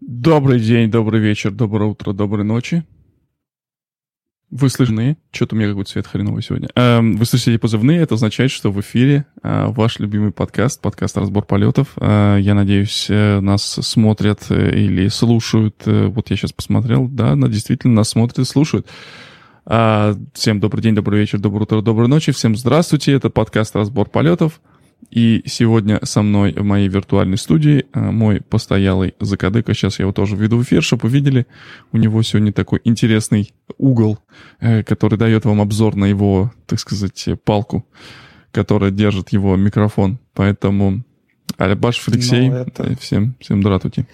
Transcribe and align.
Добрый 0.00 0.60
день, 0.60 0.90
добрый 0.90 1.20
вечер, 1.20 1.50
доброе 1.50 1.90
утро, 1.90 2.14
доброй 2.14 2.42
ночи. 2.42 2.84
Вы 4.50 4.70
слышны? 4.70 5.18
Что-то 5.30 5.54
у 5.54 5.58
меня 5.58 5.68
какой-то 5.68 5.90
цвет 5.90 6.06
хреновый 6.06 6.42
сегодня. 6.42 6.70
Эм, 6.74 7.16
вы 7.16 7.26
слышите 7.26 7.58
позывные, 7.58 8.00
это 8.00 8.14
означает, 8.14 8.50
что 8.50 8.72
в 8.72 8.80
эфире 8.80 9.26
э, 9.42 9.66
ваш 9.66 9.98
любимый 9.98 10.32
подкаст, 10.32 10.80
подкаст 10.80 11.18
«Разбор 11.18 11.44
полетов». 11.44 11.92
Э, 11.96 12.38
я 12.40 12.54
надеюсь, 12.54 13.08
э, 13.10 13.40
нас 13.40 13.62
смотрят 13.62 14.50
или 14.50 15.08
слушают. 15.08 15.82
Вот 15.84 16.30
я 16.30 16.36
сейчас 16.36 16.52
посмотрел, 16.52 17.06
да, 17.06 17.36
действительно 17.36 17.96
нас 17.96 18.08
смотрят 18.08 18.38
и 18.38 18.44
слушают. 18.44 18.86
Всем 19.66 20.60
добрый 20.60 20.82
день, 20.82 20.94
добрый 20.94 21.20
вечер, 21.20 21.38
доброе 21.38 21.64
утро, 21.64 21.82
доброй 21.82 22.08
ночи. 22.08 22.32
Всем 22.32 22.56
здравствуйте. 22.56 23.12
Это 23.12 23.28
подкаст 23.28 23.76
«Разбор 23.76 24.08
полетов». 24.08 24.62
И 25.08 25.42
сегодня 25.46 25.98
со 26.04 26.22
мной 26.22 26.52
в 26.52 26.62
моей 26.62 26.88
виртуальной 26.88 27.38
студии 27.38 27.86
э, 27.92 28.00
мой 28.00 28.40
постоялый 28.40 29.14
закадык, 29.18 29.66
сейчас 29.68 29.98
я 29.98 30.04
его 30.04 30.12
тоже 30.12 30.36
введу 30.36 30.58
в 30.58 30.62
эфир, 30.62 30.82
чтобы 30.82 31.08
вы 31.08 31.14
видели. 31.14 31.46
У 31.92 31.96
него 31.96 32.22
сегодня 32.22 32.52
такой 32.52 32.80
интересный 32.84 33.52
угол, 33.78 34.18
э, 34.60 34.84
который 34.84 35.18
дает 35.18 35.44
вам 35.44 35.60
обзор 35.60 35.96
на 35.96 36.04
его, 36.04 36.52
так 36.66 36.78
сказать, 36.78 37.28
палку, 37.44 37.86
которая 38.52 38.90
держит 38.90 39.30
его 39.30 39.56
микрофон. 39.56 40.18
Поэтому 40.34 41.02
Алябаш 41.56 42.06
Алексей, 42.06 42.48
ну, 42.48 42.56
это... 42.56 42.96
всем, 42.96 43.34
всем 43.40 43.62
здравствуйте. 43.62 44.06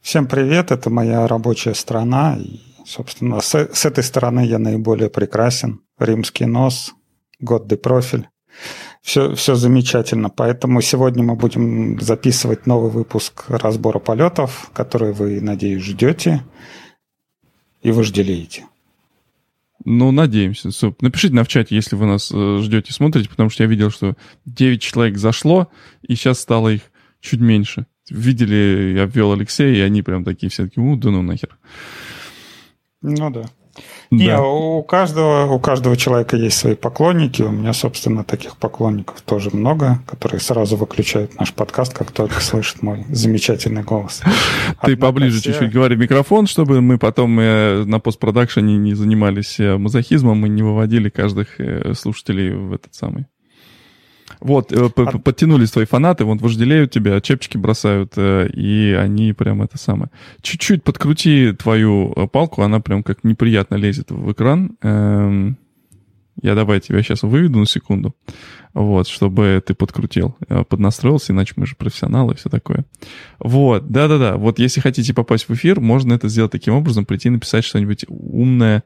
Всем 0.00 0.26
привет, 0.26 0.70
это 0.70 0.88
моя 0.90 1.26
рабочая 1.26 1.74
страна. 1.74 2.36
И, 2.38 2.60
собственно, 2.86 3.40
с, 3.40 3.54
с 3.54 3.84
этой 3.84 4.04
стороны 4.04 4.46
я 4.46 4.58
наиболее 4.58 5.10
прекрасен. 5.10 5.80
Римский 5.98 6.46
нос, 6.46 6.94
годный 7.40 7.76
профиль 7.76 8.28
все, 9.02 9.34
все 9.34 9.54
замечательно. 9.54 10.28
Поэтому 10.28 10.80
сегодня 10.80 11.22
мы 11.22 11.34
будем 11.34 12.00
записывать 12.00 12.66
новый 12.66 12.90
выпуск 12.90 13.44
разбора 13.48 13.98
полетов, 13.98 14.70
который 14.72 15.12
вы, 15.12 15.40
надеюсь, 15.40 15.82
ждете 15.82 16.44
и 17.82 17.90
вожделеете. 17.90 18.66
Ну, 19.84 20.10
надеемся. 20.10 20.70
Напишите 21.00 21.34
на 21.34 21.44
в 21.44 21.48
чате, 21.48 21.74
если 21.74 21.96
вы 21.96 22.06
нас 22.06 22.30
э, 22.34 22.58
ждете, 22.62 22.92
смотрите, 22.92 23.28
потому 23.28 23.48
что 23.48 23.62
я 23.62 23.68
видел, 23.68 23.90
что 23.90 24.16
9 24.44 24.82
человек 24.82 25.16
зашло, 25.18 25.68
и 26.02 26.14
сейчас 26.14 26.40
стало 26.40 26.68
их 26.68 26.82
чуть 27.20 27.40
меньше. 27.40 27.86
Видели, 28.10 28.94
я 28.96 29.04
ввел 29.04 29.32
Алексея, 29.32 29.74
и 29.74 29.80
они 29.80 30.02
прям 30.02 30.24
такие 30.24 30.50
все 30.50 30.64
такие, 30.64 30.84
у, 30.84 30.96
да 30.96 31.10
ну 31.10 31.22
нахер. 31.22 31.56
Ну 33.02 33.30
да. 33.30 33.44
Не, 34.10 34.28
да. 34.28 34.42
у 34.42 34.82
каждого, 34.82 35.52
у 35.52 35.58
каждого 35.58 35.96
человека 35.96 36.36
есть 36.36 36.58
свои 36.58 36.74
поклонники. 36.74 37.42
У 37.42 37.50
меня, 37.50 37.72
собственно, 37.72 38.24
таких 38.24 38.56
поклонников 38.56 39.20
тоже 39.20 39.50
много, 39.52 40.00
которые 40.06 40.40
сразу 40.40 40.76
выключают 40.76 41.38
наш 41.38 41.52
подкаст, 41.52 41.92
как 41.92 42.10
только 42.10 42.40
слышат 42.40 42.82
мой 42.82 43.04
замечательный 43.10 43.82
голос. 43.82 44.22
Ты 44.82 44.96
поближе 44.96 45.42
чуть-чуть 45.42 45.72
говори 45.72 45.96
микрофон, 45.96 46.46
чтобы 46.46 46.80
мы 46.80 46.98
потом 46.98 47.38
э, 47.38 47.84
на 47.84 48.00
постпродакшене 48.00 48.76
не 48.78 48.94
занимались 48.94 49.60
э, 49.60 49.76
мазохизмом 49.76 50.46
и 50.46 50.48
не 50.48 50.62
выводили 50.62 51.10
каждых 51.10 51.60
э, 51.60 51.92
слушателей 51.94 52.54
в 52.54 52.72
этот 52.72 52.94
самый 52.94 53.26
вот, 54.40 54.72
э, 54.72 54.88
а... 54.96 55.18
подтянулись 55.18 55.70
твои 55.70 55.84
фанаты, 55.84 56.24
вот 56.24 56.40
вожделеют 56.40 56.92
тебя, 56.92 57.20
чепчики 57.20 57.56
бросают, 57.56 58.12
э, 58.16 58.48
и 58.48 58.92
они 58.92 59.32
прям 59.32 59.62
это 59.62 59.78
самое. 59.78 60.10
Чуть-чуть 60.42 60.84
подкрути 60.84 61.52
твою 61.52 62.12
э, 62.14 62.28
палку, 62.28 62.62
она 62.62 62.80
прям 62.80 63.02
как 63.02 63.24
неприятно 63.24 63.74
лезет 63.74 64.10
в 64.10 64.32
экран. 64.32 64.76
Эм, 64.82 65.58
я 66.40 66.54
давай 66.54 66.80
тебя 66.80 67.02
сейчас 67.02 67.22
выведу 67.22 67.58
на 67.58 67.66
секунду, 67.66 68.14
вот, 68.72 69.08
чтобы 69.08 69.60
ты 69.66 69.74
подкрутил, 69.74 70.36
поднастроился, 70.68 71.32
иначе 71.32 71.54
мы 71.56 71.66
же 71.66 71.74
профессионалы 71.74 72.34
и 72.34 72.36
все 72.36 72.48
такое. 72.48 72.84
Вот, 73.40 73.88
да-да-да, 73.88 74.36
вот 74.36 74.60
если 74.60 74.80
хотите 74.80 75.12
попасть 75.14 75.48
в 75.48 75.54
эфир, 75.54 75.80
можно 75.80 76.12
это 76.14 76.28
сделать 76.28 76.52
таким 76.52 76.74
образом, 76.74 77.06
прийти 77.06 77.28
написать 77.28 77.64
что-нибудь 77.64 78.04
умное, 78.06 78.84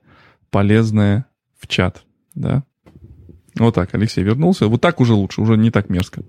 полезное 0.50 1.26
в 1.60 1.68
чат, 1.68 2.04
да. 2.34 2.64
Вот 3.58 3.74
так, 3.74 3.94
Алексей 3.94 4.22
вернулся. 4.24 4.66
Вот 4.66 4.80
так 4.80 5.00
уже 5.00 5.14
лучше, 5.14 5.40
уже 5.40 5.56
не 5.56 5.70
так 5.70 5.90
мерзко. 5.90 6.22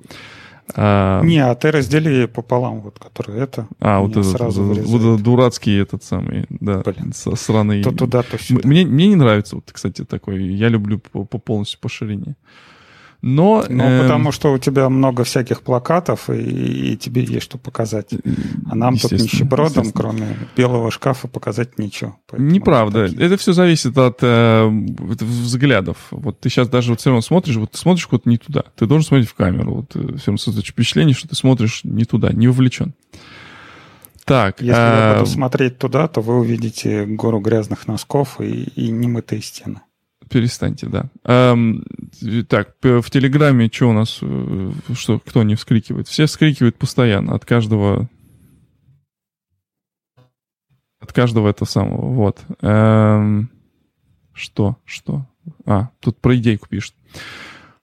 А... 0.75 1.21
Не, 1.23 1.39
а 1.39 1.55
ты 1.55 1.71
раздели 1.71 2.25
пополам, 2.25 2.81
вот, 2.81 2.97
который 2.97 3.39
это. 3.39 3.67
А, 3.79 3.99
вот 3.99 4.11
этот, 4.11 4.27
сразу 4.27 4.63
вот, 4.63 4.77
вот 5.01 5.21
дурацкий 5.21 5.75
этот 5.75 6.03
самый, 6.03 6.45
да, 6.49 6.81
Блин. 6.81 7.11
сраный. 7.13 7.83
То 7.83 7.91
туда, 7.91 8.23
то 8.23 8.41
сюда. 8.41 8.61
Мне, 8.67 8.85
мне 8.85 9.07
не 9.07 9.15
нравится, 9.15 9.55
вот, 9.55 9.69
кстати, 9.71 10.05
такой. 10.05 10.41
Я 10.41 10.69
люблю 10.69 10.99
по, 10.99 11.25
по 11.25 11.37
полностью 11.37 11.79
по 11.79 11.89
ширине. 11.89 12.35
Но, 13.25 13.63
ну, 13.69 13.83
э, 13.85 14.01
потому 14.01 14.33
что 14.33 14.51
у 14.51 14.57
тебя 14.57 14.89
много 14.89 15.23
всяких 15.23 15.61
плакатов, 15.61 16.29
и, 16.29 16.91
и 16.91 16.97
тебе 16.97 17.23
есть 17.23 17.43
что 17.43 17.57
показать. 17.57 18.09
А 18.69 18.75
нам 18.75 18.97
тут 18.97 19.13
нищебродом, 19.13 19.93
кроме 19.93 20.37
белого 20.57 20.91
шкафа, 20.91 21.29
показать 21.29 21.79
ничего. 21.79 22.17
Неправда. 22.37 23.07
Такие... 23.07 23.25
Это 23.25 23.37
все 23.37 23.53
зависит 23.53 23.97
от 23.97 24.17
э, 24.21 24.67
взглядов. 24.67 25.95
Вот 26.11 26.41
ты 26.41 26.49
сейчас 26.49 26.67
даже 26.67 26.89
вот 26.89 26.99
все 26.99 27.11
равно 27.11 27.21
смотришь, 27.21 27.55
вот 27.55 27.71
ты 27.71 27.77
смотришь 27.77 28.07
куда-то 28.07 28.27
не 28.27 28.37
туда. 28.37 28.65
Ты 28.75 28.87
должен 28.87 29.07
смотреть 29.07 29.29
в 29.29 29.35
камеру. 29.35 29.75
Вот 29.75 29.95
э, 29.95 30.17
все 30.17 30.27
равно 30.27 30.37
создать 30.37 30.67
впечатление, 30.67 31.15
что 31.15 31.29
ты 31.29 31.35
смотришь 31.35 31.85
не 31.85 32.03
туда, 32.03 32.33
не 32.33 32.49
вовлечен. 32.49 32.93
Так. 34.25 34.59
Если 34.59 34.73
а... 34.75 35.11
я 35.13 35.19
буду 35.19 35.31
смотреть 35.31 35.77
туда, 35.77 36.09
то 36.09 36.19
вы 36.19 36.39
увидите 36.39 37.05
гору 37.05 37.39
грязных 37.39 37.87
носков 37.87 38.41
и, 38.41 38.63
и 38.63 38.89
немытые 38.89 39.41
стены. 39.41 39.79
Перестаньте, 40.33 40.87
да. 40.87 41.11
Эм, 41.25 41.85
так, 42.49 42.75
в 42.81 43.07
Телеграме 43.11 43.69
что 43.71 43.91
у 43.91 43.93
нас, 43.93 44.17
э, 44.19 44.71
что, 44.95 45.19
кто 45.19 45.43
не 45.43 45.53
вскрикивает? 45.53 46.07
Все 46.07 46.25
вскрикивают 46.25 46.75
постоянно, 46.75 47.35
от 47.35 47.45
каждого, 47.45 48.09
от 50.99 51.13
каждого 51.13 51.47
это 51.49 51.65
самого, 51.65 52.11
вот. 52.11 52.41
Эм, 52.61 53.51
что, 54.33 54.77
что? 54.85 55.27
А, 55.67 55.91
тут 55.99 56.17
про 56.17 56.35
идейку 56.35 56.67
пишет. 56.67 56.95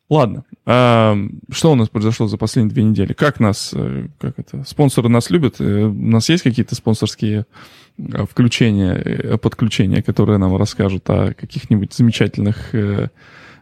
Ладно, 0.09 0.43
эм, 0.67 1.39
что 1.53 1.71
у 1.71 1.77
нас 1.77 1.89
произошло 1.89 2.27
за 2.27 2.37
последние 2.37 2.75
две 2.75 2.83
недели? 2.83 3.13
Как 3.13 3.39
нас, 3.39 3.71
э, 3.73 4.09
как 4.19 4.41
это, 4.41 4.65
спонсоры 4.65 5.09
нас 5.09 5.31
любят? 5.31 5.61
Э, 5.61 5.85
у 5.85 5.93
нас 5.93 6.29
есть 6.29 6.43
какие-то 6.43 6.75
спонсорские 6.75 7.47
Э, 8.13 8.25
включения, 8.27 8.95
э, 8.95 9.37
подключения, 9.39 10.03
которые 10.03 10.39
нам 10.39 10.57
расскажут 10.57 11.09
о 11.11 11.35
каких-нибудь 11.35 11.93
замечательных 11.93 12.75
э, 12.75 13.09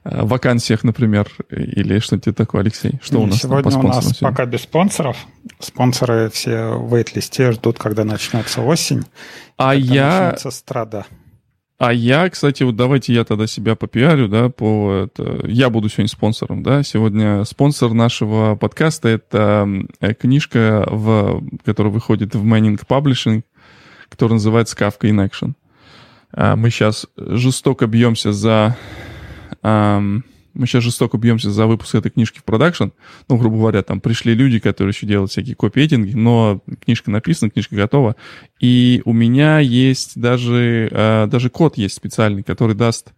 вакансиях, 0.04 0.84
например, 0.84 1.28
или 1.50 1.98
что-то 1.98 2.32
такое, 2.32 2.62
Алексей? 2.62 2.98
Что 3.02 3.20
у 3.20 3.26
нас 3.26 3.40
сегодня 3.40 3.62
по 3.62 3.70
спонсорам? 3.70 3.90
У 3.90 3.94
нас 3.94 4.04
сегодня? 4.04 4.28
пока 4.28 4.46
без 4.46 4.62
спонсоров. 4.62 5.16
Спонсоры 5.58 6.30
все 6.30 6.76
в 6.76 6.94
вейт-листе 6.94 7.52
ждут, 7.52 7.78
когда 7.78 8.04
начнется 8.04 8.62
осень. 8.62 9.04
А 9.56 9.74
я... 9.74 10.30
Начнется 10.30 10.50
страда. 10.50 11.06
А 11.78 11.92
я, 11.92 12.28
кстати, 12.28 12.64
вот 12.64 12.74
давайте 12.74 13.14
я 13.14 13.24
тогда 13.24 13.46
себя 13.46 13.76
попиарю, 13.76 14.26
да, 14.26 14.48
по 14.48 15.04
это, 15.04 15.46
я 15.46 15.70
буду 15.70 15.88
сегодня 15.88 16.08
спонсором, 16.08 16.64
да, 16.64 16.82
сегодня 16.82 17.44
спонсор 17.44 17.92
нашего 17.92 18.56
подкаста 18.56 19.08
это 19.08 19.86
книжка, 20.18 20.84
в, 20.90 21.40
которая 21.64 21.92
выходит 21.92 22.34
в 22.34 22.44
Manning 22.44 22.80
Publishing, 22.84 23.42
который 24.08 24.34
называется 24.34 24.76
Kafka 24.76 25.10
in 25.10 25.24
Action. 25.26 25.54
А, 26.32 26.56
мы 26.56 26.70
сейчас 26.70 27.06
жестоко 27.16 27.86
бьемся 27.86 28.32
за... 28.32 28.76
Мы 30.58 30.66
сейчас 30.66 30.82
жестоко 30.82 31.18
бьемся 31.18 31.52
за 31.52 31.66
выпуск 31.66 31.94
этой 31.94 32.10
книжки 32.10 32.40
в 32.40 32.44
продакшн. 32.44 32.86
Ну, 33.28 33.36
грубо 33.36 33.58
говоря, 33.58 33.82
там 33.84 34.00
пришли 34.00 34.34
люди, 34.34 34.58
которые 34.58 34.92
еще 34.92 35.06
делают 35.06 35.30
всякие 35.30 35.54
копи 35.54 35.88
но 35.96 36.60
книжка 36.84 37.12
написана, 37.12 37.50
книжка 37.50 37.76
готова. 37.76 38.16
И 38.58 39.00
у 39.04 39.12
меня 39.12 39.60
есть 39.60 40.20
даже, 40.20 40.88
а, 40.92 41.26
даже 41.28 41.48
код 41.48 41.78
есть 41.78 41.94
специальный, 41.94 42.42
который 42.42 42.74
даст 42.74 43.12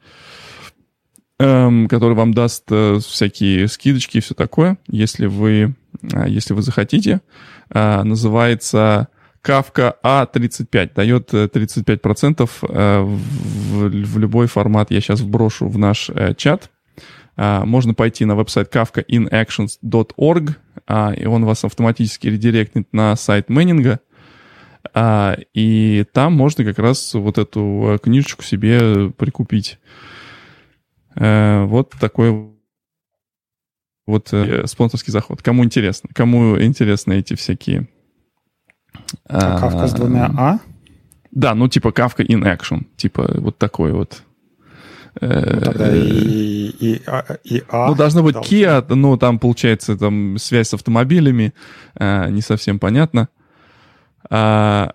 который 1.38 2.14
вам 2.14 2.34
даст 2.34 2.64
э, 2.70 2.98
всякие 3.00 3.66
скидочки 3.66 4.18
и 4.18 4.20
все 4.20 4.34
такое, 4.34 4.76
если 4.88 5.24
вы, 5.24 5.74
а, 6.12 6.28
если 6.28 6.52
вы 6.52 6.60
захотите. 6.60 7.22
Называется 7.72 9.08
Kafka 9.42 9.94
A35 10.02 10.94
дает 10.94 11.32
35% 11.32 12.50
э, 12.62 12.66
э, 12.68 13.02
в, 13.02 14.18
любой 14.18 14.46
формат. 14.46 14.90
Я 14.90 15.00
сейчас 15.00 15.20
вброшу 15.20 15.68
в 15.68 15.78
наш 15.78 16.10
э, 16.10 16.34
чат. 16.34 16.70
А, 17.36 17.64
можно 17.64 17.94
пойти 17.94 18.26
на 18.26 18.36
веб-сайт 18.36 18.74
kafkainactions.org, 18.74 20.56
а, 20.86 21.14
и 21.16 21.24
он 21.24 21.46
вас 21.46 21.64
автоматически 21.64 22.26
редиректнет 22.28 22.92
на 22.92 23.16
сайт 23.16 23.48
Мэннинга. 23.48 24.00
А, 24.92 25.38
и 25.54 26.04
там 26.12 26.34
можно 26.34 26.64
как 26.64 26.78
раз 26.78 27.14
вот 27.14 27.38
эту 27.38 27.98
книжечку 28.02 28.42
себе 28.42 29.10
прикупить. 29.10 29.78
Вот 31.14 31.92
такой 31.98 32.50
вот 34.06 34.34
спонсорский 34.66 35.12
заход. 35.12 35.42
Кому 35.42 35.64
интересно? 35.64 36.10
Кому 36.14 36.60
интересны 36.60 37.14
эти 37.14 37.34
всякие 37.34 37.88
а 39.28 39.58
кавка 39.58 39.86
с 39.86 39.92
двумя 39.92 40.30
А? 40.36 40.58
Да, 41.30 41.54
ну 41.54 41.68
типа 41.68 41.92
кавка 41.92 42.22
in 42.22 42.42
action. 42.42 42.86
Типа 42.96 43.30
вот 43.36 43.58
такой 43.58 43.92
вот. 43.92 44.22
Э, 45.20 45.54
ну, 45.54 45.60
тогда 45.60 45.96
и, 45.96 46.00
и, 46.00 47.02
а, 47.06 47.36
и 47.44 47.62
А. 47.68 47.88
Ну, 47.88 47.94
должно 47.94 48.22
быть. 48.22 48.36
Kia, 48.36 48.84
ну, 48.94 49.16
там, 49.16 49.38
получается, 49.38 49.96
там 49.96 50.38
связь 50.38 50.68
с 50.68 50.74
автомобилями, 50.74 51.52
э, 51.98 52.30
не 52.30 52.42
совсем 52.42 52.78
понятно. 52.78 53.28
А, 54.28 54.92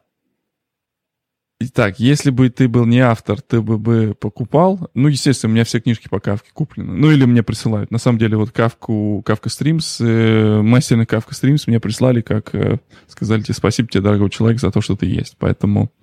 Так, 1.74 2.02
если 2.02 2.32
бы 2.32 2.50
ты 2.50 2.68
был 2.68 2.86
не 2.86 3.00
автор, 3.00 3.42
ты 3.42 3.62
бы, 3.62 3.78
бы 3.78 4.14
покупал. 4.20 4.90
Ну, 4.94 5.08
естественно, 5.08 5.52
у 5.52 5.54
меня 5.54 5.64
все 5.64 5.80
книжки 5.80 6.10
по 6.10 6.20
Кавке 6.20 6.50
куплены. 6.54 6.92
Ну, 6.94 7.12
или 7.12 7.24
мне 7.24 7.44
присылают. 7.44 7.92
На 7.92 7.98
самом 7.98 8.18
деле, 8.18 8.36
вот 8.36 8.52
Кавку, 8.52 9.24
Кавка 9.26 9.48
Стримс, 9.50 10.02
э, 10.02 10.62
мастер 10.62 10.98
на 10.98 11.06
Кавка 11.06 11.34
Стримс 11.34 11.68
мне 11.68 11.80
прислали, 11.80 12.20
как 12.20 12.54
э, 12.54 12.80
сказали 13.08 13.42
тебе 13.42 13.54
спасибо 13.54 13.88
тебе, 13.88 14.02
дорогой 14.02 14.30
человек, 14.32 14.60
за 14.60 14.70
то, 14.70 14.82
что 14.82 14.98
ты 14.98 15.06
есть. 15.06 15.38
Поэтому, 15.40 15.94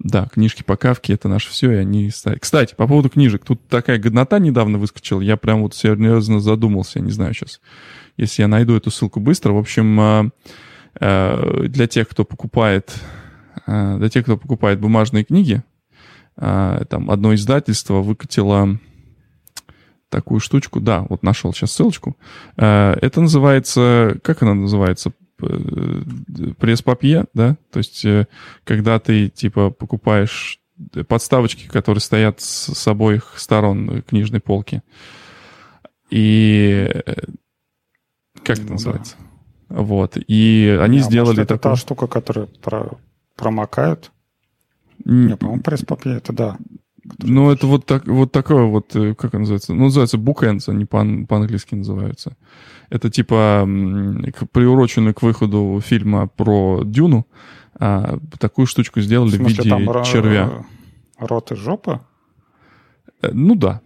да, 0.00 0.26
книжки 0.26 0.64
по 0.64 0.76
Кавке— 0.76 1.12
это 1.14 1.28
наше 1.28 1.50
все, 1.50 1.70
и 1.70 1.76
они... 1.76 2.10
Кстати, 2.40 2.74
по 2.74 2.88
поводу 2.88 3.08
книжек. 3.08 3.44
Тут 3.44 3.64
такая 3.68 3.98
годнота 3.98 4.40
недавно 4.40 4.78
выскочила. 4.78 5.20
Я 5.20 5.36
прям 5.36 5.62
вот 5.62 5.76
серьезно 5.76 6.40
задумался. 6.40 6.98
Не 6.98 7.12
знаю 7.12 7.34
сейчас, 7.34 7.60
если 8.16 8.42
я 8.42 8.48
найду 8.48 8.74
эту 8.74 8.90
ссылку 8.90 9.20
быстро. 9.20 9.52
В 9.52 9.58
общем, 9.58 10.00
э, 10.00 10.30
э, 10.98 11.66
для 11.68 11.86
тех, 11.86 12.08
кто 12.08 12.24
покупает 12.24 13.00
для 13.66 14.08
тех, 14.08 14.24
кто 14.24 14.36
покупает 14.36 14.80
бумажные 14.80 15.24
книги, 15.24 15.62
э, 16.36 16.84
там 16.88 17.10
одно 17.10 17.34
издательство 17.34 18.00
выкатило 18.00 18.78
такую 20.08 20.40
штучку. 20.40 20.80
Да, 20.80 21.06
вот 21.08 21.22
нашел 21.22 21.52
сейчас 21.52 21.72
ссылочку. 21.72 22.16
Э, 22.56 22.96
это 23.00 23.20
называется... 23.20 24.18
Как 24.22 24.42
она 24.42 24.54
называется? 24.54 25.12
Пресс-папье, 26.58 27.26
да? 27.34 27.56
То 27.72 27.78
есть, 27.78 28.06
когда 28.64 29.00
ты, 29.00 29.28
типа, 29.28 29.70
покупаешь 29.70 30.60
подставочки, 31.08 31.66
которые 31.68 32.00
стоят 32.00 32.40
с 32.40 32.86
обоих 32.86 33.34
сторон 33.36 34.02
книжной 34.02 34.40
полки. 34.40 34.82
И 36.10 36.88
как 38.44 38.58
это 38.58 38.66
ну, 38.66 38.72
называется? 38.72 39.16
Да. 39.68 39.80
Вот. 39.80 40.16
И 40.26 40.78
они 40.80 40.98
а 40.98 41.02
сделали 41.02 41.28
может, 41.28 41.44
это 41.44 41.54
такой... 41.58 41.72
та 41.72 41.76
штука, 41.76 42.06
которая 42.06 42.46
про 42.46 42.90
промокают. 43.36 44.12
Не, 45.04 45.36
по-моему, 45.36 45.62
пресс-папье, 45.62 46.16
это 46.16 46.32
да. 46.32 46.58
Ну, 47.18 47.50
это 47.50 47.66
вот, 47.66 47.84
так, 47.84 48.06
вот 48.06 48.30
такое 48.30 48.64
вот, 48.64 48.94
э, 48.94 49.14
как 49.14 49.34
он 49.34 49.40
называется? 49.40 49.74
Ну, 49.74 49.84
называется 49.84 50.18
bookends, 50.18 50.68
они 50.68 50.84
по- 50.84 51.26
по-английски 51.28 51.74
называются. 51.74 52.36
Это 52.90 53.10
типа 53.10 53.68
приуроченный 54.52 55.12
к 55.12 55.22
выходу 55.22 55.80
фильма 55.84 56.28
про 56.28 56.82
Дюну. 56.84 57.26
А, 57.74 58.18
такую 58.38 58.66
штучку 58.66 59.00
сделали 59.00 59.30
в, 59.30 59.34
смысле, 59.36 59.62
в 59.62 59.64
виде 59.78 59.86
там 59.92 60.04
червя. 60.04 60.64
Рот 61.18 61.50
и 61.50 61.56
жопа? 61.56 62.06
Э, 63.22 63.30
ну 63.32 63.56
да. 63.56 63.80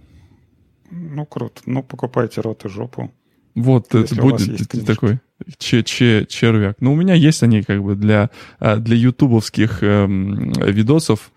Ну, 0.91 1.25
круто. 1.25 1.63
Ну, 1.65 1.83
покупайте 1.83 2.41
рот 2.43 2.65
и 2.65 2.69
жопу. 2.69 3.11
Вот, 3.55 3.95
это 3.95 4.15
будет 4.21 4.69
такой 4.85 5.21
че 5.59 5.83
че 5.83 6.27
червяк. 6.27 6.77
Но 6.81 6.91
ну, 6.91 6.95
у 6.95 6.97
меня 6.97 7.15
есть 7.15 7.43
они 7.43 7.63
как 7.63 7.83
бы 7.83 7.95
для, 7.95 8.31
а, 8.59 8.77
для 8.77 8.97
ютубовских 8.97 9.83
эм, 9.83 10.53
видосов. 10.53 11.33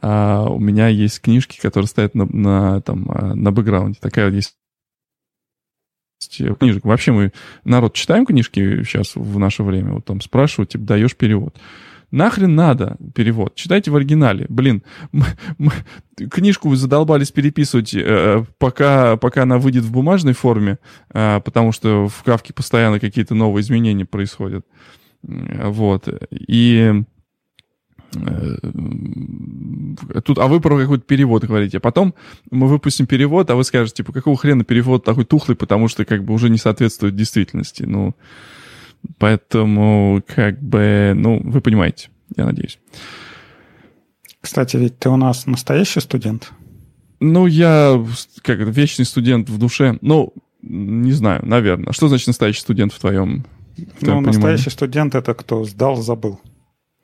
А 0.00 0.44
у 0.48 0.58
меня 0.58 0.88
есть 0.88 1.20
книжки, 1.20 1.60
которые 1.60 1.86
стоят 1.88 2.14
на, 2.14 2.26
на, 2.26 2.80
там, 2.80 3.06
а, 3.10 3.34
на 3.34 3.52
бэкграунде. 3.52 3.98
Такая 4.00 4.30
есть 4.30 4.56
книжек. 6.58 6.84
Вообще 6.84 7.12
мы, 7.12 7.32
народ, 7.64 7.94
читаем 7.94 8.26
книжки 8.26 8.82
сейчас 8.82 9.14
в 9.14 9.38
наше 9.38 9.62
время? 9.62 9.94
Вот 9.94 10.04
там 10.04 10.20
спрашивают, 10.20 10.70
типа, 10.70 10.84
даешь 10.84 11.16
перевод. 11.16 11.56
Нахрен 12.14 12.54
надо 12.54 12.96
перевод? 13.12 13.56
Читайте 13.56 13.90
в 13.90 13.96
оригинале. 13.96 14.46
Блин, 14.48 14.84
мы, 15.12 15.26
мы, 15.58 15.72
книжку 16.30 16.68
вы 16.68 16.76
задолбались 16.76 17.32
переписывать, 17.32 17.92
э, 17.92 18.44
пока, 18.58 19.16
пока 19.16 19.42
она 19.42 19.58
выйдет 19.58 19.82
в 19.82 19.90
бумажной 19.90 20.32
форме, 20.32 20.78
э, 21.12 21.40
потому 21.44 21.72
что 21.72 22.06
в 22.06 22.22
Кавке 22.22 22.52
постоянно 22.52 23.00
какие-то 23.00 23.34
новые 23.34 23.62
изменения 23.62 24.04
происходят. 24.04 24.64
Вот. 25.22 26.08
И 26.30 27.02
э, 28.14 28.56
тут, 30.24 30.38
а 30.38 30.46
вы 30.46 30.60
про 30.60 30.78
какой-то 30.78 31.04
перевод 31.04 31.42
говорите. 31.42 31.78
А 31.78 31.80
потом 31.80 32.14
мы 32.48 32.68
выпустим 32.68 33.08
перевод, 33.08 33.50
а 33.50 33.56
вы 33.56 33.64
скажете, 33.64 33.96
типа, 33.96 34.12
какого 34.12 34.36
хрена 34.36 34.62
перевод 34.62 35.04
такой 35.04 35.24
тухлый, 35.24 35.56
потому 35.56 35.88
что 35.88 36.04
как 36.04 36.22
бы 36.22 36.32
уже 36.32 36.48
не 36.48 36.58
соответствует 36.58 37.16
действительности. 37.16 37.82
Ну, 37.82 38.14
Поэтому, 39.18 40.22
как 40.26 40.60
бы, 40.60 41.12
ну, 41.14 41.40
вы 41.42 41.60
понимаете, 41.60 42.08
я 42.36 42.46
надеюсь. 42.46 42.78
Кстати, 44.40 44.76
ведь 44.76 44.98
ты 44.98 45.08
у 45.08 45.16
нас 45.16 45.46
настоящий 45.46 46.00
студент? 46.00 46.52
Ну, 47.20 47.46
я 47.46 48.02
как 48.42 48.58
вечный 48.58 49.04
студент 49.04 49.48
в 49.48 49.58
душе. 49.58 49.98
Ну, 50.00 50.34
не 50.60 51.12
знаю, 51.12 51.46
наверное. 51.46 51.92
Что 51.92 52.08
значит 52.08 52.26
настоящий 52.26 52.60
студент 52.60 52.92
в 52.92 53.00
твоем, 53.00 53.46
в 53.76 53.76
твоем 53.76 53.92
Ну, 53.98 54.04
понимании? 54.04 54.26
настоящий 54.26 54.70
студент— 54.70 55.14
это 55.16 55.34
кто 55.34 55.64
сдал, 55.64 55.96
забыл. 55.96 56.40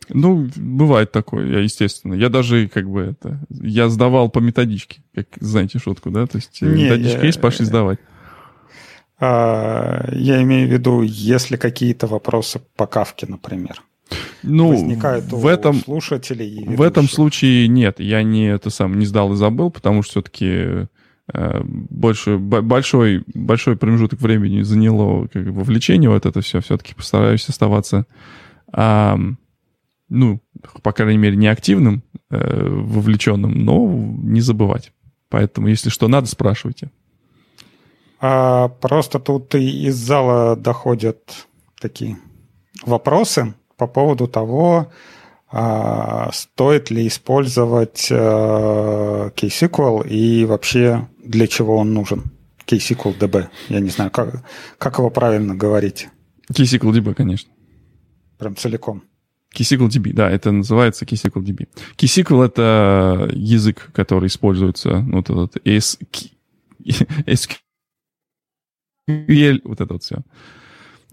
Ну, 0.08 0.48
бывает 0.56 1.12
такое, 1.12 1.46
я, 1.46 1.60
естественно. 1.60 2.14
Я 2.14 2.28
даже, 2.28 2.68
как 2.68 2.90
бы, 2.90 3.00
это... 3.00 3.40
Я 3.48 3.88
сдавал 3.88 4.28
по 4.28 4.40
методичке, 4.40 5.02
как, 5.14 5.28
знаете, 5.40 5.78
шутку, 5.78 6.10
да? 6.10 6.26
То 6.26 6.36
есть 6.38 6.60
не, 6.62 6.84
методичка 6.84 7.20
я, 7.20 7.26
есть, 7.26 7.40
пошли 7.40 7.64
сдавать. 7.64 8.00
А, 9.20 10.08
я 10.12 10.42
имею 10.42 10.68
в 10.68 10.72
виду, 10.72 11.02
если 11.02 11.56
какие-то 11.56 12.06
вопросы 12.06 12.60
по 12.76 12.86
кавке, 12.86 13.26
например. 13.28 13.82
Ну, 14.42 14.70
возникают 14.70 15.26
в 15.26 15.46
этом, 15.46 15.76
слушателей. 15.76 16.64
в 16.66 16.82
этом 16.82 17.08
случае 17.08 17.68
нет, 17.68 18.00
я 18.00 18.22
не 18.22 18.46
это 18.46 18.70
сам 18.70 18.98
не 18.98 19.06
сдал 19.06 19.34
и 19.34 19.36
забыл, 19.36 19.70
потому 19.70 20.02
что 20.02 20.12
все-таки 20.12 20.88
э, 21.32 21.60
больше, 21.62 22.38
большой, 22.38 23.22
большой 23.34 23.76
промежуток 23.76 24.20
времени 24.20 24.62
заняло 24.62 25.26
как 25.26 25.44
бы, 25.44 25.52
вовлечение 25.52 26.10
вот 26.10 26.26
это 26.26 26.40
все. 26.40 26.60
Все-таки 26.60 26.94
постараюсь 26.94 27.48
оставаться, 27.48 28.06
э, 28.72 29.16
ну, 30.08 30.40
по 30.82 30.92
крайней 30.92 31.18
мере, 31.18 31.36
не 31.36 31.46
активным, 31.46 32.02
э, 32.30 32.66
вовлеченным, 32.68 33.52
но 33.52 33.86
не 33.86 34.40
забывать. 34.40 34.92
Поэтому, 35.28 35.68
если 35.68 35.90
что 35.90 36.08
надо, 36.08 36.26
спрашивайте. 36.26 36.90
А 38.20 38.68
просто 38.68 39.18
тут 39.18 39.54
и 39.54 39.86
из 39.86 39.96
зала 39.96 40.54
доходят 40.54 41.46
такие 41.80 42.18
вопросы 42.84 43.54
по 43.76 43.86
поводу 43.86 44.28
того, 44.28 44.92
а, 45.50 46.30
стоит 46.32 46.90
ли 46.90 47.06
использовать 47.08 48.08
а, 48.10 49.30
KSQL 49.30 50.06
и 50.06 50.44
вообще 50.44 51.08
для 51.24 51.46
чего 51.46 51.78
он 51.78 51.94
нужен. 51.94 52.24
KSQL 52.66 53.18
DB. 53.18 53.48
Я 53.68 53.80
не 53.80 53.88
знаю, 53.88 54.10
как, 54.10 54.44
как 54.78 54.98
его 54.98 55.10
правильно 55.10 55.54
говорить. 55.54 56.08
KSQL 56.52 56.92
DB, 56.92 57.14
конечно. 57.14 57.50
Прям 58.38 58.54
целиком. 58.54 59.02
KSQL 59.56 59.88
DB, 59.88 60.12
да, 60.12 60.30
это 60.30 60.52
называется 60.52 61.04
KSQL 61.04 61.42
DB. 61.42 61.68
KSQL— 61.96 62.44
это 62.46 63.28
язык, 63.32 63.90
который 63.92 64.28
используется, 64.28 65.00
ну, 65.00 65.16
вот 65.16 65.30
этот 65.30 65.66
SQL, 65.66 66.30
SQL, 69.26 69.60
вот 69.64 69.80
это 69.80 69.92
вот 69.92 70.02
все. 70.02 70.22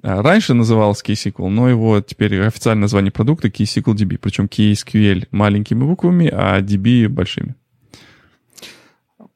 А, 0.03 0.21
раньше 0.21 0.53
назывался 0.53 1.03
KeySQL, 1.05 1.49
но 1.49 1.69
его 1.69 2.01
теперь 2.01 2.39
официальное 2.41 2.83
название 2.83 3.11
продукта 3.11 3.47
KeySQL 3.47 3.93
DB. 3.93 4.17
Причем 4.17 4.45
KeySQL 4.45 5.27
маленькими 5.31 5.83
буквами, 5.83 6.29
а 6.31 6.61
DB 6.61 7.07
большими. 7.07 7.55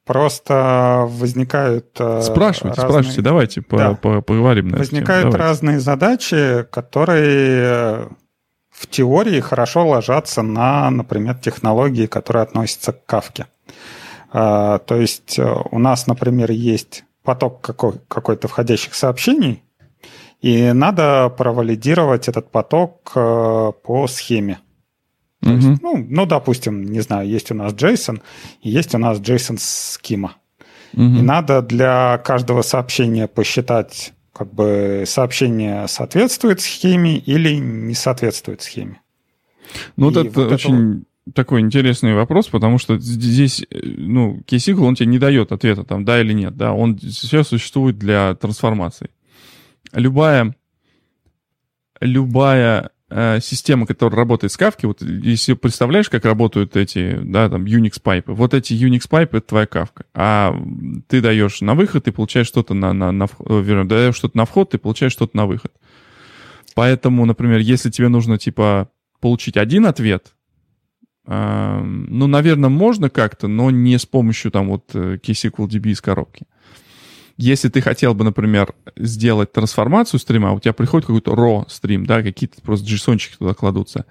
Просто 0.04 1.06
возникают... 1.08 1.88
Э, 1.98 2.22
спрашивайте, 2.22 2.80
разные... 2.80 2.90
спрашивайте, 2.90 3.22
давайте 3.22 3.62
да. 3.70 3.94
по 3.94 4.08
-по 4.08 4.22
поговорим 4.22 4.68
на 4.68 4.78
Возникают 4.78 5.26
давайте. 5.26 5.38
разные 5.38 5.80
задачи, 5.80 6.66
которые 6.70 7.60
э, 7.62 8.08
в 8.70 8.86
теории 8.88 9.40
хорошо 9.40 9.86
ложатся 9.86 10.42
на, 10.42 10.90
например, 10.90 11.36
технологии, 11.36 12.06
которые 12.06 12.42
относятся 12.42 12.92
к 12.92 13.06
кавке. 13.06 13.46
То 14.32 14.80
есть 14.88 15.38
э, 15.38 15.54
у 15.70 15.78
нас, 15.78 16.06
например, 16.06 16.50
есть 16.50 17.04
поток 17.22 17.60
какой, 17.60 17.94
какой-то 18.08 18.48
входящих 18.48 18.94
сообщений, 18.94 19.62
и 20.40 20.72
надо 20.72 21.28
провалидировать 21.30 22.28
этот 22.28 22.50
поток 22.50 23.12
э, 23.14 23.72
по 23.82 24.06
схеме. 24.08 24.58
Mm-hmm. 25.42 25.56
есть, 25.56 25.82
ну, 25.82 26.06
ну, 26.08 26.26
допустим, 26.26 26.84
не 26.84 27.00
знаю, 27.00 27.28
есть 27.28 27.50
у 27.50 27.54
нас 27.54 27.72
JSON, 27.72 28.20
и 28.60 28.70
есть 28.70 28.94
у 28.94 28.98
нас 28.98 29.18
JSON 29.18 29.56
схема. 29.58 30.36
Mm-hmm. 30.94 31.18
И 31.18 31.22
надо 31.22 31.62
для 31.62 32.18
каждого 32.18 32.62
сообщения 32.62 33.28
посчитать, 33.28 34.12
как 34.32 34.52
бы 34.52 35.04
сообщение 35.06 35.86
соответствует 35.88 36.60
схеме 36.60 37.18
или 37.18 37.54
не 37.54 37.94
соответствует 37.94 38.62
схеме. 38.62 39.00
Ну, 39.96 40.06
вот 40.10 40.16
это 40.16 40.40
вот 40.40 40.52
очень 40.52 41.04
такой 41.34 41.60
интересный 41.60 42.14
вопрос, 42.14 42.48
потому 42.48 42.78
что 42.78 42.98
здесь, 42.98 43.64
э, 43.70 43.78
ну, 43.82 44.42
KSQL, 44.46 44.84
он 44.84 44.94
тебе 44.94 45.06
не 45.06 45.18
дает 45.18 45.52
ответа, 45.52 45.84
там, 45.84 46.04
да 46.04 46.20
или 46.20 46.32
нет, 46.32 46.56
да, 46.56 46.72
он 46.72 46.98
сейчас 46.98 47.48
существует 47.48 47.98
для 47.98 48.34
трансформации. 48.34 49.10
Любая, 49.92 50.56
любая 52.00 52.90
э, 53.08 53.38
система, 53.40 53.86
которая 53.86 54.18
работает 54.18 54.52
с 54.52 54.58
Kafka, 54.58 54.86
вот 54.86 55.02
если 55.02 55.54
представляешь, 55.54 56.08
как 56.08 56.24
работают 56.24 56.76
эти, 56.76 57.18
да, 57.22 57.48
там, 57.48 57.64
Unix 57.64 58.00
пайпы, 58.02 58.32
вот 58.32 58.54
эти 58.54 58.72
Unix 58.72 59.08
пайпы— 59.08 59.36
это 59.38 59.48
твоя 59.48 59.66
Kafka, 59.66 60.04
а 60.14 60.56
ты 61.06 61.20
даешь 61.20 61.60
на 61.60 61.74
выход, 61.74 62.04
ты 62.04 62.12
получаешь 62.12 62.48
что-то 62.48 62.74
на, 62.74 62.92
на, 62.92 63.12
на 63.12 63.24
э, 63.24 63.60
вернее, 63.60 63.84
даешь 63.84 64.16
что-то 64.16 64.36
на 64.36 64.44
вход, 64.44 64.70
ты 64.70 64.78
получаешь 64.78 65.12
что-то 65.12 65.36
на 65.36 65.46
выход. 65.46 65.72
Поэтому, 66.74 67.24
например, 67.26 67.58
если 67.58 67.90
тебе 67.90 68.08
нужно, 68.08 68.38
типа, 68.38 68.88
получить 69.20 69.56
один 69.56 69.86
ответ, 69.86 70.32
ну, 71.24 72.26
наверное, 72.26 72.70
можно 72.70 73.08
как-то, 73.08 73.46
но 73.46 73.70
не 73.70 73.98
с 73.98 74.06
помощью 74.06 74.50
там 74.50 74.68
вот 74.68 74.90
э, 74.94 75.18
KSQL 75.22 75.68
DB 75.68 75.90
из 75.90 76.00
коробки. 76.00 76.46
Если 77.36 77.68
ты 77.68 77.80
хотел 77.80 78.14
бы, 78.14 78.24
например, 78.24 78.74
сделать 78.96 79.52
трансформацию 79.52 80.20
стрима, 80.20 80.52
у 80.52 80.60
тебя 80.60 80.72
приходит 80.72 81.06
какой-то 81.06 81.32
raw 81.32 81.64
стрим, 81.68 82.06
да, 82.06 82.22
какие-то 82.22 82.60
просто 82.60 82.86
json 82.86 83.18
туда 83.38 83.54
кладутся, 83.54 84.04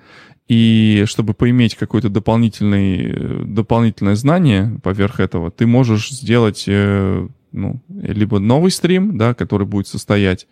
и 0.48 1.04
чтобы 1.06 1.34
поиметь 1.34 1.76
какое-то 1.76 2.10
дополнительное, 2.10 3.46
дополнительное 3.46 4.16
знание 4.16 4.80
поверх 4.84 5.20
этого, 5.20 5.52
ты 5.52 5.66
можешь 5.68 6.10
сделать 6.10 6.66
э, 6.68 7.28
ну, 7.52 7.82
либо 7.90 8.40
новый 8.40 8.72
стрим, 8.72 9.18
да, 9.18 9.34
который 9.34 9.68
будет 9.68 9.88
состоять, 9.88 10.48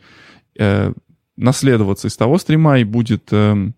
э, 0.58 0.94
наследоваться 1.36 2.08
из 2.08 2.18
того 2.18 2.38
стрима 2.38 2.80
и 2.80 2.84
будет 2.84 3.28
э, 3.32 3.72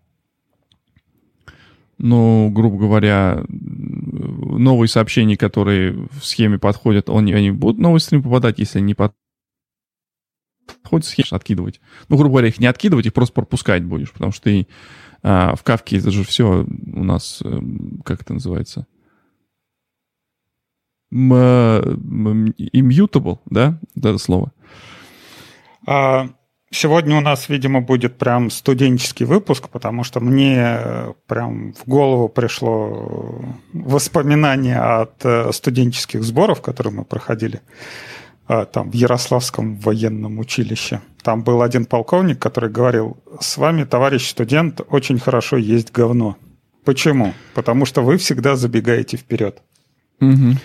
ну, 2.02 2.50
грубо 2.50 2.78
говоря, 2.78 3.44
новые 3.48 4.88
сообщения, 4.88 5.36
которые 5.36 6.08
в 6.10 6.24
схеме 6.24 6.58
подходят, 6.58 7.08
они, 7.08 7.32
они 7.32 7.52
будут 7.52 7.78
новый 7.78 8.00
стрим 8.00 8.24
попадать, 8.24 8.58
если 8.58 8.80
не 8.80 8.94
подходят 8.94 9.16
схеме, 11.04 11.28
откидывать. 11.30 11.80
Ну, 12.08 12.16
грубо 12.16 12.32
говоря, 12.32 12.48
их 12.48 12.58
не 12.58 12.66
откидывать, 12.66 13.06
их 13.06 13.12
просто 13.12 13.34
пропускать 13.34 13.84
будешь, 13.84 14.12
потому 14.12 14.32
что 14.32 14.42
ты 14.42 14.66
а, 15.22 15.54
в 15.54 15.62
кавке 15.62 15.98
это 15.98 16.10
же 16.10 16.24
все 16.24 16.66
у 16.66 17.04
нас, 17.04 17.40
э, 17.44 17.60
как 18.04 18.22
это 18.22 18.34
называется? 18.34 18.88
Immutable, 21.12 23.38
да? 23.46 23.78
Это 23.94 24.18
слово. 24.18 24.52
А, 25.86 26.30
Сегодня 26.74 27.18
у 27.18 27.20
нас, 27.20 27.50
видимо, 27.50 27.82
будет 27.82 28.16
прям 28.16 28.50
студенческий 28.50 29.26
выпуск, 29.26 29.68
потому 29.68 30.04
что 30.04 30.20
мне 30.20 30.56
э, 30.56 31.12
прям 31.26 31.74
в 31.74 31.86
голову 31.86 32.30
пришло 32.30 33.44
воспоминание 33.74 34.78
от 34.78 35.22
э, 35.22 35.52
студенческих 35.52 36.22
сборов, 36.24 36.62
которые 36.62 36.94
мы 36.94 37.04
проходили 37.04 37.60
э, 38.48 38.64
там 38.72 38.90
в 38.90 38.94
Ярославском 38.94 39.76
военном 39.76 40.38
училище. 40.38 41.02
Там 41.22 41.44
был 41.44 41.60
один 41.60 41.84
полковник, 41.84 42.38
который 42.38 42.70
говорил, 42.70 43.18
с 43.38 43.58
вами, 43.58 43.84
товарищ 43.84 44.30
студент, 44.30 44.80
очень 44.88 45.18
хорошо 45.18 45.58
есть 45.58 45.92
говно. 45.92 46.38
Почему? 46.86 47.34
Потому 47.52 47.84
что 47.84 48.00
вы 48.00 48.16
всегда 48.16 48.56
забегаете 48.56 49.18
вперед. 49.18 49.62
Угу. 50.22 50.56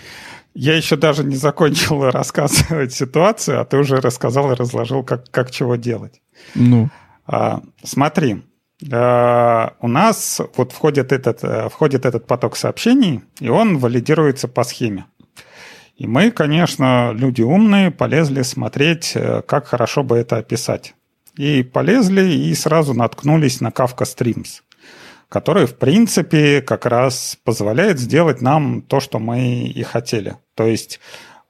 Я 0.60 0.76
еще 0.76 0.96
даже 0.96 1.22
не 1.22 1.36
закончил 1.36 2.02
рассказывать 2.10 2.92
ситуацию, 2.92 3.60
а 3.60 3.64
ты 3.64 3.78
уже 3.78 4.00
рассказал 4.00 4.50
и 4.50 4.56
разложил, 4.56 5.04
как, 5.04 5.30
как 5.30 5.52
чего 5.52 5.76
делать. 5.76 6.20
Ну. 6.56 6.88
А, 7.26 7.62
смотри, 7.84 8.42
а, 8.90 9.74
у 9.80 9.86
нас 9.86 10.40
вот 10.56 10.72
входит 10.72 11.12
этот, 11.12 11.44
э, 11.44 11.68
входит 11.68 12.04
этот 12.04 12.26
поток 12.26 12.56
сообщений, 12.56 13.20
и 13.38 13.48
он 13.48 13.78
валидируется 13.78 14.48
по 14.48 14.64
схеме. 14.64 15.04
И 15.96 16.08
мы, 16.08 16.32
конечно, 16.32 17.12
люди 17.12 17.42
умные, 17.42 17.92
полезли 17.92 18.42
смотреть, 18.42 19.12
э, 19.14 19.42
как 19.42 19.68
хорошо 19.68 20.02
бы 20.02 20.16
это 20.16 20.38
описать. 20.38 20.96
И 21.36 21.62
полезли, 21.62 22.32
и 22.32 22.52
сразу 22.54 22.94
наткнулись 22.94 23.60
на 23.60 23.68
Kafka 23.68 24.02
Streams 24.02 24.62
который, 25.28 25.66
в 25.66 25.76
принципе, 25.76 26.62
как 26.62 26.86
раз 26.86 27.38
позволяет 27.44 27.98
сделать 27.98 28.40
нам 28.40 28.82
то, 28.82 29.00
что 29.00 29.18
мы 29.18 29.62
и 29.66 29.82
хотели. 29.82 30.36
То 30.54 30.66
есть 30.66 31.00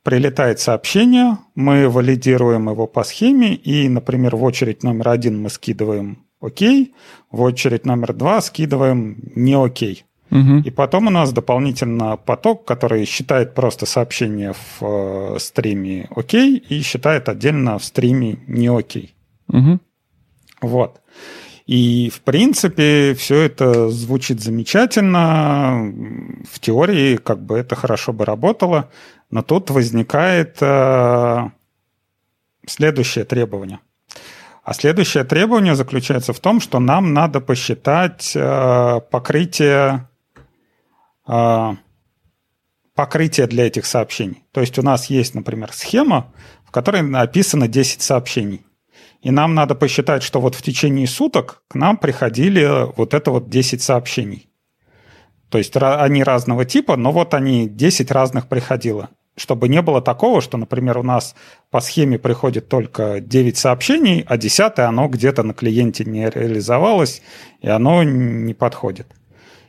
прилетает 0.02 0.58
сообщение, 0.58 1.38
мы 1.54 1.88
валидируем 1.88 2.68
его 2.70 2.86
по 2.86 3.04
схеме, 3.04 3.54
и, 3.54 3.88
например, 3.88 4.36
в 4.36 4.42
очередь 4.42 4.82
номер 4.82 5.10
один 5.10 5.40
мы 5.40 5.50
скидываем 5.50 6.24
«Окей», 6.40 6.94
в 7.30 7.42
очередь 7.42 7.84
номер 7.84 8.14
два 8.14 8.40
скидываем 8.40 9.18
«Не 9.34 9.54
окей». 9.54 10.04
Угу. 10.30 10.58
И 10.64 10.70
потом 10.70 11.06
у 11.06 11.10
нас 11.10 11.32
дополнительно 11.32 12.16
поток, 12.16 12.64
который 12.64 13.04
считает 13.06 13.54
просто 13.54 13.86
сообщение 13.86 14.52
в 14.52 14.82
э, 14.82 15.38
стриме 15.38 16.08
«Окей» 16.14 16.56
и 16.56 16.80
считает 16.82 17.28
отдельно 17.28 17.78
в 17.78 17.84
стриме 17.84 18.38
«Не 18.46 18.68
окей». 18.68 19.14
Угу. 19.48 19.78
Вот. 20.62 21.00
И, 21.68 22.08
в 22.08 22.22
принципе, 22.22 23.14
все 23.14 23.42
это 23.42 23.90
звучит 23.90 24.40
замечательно. 24.40 25.92
В 26.50 26.60
теории 26.60 27.16
как 27.16 27.42
бы 27.42 27.58
это 27.58 27.76
хорошо 27.76 28.14
бы 28.14 28.24
работало. 28.24 28.88
Но 29.30 29.42
тут 29.42 29.68
возникает 29.68 30.56
э, 30.62 31.50
следующее 32.66 33.26
требование. 33.26 33.80
А 34.64 34.72
следующее 34.72 35.24
требование 35.24 35.74
заключается 35.74 36.32
в 36.32 36.40
том, 36.40 36.62
что 36.62 36.80
нам 36.80 37.12
надо 37.12 37.40
посчитать 37.40 38.32
э, 38.34 39.00
покрытие, 39.10 40.08
э, 41.28 41.70
покрытие 42.94 43.46
для 43.46 43.66
этих 43.66 43.84
сообщений. 43.84 44.42
То 44.52 44.62
есть 44.62 44.78
у 44.78 44.82
нас 44.82 45.10
есть, 45.10 45.34
например, 45.34 45.74
схема, 45.74 46.32
в 46.64 46.70
которой 46.70 47.02
написано 47.02 47.68
10 47.68 48.00
сообщений. 48.00 48.64
И 49.22 49.30
нам 49.30 49.54
надо 49.54 49.74
посчитать, 49.74 50.22
что 50.22 50.40
вот 50.40 50.54
в 50.54 50.62
течение 50.62 51.06
суток 51.06 51.62
к 51.68 51.74
нам 51.74 51.96
приходили 51.96 52.94
вот 52.96 53.14
это 53.14 53.30
вот 53.30 53.48
10 53.48 53.82
сообщений. 53.82 54.48
То 55.50 55.58
есть 55.58 55.74
они 55.76 56.22
разного 56.22 56.64
типа, 56.64 56.96
но 56.96 57.10
вот 57.10 57.34
они 57.34 57.68
10 57.68 58.10
разных 58.10 58.48
приходило. 58.48 59.10
Чтобы 59.36 59.68
не 59.68 59.82
было 59.82 60.02
такого, 60.02 60.40
что, 60.40 60.58
например, 60.58 60.98
у 60.98 61.02
нас 61.02 61.34
по 61.70 61.80
схеме 61.80 62.18
приходит 62.18 62.68
только 62.68 63.20
9 63.20 63.56
сообщений, 63.56 64.24
а 64.26 64.36
10 64.36 64.78
оно 64.80 65.08
где-то 65.08 65.42
на 65.42 65.54
клиенте 65.54 66.04
не 66.04 66.28
реализовалось, 66.28 67.22
и 67.60 67.68
оно 67.68 68.02
не 68.02 68.52
подходит. 68.54 69.06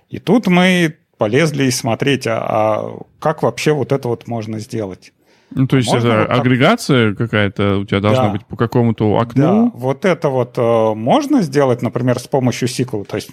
И 0.10 0.20
тут 0.20 0.48
мы 0.48 0.98
полезли 1.18 1.70
смотреть, 1.70 2.26
а, 2.26 2.40
а 2.40 3.00
как 3.20 3.44
вообще 3.44 3.74
вот 3.74 3.92
это 3.92 4.08
вот 4.08 4.28
можно 4.28 4.58
сделать. 4.58 5.14
Ну, 5.52 5.68
то 5.68 5.78
есть 5.78 5.92
Можно 5.92 6.08
это 6.08 6.20
вот 6.20 6.40
агрегация 6.40 7.16
какая-то 7.16 7.78
у 7.80 7.86
тебя 7.86 8.00
должна 8.00 8.26
да. 8.26 8.32
быть 8.34 8.46
по 8.46 8.56
какому-то 8.56 9.18
окну? 9.18 9.42
Да, 9.42 9.72
вот 9.74 10.06
это 10.06 10.30
вот 10.30 10.58
э, 10.58 10.94
можно 10.94 11.42
сделать, 11.42 11.82
например, 11.82 12.20
с 12.20 12.28
помощью 12.28 12.68
SQL. 12.68 13.06
То 13.06 13.16
есть 13.16 13.30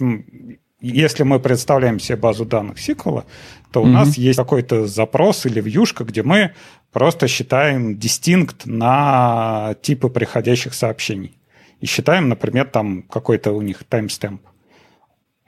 если 0.79 1.23
мы 1.23 1.39
представляем 1.39 1.99
себе 1.99 2.17
базу 2.17 2.45
данных 2.45 2.77
SQL, 2.77 3.23
то 3.71 3.81
у 3.81 3.83
угу. 3.83 3.91
нас 3.91 4.17
есть 4.17 4.37
какой-то 4.37 4.87
запрос 4.87 5.45
или 5.45 5.59
вьюшка, 5.61 6.03
где 6.03 6.23
мы 6.23 6.53
просто 6.91 7.27
считаем 7.27 7.97
дистинкт 7.97 8.65
на 8.65 9.75
типы 9.81 10.09
приходящих 10.09 10.73
сообщений. 10.73 11.37
И 11.79 11.85
считаем, 11.85 12.29
например, 12.29 12.65
там 12.67 13.03
какой-то 13.03 13.51
у 13.51 13.61
них 13.61 13.83
таймстемп. 13.83 14.41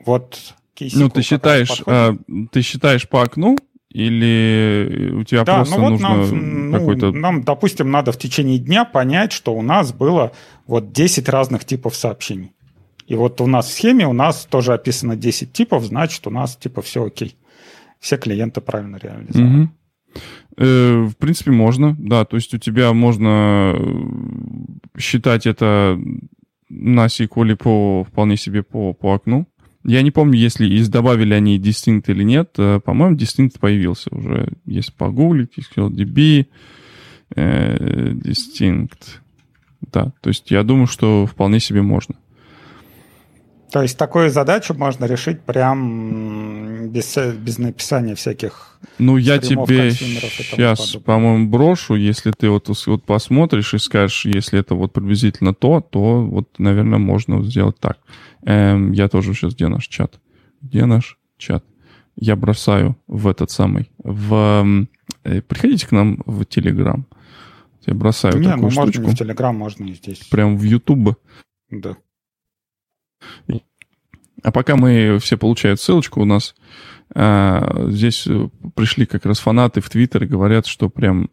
Вот 0.06 0.56
ну, 0.80 1.10
ты 1.10 1.22
считаешь, 1.22 1.82
а, 1.86 2.16
ты 2.52 2.62
считаешь 2.62 3.08
по 3.08 3.22
окну, 3.22 3.58
или 3.91 5.13
у 5.15 5.24
тебя 5.24 5.43
да, 5.43 5.55
просто 5.58 5.75
ну 5.77 5.81
вот 5.81 5.89
нужно 5.89 6.10
нам, 6.10 6.69
ну, 6.69 6.77
какой-то... 6.77 7.12
Нам, 7.12 7.43
допустим, 7.43 7.89
надо 7.89 8.12
в 8.12 8.17
течение 8.17 8.60
дня 8.60 8.86
понять, 8.86 9.31
что 9.31 9.53
у 9.55 9.62
нас 9.63 9.91
было 9.93 10.31
вот 10.67 10.91
10 10.91 11.27
разных 11.27 11.65
типов 11.65 11.96
сообщений. 11.96 12.53
И 13.08 13.15
вот 13.15 13.41
у 13.41 13.48
нас 13.48 13.67
в 13.67 13.72
схеме 13.72 14.08
у 14.08 14.13
нас 14.13 14.46
тоже 14.46 14.74
описано 14.74 15.15
10 15.15 15.51
типов, 15.51 15.84
значит, 15.84 16.25
у 16.27 16.29
нас 16.29 16.55
типа 16.55 16.84
все 16.84 17.05
окей. 17.05 17.36
Все 18.00 18.17
клиенты 18.17 18.62
правильно 18.62 18.98
реализовали. 18.98 19.63
Угу. 19.63 19.69
Э, 20.58 21.05
в 21.05 21.15
принципе, 21.17 21.51
можно, 21.51 21.96
да. 21.98 22.25
То 22.25 22.36
есть 22.36 22.53
у 22.53 22.60
тебя 22.60 22.93
можно 22.93 23.75
считать 24.98 25.48
это 25.48 26.00
на 26.69 27.08
SQL 27.08 27.55
по 27.55 28.03
вполне 28.03 28.38
себе 28.38 28.62
по, 28.62 28.93
по 28.93 29.15
окну. 29.15 29.48
Я 29.89 30.03
не 30.03 30.12
помню, 30.12 30.38
если 30.38 30.67
из 30.67 30.88
добавили 30.88 31.34
они 31.34 31.58
Distinct 31.58 32.03
или 32.10 32.24
нет. 32.24 32.51
Э, 32.60 32.79
по-моему, 32.79 33.15
Distinct 33.15 33.60
появился 33.60 34.10
уже. 34.12 34.50
Если 34.65 34.91
погуглить, 34.91 35.58
DB, 35.75 36.46
э, 37.36 38.12
Distinct. 38.12 39.17
Да, 39.81 40.13
то 40.22 40.27
есть 40.27 40.51
я 40.51 40.62
думаю, 40.62 40.86
что 40.86 41.25
вполне 41.25 41.60
себе 41.60 41.81
можно. 41.81 42.13
То 43.72 43.81
есть 43.81 43.98
такую 43.98 44.29
задачу 44.29 44.75
можно 44.75 45.05
решить 45.05 45.41
прям 45.41 46.89
без, 46.89 47.17
без 47.17 47.58
написания 47.58 48.13
всяких 48.13 48.77
Ну, 49.00 49.17
я 49.17 49.39
тебе 49.39 49.89
сейчас, 49.91 50.98
по-моему, 50.98 51.48
брошу. 51.48 51.96
Если 51.96 52.31
ты 52.31 52.51
вот, 52.51 52.69
вот 52.86 53.03
посмотришь 53.03 53.74
и 53.74 53.79
скажешь, 53.79 54.25
если 54.25 54.60
это 54.60 54.75
вот 54.75 54.93
приблизительно 54.93 55.55
то, 55.55 55.81
то 55.81 56.24
вот, 56.25 56.60
наверное, 56.60 57.00
можно 57.00 57.43
сделать 57.43 57.79
так. 57.79 57.98
Эм, 58.43 58.91
я 58.91 59.08
тоже 59.08 59.34
сейчас, 59.34 59.53
где 59.53 59.67
наш 59.67 59.88
чат? 59.88 60.19
Где 60.62 60.86
наш 60.86 61.17
чат? 61.38 61.63
Я 62.15 62.36
бросаю 62.36 62.98
в 63.08 63.27
этот 63.27 63.51
самый, 63.51 63.91
в... 63.98 64.88
Э, 65.24 65.41
приходите 65.41 65.88
к 65.88 65.91
нам 65.91 66.22
в 66.25 66.46
Телеграм. 66.46 67.05
Я 67.86 67.93
бросаю 67.93 68.39
Не, 68.39 68.50
такую 68.50 68.63
ну 68.63 68.72
штучку. 68.72 69.01
можно 69.01 69.15
в 69.15 69.17
Телеграм, 69.17 69.55
можно 69.55 69.86
и 69.86 69.93
здесь. 69.93 70.19
Прям 70.27 70.58
в 70.58 70.63
Ютуб. 70.63 71.17
Да. 71.72 71.96
А 74.41 74.51
пока 74.51 74.75
мы 74.75 75.17
все 75.19 75.38
получают 75.38 75.81
ссылочку, 75.81 76.22
у 76.22 76.25
нас 76.25 76.55
здесь 77.16 78.28
э, 78.28 78.50
пришли 78.75 79.06
как 79.08 79.25
раз 79.25 79.39
фанаты 79.39 79.82
в 79.82 79.89
Твиттер 79.89 80.24
и 80.25 80.28
говорят, 80.28 80.68
что 80.68 80.89
прям 80.89 81.30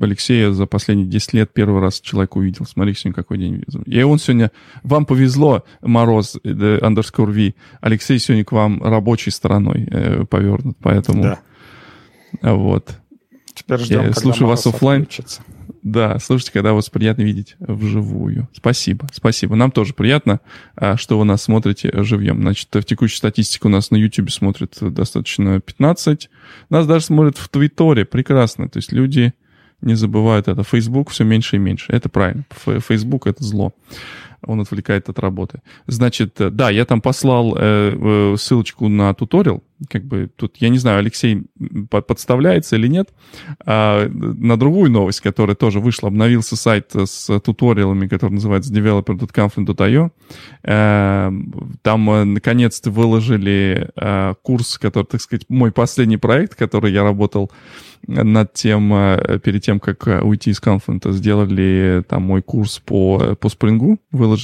Алексея 0.00 0.52
за 0.52 0.66
последние 0.66 1.06
10 1.06 1.32
лет 1.34 1.52
первый 1.52 1.82
раз 1.82 2.00
человек 2.00 2.36
увидел. 2.36 2.64
Смотри, 2.64 2.94
сегодня 2.94 3.14
какой 3.14 3.38
день. 3.38 3.62
И 3.84 4.02
он 4.02 4.18
сегодня... 4.18 4.50
Вам 4.82 5.04
повезло, 5.04 5.64
Мороз, 5.82 6.38
underscore 6.44 7.30
V. 7.30 7.54
Алексей 7.82 8.18
сегодня 8.18 8.44
к 8.44 8.52
вам 8.52 8.82
рабочей 8.82 9.30
стороной 9.30 9.86
э, 9.90 10.24
повернут, 10.24 10.78
поэтому... 10.80 11.22
Да. 11.22 11.40
Вот. 12.42 12.98
Теперь 13.54 13.78
ждем, 13.78 14.06
Я 14.06 14.12
слушаю 14.14 14.48
вас 14.48 14.66
офлайн. 14.66 15.02
Отключится. 15.02 15.42
Да, 15.90 16.18
слушайте, 16.18 16.52
когда 16.52 16.74
вас 16.74 16.90
приятно 16.90 17.22
видеть 17.22 17.56
вживую. 17.60 18.46
Спасибо, 18.52 19.06
спасибо. 19.10 19.56
Нам 19.56 19.70
тоже 19.70 19.94
приятно, 19.94 20.40
а, 20.76 20.98
что 20.98 21.18
вы 21.18 21.24
нас 21.24 21.42
смотрите 21.42 21.90
живьем. 22.02 22.42
Значит, 22.42 22.68
в 22.74 22.82
текущей 22.82 23.16
статистике 23.16 23.68
у 23.68 23.70
нас 23.70 23.90
на 23.90 23.96
YouTube 23.96 24.30
смотрит 24.30 24.76
достаточно 24.80 25.60
15. 25.60 26.28
Нас 26.68 26.86
даже 26.86 27.06
смотрят 27.06 27.38
в 27.38 27.48
Твиттере. 27.48 28.04
Прекрасно. 28.04 28.68
То 28.68 28.76
есть 28.76 28.92
люди 28.92 29.32
не 29.80 29.94
забывают 29.94 30.46
это. 30.46 30.62
Facebook 30.62 31.08
все 31.08 31.24
меньше 31.24 31.56
и 31.56 31.58
меньше. 31.58 31.86
Это 31.90 32.10
правильно. 32.10 32.44
Facebook— 32.86 33.26
это 33.26 33.42
зло 33.42 33.72
он 34.48 34.60
отвлекает 34.60 35.08
от 35.08 35.18
работы. 35.18 35.60
Значит, 35.86 36.40
э, 36.40 36.50
да, 36.50 36.70
я 36.70 36.84
там 36.84 37.00
послал 37.00 37.54
э, 37.56 37.60
э, 37.62 38.36
ссылочку 38.36 38.88
на 38.88 39.14
туториал, 39.14 39.62
как 39.88 40.04
бы 40.04 40.28
тут, 40.34 40.56
я 40.56 40.70
не 40.70 40.78
знаю, 40.78 40.98
Алексей 40.98 41.44
подставляется 41.90 42.76
или 42.76 42.88
нет, 42.88 43.10
а, 43.64 44.08
на 44.08 44.56
другую 44.56 44.90
новость, 44.90 45.20
которая 45.20 45.54
тоже 45.54 45.78
вышла, 45.78 46.08
обновился 46.08 46.56
сайт 46.56 46.90
с 46.94 47.38
туториалами, 47.40 48.08
который 48.08 48.32
называется 48.32 48.72
developer.confluent.io. 48.72 50.10
Э, 50.64 51.30
там, 51.82 52.10
э, 52.10 52.24
наконец-то, 52.24 52.90
выложили 52.90 53.90
э, 53.94 54.34
курс, 54.42 54.78
который, 54.78 55.06
так 55.06 55.20
сказать, 55.20 55.44
мой 55.48 55.70
последний 55.70 56.16
проект, 56.16 56.56
который 56.56 56.92
я 56.92 57.04
работал 57.04 57.50
над 58.06 58.52
тем, 58.54 58.92
э, 58.94 59.38
перед 59.42 59.62
тем, 59.62 59.80
как 59.80 60.06
э, 60.08 60.20
уйти 60.20 60.50
из 60.50 60.60
Confluent, 60.60 61.12
сделали 61.12 62.04
там 62.08 62.22
мой 62.22 62.42
курс 62.42 62.78
по, 62.78 63.36
по 63.40 63.48
спрингу, 63.48 63.98
выложили. 64.10 64.37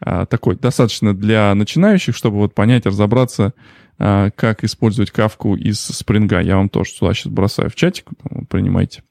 А, 0.00 0.26
такой 0.26 0.56
достаточно 0.56 1.14
для 1.14 1.54
начинающих, 1.54 2.14
чтобы 2.14 2.36
вот 2.36 2.54
понять, 2.54 2.86
разобраться, 2.86 3.52
а, 3.98 4.30
как 4.30 4.64
использовать 4.64 5.10
кавку 5.10 5.56
из 5.56 5.80
спринга. 5.80 6.40
Я 6.40 6.56
вам 6.56 6.68
тоже 6.68 6.90
сюда 6.90 7.14
сейчас 7.14 7.32
бросаю 7.32 7.70
в 7.70 7.74
чатик, 7.74 8.06
принимайте. 8.48 9.02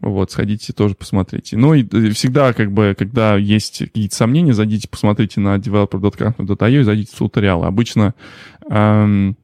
Вот, 0.00 0.30
сходите 0.30 0.72
тоже 0.72 0.94
посмотрите. 0.94 1.56
Ну 1.56 1.74
и 1.74 1.84
э, 1.84 2.10
всегда, 2.12 2.54
как 2.54 2.72
бы, 2.72 2.94
когда 2.98 3.36
есть 3.36 3.78
какие-то 3.78 4.16
сомнения, 4.16 4.54
зайдите, 4.54 4.88
посмотрите 4.88 5.40
на 5.40 5.56
developer.confluent.io 5.56 6.80
и 6.80 6.82
зайдите 6.82 7.14
в 7.14 7.18
туториалы. 7.18 7.66
Обычно 7.66 8.14
эм, 8.70 9.36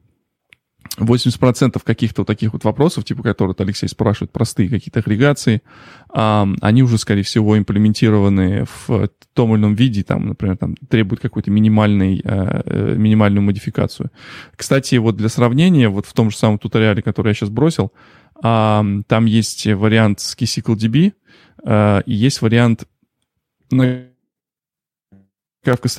80% 0.97 1.81
каких-то 1.83 2.21
вот 2.21 2.27
таких 2.27 2.53
вот 2.53 2.63
вопросов, 2.63 3.05
типа 3.05 3.23
которые 3.23 3.51
вот 3.51 3.61
Алексей 3.61 3.87
спрашивает, 3.87 4.31
простые 4.31 4.69
какие-то 4.69 4.99
агрегации, 4.99 5.61
а, 6.09 6.47
они 6.61 6.83
уже, 6.83 6.97
скорее 6.97 7.23
всего, 7.23 7.57
имплементированы 7.57 8.65
в 8.87 9.09
том 9.33 9.53
или 9.53 9.59
ином 9.59 9.75
виде, 9.75 10.03
там, 10.03 10.27
например, 10.27 10.57
там, 10.57 10.75
требуют 10.89 11.21
какой-то 11.21 11.51
минимальной, 11.51 12.21
а, 12.25 12.61
э, 12.65 12.95
минимальную 12.97 13.43
модификацию. 13.43 14.11
Кстати, 14.55 14.95
вот 14.95 15.15
для 15.15 15.29
сравнения, 15.29 15.89
вот 15.89 16.05
в 16.05 16.13
том 16.13 16.31
же 16.31 16.37
самом 16.37 16.59
туториале, 16.59 17.01
который 17.01 17.29
я 17.29 17.33
сейчас 17.33 17.49
бросил, 17.49 17.91
а, 18.41 18.83
там 19.07 19.25
есть 19.25 19.65
вариант 19.67 20.19
с 20.19 20.35
KSQLDB, 20.35 21.13
а, 21.63 21.99
и 21.99 22.13
есть 22.13 22.41
вариант 22.41 22.85
на 23.71 24.05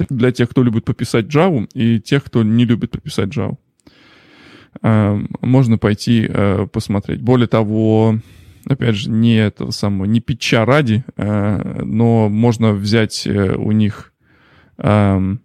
для 0.09 0.33
тех, 0.33 0.49
кто 0.49 0.63
любит 0.63 0.85
пописать 0.85 1.27
Java, 1.27 1.69
и 1.75 2.01
тех, 2.01 2.25
кто 2.25 2.43
не 2.43 2.65
любит 2.65 2.91
пописать 2.91 3.29
Java. 3.29 3.57
Эм, 4.83 5.29
можно 5.41 5.79
пойти 5.79 6.27
э, 6.29 6.67
посмотреть. 6.73 7.21
Более 7.21 7.49
того, 7.49 8.19
опять 8.67 8.95
же, 8.95 9.11
не 9.11 9.37
этого 9.37 9.73
самого, 9.73 10.07
не 10.07 10.21
питча 10.21 10.65
ради, 10.65 11.05
э, 11.17 11.83
но 11.85 12.29
можно 12.29 12.73
взять 12.73 13.27
э, 13.27 13.55
у 13.57 13.73
них 13.73 14.13
эм, 14.79 15.41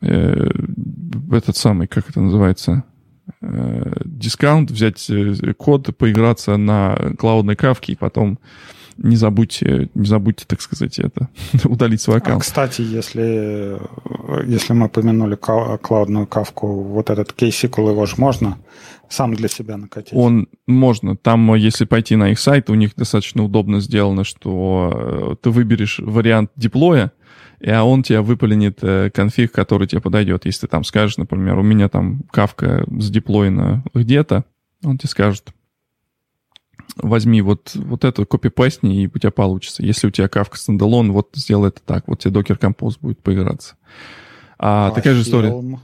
этот 0.00 1.56
самый, 1.56 1.88
как 1.88 2.10
это 2.10 2.20
называется, 2.20 2.84
дискаунт, 3.40 4.70
взять 4.70 5.10
код, 5.56 5.96
поиграться 5.96 6.56
на 6.58 6.96
клаудной 7.18 7.56
кавке 7.56 7.94
и 7.94 7.96
потом 7.96 8.38
не 8.98 9.16
забудьте, 9.16 9.88
не 9.94 10.06
забудьте, 10.06 10.44
так 10.46 10.60
сказать, 10.60 10.98
это, 10.98 11.28
удалить 11.64 12.00
свой 12.00 12.16
а, 12.16 12.18
аккаунт. 12.18 12.42
А, 12.42 12.44
кстати, 12.44 12.82
если, 12.82 13.78
если 14.46 14.72
мы 14.72 14.88
помянули 14.88 15.36
клаудную 15.36 16.26
кавку, 16.26 16.82
вот 16.82 17.10
этот 17.10 17.32
KSQL, 17.32 17.90
его 17.90 18.06
же 18.06 18.14
можно 18.18 18.58
сам 19.08 19.34
для 19.34 19.48
себя 19.48 19.76
накатить? 19.76 20.12
Он 20.12 20.48
можно. 20.66 21.16
Там, 21.16 21.54
если 21.54 21.84
пойти 21.84 22.16
на 22.16 22.30
их 22.30 22.38
сайт, 22.38 22.70
у 22.70 22.74
них 22.74 22.94
достаточно 22.96 23.44
удобно 23.44 23.80
сделано, 23.80 24.24
что 24.24 24.92
э, 24.94 25.36
ты 25.40 25.50
выберешь 25.50 25.98
вариант 26.00 26.50
деплоя, 26.56 27.12
и 27.60 27.70
а 27.70 27.84
он 27.84 28.02
тебя 28.02 28.22
выполнит 28.22 28.78
э, 28.82 29.10
конфиг, 29.10 29.52
который 29.52 29.86
тебе 29.86 30.00
подойдет. 30.00 30.44
Если 30.44 30.62
ты 30.62 30.66
там 30.68 30.84
скажешь, 30.84 31.16
например, 31.16 31.58
у 31.58 31.62
меня 31.62 31.88
там 31.88 32.22
кавка 32.30 32.84
сдеплоена 32.98 33.84
где-то, 33.94 34.44
он 34.84 34.98
тебе 34.98 35.08
скажет, 35.08 35.52
возьми 36.96 37.42
вот, 37.42 37.72
вот 37.74 38.04
это, 38.04 38.24
копипастни, 38.24 39.02
и 39.02 39.06
у 39.06 39.18
тебя 39.18 39.30
получится. 39.30 39.82
Если 39.82 40.06
у 40.06 40.10
тебя 40.10 40.26
Kafka 40.26 40.56
стендалон, 40.56 41.12
вот 41.12 41.30
сделай 41.34 41.68
это 41.68 41.80
так, 41.84 42.04
вот 42.06 42.20
тебе 42.20 42.40
Docker 42.40 42.58
Compose 42.58 42.96
будет 43.00 43.20
поиграться. 43.20 43.76
А, 44.58 44.88
а 44.88 44.90
такая 44.92 45.14
же 45.14 45.22
история. 45.22 45.80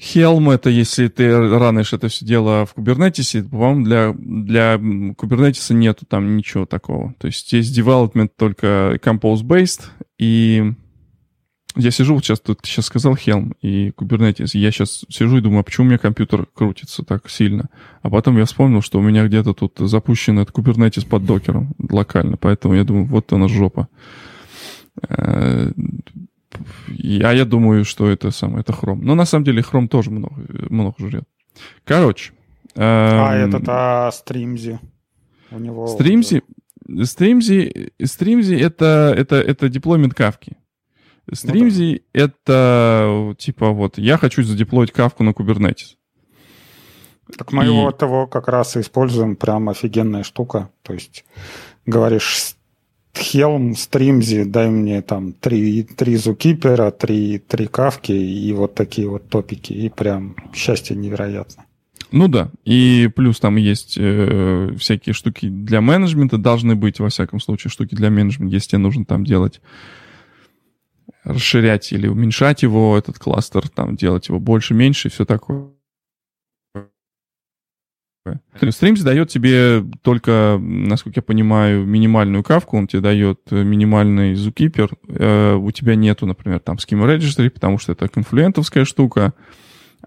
Helm 0.00 0.52
это 0.52 0.70
если 0.70 1.08
ты 1.08 1.36
ранишь 1.58 1.92
это 1.92 2.06
все 2.06 2.24
дело 2.24 2.66
в 2.66 2.76
Kubernetes, 2.76 3.48
по-моему, 3.48 3.84
для, 3.84 4.12
для 4.16 4.74
Kubernetes 4.76 5.74
нету 5.74 6.06
там 6.06 6.36
ничего 6.36 6.66
такого. 6.66 7.14
То 7.18 7.26
есть 7.26 7.52
есть 7.52 7.76
development 7.76 8.30
только 8.36 9.00
compose-based, 9.02 9.86
и 10.18 10.72
я 11.76 11.90
сижу, 11.90 12.14
вот 12.14 12.24
сейчас 12.24 12.40
тут 12.40 12.60
сейчас 12.64 12.86
сказал 12.86 13.14
Helm 13.14 13.54
и 13.60 13.90
Kubernetes, 13.90 14.56
я 14.58 14.70
сейчас 14.70 15.04
сижу 15.08 15.38
и 15.38 15.40
думаю, 15.40 15.60
а 15.60 15.62
почему 15.62 15.86
у 15.86 15.88
меня 15.88 15.98
компьютер 15.98 16.46
крутится 16.54 17.04
так 17.04 17.30
сильно? 17.30 17.68
А 18.02 18.10
потом 18.10 18.36
я 18.38 18.44
вспомнил, 18.46 18.82
что 18.82 18.98
у 18.98 19.02
меня 19.02 19.26
где-то 19.26 19.52
тут 19.54 19.74
запущен 19.78 20.38
этот 20.38 20.54
Kubernetes 20.56 21.06
под 21.06 21.24
докером 21.24 21.74
локально, 21.90 22.36
поэтому 22.36 22.74
я 22.74 22.84
думаю, 22.84 23.06
вот 23.06 23.32
она 23.32 23.48
жопа. 23.48 23.88
Э, 25.08 25.70
а 27.22 27.32
я 27.32 27.44
думаю, 27.44 27.84
что 27.84 28.08
это 28.08 28.30
самое, 28.30 28.60
это 28.60 28.72
Chrome. 28.72 29.00
Но 29.02 29.14
на 29.14 29.26
самом 29.26 29.44
деле 29.44 29.62
Chrome 29.62 29.88
тоже 29.88 30.10
много, 30.10 30.34
много 30.70 30.94
жрет. 30.98 31.24
Короче. 31.84 32.32
А 32.74 33.34
эм... 33.36 33.48
этот 33.48 33.68
а, 33.68 34.10
Streamzy. 34.10 34.78
У 35.50 35.58
него... 35.58 35.96
Streamzy, 35.98 36.42
Streamzy, 36.88 37.92
Streamzy 38.00 38.58
это, 38.58 39.14
это, 39.16 39.36
это 39.36 39.68
деплоймент 39.68 40.14
кавки. 40.14 40.56
Стримзи 41.32 41.92
ну, 41.92 41.98
да. 42.14 42.24
это 42.24 43.34
типа 43.38 43.70
вот 43.70 43.98
я 43.98 44.16
хочу 44.16 44.42
задеплоить 44.42 44.92
кавку 44.92 45.24
на 45.24 45.30
Kubernetes. 45.30 45.96
Так 47.36 47.52
мы 47.52 47.64
и... 47.64 47.66
его 47.68 47.90
того 47.90 48.26
как 48.26 48.48
раз 48.48 48.76
и 48.76 48.80
используем, 48.80 49.36
прям 49.36 49.68
офигенная 49.68 50.22
штука. 50.22 50.70
То 50.82 50.94
есть 50.94 51.24
говоришь 51.84 52.54
Helm, 53.14 53.74
Стримзи, 53.74 54.44
дай 54.44 54.70
мне 54.70 55.02
там 55.02 55.32
три, 55.32 55.82
три 55.82 56.16
зукипера, 56.16 56.90
три, 56.90 57.38
три 57.38 57.66
кавки 57.66 58.12
и 58.12 58.52
вот 58.52 58.74
такие 58.74 59.08
вот 59.08 59.28
топики. 59.28 59.72
И 59.72 59.88
прям 59.88 60.36
счастье 60.54 60.96
невероятно. 60.96 61.64
Ну 62.10 62.26
да, 62.28 62.50
и 62.64 63.10
плюс 63.14 63.38
там 63.38 63.56
есть 63.56 63.96
э, 63.98 64.70
всякие 64.78 65.12
штуки 65.12 65.48
для 65.48 65.82
менеджмента, 65.82 66.38
должны 66.38 66.74
быть, 66.74 67.00
во 67.00 67.10
всяком 67.10 67.38
случае, 67.38 67.70
штуки 67.70 67.94
для 67.94 68.08
менеджмента, 68.08 68.54
если 68.54 68.70
тебе 68.70 68.78
нужно 68.78 69.04
там 69.04 69.24
делать 69.26 69.60
расширять 71.28 71.92
или 71.92 72.08
уменьшать 72.08 72.62
его, 72.62 72.96
этот 72.96 73.18
кластер, 73.18 73.68
там, 73.68 73.96
делать 73.96 74.28
его 74.28 74.40
больше, 74.40 74.74
меньше 74.74 75.08
и 75.08 75.10
все 75.10 75.24
такое. 75.24 75.70
Streams 78.60 79.02
дает 79.02 79.28
тебе 79.28 79.84
только, 80.02 80.58
насколько 80.60 81.18
я 81.18 81.22
понимаю, 81.22 81.86
минимальную 81.86 82.42
кавку, 82.42 82.76
он 82.76 82.86
тебе 82.86 83.00
дает 83.00 83.40
минимальный 83.50 84.34
zookeeper. 84.34 84.92
Э, 85.08 85.54
у 85.54 85.70
тебя 85.70 85.94
нету, 85.94 86.26
например, 86.26 86.60
там 86.60 86.76
schema 86.76 87.06
registry, 87.06 87.50
потому 87.50 87.78
что 87.78 87.92
это 87.92 88.08
конфлюентовская 88.08 88.84
штука. 88.84 89.32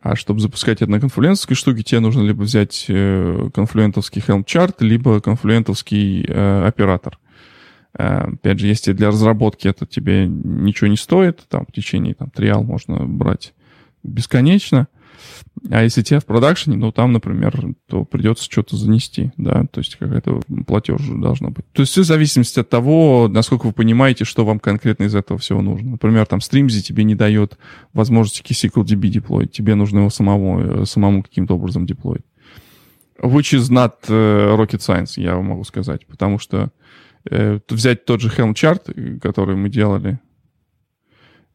А 0.02 0.16
чтобы 0.16 0.40
запускать 0.40 0.82
это 0.82 0.90
на 0.90 1.00
конфлюентовской 1.00 1.56
штуке, 1.56 1.84
тебе 1.84 2.00
нужно 2.00 2.22
либо 2.22 2.44
взять 2.44 2.86
э, 2.88 3.50
конфлюентовский 3.54 4.22
Helm 4.26 4.46
chart, 4.46 4.76
либо 4.80 5.20
конфлюентовский 5.20 6.26
э, 6.28 6.66
оператор. 6.66 7.18
Э, 7.97 8.32
опять 8.34 8.60
же, 8.60 8.67
если 8.67 8.93
для 8.93 9.08
разработки 9.08 9.67
это 9.67 9.86
тебе 9.86 10.27
ничего 10.27 10.88
не 10.88 10.97
стоит, 10.97 11.41
там 11.49 11.65
в 11.65 11.71
течение 11.71 12.13
там, 12.13 12.30
триал 12.30 12.63
можно 12.63 13.06
брать 13.06 13.54
бесконечно. 14.04 14.88
А 15.69 15.84
если 15.84 16.01
тебе 16.01 16.19
в 16.19 16.25
продакшене, 16.25 16.77
ну, 16.77 16.91
там, 16.91 17.12
например, 17.12 17.75
то 17.88 18.04
придется 18.04 18.45
что-то 18.45 18.75
занести, 18.75 19.32
да, 19.38 19.65
то 19.71 19.80
есть 19.80 19.95
какая-то 19.95 20.41
платеж 20.65 21.01
должна 21.08 21.49
быть. 21.49 21.65
То 21.73 21.82
есть 21.82 21.91
все 21.91 22.01
в 22.01 22.06
зависимости 22.06 22.60
от 22.60 22.69
того, 22.69 23.27
насколько 23.27 23.67
вы 23.67 23.73
понимаете, 23.73 24.25
что 24.25 24.45
вам 24.45 24.60
конкретно 24.60 25.04
из 25.04 25.13
этого 25.13 25.39
всего 25.39 25.62
нужно. 25.62 25.91
Например, 25.91 26.25
там 26.25 26.39
Streamzy 26.39 26.82
тебе 26.82 27.04
не 27.04 27.13
дает 27.13 27.60
возможности 27.93 28.41
KSQL 28.41 28.84
DB 28.84 29.10
деплоить, 29.10 29.51
тебе 29.51 29.75
нужно 29.75 29.99
его 29.99 30.10
самому, 30.10 30.86
самому 30.86 31.21
каким-то 31.21 31.56
образом 31.56 31.86
деплоить. 31.86 32.23
Which 33.21 33.54
is 33.54 33.69
not 33.69 34.08
uh, 34.08 34.56
rocket 34.58 34.80
science, 34.80 35.21
я 35.21 35.38
могу 35.38 35.63
сказать, 35.63 36.08
потому 36.08 36.39
что 36.39 36.58
э, 36.58 36.69
взять 37.24 38.06
тот 38.06 38.22
же 38.22 38.30
Helm 38.30 38.54
chart, 38.54 39.20
который 39.20 39.56
мы 39.56 39.70
делали, 39.70 40.20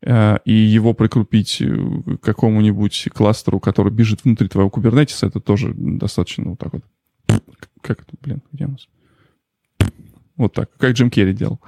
Э, 0.03 0.39
и 0.45 0.53
его 0.53 0.95
прикрепить 0.95 1.61
к 1.61 2.25
какому-нибудь 2.25 3.09
кластеру, 3.13 3.61
который 3.61 3.93
бежит 3.93 4.25
внутри 4.25 4.49
твоего 4.49 4.71
Kubernetes, 4.71 5.27
это 5.27 5.41
тоже 5.41 5.73
достаточно 5.75 6.51
вот 6.51 6.59
так 6.59 6.73
вот. 6.75 6.85
Как 7.81 8.03
это, 8.03 8.13
блин, 8.21 8.43
где 8.53 8.67
у 8.67 8.71
нас? 8.71 8.89
Вот 10.37 10.53
так, 10.53 10.71
как 10.77 10.93
Джим 10.93 11.11
Керри 11.11 11.33
делал. 11.33 11.61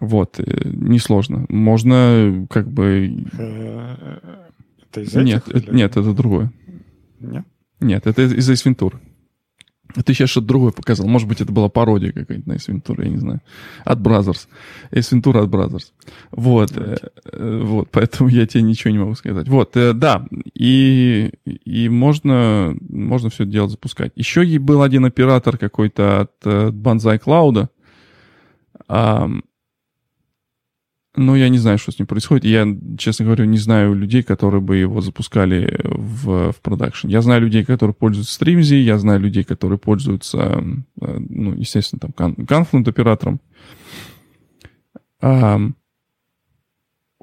Вот, 0.00 0.40
э, 0.40 0.44
несложно. 0.64 1.46
Можно 1.48 2.46
как 2.50 2.70
бы... 2.70 3.24
Это 4.90 5.00
из 5.00 5.16
этих, 5.16 5.24
нет, 5.24 5.48
или... 5.48 5.74
нет, 5.74 5.96
это 5.96 6.12
другое. 6.12 6.52
Нет? 7.20 7.44
Нет, 7.80 8.06
это 8.06 8.22
из 8.22 8.50
Ace 8.50 8.64
Ventura. 8.64 9.00
Ты 10.04 10.12
сейчас 10.12 10.30
что-то 10.30 10.48
другое 10.48 10.72
показал. 10.72 11.06
Может 11.06 11.28
быть, 11.28 11.40
это 11.40 11.52
была 11.52 11.68
пародия 11.68 12.10
какая-нибудь 12.10 12.46
на 12.46 12.54
Ventura, 12.54 13.04
я 13.04 13.10
не 13.10 13.18
знаю. 13.18 13.40
От. 13.84 13.98
Ace 14.00 15.12
Ventura 15.12 15.44
от 15.44 15.50
Brothers. 15.50 15.92
Вот. 16.32 16.76
Э, 16.76 16.96
э, 17.32 17.60
вот, 17.62 17.88
поэтому 17.92 18.28
я 18.28 18.46
тебе 18.46 18.62
ничего 18.62 18.90
не 18.90 18.98
могу 18.98 19.14
сказать. 19.14 19.48
Вот, 19.48 19.76
э, 19.76 19.92
да. 19.92 20.26
И, 20.54 21.30
и 21.44 21.88
можно, 21.88 22.74
можно 22.88 23.30
все 23.30 23.44
это 23.44 23.52
дело 23.52 23.68
запускать. 23.68 24.12
Еще 24.16 24.58
был 24.58 24.82
один 24.82 25.04
оператор 25.04 25.58
какой-то 25.58 26.22
от 26.22 26.44
Banzai 26.44 27.20
Cloud. 27.22 27.68
Ну, 31.16 31.36
я 31.36 31.48
не 31.48 31.58
знаю, 31.58 31.78
что 31.78 31.92
с 31.92 31.98
ним 31.98 32.06
происходит. 32.06 32.44
Я, 32.44 32.66
честно 32.98 33.24
говоря, 33.26 33.46
не 33.46 33.58
знаю 33.58 33.94
людей, 33.94 34.24
которые 34.24 34.60
бы 34.60 34.76
его 34.76 35.00
запускали 35.00 35.80
в, 35.84 36.52
в 36.52 36.60
продакшн. 36.60 37.06
Я 37.06 37.22
знаю 37.22 37.42
людей, 37.42 37.64
которые 37.64 37.94
пользуются 37.94 38.44
Streamzy, 38.44 38.76
я 38.76 38.98
знаю 38.98 39.20
людей, 39.20 39.44
которые 39.44 39.78
пользуются, 39.78 40.60
э, 41.00 41.18
ну, 41.28 41.54
естественно, 41.54 42.00
там, 42.16 42.32
Confluent 42.32 42.88
оператором. 42.88 43.40
А, 45.20 45.60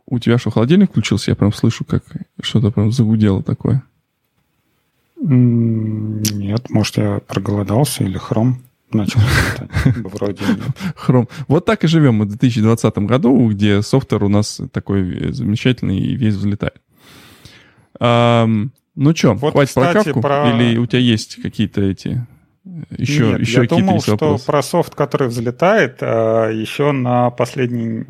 у 0.05 0.19
тебя 0.19 0.37
что, 0.37 0.51
холодильник 0.51 0.91
включился? 0.91 1.31
Я 1.31 1.35
прям 1.35 1.51
слышу, 1.51 1.83
как 1.83 2.03
что-то 2.41 2.71
прям 2.71 2.93
загудело 2.93 3.43
такое. 3.43 3.83
Нет, 5.17 6.69
может, 6.69 6.97
я 6.97 7.19
проголодался 7.27 8.05
или 8.05 8.17
хром 8.17 8.61
начал 8.93 9.19
вроде. 10.03 10.43
Хром. 10.95 11.27
Вот 11.47 11.65
так 11.65 11.83
и 11.83 11.87
живем 11.87 12.15
мы 12.15 12.25
в 12.25 12.29
2020 12.29 12.97
году, 12.99 13.49
где 13.49 13.81
софтвер 13.81 14.23
у 14.23 14.29
нас 14.29 14.61
такой 14.71 15.33
замечательный 15.33 15.99
и 15.99 16.15
весь 16.15 16.35
взлетает. 16.35 16.81
ну 17.99 19.15
что, 19.15 19.33
вот, 19.33 19.51
хватит 19.51 19.69
кстати, 19.69 19.93
про 19.93 20.03
кавку? 20.03 20.21
Про... 20.21 20.51
Или 20.51 20.77
у 20.77 20.85
тебя 20.85 20.99
есть 20.99 21.41
какие-то 21.41 21.81
эти 21.81 22.25
еще, 22.91 23.31
Нет, 23.31 23.39
еще 23.39 23.61
я 23.61 23.67
думал, 23.67 24.01
что 24.01 24.11
вопросы? 24.11 24.45
про 24.45 24.61
софт, 24.61 24.95
который 24.95 25.27
взлетает, 25.27 25.97
а, 26.01 26.49
еще 26.49 26.91
на 26.91 27.31
последней, 27.31 28.05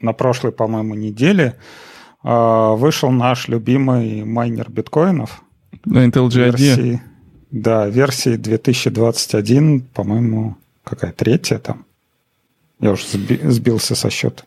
на 0.00 0.12
прошлой, 0.12 0.52
по-моему, 0.52 0.94
неделе 0.94 1.56
вышел 2.22 3.10
наш 3.10 3.48
любимый 3.48 4.24
майнер 4.24 4.70
биткоинов. 4.70 5.42
Да, 5.86 6.04
IntelliJ 6.04 7.00
да, 7.50 7.86
версии 7.88 8.36
2021, 8.36 9.80
по-моему, 9.80 10.56
какая 10.84 11.12
третья 11.12 11.58
там. 11.58 11.84
Я 12.78 12.92
уже 12.92 13.04
сбился 13.06 13.94
со 13.94 14.10
счета. 14.10 14.44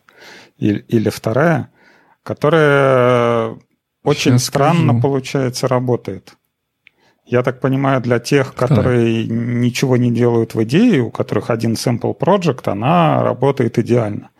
Или, 0.58 0.84
или 0.88 1.08
вторая, 1.08 1.70
которая 2.22 3.56
очень 4.02 4.32
Сейчас 4.32 4.44
странно, 4.44 4.92
скажу. 4.92 5.00
получается, 5.02 5.68
работает. 5.68 6.34
Я 7.26 7.42
так 7.42 7.60
понимаю, 7.60 8.02
для 8.02 8.18
тех, 8.18 8.54
которые 8.54 9.26
ничего 9.26 9.96
не 9.96 10.10
делают 10.10 10.54
в 10.54 10.62
идее, 10.62 11.00
у 11.00 11.10
которых 11.10 11.48
один 11.48 11.72
sample 11.72 12.16
project, 12.16 12.68
она 12.70 13.22
работает 13.22 13.78
идеально. 13.78 14.30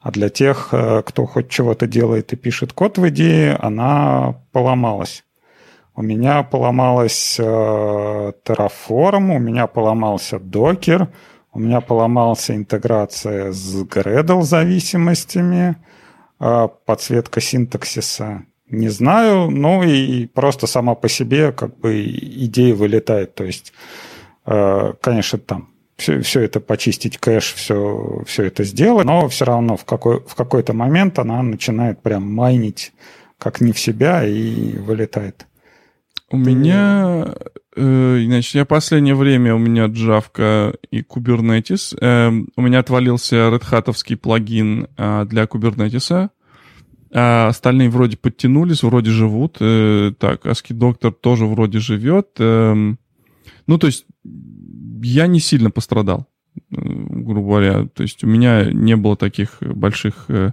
А 0.00 0.10
для 0.10 0.30
тех, 0.30 0.68
э, 0.72 1.02
кто 1.04 1.26
хоть 1.26 1.50
чего-то 1.50 1.86
делает 1.86 2.32
и 2.32 2.36
пишет 2.36 2.72
код 2.72 2.96
в 2.96 3.06
идее, 3.10 3.56
она 3.56 4.36
поломалась. 4.52 5.22
У 6.00 6.02
меня 6.02 6.42
поломалась 6.42 7.36
э, 7.38 7.42
Terraform, 7.42 9.36
у 9.36 9.38
меня 9.38 9.66
поломался 9.66 10.36
Docker, 10.36 11.08
у 11.52 11.58
меня 11.58 11.82
поломался 11.82 12.56
интеграция 12.56 13.52
с 13.52 13.82
Gradle 13.82 14.40
зависимостями, 14.40 15.76
э, 16.40 16.68
подсветка 16.86 17.42
синтаксиса. 17.42 18.44
Не 18.70 18.88
знаю, 18.88 19.50
ну 19.50 19.82
и 19.82 20.24
просто 20.24 20.66
сама 20.66 20.94
по 20.94 21.10
себе 21.10 21.52
как 21.52 21.78
бы 21.78 22.02
идея 22.02 22.74
вылетает. 22.74 23.34
То 23.34 23.44
есть, 23.44 23.74
э, 24.46 24.94
конечно, 25.02 25.38
там 25.38 25.68
все, 25.98 26.22
все 26.22 26.40
это 26.40 26.60
почистить 26.60 27.18
кэш, 27.18 27.52
все, 27.52 28.22
все 28.26 28.44
это 28.44 28.64
сделать, 28.64 29.04
но 29.04 29.28
все 29.28 29.44
равно 29.44 29.76
в, 29.76 29.84
какой, 29.84 30.20
в 30.20 30.34
какой-то 30.34 30.72
момент 30.72 31.18
она 31.18 31.42
начинает 31.42 32.00
прям 32.00 32.26
майнить 32.26 32.94
как 33.36 33.60
не 33.60 33.72
в 33.72 33.78
себя 33.78 34.24
и 34.24 34.78
вылетает. 34.78 35.46
У 36.30 36.36
меня, 36.36 37.34
э, 37.74 38.22
значит, 38.24 38.54
я 38.54 38.64
последнее 38.64 39.16
время 39.16 39.54
у 39.54 39.58
меня 39.58 39.86
Java 39.86 40.78
и 40.90 41.00
Kubernetes. 41.00 41.96
Э, 42.00 42.30
у 42.56 42.62
меня 42.62 42.78
отвалился 42.78 43.36
Red 43.36 43.62
Hat 43.68 44.16
плагин 44.16 44.86
э, 44.96 45.24
для 45.26 45.44
Kubernetes. 45.44 46.30
А 47.12 47.48
остальные 47.48 47.90
вроде 47.90 48.16
подтянулись, 48.16 48.84
вроде 48.84 49.10
живут. 49.10 49.56
Э, 49.60 50.12
так, 50.16 50.46
ASCII 50.46 50.76
Doctor 50.76 51.10
тоже 51.10 51.46
вроде 51.46 51.80
живет. 51.80 52.28
Э, 52.38 52.74
ну, 53.66 53.78
то 53.78 53.86
есть 53.88 54.06
я 55.02 55.26
не 55.26 55.40
сильно 55.40 55.70
пострадал, 55.72 56.28
э, 56.56 56.60
грубо 56.70 57.40
говоря. 57.40 57.88
То 57.88 58.04
есть 58.04 58.22
у 58.22 58.28
меня 58.28 58.70
не 58.70 58.94
было 58.94 59.16
таких 59.16 59.58
больших, 59.60 60.26
э, 60.28 60.50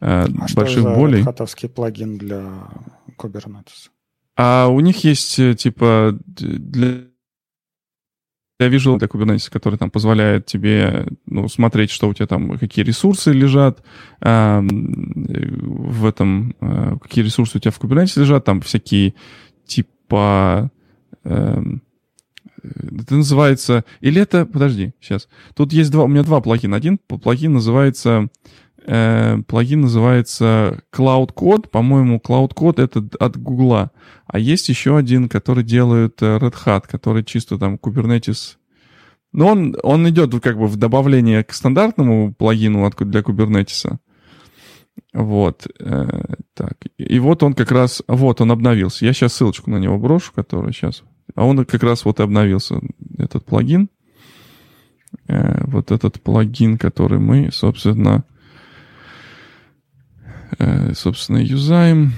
э 0.00 0.24
а 0.24 0.26
больших 0.28 0.68
что 0.68 0.82
за 0.82 0.90
болей. 0.90 1.22
Red 1.22 1.68
плагин 1.68 2.18
для 2.18 2.68
Kubernetes? 3.16 3.88
А 4.36 4.68
у 4.68 4.80
них 4.80 5.04
есть, 5.04 5.38
э, 5.38 5.54
типа, 5.54 6.18
для 6.26 7.04
для 8.58 8.68
Visual, 8.68 8.98
для 8.98 9.08
Kubernetes, 9.08 9.50
который 9.50 9.78
там 9.78 9.90
позволяет 9.90 10.46
тебе 10.46 11.06
ну, 11.26 11.48
смотреть, 11.48 11.90
что 11.90 12.08
у 12.08 12.14
тебя 12.14 12.26
там, 12.26 12.56
какие 12.58 12.84
ресурсы 12.84 13.32
лежат 13.32 13.82
э, 14.20 14.60
в 14.60 16.06
этом, 16.06 16.54
э, 16.60 16.96
какие 17.02 17.24
ресурсы 17.24 17.58
у 17.58 17.60
тебя 17.60 17.72
в 17.72 17.80
Kubernetes 17.80 18.18
лежат, 18.18 18.44
там 18.44 18.60
всякие 18.60 19.14
типа... 19.66 20.70
Э, 21.24 21.62
это 22.62 23.16
называется... 23.16 23.84
Или 24.00 24.22
это... 24.22 24.46
Подожди, 24.46 24.94
сейчас. 25.00 25.28
Тут 25.54 25.72
есть 25.72 25.90
два... 25.90 26.04
У 26.04 26.08
меня 26.08 26.22
два 26.22 26.40
плагина. 26.40 26.76
Один 26.76 26.96
плагин 26.96 27.52
называется 27.52 28.28
э, 28.84 29.38
плагин 29.46 29.82
называется 29.82 30.82
Cloud 30.92 31.34
Code. 31.34 31.68
По-моему, 31.68 32.20
Cloud 32.24 32.54
Code 32.54 32.82
это 32.82 33.08
от 33.18 33.36
Гугла. 33.36 33.90
А 34.26 34.38
есть 34.38 34.68
еще 34.68 34.96
один, 34.96 35.28
который 35.28 35.64
делает 35.64 36.22
э, 36.22 36.38
Red 36.38 36.54
Hat, 36.64 36.84
который 36.88 37.24
чисто 37.24 37.58
там 37.58 37.76
Kubernetes. 37.76 38.56
Но 39.32 39.48
он, 39.48 39.76
он 39.82 40.08
идет 40.08 40.32
как 40.40 40.58
бы 40.58 40.66
в 40.66 40.76
добавление 40.76 41.42
к 41.42 41.52
стандартному 41.52 42.32
плагину 42.32 42.88
для 42.90 43.20
Kubernetes. 43.20 43.96
Вот. 45.12 45.66
Э, 45.80 46.34
так. 46.54 46.74
И 46.98 47.18
вот 47.18 47.42
он 47.42 47.54
как 47.54 47.72
раз... 47.72 48.02
Вот, 48.06 48.40
он 48.40 48.52
обновился. 48.52 49.04
Я 49.04 49.12
сейчас 49.12 49.34
ссылочку 49.34 49.70
на 49.70 49.78
него 49.78 49.98
брошу, 49.98 50.32
который 50.34 50.72
сейчас... 50.72 51.02
А 51.34 51.44
он 51.44 51.64
как 51.64 51.82
раз 51.82 52.04
вот 52.04 52.20
и 52.20 52.22
обновился, 52.22 52.80
этот 53.18 53.44
плагин. 53.44 53.88
Э, 55.26 55.64
вот 55.66 55.90
этот 55.90 56.22
плагин, 56.22 56.78
который 56.78 57.18
мы, 57.18 57.50
собственно, 57.52 58.24
собственно, 60.94 61.38
юзаем. 61.38 62.12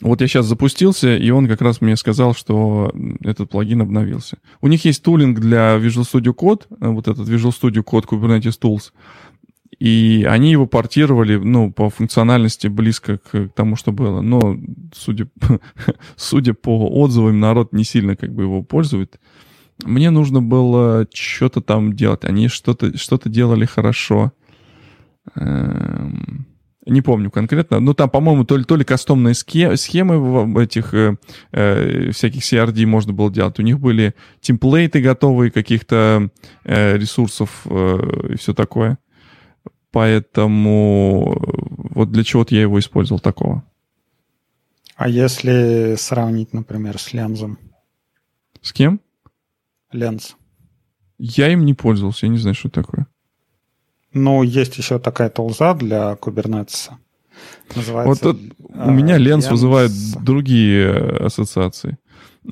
Вот 0.00 0.20
я 0.20 0.28
сейчас 0.28 0.46
запустился, 0.46 1.16
и 1.16 1.30
он 1.30 1.48
как 1.48 1.60
раз 1.62 1.80
мне 1.80 1.96
сказал, 1.96 2.34
что 2.34 2.92
этот 3.22 3.50
плагин 3.50 3.82
обновился. 3.82 4.38
У 4.60 4.68
них 4.68 4.84
есть 4.84 5.02
тулинг 5.02 5.40
для 5.40 5.76
Visual 5.76 6.02
Studio 6.02 6.34
Code, 6.34 6.64
э, 6.80 6.88
вот 6.88 7.08
этот 7.08 7.28
Visual 7.28 7.52
Studio 7.52 7.82
Code 7.82 8.06
Kubernetes 8.06 8.58
Tools, 8.60 8.92
и 9.78 10.26
они 10.28 10.50
его 10.52 10.66
портировали, 10.66 11.36
ну, 11.36 11.72
по 11.72 11.90
функциональности 11.90 12.66
близко 12.68 13.18
к 13.18 13.48
тому, 13.54 13.76
что 13.76 13.92
было. 13.92 14.20
Но, 14.20 14.56
судя, 14.94 15.28
судя 16.16 16.54
по 16.54 16.88
отзывам, 16.88 17.40
народ 17.40 17.72
не 17.72 17.84
сильно 17.84 18.16
как 18.16 18.34
бы 18.34 18.42
его 18.42 18.62
пользует. 18.62 19.18
Мне 19.84 20.10
нужно 20.10 20.40
было 20.40 21.06
что-то 21.12 21.60
там 21.60 21.94
делать. 21.94 22.24
Они 22.24 22.48
что-то 22.48 22.96
что 22.96 23.18
делали 23.28 23.66
хорошо. 23.66 24.32
Эм 25.34 26.46
Не 26.86 27.02
помню 27.02 27.32
конкретно. 27.32 27.80
Но 27.80 27.94
там, 27.94 28.08
по-моему, 28.08 28.44
то 28.44 28.56
ли, 28.56 28.62
то 28.62 28.76
ли 28.76 28.84
кастомные 28.84 29.34
схемы 29.34 30.18
в 30.46 30.56
этих 30.56 30.94
э, 30.94 31.16
э, 31.50 32.10
всяких 32.12 32.42
CRD 32.42 32.86
можно 32.86 33.12
было 33.12 33.28
делать. 33.28 33.58
У 33.58 33.62
них 33.62 33.80
были 33.80 34.14
темплейты 34.40 35.02
готовые 35.02 35.50
каких-то 35.50 36.30
э, 36.62 36.96
ресурсов 36.96 37.62
э, 37.64 38.30
и 38.34 38.36
все 38.36 38.54
такое. 38.54 38.98
Поэтому 39.90 41.42
вот 41.90 42.12
для 42.12 42.22
чего-то 42.22 42.54
я 42.54 42.62
его 42.62 42.78
использовал 42.78 43.18
такого. 43.18 43.64
А 44.94 45.08
если 45.08 45.96
сравнить, 45.98 46.52
например, 46.52 46.98
с 46.98 47.12
Лензом? 47.12 47.58
С 48.62 48.72
кем? 48.72 49.00
Ленз. 49.90 50.36
Я 51.18 51.52
им 51.52 51.64
не 51.64 51.74
пользовался, 51.74 52.26
я 52.26 52.32
не 52.32 52.38
знаю, 52.38 52.54
что 52.54 52.68
такое. 52.68 53.08
Ну, 54.16 54.42
есть 54.42 54.78
еще 54.78 54.98
такая 54.98 55.28
толза 55.28 55.74
для 55.74 56.14
Kubernetes. 56.14 56.90
Называется, 57.74 58.28
вот 58.28 58.38
у 58.72 58.90
меня 58.90 59.18
Ленс 59.18 59.50
вызывает 59.50 59.90
другие 60.22 60.90
ассоциации. 61.26 61.98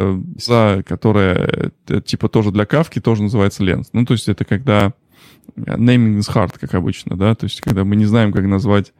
Э, 0.00 0.20
за 0.36 0.84
которая 0.86 1.72
э, 1.88 2.00
типа 2.00 2.28
тоже 2.28 2.50
для 2.50 2.66
кавки 2.66 3.00
тоже 3.00 3.22
называется 3.24 3.62
ленс. 3.64 3.90
Ну, 3.92 4.04
то 4.06 4.14
есть 4.14 4.28
это 4.28 4.44
когда 4.44 4.92
naming 5.56 6.18
is 6.18 6.32
hard, 6.32 6.56
как 6.58 6.74
обычно, 6.74 7.16
да, 7.16 7.34
то 7.34 7.44
есть 7.44 7.60
когда 7.60 7.84
мы 7.84 7.96
не 7.96 8.06
знаем, 8.06 8.32
как 8.32 8.44
назвать... 8.44 8.92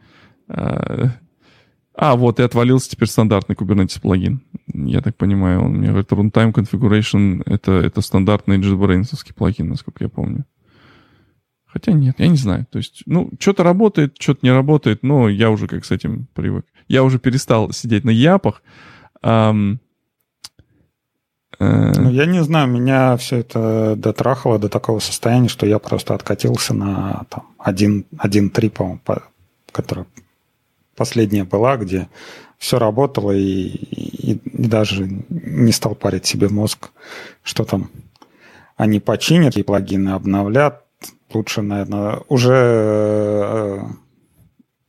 А, 2.01 2.15
вот 2.15 2.39
и 2.39 2.43
отвалился 2.43 2.89
теперь 2.89 3.09
стандартный 3.09 3.57
Kubernetes 3.57 3.99
плагин. 3.99 4.41
Я 4.73 5.01
так 5.01 5.17
понимаю, 5.17 5.65
он 5.65 5.73
мне 5.73 5.89
говорит, 5.89 6.09
runtime 6.13 6.53
configuration 6.53 7.43
это, 7.45 7.73
это 7.73 7.99
стандартный 7.99 8.57
JetBrains 8.57 9.13
плагин, 9.35 9.67
насколько 9.67 10.05
я 10.05 10.09
помню. 10.09 10.45
Хотя 11.65 11.91
нет, 11.91 12.15
я 12.17 12.27
не 12.27 12.37
знаю. 12.37 12.65
То 12.71 12.77
есть, 12.77 13.03
ну, 13.05 13.29
что-то 13.37 13.63
работает, 13.63 14.15
что-то 14.17 14.39
не 14.43 14.51
работает, 14.51 15.03
но 15.03 15.27
я 15.27 15.51
уже 15.51 15.67
как 15.67 15.83
с 15.83 15.91
этим 15.91 16.27
привык. 16.33 16.65
Я 16.87 17.03
уже 17.03 17.19
перестал 17.19 17.73
сидеть 17.73 18.05
на 18.05 18.11
япах. 18.11 18.63
Эм, 19.21 19.81
э... 21.59 21.91
Ну, 21.97 22.11
я 22.11 22.25
не 22.27 22.41
знаю, 22.43 22.69
меня 22.69 23.17
все 23.17 23.39
это 23.39 23.97
дотрахало 23.97 24.57
до 24.57 24.69
такого 24.69 24.99
состояния, 24.99 25.49
что 25.49 25.65
я 25.65 25.79
просто 25.79 26.15
откатился 26.15 26.73
на 26.73 27.25
там, 27.29 27.47
1.3, 27.59 28.69
по-моему, 28.69 29.01
по, 29.03 29.23
которая 29.73 30.05
последняя 30.99 31.45
была, 31.45 31.77
где 31.77 32.09
все 32.59 32.77
работало, 32.77 33.31
и, 33.31 33.41
и, 33.41 34.33
и 34.33 34.67
даже 34.67 35.09
не 35.29 35.71
стал 35.71 35.95
парить 35.95 36.25
себе 36.25 36.49
мозг, 36.49 36.91
что 37.41 37.63
там 37.63 37.89
они 38.75 38.99
починят 38.99 39.57
и 39.57 39.63
плагины 39.63 40.09
обновлят, 40.09 40.85
лучше, 41.33 41.61
наверное, 41.61 42.19
уже, 42.27 42.53
э, 42.53 43.79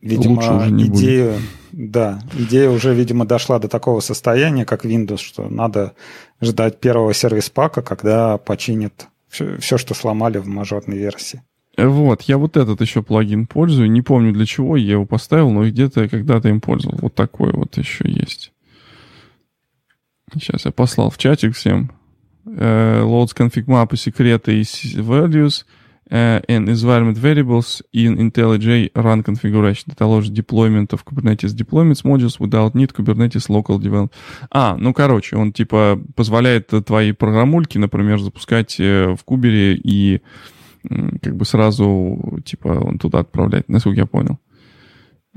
видимо, 0.01 0.35
лучше 0.35 0.53
уже 0.53 0.71
не 0.73 0.87
идея, 0.87 1.33
будет. 1.33 1.91
да, 1.91 2.23
идея 2.35 2.71
уже, 2.71 2.93
видимо, 2.93 3.25
дошла 3.25 3.59
до 3.59 3.69
такого 3.69 4.01
состояния, 4.01 4.65
как 4.65 4.85
Windows, 4.85 5.19
что 5.19 5.49
надо 5.49 5.93
ждать 6.41 6.81
первого 6.81 7.15
сервис-пака, 7.15 7.83
когда 7.83 8.37
починят 8.37 9.09
все, 9.29 9.59
все, 9.59 9.79
что 9.79 9.95
сломали 9.95 10.39
в 10.39 10.49
мажорной 10.49 10.99
версии. 10.99 11.43
Вот, 11.77 12.23
я 12.23 12.39
вот 12.39 12.57
этот 12.57 12.81
еще 12.81 13.03
плагин 13.03 13.47
пользую. 13.47 13.91
Не 13.91 14.03
помню 14.03 14.33
для 14.33 14.47
чего 14.47 14.77
я 14.77 14.93
его 14.93 15.07
поставил, 15.07 15.51
но 15.51 15.67
где-то 15.67 16.09
когда-то 16.09 16.49
им 16.49 16.61
пользовал. 16.61 16.99
Вот 17.01 17.15
такой 17.15 17.53
вот 17.53 17.77
еще 17.79 18.05
есть. 18.11 18.53
Сейчас 20.33 20.65
я 20.65 20.73
послал 20.73 21.11
в 21.11 21.19
чатик 21.19 21.55
всем. 21.57 21.93
Uh, 22.47 23.05
loads 23.05 23.37
config 23.37 23.67
map 23.67 23.95
секреты 23.97 24.61
и 24.61 24.63
values– 24.63 25.65
uh, 26.11 26.41
and 26.49 26.69
environment 26.69 27.17
variables 27.17 27.83
in 27.93 28.17
IntelliJ 28.17 28.91
run 28.95 29.23
configuration 29.23 29.85
that 29.89 30.01
allows 30.05 30.31
deployment 30.31 30.93
of 30.93 31.05
Kubernetes 31.05 31.53
deployments 31.53 32.03
modules 32.03 32.39
without 32.41 32.75
need 32.75 32.93
Kubernetes 32.93 33.49
local 33.49 33.79
development. 33.79 34.13
А, 34.51 34.77
ну, 34.77 34.93
короче, 34.93 35.37
он 35.37 35.53
типа 35.53 36.01
позволяет 36.15 36.73
твои 36.87 37.13
программульки, 37.13 37.79
например, 37.79 38.21
запускать 38.21 38.79
э, 38.79 39.15
в 39.15 39.25
Кубере 39.25 39.75
и 39.75 40.21
как 41.23 41.37
бы 41.37 41.45
сразу, 41.45 42.41
типа, 42.45 42.69
он 42.69 42.99
туда 42.99 43.21
отправлять, 43.21 43.69
насколько 43.69 44.01
я 44.01 44.07
понял. 44.07 44.39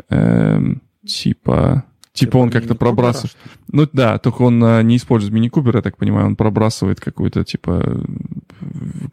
Эм, 0.09 0.81
типа... 1.05 1.85
Типа 2.13 2.37
он 2.37 2.51
как-то 2.51 2.75
пробрасывает. 2.75 3.35
Ну 3.71 3.89
да, 3.91 4.19
только 4.19 4.43
он 4.43 4.63
а, 4.63 4.83
не 4.83 4.97
использует 4.97 5.33
мини-кубер, 5.33 5.77
я 5.77 5.81
так 5.81 5.97
понимаю, 5.97 6.27
он 6.27 6.35
пробрасывает 6.35 6.99
какую-то 6.99 7.43
типа 7.43 8.05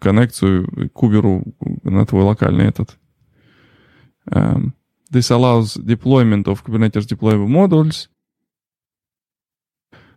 коннекцию 0.00 0.90
куберу 0.92 1.44
на 1.82 2.04
твой 2.04 2.24
локальный 2.24 2.66
этот. 2.66 2.98
Um, 4.26 4.72
this 5.10 5.30
allows 5.30 5.78
deployment 5.78 6.44
of 6.44 6.62
Kubernetes 6.62 7.06
deployable 7.06 7.48
modules 7.48 8.08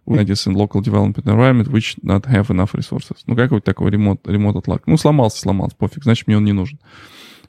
Kubernetes 0.06 0.48
in 0.48 0.56
local 0.56 0.82
development 0.82 1.26
environment 1.26 1.70
which 1.70 1.96
not 2.04 2.26
have 2.26 2.50
enough 2.50 2.74
resources. 2.74 3.18
Ну, 3.26 3.36
какой-то 3.36 3.66
такой 3.66 3.92
ремонт, 3.92 4.28
ремонт 4.28 4.58
отлак. 4.58 4.84
Ну, 4.86 4.98
сломался, 4.98 5.40
сломался, 5.40 5.76
пофиг, 5.78 6.04
значит, 6.04 6.28
мне 6.28 6.38
он 6.38 6.46
не 6.46 6.54
нужен. 6.54 6.80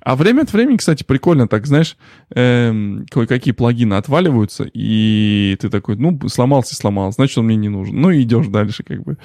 А 0.05 0.17
время 0.17 0.43
от 0.43 0.53
времени, 0.53 0.77
кстати, 0.77 1.03
прикольно 1.03 1.49
так, 1.49 1.67
знаешь, 1.67 1.97
эм, 2.35 3.07
кое-какие 3.11 3.55
плагины 3.55 3.95
отваливаются, 3.95 4.69
и 4.75 5.57
ты 5.59 5.71
такой, 5.71 5.97
ну, 5.97 6.21
сломался, 6.29 6.77
сломался, 6.77 7.17
значит, 7.17 7.39
он 7.39 7.47
мне 7.47 7.57
не 7.57 7.71
нужен. 7.71 7.99
Ну, 7.99 8.11
и 8.11 8.23
идешь 8.23 8.49
дальше, 8.49 8.83
как 8.83 9.03
бы. 9.03 9.17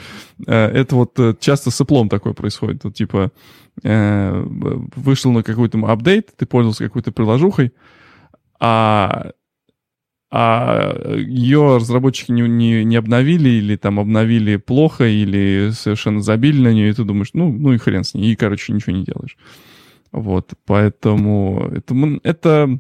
Э, 0.48 0.68
это 0.68 0.96
вот 0.96 1.20
э, 1.20 1.36
часто 1.38 1.70
с 1.70 1.82
Apple 1.82 2.08
такое 2.08 2.32
происходит. 2.32 2.86
Вот, 2.86 2.94
типа, 2.94 3.32
э, 3.84 4.46
вышел 4.96 5.34
на 5.34 5.44
какой-то 5.44 5.78
апдейт, 5.86 6.30
ты 6.38 6.46
пользовался 6.46 6.86
какой-то 6.86 7.12
приложухой, 7.12 7.74
а 8.62 9.32
а 10.32 11.16
ее 11.18 11.78
разработчики 11.78 12.32
не, 12.32 12.44
не, 12.44 12.84
не 12.84 12.96
обновили 12.96 13.50
или 13.50 13.76
там 13.76 14.00
обновили 14.00 14.58
плохо 14.58 15.08
или 15.08 15.72
совершенно 15.74 16.22
забили 16.22 16.62
на 16.62 16.72
нее, 16.72 16.90
и 16.90 16.94
ты 16.94 17.04
думаешь, 17.04 17.32
ну, 17.34 17.52
ну 17.52 17.74
и 17.74 17.78
хрен 17.78 18.04
с 18.04 18.14
ней, 18.14 18.32
и, 18.32 18.36
короче, 18.36 18.72
ничего 18.72 18.96
не 18.96 19.04
делаешь. 19.04 19.38
Вот, 20.12 20.54
поэтому 20.66 21.72
это, 21.74 22.20
это, 22.24 22.80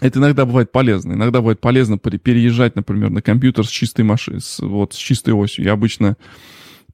это 0.00 0.18
иногда 0.18 0.46
бывает 0.46 0.72
полезно. 0.72 1.12
Иногда 1.12 1.40
бывает 1.40 1.60
полезно 1.60 1.98
переезжать, 1.98 2.76
например, 2.76 3.10
на 3.10 3.22
компьютер 3.22 3.66
с 3.66 3.70
чистой 3.70 4.02
машиной, 4.02 4.40
с, 4.40 4.58
вот 4.60 4.94
с 4.94 4.96
чистой 4.96 5.34
осью. 5.34 5.64
Я 5.64 5.72
обычно 5.72 6.16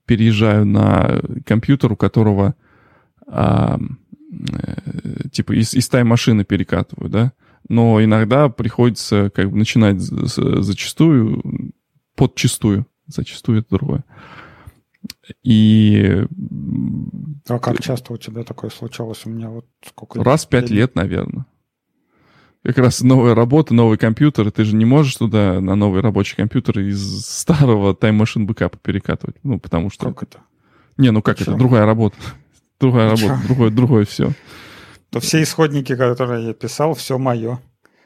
переезжаю 0.05 0.67
на 0.67 1.21
компьютер, 1.45 1.93
у 1.93 1.97
которого 1.97 2.55
а, 3.27 3.79
типа 5.31 5.53
из, 5.53 5.75
из 5.75 5.89
тайм-машины 5.89 6.45
перекатываю, 6.45 7.09
да. 7.09 7.33
Но 7.69 8.03
иногда 8.03 8.49
приходится 8.49 9.31
как 9.31 9.51
бы 9.51 9.59
начинать 9.59 10.01
зачастую, 10.01 11.73
подчастую, 12.15 12.87
зачастую 13.07 13.61
это 13.61 13.69
другое. 13.71 14.05
И... 15.43 16.25
А 17.49 17.59
как 17.59 17.83
часто 17.83 18.15
у 18.15 18.17
тебя 18.17 18.43
такое 18.43 18.71
случалось? 18.71 19.23
У 19.27 19.31
меня 19.31 19.51
вот 19.51 19.67
сколько... 19.87 20.23
Раз 20.23 20.47
в 20.47 20.49
пять 20.49 20.71
лет, 20.71 20.95
наверное. 20.95 21.47
Как 22.65 22.79
раз 22.79 23.03
новая 23.03 23.35
работа, 23.35 23.73
новый 23.73 23.99
компьютер. 23.99 24.51
Ты 24.51 24.65
же 24.65 24.75
не 24.75 24.85
можешь 24.85 25.17
туда 25.17 25.61
на 25.61 25.75
новый 25.77 26.01
рабочий 26.01 26.37
компьютер 26.37 26.81
из 26.81 27.25
старого 27.25 27.95
тайм-машин 27.95 28.47
бэкапа 28.47 28.79
перекатывать. 28.79 29.37
Ну, 29.43 29.61
потому 29.61 29.91
что... 29.91 30.13
Как 30.13 30.25
это? 30.25 30.39
Не, 30.97 31.13
ну 31.13 31.23
как 31.23 31.39
Почему? 31.39 31.55
это? 31.55 31.59
Другая 31.61 31.87
работа. 31.87 32.17
Другая 32.81 33.11
работа, 33.11 33.41
другое, 33.47 33.71
другое 33.71 34.05
все. 34.05 34.33
То 35.11 35.21
все 35.21 35.43
исходники, 35.43 35.97
которые 35.97 36.49
я 36.49 36.55
писал, 36.55 36.95
все 36.95 37.19
мое. 37.19 37.61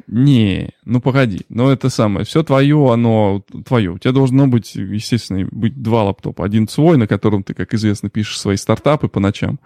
Не, 0.07 0.71
ну 0.85 1.01
погоди, 1.01 1.43
но 1.49 1.71
это 1.71 1.88
самое, 1.88 2.25
все 2.25 2.43
твое, 2.43 2.93
оно 2.93 3.45
твое. 3.65 3.93
У 3.93 3.99
тебя 3.99 4.12
должно 4.12 4.47
быть, 4.47 4.75
естественно, 4.75 5.47
быть 5.51 5.81
два 5.81 6.05
лаптопа. 6.05 6.45
Один 6.45 6.69
свой, 6.69 6.97
на 6.97 7.07
котором 7.07 7.43
ты, 7.45 7.55
как 7.55 7.73
известно, 7.75 8.11
пишешь 8.11 8.38
свои 8.38 8.57
стартапы 8.57 9.09
по 9.09 9.21
ночам, 9.21 9.61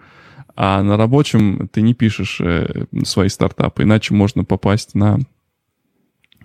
а 0.55 0.81
на 0.83 0.95
рабочем 0.97 1.67
ты 1.71 1.81
не 1.81 1.93
пишешь 1.93 2.39
э, 2.41 2.85
свои 3.03 3.29
стартапы, 3.29 3.83
иначе 3.83 4.13
можно 4.13 4.43
попасть 4.43 4.95
на... 4.95 5.19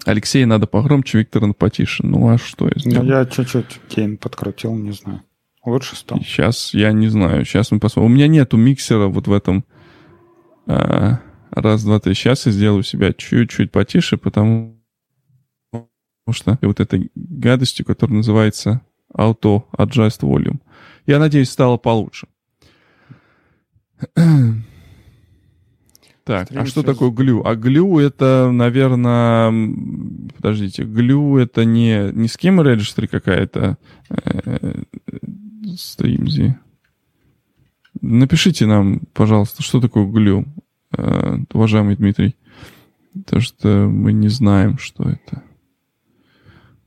Алексея 0.05 0.47
надо 0.47 0.67
погромче, 0.67 1.19
Виктора 1.19 1.53
потише. 1.53 2.05
Ну 2.05 2.29
а 2.29 2.39
что? 2.39 2.71
Ну, 2.85 3.05
я 3.05 3.25
чуть-чуть 3.25 3.81
тень 3.89 4.17
подкрутил, 4.17 4.75
не 4.75 4.93
знаю. 4.93 5.23
Лучше 5.65 5.95
стал. 5.95 6.19
Сейчас 6.23 6.75
я 6.75 6.93
не 6.93 7.07
знаю, 7.07 7.45
сейчас 7.45 7.71
мы 7.71 7.79
посмотрим. 7.79 8.11
У 8.11 8.15
меня 8.15 8.27
нету 8.27 8.57
миксера 8.57 9.07
вот 9.07 9.29
в 9.29 9.33
этом... 9.33 9.65
А 10.67 11.21
Раз, 11.55 11.85
два, 11.85 12.01
три. 12.01 12.15
Сейчас 12.15 12.47
я 12.47 12.53
сделаю 12.53 12.83
себя 12.83 13.13
чуть-чуть 13.13 13.71
потише, 13.71 14.17
потому 14.17 14.81
что 16.31 16.59
вот 16.63 16.81
этой 16.81 17.11
гадостью, 17.15 17.85
которая 17.85 18.17
называется 18.17 18.81
Auto 19.15 19.65
Adjust 19.77 20.21
Volume. 20.21 20.61
Я 21.07 21.19
надеюсь, 21.19 21.51
стало 21.51 21.77
получше. 21.77 22.27
Так, 26.25 26.53
а 26.53 26.65
что 26.65 26.83
такое 26.83 27.11
глю? 27.11 27.45
А 27.45 27.55
глю 27.55 27.99
это, 27.99 28.51
наверное, 28.51 29.53
подождите, 30.35 30.85
глю 30.85 31.37
это 31.37 31.65
не, 31.67 32.13
не 32.13 32.29
Schema 32.29 32.63
Registry 32.65 33.09
какая-то, 33.09 33.77
стримзи. 35.77 36.57
Напишите 38.03 38.67
нам, 38.67 39.01
пожалуйста, 39.15 39.63
что 39.63 39.81
такое 39.81 40.07
глю, 40.07 40.45
э, 40.97 41.39
уважаемый 41.53 41.97
Дмитрий. 41.97 42.37
Потому 43.15 43.43
что 43.43 43.69
мы 43.69 44.13
не 44.13 44.29
знаем, 44.29 44.79
что 44.79 45.05
это. 45.05 45.43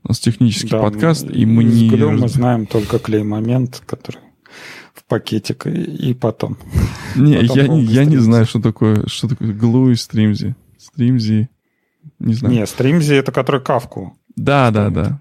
У 0.04 0.08
нас 0.08 0.18
технический 0.18 0.68
да, 0.68 0.80
подкаст, 0.80 1.28
и 1.28 1.46
мы 1.46 1.64
не... 1.64 1.88
Глю 1.88 2.10
мы 2.10 2.28
знаем 2.28 2.66
только 2.66 2.98
клей-момент, 2.98 3.82
который 3.86 4.20
в 4.92 5.04
пакетик, 5.04 5.66
и, 5.66 6.10
и 6.10 6.14
потом. 6.14 6.58
Не, 7.16 7.38
потом 7.40 7.56
я, 7.56 7.68
не, 7.68 7.82
я 7.82 8.04
не 8.04 8.18
знаю, 8.18 8.44
что 8.44 8.60
такое, 8.60 9.06
что 9.06 9.28
такое 9.28 9.52
глу 9.52 9.90
и 9.90 9.94
стримзи. 9.94 10.54
Стримзи, 10.78 11.48
не 12.18 12.34
знаю. 12.34 12.54
Не, 12.54 12.66
стримзи 12.66 13.14
это 13.14 13.32
который 13.32 13.60
кавку. 13.60 14.16
Да, 14.36 14.70
да, 14.70 14.90
да. 14.90 15.20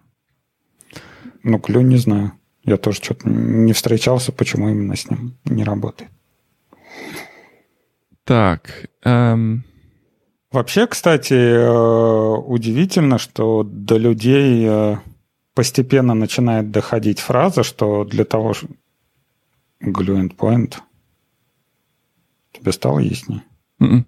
Ну, 1.43 1.57
глю 1.57 1.81
не 1.81 1.97
знаю. 1.97 2.33
Я 2.65 2.77
тоже 2.77 2.97
что-то 2.97 3.29
не 3.29 3.73
встречался, 3.73 4.31
почему 4.31 4.69
именно 4.69 4.95
с 4.95 5.09
ним 5.09 5.37
не 5.45 5.63
работает. 5.63 6.09
Так. 8.23 8.89
Эм... 9.03 9.63
Вообще, 10.51 10.87
кстати, 10.87 11.33
э, 11.33 12.37
удивительно, 12.37 13.17
что 13.19 13.63
до 13.63 13.97
людей 13.97 14.65
э, 14.67 14.97
постепенно 15.53 16.13
начинает 16.13 16.71
доходить 16.71 17.19
фраза, 17.19 17.63
что 17.63 18.03
для 18.03 18.25
того, 18.25 18.53
что 18.53 18.67
glue 19.81 20.27
endpoint, 20.27 20.75
тебе 22.51 22.71
стало 22.71 22.99
яснее? 22.99 23.43
Mm-mm. 23.79 23.87
М-м. 23.87 24.05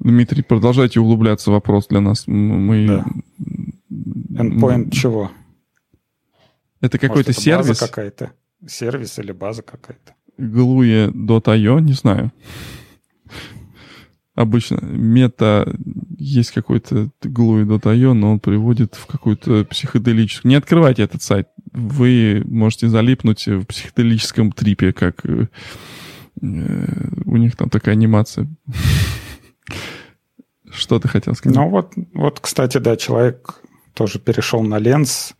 Дмитрий, 0.00 0.42
продолжайте 0.42 1.00
углубляться 1.00 1.50
в 1.50 1.54
вопрос 1.54 1.86
для 1.86 2.00
нас. 2.00 2.26
Мы... 2.26 2.86
Да. 2.88 3.06
Endpoint 4.42 4.84
Мы... 4.86 4.90
чего? 4.90 5.30
Это 6.82 6.98
какой-то 6.98 7.32
сервис? 7.32 7.68
База 7.68 7.86
какая-то. 7.88 8.32
Сервис 8.66 9.18
или 9.18 9.32
база 9.32 9.62
какая-то. 9.62 10.14
Glue.io, 10.38 11.80
не 11.80 11.92
знаю 11.94 12.32
обычно 14.34 14.78
мета 14.82 15.72
есть 16.18 16.52
какой-то 16.52 17.10
glue.io, 17.22 18.12
но 18.12 18.32
он 18.32 18.40
приводит 18.40 18.94
в 18.94 19.06
какую-то 19.06 19.64
психоделическую... 19.64 20.50
Не 20.50 20.56
открывайте 20.56 21.02
этот 21.02 21.22
сайт. 21.22 21.48
Вы 21.72 22.42
можете 22.46 22.88
залипнуть 22.88 23.46
в 23.46 23.64
психоделическом 23.64 24.52
трипе, 24.52 24.92
как 24.92 25.24
э, 25.24 25.46
у 26.40 27.36
них 27.36 27.56
там 27.56 27.68
такая 27.70 27.94
анимация. 27.94 28.48
Что 30.70 30.98
ты 30.98 31.08
хотел 31.08 31.34
сказать? 31.34 31.56
Ну 31.56 31.68
вот, 31.68 31.92
вот, 32.14 32.40
кстати, 32.40 32.78
да, 32.78 32.96
человек 32.96 33.60
тоже 33.94 34.18
перешел 34.18 34.62
на 34.62 34.78
ленс, 34.78 35.34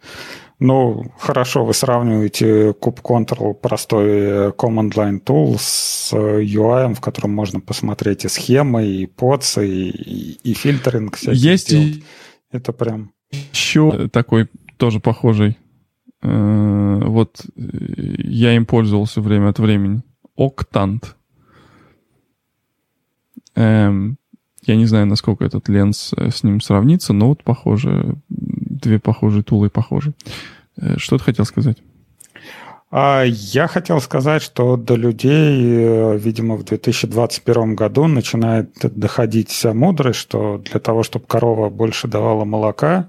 ну, 0.64 1.04
хорошо, 1.18 1.64
вы 1.64 1.74
сравниваете 1.74 2.70
Kube 2.70 3.02
Control 3.02 3.52
простой 3.52 4.10
э, 4.10 4.52
Command 4.56 4.92
Line 4.92 5.20
Tool 5.20 5.56
с 5.58 6.12
UI, 6.12 6.94
в 6.94 7.00
котором 7.00 7.34
можно 7.34 7.58
посмотреть 7.58 8.24
и 8.24 8.28
схемы, 8.28 8.86
и 8.86 9.06
подсы, 9.06 9.68
и, 9.68 10.38
и 10.44 10.54
фильтринг 10.54 11.18
Есть 11.18 11.72
и... 11.72 12.04
Это 12.52 12.72
прям... 12.72 13.10
Еще 13.52 14.08
такой 14.12 14.48
тоже 14.76 15.00
похожий. 15.00 15.58
Э, 16.22 17.00
вот 17.06 17.44
э, 17.56 17.60
я 18.18 18.54
им 18.54 18.64
пользовался 18.64 19.20
время 19.20 19.48
от 19.48 19.58
времени. 19.58 20.02
Octant. 20.38 21.04
Эм, 23.56 24.16
я 24.64 24.76
не 24.76 24.86
знаю, 24.86 25.06
насколько 25.06 25.44
этот 25.44 25.68
ленс 25.68 26.14
с 26.16 26.44
ним 26.44 26.60
сравнится, 26.60 27.12
но 27.12 27.30
вот 27.30 27.42
похоже, 27.42 28.14
две 28.82 28.98
похожие 28.98 29.42
тулы 29.42 29.70
похожи. 29.70 30.12
Э, 30.76 30.98
что 30.98 31.18
ты 31.18 31.24
хотел 31.24 31.44
сказать? 31.44 31.78
А, 32.94 33.24
я 33.24 33.68
хотел 33.68 34.02
сказать, 34.02 34.42
что 34.42 34.76
до 34.76 34.96
людей, 34.96 35.62
э, 35.62 36.18
видимо, 36.18 36.56
в 36.56 36.64
2021 36.64 37.74
году 37.74 38.06
начинает 38.06 38.70
доходить 38.82 39.48
вся 39.48 39.72
мудрость, 39.72 40.18
что 40.18 40.58
для 40.58 40.78
того, 40.78 41.02
чтобы 41.02 41.24
корова 41.26 41.70
больше 41.70 42.06
давала 42.06 42.44
молока, 42.44 43.08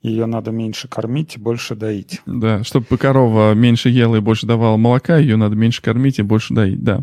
ее 0.00 0.26
надо 0.26 0.52
меньше 0.52 0.86
кормить 0.86 1.34
и 1.34 1.40
больше 1.40 1.74
доить. 1.74 2.20
Да, 2.26 2.62
чтобы 2.62 2.96
корова 2.96 3.52
меньше 3.54 3.88
ела 3.88 4.16
и 4.16 4.20
больше 4.20 4.46
давала 4.46 4.76
молока, 4.76 5.16
ее 5.16 5.36
надо 5.36 5.56
меньше 5.56 5.82
кормить 5.82 6.20
и 6.20 6.22
больше 6.22 6.54
доить, 6.54 6.84
да. 6.84 7.00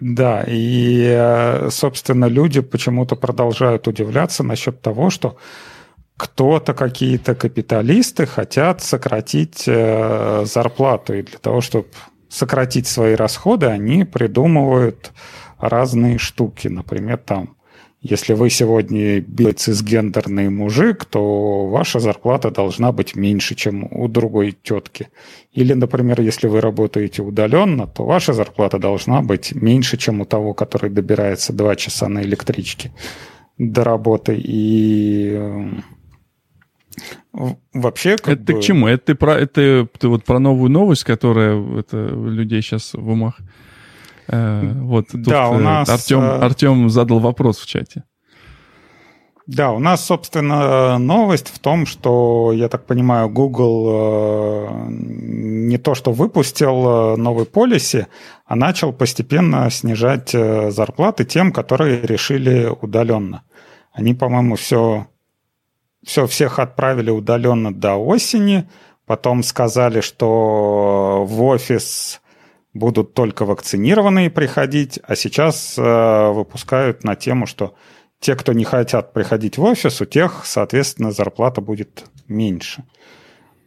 Да, 0.00 0.44
и, 0.46 1.02
э, 1.16 1.70
собственно, 1.70 2.26
люди 2.26 2.60
почему-то 2.60 3.16
продолжают 3.16 3.88
удивляться 3.88 4.42
насчет 4.42 4.82
того, 4.82 5.08
что 5.08 5.38
кто-то, 6.22 6.72
какие-то 6.72 7.34
капиталисты 7.34 8.26
хотят 8.26 8.80
сократить 8.80 9.64
э, 9.66 10.44
зарплату. 10.46 11.14
И 11.14 11.22
для 11.22 11.38
того, 11.38 11.60
чтобы 11.60 11.86
сократить 12.28 12.86
свои 12.86 13.14
расходы, 13.14 13.66
они 13.66 14.04
придумывают 14.04 15.10
разные 15.58 16.18
штуки. 16.18 16.68
Например, 16.68 17.16
там, 17.18 17.56
если 18.00 18.34
вы 18.34 18.50
сегодня 18.50 19.24
цисгендерный 19.56 20.48
мужик, 20.48 21.04
то 21.06 21.66
ваша 21.66 21.98
зарплата 21.98 22.52
должна 22.52 22.92
быть 22.92 23.16
меньше, 23.16 23.56
чем 23.56 23.88
у 23.90 24.06
другой 24.06 24.52
тетки. 24.52 25.08
Или, 25.52 25.72
например, 25.74 26.20
если 26.20 26.46
вы 26.46 26.60
работаете 26.60 27.22
удаленно, 27.22 27.88
то 27.88 28.04
ваша 28.04 28.32
зарплата 28.32 28.78
должна 28.78 29.22
быть 29.22 29.56
меньше, 29.56 29.96
чем 29.96 30.20
у 30.20 30.24
того, 30.24 30.54
который 30.54 30.88
добирается 30.88 31.52
два 31.52 31.74
часа 31.74 32.08
на 32.08 32.22
электричке 32.22 32.92
до 33.58 33.82
работы. 33.82 34.36
И 34.36 35.32
э, 35.32 35.70
Вообще, 37.72 38.16
как 38.16 38.28
это 38.28 38.52
бы... 38.52 38.60
к 38.60 38.62
чему? 38.62 38.86
Это 38.86 39.06
ты 39.06 39.14
про 39.14 39.38
это 39.38 39.88
ты 39.98 40.08
вот 40.08 40.24
про 40.24 40.38
новую 40.38 40.70
новость, 40.70 41.04
которая 41.04 41.78
это 41.78 41.96
людей 41.96 42.62
сейчас 42.62 42.94
в 42.94 43.08
умах. 43.08 43.38
Э, 44.28 44.72
вот 44.74 45.08
тут 45.08 45.22
да, 45.22 45.48
у 45.48 45.58
э, 45.58 45.62
нас 45.62 45.88
Артем, 45.88 46.20
э, 46.20 46.38
Артем 46.38 46.90
задал 46.90 47.18
вопрос 47.18 47.58
в 47.58 47.66
чате. 47.66 48.04
Да, 49.46 49.72
у 49.72 49.80
нас, 49.80 50.04
собственно, 50.04 50.98
новость 50.98 51.48
в 51.48 51.58
том, 51.58 51.84
что, 51.84 52.52
я 52.54 52.68
так 52.68 52.86
понимаю, 52.86 53.28
Google 53.28 53.88
э, 53.88 54.86
не 54.88 55.78
то 55.78 55.96
что 55.96 56.12
выпустил 56.12 57.16
новый 57.16 57.44
полиси, 57.44 58.06
а 58.46 58.54
начал 58.54 58.92
постепенно 58.92 59.68
снижать 59.68 60.30
зарплаты 60.30 61.24
тем, 61.24 61.50
которые 61.50 62.02
решили 62.02 62.72
удаленно. 62.80 63.42
Они, 63.92 64.14
по-моему, 64.14 64.54
все 64.54 65.08
все, 66.04 66.26
всех 66.26 66.58
отправили 66.58 67.10
удаленно 67.10 67.72
до 67.72 67.96
осени, 67.96 68.68
потом 69.06 69.42
сказали, 69.42 70.00
что 70.00 71.24
в 71.26 71.42
офис 71.42 72.20
будут 72.74 73.14
только 73.14 73.44
вакцинированные 73.44 74.30
приходить, 74.30 74.98
а 75.02 75.14
сейчас 75.14 75.76
э, 75.78 76.30
выпускают 76.30 77.04
на 77.04 77.16
тему, 77.16 77.46
что 77.46 77.74
те, 78.18 78.34
кто 78.36 78.52
не 78.52 78.64
хотят 78.64 79.12
приходить 79.12 79.58
в 79.58 79.64
офис, 79.64 80.00
у 80.00 80.04
тех, 80.04 80.42
соответственно, 80.44 81.12
зарплата 81.12 81.60
будет 81.60 82.04
меньше. 82.28 82.84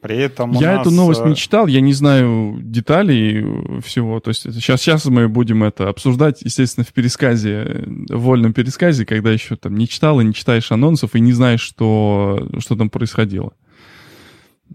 При 0.06 0.20
этом 0.20 0.52
я 0.52 0.74
нас... 0.74 0.82
эту 0.82 0.92
новость 0.92 1.26
не 1.26 1.32
э, 1.32 1.36
читал, 1.36 1.66
я 1.66 1.82
не 1.82 1.92
знаю 1.92 2.60
деталей 2.62 3.82
всего. 3.82 4.20
То 4.20 4.30
есть 4.30 4.44
сейчас, 4.44 4.80
сейчас 4.80 5.06
мы 5.06 5.28
будем 5.28 5.64
это 5.64 5.90
обсуждать, 5.90 6.44
естественно, 6.44 6.86
в 6.86 6.94
пересказе, 6.94 7.86
в 7.88 8.20
вольном 8.20 8.54
пересказе, 8.54 9.04
когда 9.04 9.32
еще 9.32 9.56
там 9.56 9.76
не 9.76 9.88
читал 9.88 10.22
и 10.22 10.24
не 10.24 10.32
читаешь 10.32 10.72
анонсов 10.72 11.16
и 11.16 11.20
не 11.20 11.34
знаешь, 11.34 11.62
что, 11.62 12.48
что 12.60 12.76
там 12.76 12.92
происходило. 12.92 13.54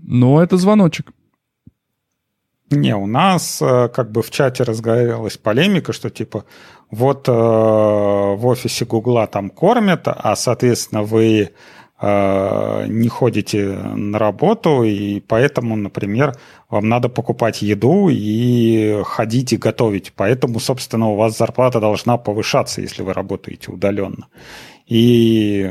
Но 0.02 0.42
это 0.42 0.56
звоночек. 0.56 1.12
Не, 2.70 2.96
у 2.96 3.06
нас 3.06 3.62
э, 3.62 3.88
как 3.88 4.10
бы 4.10 4.22
в 4.22 4.32
чате 4.32 4.64
разгорелась 4.64 5.36
полемика, 5.36 5.92
что 5.92 6.10
типа 6.10 6.44
вот 6.90 7.28
э, 7.28 7.32
в 7.32 8.46
офисе 8.46 8.84
Гугла 8.84 9.28
там 9.28 9.48
кормят, 9.48 10.08
а 10.08 10.34
соответственно 10.34 11.04
вы 11.04 11.50
Э, 11.50 11.79
не 12.02 13.08
ходите 13.08 13.66
на 13.94 14.18
работу, 14.18 14.82
и 14.84 15.20
поэтому, 15.20 15.76
например, 15.76 16.34
вам 16.70 16.88
надо 16.88 17.08
покупать 17.08 17.60
еду 17.62 18.08
и 18.10 19.02
ходить 19.04 19.52
и 19.52 19.58
готовить. 19.58 20.12
Поэтому, 20.16 20.60
собственно, 20.60 21.08
у 21.08 21.16
вас 21.16 21.36
зарплата 21.36 21.78
должна 21.80 22.16
повышаться, 22.16 22.80
если 22.80 23.02
вы 23.02 23.12
работаете 23.12 23.70
удаленно. 23.70 24.28
И 24.86 25.70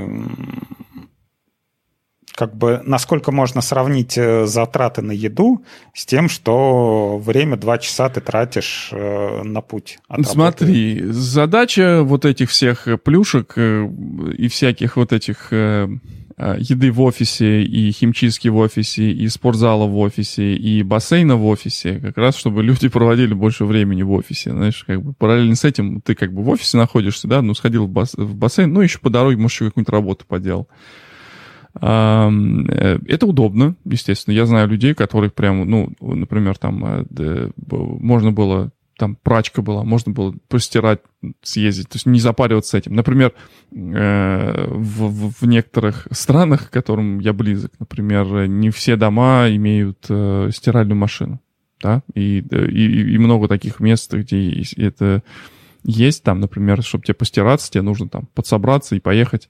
как 2.40 2.56
бы 2.56 2.82
насколько 2.86 3.34
можно 3.34 3.60
сравнить 3.60 4.18
э, 4.18 4.46
затраты 4.46 5.02
на 5.02 5.12
еду 5.12 5.66
с 5.94 6.06
тем, 6.06 6.30
что 6.30 7.18
время 7.18 7.58
два 7.58 7.78
часа 7.80 8.08
ты 8.08 8.22
тратишь 8.22 8.92
э, 8.94 9.44
на 9.44 9.60
путь. 9.60 10.00
Смотри, 10.24 11.02
задача 11.10 12.02
вот 12.04 12.24
этих 12.24 12.50
всех 12.50 12.88
плюшек 13.04 13.58
и 13.58 14.48
всяких 14.48 14.96
вот 14.96 15.12
этих 15.12 15.52
Э, 15.52 15.88
еды 16.40 16.92
в 16.92 17.02
офисе, 17.02 17.64
и 17.64 17.92
химчистки 17.92 18.48
в 18.48 18.58
офисе, 18.58 19.12
и 19.12 19.28
спортзала 19.28 19.86
в 19.86 19.98
офисе, 19.98 20.56
и 20.56 20.84
бассейна 20.84 21.36
в 21.36 21.46
офисе, 21.46 22.00
как 22.00 22.18
раз 22.18 22.38
чтобы 22.38 22.64
люди 22.64 22.88
проводили 22.90 23.34
больше 23.34 23.66
времени 23.66 24.04
в 24.04 24.12
офисе. 24.12 24.52
Знаешь, 24.52 24.84
как 24.86 25.02
бы 25.02 25.14
параллельно 25.14 25.56
с 25.56 25.66
этим 25.66 26.02
ты 26.02 26.16
как 26.16 26.34
бы 26.34 26.44
в 26.44 26.50
офисе 26.50 26.78
находишься, 26.78 27.28
да, 27.28 27.42
ну, 27.42 27.54
сходил 27.54 27.86
в, 27.86 27.90
бас 27.90 28.14
в 28.16 28.36
бассейн, 28.36 28.72
ну, 28.72 28.82
еще 28.82 29.00
по 29.00 29.10
дороге, 29.10 29.38
может, 29.38 29.56
еще 29.56 29.66
какую-нибудь 29.66 29.94
работу 29.94 30.26
поделал. 30.28 30.68
Э, 31.82 32.30
это 33.08 33.26
удобно, 33.26 33.76
естественно. 33.86 34.34
Я 34.34 34.46
знаю 34.46 34.68
людей, 34.68 34.94
которых 34.94 35.34
прям, 35.34 35.70
ну, 35.70 35.92
например, 36.00 36.58
там 36.58 37.06
э, 37.10 37.50
можно 37.58 38.32
было 38.32 38.72
там 39.00 39.16
прачка 39.16 39.62
была, 39.62 39.84
можно 39.84 40.12
было 40.12 40.36
постирать, 40.50 41.00
съездить, 41.42 41.88
то 41.88 41.96
есть 41.96 42.06
не 42.06 42.20
запариваться 42.20 42.78
этим. 42.78 42.94
Например, 42.94 43.34
э, 43.72 44.68
в, 44.70 45.32
в 45.32 45.48
некоторых 45.48 46.08
странах, 46.12 46.70
к 46.70 46.74
которым 46.74 47.20
я 47.20 47.32
близок, 47.32 47.72
например, 47.80 48.48
не 48.48 48.70
все 48.70 48.98
дома 48.98 49.48
имеют 49.50 50.06
э, 50.10 50.50
стиральную 50.54 50.98
машину, 50.98 51.40
да, 51.82 52.04
и, 52.14 52.40
и, 52.40 53.14
и 53.14 53.18
много 53.18 53.48
таких 53.48 53.80
мест, 53.80 54.14
где 54.14 54.64
это 54.76 55.24
есть, 55.84 56.24
там, 56.24 56.42
например, 56.42 56.84
чтобы 56.84 57.06
тебе 57.06 57.16
постираться, 57.16 57.72
тебе 57.72 57.84
нужно 57.84 58.10
там 58.10 58.28
подсобраться 58.36 58.98
и 58.98 59.00
поехать 59.00 59.50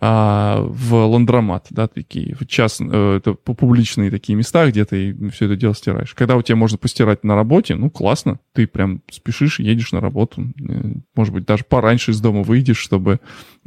а, 0.00 0.60
в 0.60 0.94
ландромат, 0.94 1.66
да, 1.70 1.88
такие, 1.88 2.36
в 2.36 2.46
час, 2.46 2.80
э, 2.80 3.16
это 3.16 3.34
публичные 3.34 4.12
такие 4.12 4.36
места, 4.36 4.68
где 4.68 4.84
ты 4.84 5.30
все 5.30 5.46
это 5.46 5.56
дело 5.56 5.74
стираешь. 5.74 6.14
Когда 6.14 6.36
у 6.36 6.42
тебя 6.42 6.54
можно 6.54 6.78
постирать 6.78 7.24
на 7.24 7.34
работе, 7.34 7.74
ну, 7.74 7.90
классно, 7.90 8.38
ты 8.52 8.68
прям 8.68 9.02
спешишь, 9.10 9.58
едешь 9.58 9.90
на 9.90 10.00
работу, 10.00 10.52
э, 10.56 10.92
может 11.16 11.34
быть, 11.34 11.46
даже 11.46 11.64
пораньше 11.64 12.12
из 12.12 12.20
дома 12.20 12.44
выйдешь, 12.44 12.78
чтобы 12.78 13.18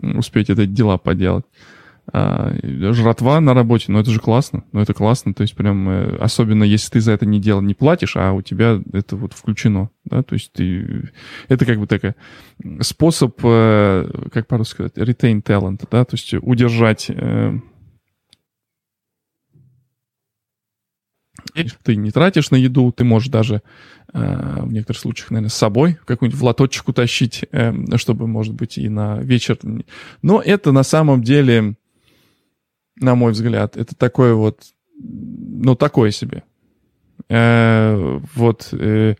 успеть 0.01 0.49
это 0.49 0.65
дела 0.65 0.97
поделать 0.97 1.45
а, 2.07 2.53
жратва 2.93 3.39
на 3.39 3.53
работе, 3.53 3.85
ну 3.89 3.99
это 3.99 4.09
же 4.11 4.19
классно, 4.19 4.63
ну 4.71 4.81
это 4.81 4.93
классно, 4.93 5.33
то 5.33 5.43
есть 5.43 5.55
прям, 5.55 5.87
э, 5.87 6.17
особенно 6.17 6.63
если 6.63 6.93
ты 6.93 6.99
за 6.99 7.11
это 7.11 7.25
не 7.25 7.39
дело 7.39 7.61
не 7.61 7.73
платишь, 7.73 8.17
а 8.17 8.33
у 8.33 8.41
тебя 8.41 8.81
это 8.91 9.15
вот 9.15 9.33
включено, 9.33 9.91
да, 10.05 10.23
то 10.23 10.33
есть 10.33 10.51
ты, 10.51 11.11
это 11.47 11.65
как 11.65 11.79
бы 11.79 11.87
такой 11.87 12.15
способ, 12.81 13.39
э, 13.43 14.09
как 14.33 14.47
по-русски 14.47 14.73
сказать, 14.73 14.97
retain 14.97 15.43
talent, 15.43 15.87
да, 15.89 16.03
то 16.03 16.15
есть 16.15 16.33
удержать 16.33 17.05
э, 17.09 17.53
ты 21.83 21.95
не 21.95 22.11
тратишь 22.11 22.51
на 22.51 22.55
еду, 22.55 22.91
ты 22.91 23.03
можешь 23.03 23.29
даже 23.29 23.61
в 24.13 24.71
некоторых 24.71 24.99
случаях, 24.99 25.31
наверное, 25.31 25.49
с 25.49 25.55
собой 25.55 25.97
какой-нибудь 26.05 26.39
в 26.39 26.43
лоточек 26.43 26.89
утащить, 26.89 27.45
чтобы, 27.95 28.27
может 28.27 28.53
быть, 28.53 28.77
и 28.77 28.89
на 28.89 29.19
вечер. 29.19 29.57
Но 30.21 30.41
это 30.41 30.73
на 30.73 30.83
самом 30.83 31.23
деле 31.23 31.77
на 33.01 33.15
мой 33.15 33.31
взгляд. 33.31 33.75
Это 33.75 33.95
такое 33.95 34.33
вот, 34.33 34.61
ну, 34.97 35.75
такое 35.75 36.11
себе. 36.11 36.43
Э, 37.29 38.19
вот 38.35 38.69
э, 38.73 39.15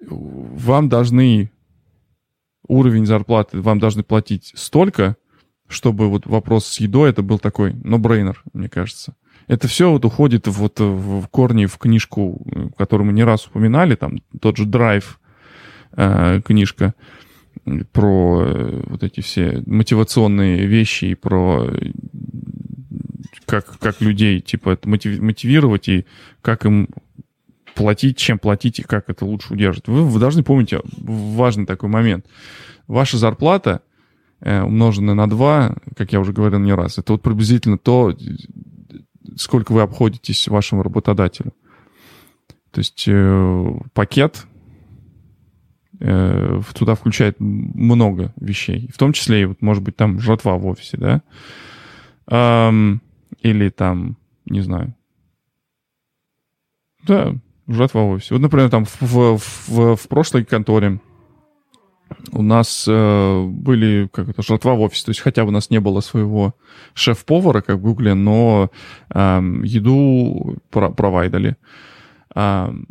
вам 0.00 0.88
должны 0.88 1.50
уровень 2.66 3.06
зарплаты, 3.06 3.60
вам 3.60 3.78
должны 3.78 4.02
платить 4.02 4.52
столько, 4.54 5.16
чтобы 5.66 6.08
вот 6.08 6.26
вопрос 6.26 6.66
с 6.66 6.80
едой 6.80 7.10
это 7.10 7.22
был 7.22 7.38
такой, 7.38 7.74
но 7.84 7.98
брейнер, 7.98 8.42
мне 8.52 8.68
кажется. 8.68 9.14
Это 9.46 9.66
все 9.66 9.90
вот 9.90 10.04
уходит 10.04 10.46
вот 10.46 10.78
в 10.78 11.26
корни 11.28 11.66
в 11.66 11.78
книжку, 11.78 12.46
которую 12.76 13.06
мы 13.06 13.12
не 13.12 13.24
раз 13.24 13.46
упоминали, 13.46 13.94
там 13.94 14.18
тот 14.40 14.58
же 14.58 14.66
драйв 14.66 15.20
э, 15.92 16.40
книжка 16.44 16.94
про 17.92 18.42
э, 18.44 18.82
вот 18.86 19.02
эти 19.02 19.20
все 19.20 19.62
мотивационные 19.66 20.66
вещи 20.66 21.06
и 21.06 21.14
про 21.14 21.70
как, 23.46 23.78
как 23.78 24.00
людей, 24.00 24.40
типа, 24.40 24.78
мотивировать 24.84 25.88
и 25.88 26.06
как 26.42 26.66
им 26.66 26.88
платить, 27.74 28.18
чем 28.18 28.38
платить 28.38 28.80
и 28.80 28.82
как 28.82 29.08
это 29.08 29.24
лучше 29.24 29.54
удерживать. 29.54 29.88
Вы, 29.88 30.04
вы 30.04 30.20
должны 30.20 30.42
помнить 30.42 30.74
важный 30.98 31.64
такой 31.64 31.88
момент. 31.88 32.26
Ваша 32.86 33.16
зарплата, 33.16 33.82
э, 34.40 34.62
умноженная 34.62 35.14
на 35.14 35.28
2, 35.28 35.76
как 35.96 36.12
я 36.12 36.20
уже 36.20 36.32
говорил 36.32 36.58
не 36.58 36.74
раз, 36.74 36.98
это 36.98 37.12
вот 37.12 37.22
приблизительно 37.22 37.78
то, 37.78 38.14
сколько 39.36 39.72
вы 39.72 39.82
обходитесь 39.82 40.48
вашему 40.48 40.82
работодателю. 40.82 41.52
То 42.70 42.80
есть 42.80 43.04
э, 43.06 43.72
пакет 43.94 44.44
э, 44.44 44.57
туда 45.98 46.94
включает 46.94 47.36
много 47.40 48.32
вещей, 48.40 48.88
в 48.94 48.98
том 48.98 49.12
числе 49.12 49.42
и, 49.42 49.44
вот, 49.46 49.62
может 49.62 49.82
быть, 49.82 49.96
там 49.96 50.20
жратва 50.20 50.56
в 50.56 50.66
офисе, 50.66 50.96
да. 50.96 51.22
Или 53.42 53.68
там, 53.70 54.16
не 54.46 54.60
знаю. 54.60 54.94
Да, 57.06 57.34
жатва 57.68 58.02
в 58.02 58.10
офисе. 58.10 58.34
Вот, 58.34 58.40
например, 58.40 58.70
там 58.70 58.84
в, 58.84 59.00
в, 59.00 59.38
в, 59.68 59.96
в 59.96 60.08
прошлой 60.08 60.44
конторе 60.44 61.00
у 62.32 62.42
нас 62.42 62.86
э, 62.88 63.44
были 63.46 64.08
как 64.12 64.28
это, 64.28 64.42
жатва 64.42 64.74
в 64.74 64.80
офисе. 64.80 65.04
То 65.04 65.10
есть 65.10 65.20
хотя 65.20 65.44
бы 65.44 65.48
у 65.48 65.52
нас 65.52 65.70
не 65.70 65.78
было 65.78 66.00
своего 66.00 66.54
шеф-повара, 66.94 67.60
как 67.60 67.76
в 67.76 67.82
Гугле, 67.82 68.14
но 68.14 68.70
э, 69.14 69.42
еду 69.64 70.56
про 70.70 70.90
провайдали. 70.90 71.50
Э, 71.50 71.54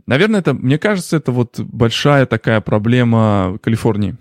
наверное, 0.06 0.42
это, 0.42 0.54
мне 0.54 0.78
кажется, 0.78 1.16
это 1.16 1.32
вот 1.32 1.60
большая 1.60 2.26
такая 2.26 2.60
проблема 2.60 3.58
Калифорнии. 3.62 4.16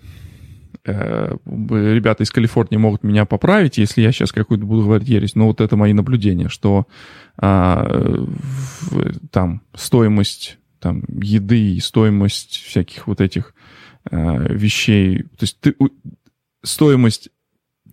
Э, 0.85 1.37
ребята 1.45 2.22
из 2.22 2.31
Калифорнии 2.31 2.77
могут 2.77 3.03
меня 3.03 3.24
поправить, 3.24 3.77
если 3.77 4.03
я 4.03 4.12
сейчас 4.12 4.31
какую-то 4.31 4.64
буду 4.64 4.85
говорить 4.85 5.09
ересь, 5.09 5.35
но 5.35 5.49
вот 5.49 5.61
это 5.61 5.77
мои 5.77 5.93
наблюдения, 5.93 6.49
что 6.49 6.87
а, 7.39 7.85
в, 7.87 9.29
там 9.31 9.62
стоимость 9.74 10.59
там, 10.79 11.03
еды 11.09 11.74
и 11.74 11.81
стоимость 11.81 12.62
всяких 12.64 13.09
вот 13.09 13.20
этих 13.20 13.53
а, 14.09 14.37
вещей, 14.39 15.24
то 15.24 15.43
есть 15.43 15.59
ты, 15.61 15.74
стоимость 16.62 17.31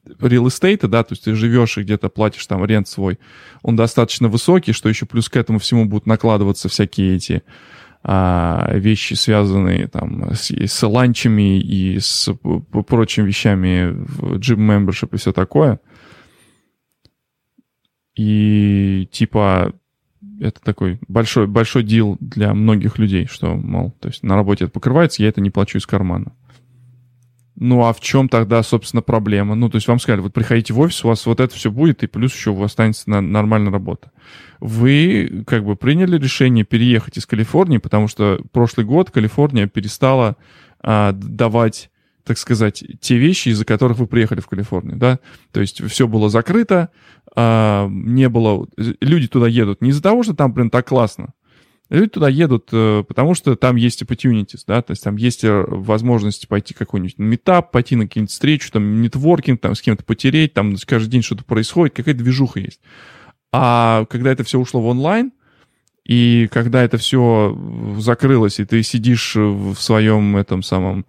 real 0.06 0.46
estate, 0.46 0.88
да, 0.88 1.04
то 1.04 1.14
есть 1.14 1.24
ты 1.24 1.36
живешь 1.36 1.78
и 1.78 1.82
где-то 1.82 2.10
платишь 2.10 2.46
там 2.46 2.64
рент 2.66 2.88
свой, 2.88 3.20
он 3.62 3.76
достаточно 3.76 4.28
высокий, 4.28 4.74
что 4.74 4.90
еще 4.90 5.06
плюс 5.06 5.30
к 5.30 5.38
этому 5.38 5.60
всему 5.60 5.86
будут 5.86 6.06
накладываться 6.06 6.70
всякие 6.70 7.16
эти 7.16 7.44
а, 8.04 8.70
вещи, 8.74 9.14
связанные 9.14 9.88
там 9.88 10.34
с, 10.34 10.52
с 10.52 10.88
ланчами 10.88 11.60
и 11.60 12.00
с 12.00 12.34
прочими 12.88 13.28
вещами 13.28 13.94
Gym 14.38 14.58
Membership 14.58 15.10
и 15.14 15.18
все 15.18 15.32
такое. 15.32 15.80
И 18.16 19.08
типа 19.12 19.74
это 20.40 20.60
такой 20.62 21.00
большой, 21.08 21.48
большой 21.48 21.84
дел 21.84 22.18
для 22.20 22.54
многих 22.54 23.00
людей, 23.00 23.26
что, 23.28 23.56
мол, 23.56 23.94
то 24.00 24.10
есть 24.10 24.24
на 24.24 24.36
работе 24.36 24.66
это 24.66 24.74
покрывается, 24.74 25.24
я 25.24 25.30
это 25.30 25.40
не 25.40 25.50
плачу 25.50 25.78
из 25.78 25.86
кармана. 25.86 26.34
Ну, 27.56 27.86
а 27.86 27.94
в 27.94 28.00
чем 28.00 28.30
тогда, 28.30 28.64
собственно, 28.64 29.02
проблема? 29.02 29.54
Ну, 29.54 29.70
то 29.70 29.76
есть 29.76 29.88
вам 29.88 30.00
сказали, 30.00 30.22
вот 30.22 30.34
приходите 30.34 30.74
в 30.74 30.80
офис, 30.80 31.06
у 31.06 31.08
вас 31.08 31.26
вот 31.26 31.40
это 31.40 31.54
все 31.54 31.70
будет, 31.70 32.04
и 32.04 32.08
плюс 32.08 32.34
еще 32.34 32.50
у 32.50 32.56
вас 32.56 32.72
останется 32.72 33.10
на, 33.10 33.22
нормальная 33.22 33.72
работа. 33.72 34.12
Вы 34.60 35.44
как 35.46 35.64
бы 35.64 35.76
приняли 35.76 36.18
решение 36.18 36.66
переехать 36.66 37.18
из 37.18 37.26
Калифорнии, 37.28 37.78
потому 37.78 38.08
что 38.08 38.40
прошлый 38.52 38.86
год 38.86 39.12
Калифорния 39.12 39.68
перестала 39.68 40.36
а, 40.80 41.12
давать 41.12 41.90
так 42.24 42.38
сказать, 42.38 42.84
те 43.02 43.18
вещи, 43.18 43.50
из-за 43.50 43.66
которых 43.66 43.98
вы 43.98 44.08
приехали 44.08 44.40
в 44.40 44.48
Калифорнию, 44.48 44.96
да, 44.96 45.20
то 45.52 45.60
есть 45.60 45.86
все 45.90 46.08
было 46.08 46.30
закрыто, 46.30 46.90
а, 47.36 47.88
не 47.90 48.30
было, 48.30 48.66
люди 48.78 49.28
туда 49.28 49.48
едут 49.48 49.82
не 49.82 49.90
из-за 49.90 50.02
того, 50.02 50.24
что 50.24 50.34
там, 50.34 50.54
блин, 50.54 50.70
так 50.70 50.88
классно, 50.88 51.34
Люди 51.94 52.10
туда 52.10 52.28
едут, 52.28 52.70
э, 52.72 53.04
потому 53.08 53.36
что 53.36 53.56
там 53.56 53.76
есть 53.76 54.02
opportunities, 54.02 54.64
да, 54.66 54.82
то 54.82 54.92
есть 54.92 55.04
там 55.04 55.16
есть 55.16 55.44
э, 55.44 55.64
возможность 55.68 56.48
пойти 56.48 56.74
какой-нибудь 56.74 57.20
метап, 57.20 57.72
пойти 57.72 57.96
на 57.96 58.08
какие-нибудь 58.08 58.32
встречу, 58.32 58.72
там, 58.72 59.04
нетворкинг, 59.04 59.62
там, 59.62 59.76
с 59.76 59.82
кем-то 59.82 60.04
потереть, 60.04 60.56
там, 60.56 60.76
каждый 60.88 61.12
день 61.12 61.22
что-то 61.22 61.44
происходит, 61.44 61.96
какая-то 61.96 62.24
движуха 62.24 62.60
есть. 62.60 62.82
А 63.52 64.06
когда 64.10 64.32
это 64.32 64.44
все 64.44 64.60
ушло 64.60 64.82
в 64.82 64.88
онлайн, 64.88 65.34
и 66.04 66.50
когда 66.52 66.84
это 66.84 66.98
все 66.98 67.56
закрылось, 68.00 68.60
и 68.60 68.66
ты 68.66 68.82
сидишь 68.82 69.36
в 69.36 69.76
своем 69.76 70.36
этом 70.36 70.64
самом 70.64 71.06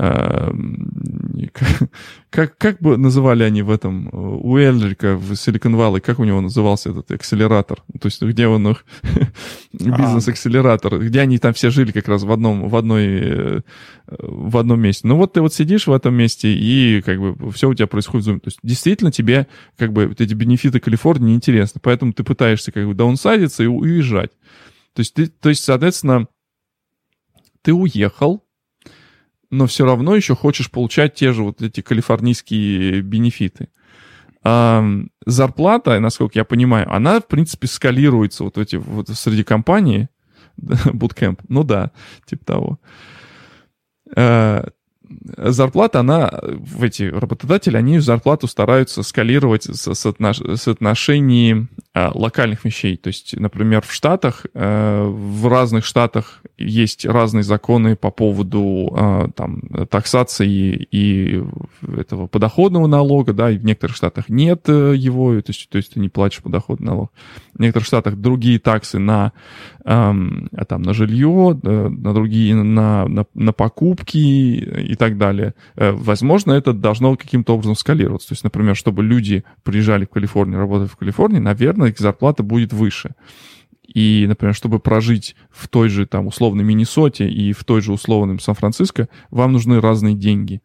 Эм, 0.00 0.88
как, 2.30 2.56
как 2.56 2.80
бы 2.80 2.96
называли 2.96 3.42
они 3.42 3.62
в 3.62 3.70
этом, 3.70 4.08
у 4.12 4.56
Эльрика 4.56 5.16
в 5.16 5.32
Silicon 5.32 5.74
Valley, 5.74 6.00
как 6.00 6.18
у 6.18 6.24
него 6.24 6.40
назывался 6.40 6.90
этот 6.90 7.10
акселератор? 7.10 7.82
То 8.00 8.06
есть 8.06 8.22
где 8.22 8.46
он 8.46 8.68
их, 8.68 8.84
бизнес-акселератор, 9.72 10.98
где 10.98 11.20
они 11.20 11.38
там 11.38 11.52
все 11.52 11.70
жили 11.70 11.92
как 11.92 12.08
раз 12.08 12.22
в 12.22 12.32
одном, 12.32 12.68
в 12.68 12.76
одной, 12.76 13.06
э, 13.06 13.60
в 14.06 14.56
одном 14.56 14.80
месте. 14.80 15.06
Ну 15.06 15.16
вот 15.16 15.34
ты 15.34 15.40
вот 15.40 15.54
сидишь 15.54 15.86
в 15.86 15.92
этом 15.92 16.14
месте, 16.14 16.52
и 16.52 17.02
как 17.02 17.18
бы 17.20 17.50
все 17.52 17.68
у 17.68 17.74
тебя 17.74 17.86
происходит 17.86 18.26
в 18.26 18.30
Zoom. 18.30 18.40
То 18.40 18.48
есть 18.48 18.58
действительно 18.62 19.12
тебе 19.12 19.46
как 19.76 19.92
бы 19.92 20.14
эти 20.18 20.34
бенефиты 20.34 20.80
Калифорнии 20.80 21.30
неинтересны, 21.30 21.80
поэтому 21.82 22.12
ты 22.12 22.24
пытаешься 22.24 22.72
как 22.72 22.86
бы 22.86 22.94
даунсайдиться 22.94 23.62
и 23.62 23.66
уезжать. 23.66 24.30
То 24.94 25.00
есть 25.00 25.14
ты, 25.14 25.26
то 25.26 25.48
есть, 25.48 25.62
соответственно, 25.62 26.26
ты 27.62 27.72
уехал, 27.72 28.44
но 29.50 29.66
все 29.66 29.84
равно 29.84 30.14
еще 30.14 30.34
хочешь 30.34 30.70
получать 30.70 31.14
те 31.14 31.32
же 31.32 31.42
вот 31.42 31.62
эти 31.62 31.80
калифорнийские 31.80 33.02
бенефиты. 33.02 33.68
А, 34.42 34.84
зарплата, 35.26 35.98
насколько 36.00 36.38
я 36.38 36.44
понимаю, 36.44 36.92
она, 36.92 37.20
в 37.20 37.26
принципе, 37.26 37.66
скалируется 37.66 38.44
вот 38.44 38.58
эти 38.58 38.76
вот 38.76 39.08
среди 39.08 39.42
компаний, 39.42 40.08
bootcamp, 40.58 41.40
ну 41.48 41.64
да, 41.64 41.92
типа 42.26 42.44
того. 42.44 42.80
А, 44.16 44.68
зарплата, 45.36 46.00
она, 46.00 46.30
в 46.42 46.84
эти 46.84 47.04
работодатели, 47.04 47.76
они 47.76 47.98
зарплату 47.98 48.46
стараются 48.46 49.02
скалировать 49.02 49.66
в 49.66 49.94
соотнош, 49.94 50.40
соотношении 50.56 51.68
Э, 51.87 51.87
локальных 52.14 52.64
вещей. 52.64 52.96
То 52.96 53.08
есть, 53.08 53.38
например, 53.38 53.82
в 53.82 53.92
Штатах, 53.92 54.46
э, 54.54 55.04
в 55.04 55.48
разных 55.48 55.84
штатах 55.84 56.42
есть 56.56 57.06
разные 57.06 57.42
законы 57.42 57.96
по 57.96 58.10
поводу 58.10 58.94
э, 58.96 59.28
там, 59.34 59.62
таксации 59.90 60.86
и 60.90 61.42
этого 61.96 62.26
подоходного 62.26 62.86
налога, 62.86 63.32
да, 63.32 63.50
и 63.50 63.58
в 63.58 63.64
некоторых 63.64 63.96
штатах 63.96 64.28
нет 64.28 64.68
его, 64.68 65.40
то 65.40 65.50
есть, 65.50 65.68
то 65.68 65.76
есть 65.76 65.94
ты 65.94 66.00
не 66.00 66.08
платишь 66.08 66.42
подоходный 66.42 66.86
налог. 66.86 67.12
В 67.54 67.60
некоторых 67.60 67.86
штатах 67.86 68.16
другие 68.16 68.58
таксы 68.58 68.98
на, 68.98 69.32
эм, 69.84 70.48
там, 70.68 70.82
на 70.82 70.92
жилье, 70.92 71.58
на 71.62 72.14
другие 72.14 72.54
на, 72.54 73.06
на, 73.06 73.26
на 73.34 73.52
покупки 73.52 74.18
и 74.18 74.94
так 74.94 75.18
далее. 75.18 75.54
Возможно, 75.76 76.52
это 76.52 76.72
должно 76.72 77.16
каким-то 77.16 77.54
образом 77.54 77.74
скалироваться. 77.74 78.28
То 78.28 78.32
есть, 78.32 78.44
например, 78.44 78.76
чтобы 78.76 79.02
люди 79.02 79.44
приезжали 79.62 80.04
в 80.04 80.10
Калифорнию, 80.10 80.58
работали 80.58 80.88
в 80.88 80.96
Калифорнии, 80.96 81.38
наверное, 81.38 81.87
их 81.88 81.98
зарплата 81.98 82.42
будет 82.42 82.72
выше. 82.72 83.14
И, 83.82 84.26
например, 84.28 84.54
чтобы 84.54 84.80
прожить 84.80 85.34
в 85.50 85.66
той 85.68 85.88
же, 85.88 86.06
там, 86.06 86.26
условной 86.26 86.62
Миннесоте 86.62 87.28
и 87.28 87.52
в 87.52 87.64
той 87.64 87.80
же 87.80 87.92
условном 87.92 88.38
Сан-Франциско, 88.38 89.08
вам 89.30 89.52
нужны 89.52 89.80
разные 89.80 90.14
деньги, 90.14 90.60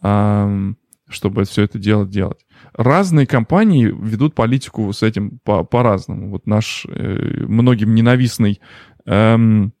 чтобы 0.00 1.44
все 1.44 1.62
это 1.62 1.78
дело 1.78 2.06
делать. 2.06 2.46
Разные 2.74 3.26
компании 3.26 3.84
ведут 3.86 4.34
политику 4.34 4.90
с 4.92 5.02
этим 5.02 5.38
по- 5.44 5.64
по-разному. 5.64 6.30
Вот 6.30 6.46
наш 6.46 6.86
э, 6.88 7.44
многим 7.46 7.94
ненавистный 7.94 8.60
эм, 9.04 9.74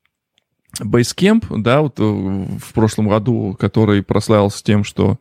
Basecamp, 0.80 1.44
да, 1.62 1.80
вот 1.80 1.98
э, 1.98 2.02
в 2.02 2.72
прошлом 2.74 3.08
году, 3.08 3.56
который 3.58 4.02
прославился 4.02 4.62
тем, 4.62 4.84
что 4.84 5.18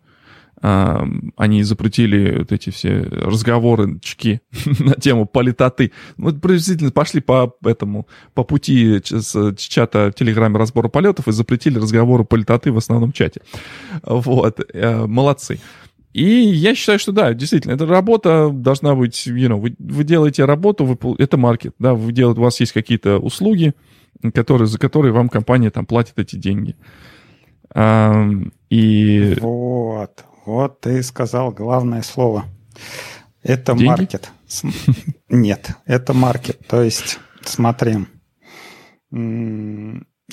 они 0.62 1.64
запретили 1.64 2.40
вот 2.40 2.52
эти 2.52 2.70
все 2.70 3.00
разговорочки 3.00 4.42
на 4.80 4.94
тему 4.94 5.26
политоты. 5.26 5.92
Мы 6.18 6.34
приблизительно 6.34 6.92
пошли 6.92 7.20
по 7.20 7.56
этому, 7.66 8.08
по 8.34 8.44
пути 8.44 9.02
с 9.04 9.56
чата 9.58 10.12
в 10.12 10.14
Телеграме 10.14 10.58
разбора 10.58 10.88
полетов 10.88 11.28
и 11.28 11.32
запретили 11.32 11.78
разговоры 11.78 12.26
политоты 12.26 12.72
в 12.72 12.78
основном 12.78 13.12
чате. 13.12 13.42
Вот, 14.04 14.60
э, 14.74 15.06
молодцы. 15.08 15.60
И 16.14 16.26
я 16.26 16.76
считаю, 16.76 17.00
что 17.00 17.12
да, 17.12 17.34
действительно, 17.34 17.74
эта 17.74 17.86
работа 17.86 18.50
должна 18.52 18.96
быть, 18.96 19.28
you 19.28 19.48
know, 19.48 19.60
вы, 19.60 19.76
вы 19.80 20.04
делаете 20.04 20.46
работу, 20.46 20.86
вы, 20.86 21.16
это 21.18 21.38
маркет, 21.38 21.74
да, 21.80 21.94
вы 21.94 22.12
делаете, 22.12 22.42
у 22.42 22.44
вас 22.44 22.60
есть 22.60 22.74
какие-то 22.74 23.18
услуги, 23.18 23.74
которые, 24.34 24.68
за 24.68 24.78
которые 24.78 25.14
вам 25.14 25.30
компания 25.30 25.72
там 25.72 25.86
платит 25.86 26.20
эти 26.20 26.36
деньги. 26.36 26.76
И... 28.70 29.38
Вот, 29.40 30.26
вот 30.46 30.82
ты 30.82 31.02
сказал 31.04 31.52
главное 31.52 32.02
слово. 32.02 32.46
Это 33.44 33.74
Деньги? 33.74 33.88
маркет. 33.88 34.32
Нет, 35.30 35.72
это 35.86 36.14
маркет. 36.14 36.60
То 36.68 36.84
есть, 36.84 37.20
смотри, 37.44 38.06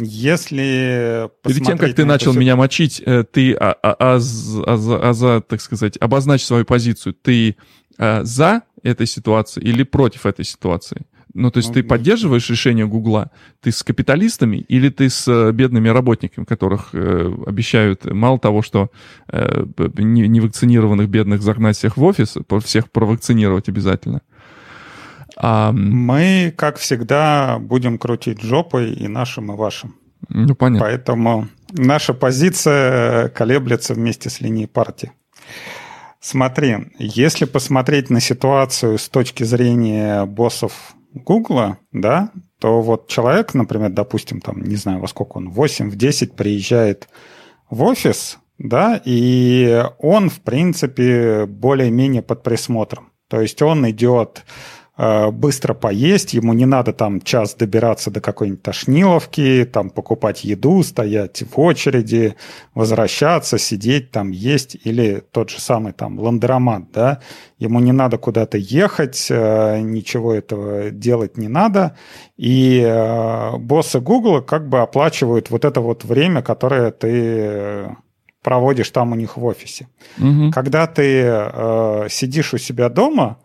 если 0.01 1.31
Перед 1.43 1.65
тем, 1.65 1.79
как 1.79 1.95
ты 1.95 2.05
начал 2.05 2.33
все... 2.33 2.41
меня 2.41 2.57
мочить, 2.57 3.03
э, 3.05 3.25
ты, 3.25 3.55
а, 3.55 3.73
а, 3.83 3.97
а, 3.99 4.19
а, 4.19 5.09
а, 5.09 5.13
за, 5.13 5.41
так 5.41 5.61
сказать, 5.61 5.97
обозначь 6.01 6.45
свою 6.45 6.65
позицию. 6.65 7.15
Ты 7.15 7.57
а, 7.99 8.23
за 8.25 8.63
этой 8.83 9.07
ситуацией 9.07 9.69
или 9.69 9.83
против 9.83 10.27
этой 10.27 10.45
ситуации? 10.45 11.07
Ну, 11.39 11.53
то 11.53 11.59
есть 11.59 11.69
ну, 11.69 11.75
ты 11.75 11.83
поддерживаешь 11.85 12.51
решение 12.51 12.87
Гугла? 12.87 13.31
Ты 13.61 13.71
с 13.71 13.85
капиталистами 13.85 14.57
или 14.57 14.89
ты 14.89 15.09
с 15.09 15.29
э, 15.29 15.53
бедными 15.53 15.89
работниками, 15.89 16.45
которых 16.45 16.89
э, 16.93 17.33
обещают 17.47 18.05
мало 18.05 18.41
того, 18.41 18.61
что 18.61 18.91
э, 19.29 19.65
невакцинированных 19.77 21.09
бедных 21.09 21.43
загнать 21.43 21.77
всех 21.77 21.97
в 21.97 22.03
офис, 22.03 22.37
всех 22.65 22.91
провакцинировать 22.91 23.69
обязательно? 23.69 24.23
А... 25.37 25.71
Мы, 25.71 26.53
как 26.57 26.79
всегда, 26.79 27.59
будем 27.61 27.99
крутить 27.99 28.43
жопой 28.43 28.93
и 28.93 29.07
нашим, 29.07 29.53
и 29.53 29.57
вашим. 29.57 29.95
Ну, 30.29 30.57
понятно. 30.57 30.87
Поэтому 30.87 31.47
наша 31.71 32.15
позиция 32.15 33.29
колеблется 33.29 33.95
вместе 33.95 34.29
с 34.29 34.41
линией 34.41 34.67
партии. 34.67 35.13
Смотри, 36.21 36.89
если 36.99 37.45
посмотреть 37.45 38.11
на 38.11 38.21
ситуацию 38.21 38.99
с 38.99 39.09
точки 39.09 39.45
зрения 39.45 40.25
боссов 40.25 40.97
Гугла, 41.13 41.79
да, 41.93 42.33
то 42.59 42.83
вот 42.83 43.09
человек, 43.09 43.55
например, 43.55 43.91
допустим, 43.91 44.41
там, 44.41 44.63
не 44.63 44.77
знаю, 44.77 45.01
во 45.01 45.09
сколько 45.09 45.39
он, 45.39 45.51
8, 45.51 45.91
в 45.91 45.97
10 45.97 46.35
приезжает 46.35 47.09
в 47.71 47.83
офис, 47.83 48.39
да, 48.59 49.01
и 49.05 49.85
он, 49.99 50.29
в 50.29 50.41
принципе, 50.41 51.47
более-менее 51.47 52.23
под 52.23 52.43
присмотром. 52.43 53.13
То 53.29 53.41
есть 53.41 53.63
он 53.63 53.89
идет 53.91 54.45
быстро 54.99 55.75
поесть, 55.75 56.35
ему 56.35 56.53
не 56.55 56.67
надо 56.67 56.93
там 56.93 57.21
час 57.21 57.55
добираться 57.55 58.11
до 58.11 58.21
какой-нибудь 58.21 58.63
Тошниловки, 58.63 59.65
там 59.73 59.91
покупать 59.91 60.43
еду, 60.43 60.83
стоять 60.83 61.43
в 61.43 61.61
очереди, 61.61 62.35
возвращаться, 62.75 63.59
сидеть 63.59 64.11
там, 64.11 64.31
есть, 64.31 64.77
или 64.83 65.23
тот 65.31 65.51
же 65.51 65.61
самый 65.61 65.93
там 65.93 66.19
ландеромат, 66.19 66.91
да, 66.93 67.21
ему 67.59 67.81
не 67.81 67.93
надо 67.93 68.19
куда-то 68.19 68.59
ехать, 68.59 69.29
э, 69.31 69.81
ничего 69.81 70.35
этого 70.35 70.91
делать 70.91 71.37
не 71.37 71.49
надо, 71.49 71.97
и 72.37 72.81
э, 72.85 73.57
боссы 73.59 74.01
Google 74.01 74.43
как 74.43 74.69
бы 74.69 74.81
оплачивают 74.81 75.51
вот 75.51 75.65
это 75.65 75.81
вот 75.81 76.05
время, 76.05 76.43
которое 76.43 76.91
ты 76.91 77.97
проводишь 78.43 78.91
там 78.91 79.13
у 79.13 79.15
них 79.15 79.37
в 79.37 79.45
офисе. 79.45 79.89
Угу. 80.19 80.51
Когда 80.53 80.87
ты 80.87 81.23
э, 81.25 82.07
сидишь 82.09 82.55
у 82.55 82.59
себя 82.59 82.89
дома, 82.89 83.39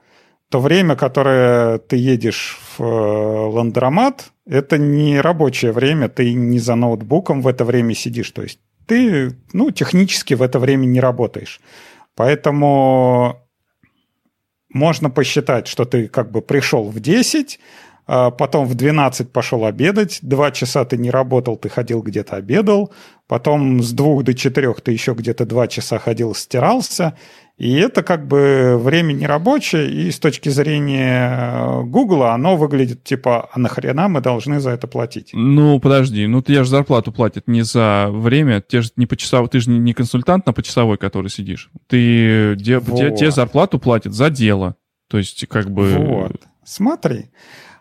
то 0.54 0.60
время, 0.60 0.96
которое 0.96 1.80
ты 1.80 1.98
едешь 1.98 2.60
в 2.78 2.84
э, 2.84 2.86
ландромат, 2.86 4.32
это 4.46 4.78
не 4.78 5.20
рабочее 5.20 5.72
время, 5.72 6.10
ты 6.10 6.32
не 6.36 6.60
за 6.60 6.76
ноутбуком 6.76 7.42
в 7.42 7.48
это 7.48 7.66
время 7.66 7.96
сидишь. 7.96 8.30
То 8.30 8.44
есть 8.44 8.60
ты, 8.86 9.36
ну, 9.52 9.72
технически 9.72 10.36
в 10.36 10.44
это 10.44 10.60
время 10.60 10.86
не 10.86 11.00
работаешь. 11.00 11.60
Поэтому 12.16 13.42
можно 14.72 15.10
посчитать, 15.10 15.66
что 15.66 15.86
ты 15.86 16.08
как 16.08 16.30
бы 16.30 16.44
пришел 16.44 16.84
в 16.84 17.00
10, 17.00 17.60
а 18.06 18.30
потом 18.30 18.68
в 18.68 18.76
12 18.76 19.32
пошел 19.32 19.66
обедать, 19.66 20.20
два 20.22 20.52
часа 20.52 20.86
ты 20.86 20.98
не 20.98 21.10
работал, 21.10 21.56
ты 21.56 21.70
ходил 21.70 22.04
где-то 22.04 22.36
обедал, 22.36 22.92
потом 23.28 23.82
с 23.82 23.92
двух 23.92 24.24
до 24.24 24.36
четырех 24.36 24.82
ты 24.82 24.92
еще 24.92 25.14
где-то 25.14 25.46
два 25.46 25.68
часа 25.68 25.98
ходил, 25.98 26.36
стирался, 26.36 27.18
и 27.58 27.76
это 27.76 28.02
как 28.02 28.28
бы 28.28 28.80
время 28.82 29.14
нерабочее, 29.14 29.90
и 29.90 30.12
с 30.12 30.20
точки 30.20 30.50
зрения 30.50 31.84
Google 31.84 32.24
оно 32.24 32.58
выглядит 32.58 33.04
типа, 33.04 33.50
а 33.52 33.60
нахрена 33.60 34.08
мы 34.08 34.22
должны 34.22 34.60
за 34.60 34.72
это 34.72 34.88
платить? 34.88 35.30
Ну, 35.34 35.80
подожди, 35.80 36.26
ну 36.26 36.42
ты 36.42 36.56
же 36.56 36.66
зарплату 36.66 37.12
платят 37.12 37.48
не 37.48 37.62
за 37.62 38.08
время, 38.10 38.62
те 38.62 38.82
же 38.82 38.90
не 38.96 39.06
по 39.06 39.16
часовой, 39.16 39.50
ты 39.50 39.60
же 39.60 39.70
не 39.70 39.94
консультант 39.94 40.48
на 40.48 40.54
почасовой, 40.54 40.98
который 40.98 41.30
сидишь. 41.30 41.70
Ты, 41.88 42.56
де, 42.56 42.80
вот. 42.80 42.98
те, 42.98 43.16
те 43.16 43.32
зарплату 43.32 43.78
платят 43.78 44.14
за 44.14 44.30
дело. 44.30 44.76
То 45.08 45.20
есть 45.20 45.46
как 45.48 45.70
бы... 45.70 45.96
Вот, 46.00 46.42
смотри. 46.64 47.30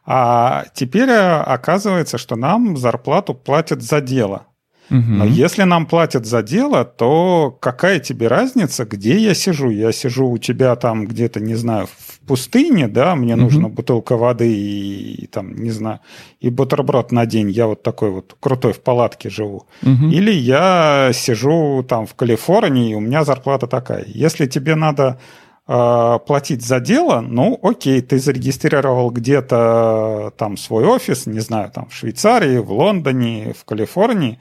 А 0.04 0.64
теперь 0.74 1.08
э, 1.08 1.40
оказывается, 1.40 2.18
что 2.18 2.36
нам 2.36 2.76
зарплату 2.76 3.34
платят 3.34 3.82
за 3.82 4.00
дело. 4.00 4.46
Но 4.92 5.24
если 5.24 5.62
нам 5.62 5.86
платят 5.86 6.26
за 6.26 6.42
дело, 6.42 6.84
то 6.84 7.56
какая 7.60 7.98
тебе 7.98 8.28
разница, 8.28 8.84
где 8.84 9.16
я 9.16 9.34
сижу? 9.34 9.70
Я 9.70 9.92
сижу 9.92 10.28
у 10.28 10.38
тебя 10.38 10.76
там 10.76 11.06
где-то, 11.06 11.40
не 11.40 11.54
знаю, 11.54 11.86
в 11.86 12.20
пустыне, 12.26 12.88
да, 12.88 13.14
мне 13.14 13.34
угу. 13.34 13.42
нужна 13.42 13.68
бутылка 13.68 14.16
воды 14.16 14.52
и, 14.52 15.24
и 15.24 15.26
там, 15.26 15.54
не 15.54 15.70
знаю, 15.70 16.00
и 16.40 16.50
бутерброд 16.50 17.12
на 17.12 17.26
день. 17.26 17.50
Я 17.50 17.66
вот 17.66 17.82
такой 17.82 18.10
вот 18.10 18.36
крутой 18.40 18.72
в 18.72 18.80
палатке 18.80 19.30
живу. 19.30 19.66
Угу. 19.82 20.06
Или 20.10 20.32
я 20.32 21.10
сижу 21.12 21.84
там 21.88 22.06
в 22.06 22.14
Калифорнии, 22.14 22.92
и 22.92 22.94
у 22.94 23.00
меня 23.00 23.24
зарплата 23.24 23.66
такая. 23.66 24.04
Если 24.06 24.46
тебе 24.46 24.74
надо 24.74 25.18
э, 25.66 26.18
платить 26.26 26.64
за 26.64 26.80
дело, 26.80 27.20
ну, 27.20 27.58
окей, 27.62 28.00
ты 28.00 28.18
зарегистрировал 28.18 29.10
где-то 29.10 30.32
там 30.36 30.56
свой 30.56 30.84
офис, 30.84 31.26
не 31.26 31.40
знаю, 31.40 31.70
там 31.70 31.88
в 31.88 31.94
Швейцарии, 31.94 32.58
в 32.58 32.72
Лондоне, 32.72 33.54
в 33.58 33.64
Калифорнии, 33.64 34.38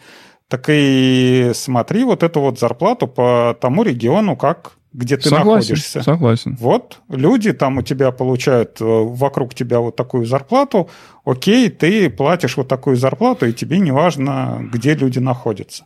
так 0.51 0.65
и 0.67 1.51
смотри 1.53 2.03
вот 2.03 2.23
эту 2.23 2.41
вот 2.41 2.59
зарплату 2.59 3.07
по 3.07 3.57
тому 3.61 3.83
региону, 3.83 4.35
как 4.35 4.73
где 4.91 5.15
ты 5.15 5.29
согласен, 5.29 5.47
находишься. 5.47 6.03
Согласен. 6.03 6.57
Вот 6.59 6.99
люди 7.07 7.53
там 7.53 7.77
у 7.77 7.81
тебя 7.81 8.11
получают 8.11 8.81
э, 8.81 8.83
вокруг 8.83 9.55
тебя 9.55 9.79
вот 9.79 9.95
такую 9.95 10.25
зарплату. 10.25 10.89
Окей, 11.23 11.69
ты 11.69 12.09
платишь 12.09 12.57
вот 12.57 12.67
такую 12.67 12.97
зарплату, 12.97 13.45
и 13.45 13.53
тебе 13.53 13.79
не 13.79 13.91
важно, 13.91 14.67
где 14.73 14.93
люди 14.93 15.19
находятся. 15.19 15.85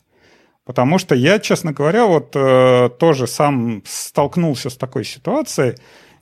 Потому 0.65 0.97
что 0.97 1.13
я, 1.13 1.37
честно 1.37 1.71
говоря, 1.71 2.07
вот 2.07 2.31
э, 2.33 2.89
тоже 2.97 3.27
сам 3.27 3.83
столкнулся 3.85 4.71
с 4.71 4.75
такой 4.77 5.05
ситуацией. 5.05 5.75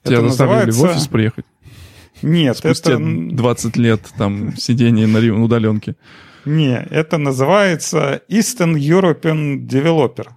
Тебя 0.03 0.17
это 0.17 0.27
заставили 0.27 0.65
называется... 0.65 0.81
в 0.81 0.97
офис 0.97 1.07
приехать? 1.07 1.45
Нет, 2.21 2.57
Спустя 2.57 2.95
это... 2.95 3.01
20 3.01 3.77
лет 3.77 4.01
там 4.17 4.57
сидения 4.57 5.07
на 5.07 5.19
удаленке. 5.41 5.95
Не, 6.45 6.85
это 6.91 7.17
называется 7.17 8.21
Eastern 8.29 8.75
European 8.75 9.65
Developer. 9.65 10.27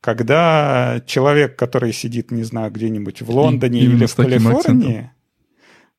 Когда 0.00 1.00
человек, 1.06 1.56
который 1.56 1.92
сидит, 1.92 2.30
не 2.30 2.42
знаю, 2.42 2.70
где-нибудь 2.70 3.22
в 3.22 3.30
Лондоне 3.30 3.80
и, 3.80 3.84
или 3.84 4.06
в 4.06 4.14
Калифорнии, 4.14 5.10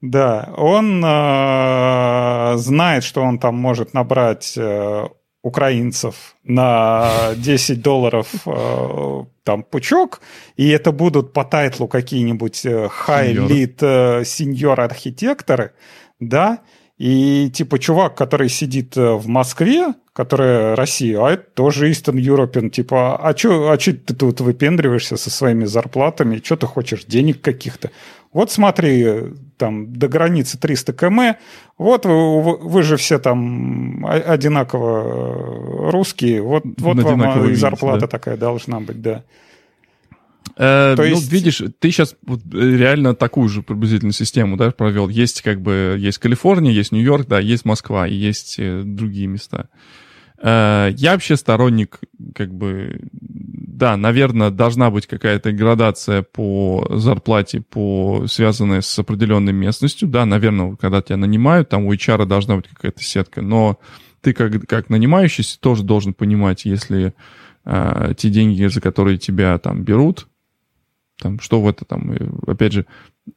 Да, 0.01 0.53
он 0.57 1.03
э, 1.03 2.57
знает, 2.57 3.03
что 3.03 3.21
он 3.21 3.39
там 3.39 3.55
может 3.55 3.93
набрать 3.93 4.53
э, 4.57 5.05
украинцев 5.41 6.35
на 6.43 7.33
10 7.35 7.81
долларов 7.81 8.27
э, 8.45 9.23
там 9.43 9.63
пучок, 9.63 10.21
и 10.57 10.69
это 10.69 10.91
будут 10.91 11.33
по 11.33 11.43
тайтлу 11.43 11.87
какие-нибудь 11.87 12.65
э, 12.65 12.89
high-lead 13.07 13.77
э, 13.81 14.25
сеньор-архитекторы, 14.25 15.71
да, 16.19 16.59
и 16.97 17.49
типа 17.53 17.77
чувак, 17.77 18.15
который 18.15 18.49
сидит 18.49 18.95
э, 18.95 19.13
в 19.13 19.27
Москве, 19.27 19.93
которая 20.13 20.75
Россия, 20.77 21.19
а 21.19 21.31
это 21.31 21.43
тоже 21.53 21.91
Eastern 21.91 22.15
European, 22.15 22.69
типа, 22.69 23.17
а 23.17 23.33
чё, 23.33 23.69
а 23.69 23.77
чё 23.77 23.93
ты 23.93 24.15
тут 24.15 24.39
выпендриваешься 24.39 25.17
со 25.17 25.29
своими 25.29 25.65
зарплатами, 25.65 26.41
что 26.43 26.55
ты 26.55 26.67
хочешь, 26.67 27.03
денег 27.03 27.41
каких-то? 27.41 27.91
Вот 28.31 28.49
смотри, 28.49 29.33
там 29.57 29.93
до 29.93 30.07
границы 30.07 30.57
300 30.57 30.93
км, 30.93 31.37
вот 31.77 32.05
вы, 32.05 32.57
вы 32.57 32.83
же 32.83 32.95
все 32.95 33.19
там 33.19 34.05
одинаково 34.05 35.91
русские, 35.91 36.41
вот, 36.41 36.63
вот 36.77 36.97
вам 36.97 37.49
и 37.49 37.55
зарплата 37.55 38.01
да? 38.01 38.07
такая 38.07 38.37
должна 38.37 38.79
быть, 38.79 39.01
да. 39.01 39.23
Э, 40.57 40.93
То 40.95 41.03
ну, 41.03 41.09
есть... 41.09 41.31
видишь, 41.31 41.61
ты 41.79 41.91
сейчас 41.91 42.15
вот 42.25 42.41
реально 42.53 43.13
такую 43.13 43.49
же 43.49 43.61
приблизительную 43.61 44.13
систему 44.13 44.55
да, 44.55 44.71
провел. 44.71 45.09
Есть 45.09 45.41
как 45.41 45.61
бы 45.61 45.95
есть 45.99 46.17
Калифорния, 46.17 46.71
есть 46.71 46.91
Нью-Йорк, 46.91 47.27
да, 47.27 47.39
есть 47.39 47.65
Москва 47.65 48.07
и 48.07 48.15
есть 48.15 48.55
э, 48.57 48.83
другие 48.85 49.27
места. 49.27 49.67
Э, 50.41 50.91
я 50.95 51.11
вообще 51.11 51.35
сторонник, 51.35 51.99
как 52.33 52.53
бы, 52.53 53.01
да, 53.11 53.97
наверное, 53.97 54.49
должна 54.49 54.91
быть 54.91 55.07
какая-то 55.07 55.51
градация 55.51 56.23
по 56.23 56.87
зарплате, 56.89 57.59
по, 57.59 58.25
связанная 58.27 58.79
с 58.79 58.97
определенной 58.97 59.53
местностью. 59.53 60.07
Да, 60.07 60.25
наверное, 60.25 60.77
когда 60.77 61.01
тебя 61.01 61.17
нанимают, 61.17 61.67
там 61.67 61.85
у 61.85 61.93
HR 61.93 62.25
должна 62.25 62.55
быть 62.55 62.69
какая-то 62.69 63.03
сетка, 63.03 63.41
но 63.41 63.77
ты 64.21 64.31
как, 64.31 64.65
как 64.67 64.89
нанимающийся 64.89 65.59
тоже 65.59 65.83
должен 65.83 66.13
понимать, 66.13 66.63
если 66.63 67.13
э, 67.65 68.13
те 68.15 68.29
деньги, 68.29 68.65
за 68.67 68.79
которые 68.79 69.17
тебя 69.17 69.57
там 69.57 69.83
берут, 69.83 70.27
там, 71.19 71.39
что 71.39 71.61
в 71.61 71.67
это 71.67 71.85
там, 71.85 72.13
опять 72.45 72.73
же, 72.73 72.85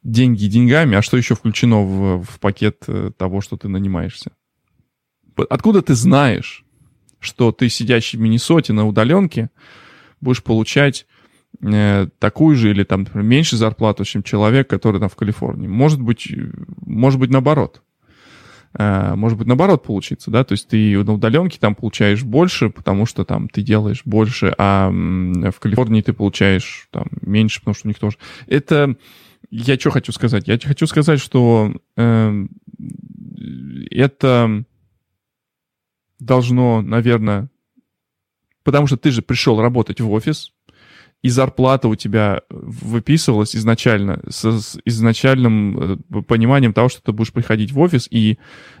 деньги 0.03 0.45
деньгами, 0.45 0.97
а 0.97 1.01
что 1.01 1.17
еще 1.17 1.35
включено 1.35 1.81
в, 1.81 2.23
в 2.23 2.39
пакет 2.39 2.83
э, 2.87 3.11
того, 3.17 3.41
что 3.41 3.57
ты 3.57 3.67
нанимаешься? 3.67 4.31
Откуда 5.49 5.81
ты 5.81 5.95
знаешь, 5.95 6.65
что 7.19 7.51
ты, 7.51 7.69
сидящий 7.69 8.17
в 8.17 8.21
Миннесоте 8.21 8.73
на 8.73 8.85
удаленке, 8.85 9.49
будешь 10.21 10.43
получать 10.43 11.07
э, 11.61 12.07
такую 12.19 12.55
же 12.55 12.71
или 12.71 12.83
там, 12.83 13.07
меньше 13.13 13.57
зарплату, 13.57 14.03
чем 14.05 14.23
человек, 14.23 14.69
который 14.69 14.99
там 14.99 15.09
в 15.09 15.15
Калифорнии? 15.15 15.67
Может 15.67 16.01
быть, 16.01 16.27
может 16.85 17.19
быть 17.19 17.29
наоборот. 17.29 17.81
Э, 18.73 19.15
может 19.15 19.37
быть, 19.37 19.47
наоборот 19.47 19.83
получится, 19.83 20.29
да, 20.29 20.43
то 20.43 20.53
есть 20.53 20.67
ты 20.67 21.03
на 21.03 21.13
удаленке 21.13 21.57
там 21.59 21.75
получаешь 21.75 22.23
больше, 22.23 22.69
потому 22.69 23.05
что 23.05 23.25
там 23.25 23.49
ты 23.49 23.61
делаешь 23.61 24.03
больше, 24.05 24.53
а 24.57 24.89
в 24.89 25.59
Калифорнии 25.59 26.01
ты 26.01 26.13
получаешь 26.13 26.87
там 26.91 27.07
меньше, 27.21 27.59
потому 27.61 27.75
что 27.75 27.87
у 27.87 27.89
них 27.89 27.99
тоже... 27.99 28.17
Это... 28.47 28.95
Я 29.51 29.79
что 29.79 29.89
хочу 29.89 30.11
сказать? 30.11 30.47
Я 30.47 30.59
хочу 30.59 30.85
сказать, 30.85 31.19
что 31.19 31.73
э, 31.97 32.45
это 33.89 34.63
должно, 36.19 36.81
наверное, 36.81 37.49
потому 38.63 38.85
что 38.85 38.97
ты 38.97 39.09
же 39.09 39.21
пришел 39.23 39.59
работать 39.59 40.01
в 40.01 40.11
офис, 40.11 40.51
и 41.21 41.29
зарплата 41.29 41.87
у 41.87 41.95
тебя 41.95 42.41
выписывалась 42.49 43.55
изначально 43.55 44.21
с, 44.29 44.51
с 44.51 44.77
изначальным 44.85 45.99
э, 46.11 46.21
пониманием 46.21 46.73
того, 46.73 46.89
что 46.89 47.01
ты 47.01 47.11
будешь 47.11 47.33
приходить 47.33 47.71
в 47.71 47.79
офис 47.79 48.07
и 48.09 48.39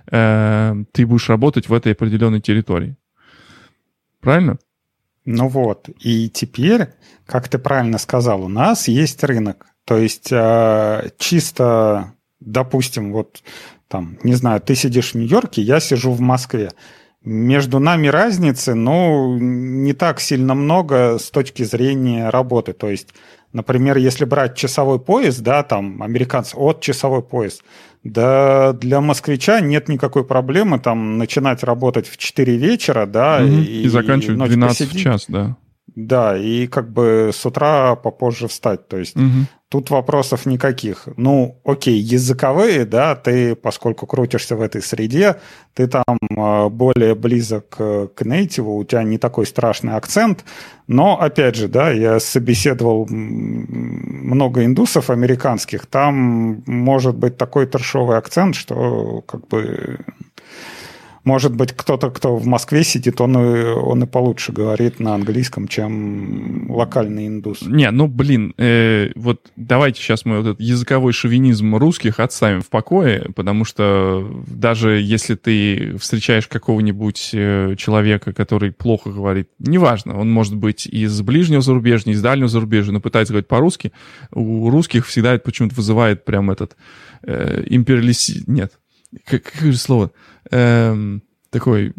э, 0.09 0.75
ты 0.93 1.05
будешь 1.05 1.29
работать 1.29 1.67
в 1.67 1.73
этой 1.73 1.91
определенной 1.91 2.39
территории. 2.39 2.95
Правильно? 4.21 4.57
Ну 5.25 5.47
вот, 5.47 5.89
и 5.99 6.29
теперь, 6.29 6.89
как 7.25 7.49
ты 7.49 7.59
правильно 7.59 7.97
сказал, 7.97 8.43
у 8.43 8.47
нас 8.47 8.87
есть 8.87 9.23
рынок. 9.23 9.67
То 9.85 9.97
есть 9.97 10.31
э, 10.31 11.09
чисто, 11.17 12.13
допустим, 12.39 13.11
вот 13.11 13.43
там, 13.87 14.17
не 14.23 14.35
знаю, 14.35 14.61
ты 14.61 14.75
сидишь 14.75 15.11
в 15.11 15.15
Нью-Йорке, 15.15 15.61
я 15.61 15.79
сижу 15.79 16.11
в 16.11 16.21
Москве. 16.21 16.71
Между 17.23 17.79
нами 17.79 18.07
разницы, 18.07 18.75
ну, 18.75 19.37
не 19.37 19.93
так 19.93 20.21
сильно 20.21 20.55
много 20.55 21.17
с 21.19 21.29
точки 21.31 21.63
зрения 21.63 22.29
работы. 22.29 22.71
То 22.71 22.89
есть, 22.89 23.09
например, 23.51 23.97
если 23.97 24.23
брать 24.23 24.55
часовой 24.55 24.99
пояс, 24.99 25.37
да, 25.39 25.63
там, 25.63 26.01
американцы, 26.01 26.55
от 26.55 26.79
часовой 26.79 27.21
пояс, 27.21 27.61
да 28.05 28.71
для 28.71 29.01
москвича 29.01 29.59
нет 29.59 29.89
никакой 29.89 30.23
проблемы 30.23 30.79
там 30.79 31.17
начинать 31.17 31.63
работать 31.63 32.07
в 32.07 32.15
4 32.15 32.55
вечера, 32.55 33.05
да, 33.05 33.41
угу. 33.43 33.51
и, 33.51 33.83
и 33.83 33.87
заканчивать 33.89 34.39
в 34.39 34.45
12 34.45 34.77
посидеть. 34.77 35.01
в 35.01 35.03
час, 35.03 35.25
да. 35.27 35.57
Да, 35.95 36.37
и 36.37 36.67
как 36.67 36.93
бы 36.93 37.31
с 37.33 37.45
утра 37.45 37.95
попозже 37.95 38.47
встать. 38.47 38.87
То 38.87 38.97
есть 38.97 39.17
угу. 39.17 39.47
Тут 39.69 39.91
вопросов 39.91 40.47
никаких. 40.47 41.07
Ну, 41.15 41.59
окей, 41.63 41.99
языковые, 41.99 42.85
да, 42.85 43.15
ты, 43.15 43.55
поскольку 43.55 44.07
крутишься 44.07 44.55
в 44.55 44.61
этой 44.61 44.81
среде, 44.81 45.35
ты 45.75 45.87
там 45.87 46.17
а, 46.35 46.69
более 46.69 47.13
близок 47.13 47.69
к 47.69 48.25
нейтиву, 48.25 48.75
у 48.75 48.83
тебя 48.83 49.03
не 49.03 49.19
такой 49.19 49.45
страшный 49.45 49.93
акцент. 49.93 50.43
Но, 50.87 51.21
опять 51.21 51.55
же, 51.55 51.67
да, 51.67 51.91
я 51.91 52.19
собеседовал 52.19 53.05
много 53.07 54.65
индусов 54.65 55.11
американских, 55.11 55.85
там 55.85 56.63
может 56.65 57.15
быть 57.15 57.37
такой 57.37 57.67
трешовый 57.67 58.17
акцент, 58.17 58.55
что 58.55 59.21
как 59.27 59.47
бы 59.47 59.99
может 61.29 61.55
быть, 61.55 61.73
кто-то, 61.73 62.09
кто 62.09 62.37
в 62.37 62.47
Москве 62.47 62.83
сидит, 62.83 63.21
он 63.21 63.37
и, 63.37 63.63
он 63.65 64.01
и 64.01 64.07
получше 64.07 64.51
говорит 64.51 64.99
на 64.99 65.13
английском, 65.13 65.67
чем 65.67 66.65
локальный 66.71 67.27
индус. 67.27 67.61
Не, 67.61 67.91
ну, 67.91 68.07
блин, 68.07 68.55
э, 68.57 69.11
вот 69.15 69.51
давайте 69.55 70.01
сейчас 70.01 70.25
мы 70.25 70.37
вот 70.37 70.47
этот 70.47 70.59
языковой 70.59 71.13
шовинизм 71.13 71.75
русских 71.75 72.19
отставим 72.19 72.61
в 72.61 72.69
покое, 72.69 73.29
потому 73.35 73.63
что 73.63 74.27
даже 74.47 74.99
если 74.99 75.35
ты 75.35 75.97
встречаешь 75.99 76.47
какого-нибудь 76.47 77.29
э, 77.33 77.75
человека, 77.77 78.33
который 78.33 78.71
плохо 78.71 79.11
говорит, 79.11 79.49
неважно, 79.59 80.19
он 80.19 80.31
может 80.31 80.55
быть 80.55 80.87
из 80.87 81.21
ближнего 81.21 81.61
зарубежья, 81.61 82.11
из 82.11 82.23
дальнего 82.23 82.47
зарубежья, 82.47 82.91
но 82.91 83.01
пытается 83.01 83.33
говорить 83.33 83.47
по-русски, 83.47 83.91
у 84.31 84.71
русских 84.71 85.05
всегда 85.05 85.35
это 85.35 85.43
почему-то 85.43 85.75
вызывает 85.75 86.25
прям 86.25 86.49
этот 86.49 86.75
э, 87.21 87.65
империалист... 87.67 88.47
Нет, 88.47 88.78
как, 89.25 89.43
какое 89.43 89.71
же 89.71 89.77
слово? 89.77 90.11
Эм, 90.51 91.23
такой... 91.49 91.89
Э, 91.89 91.91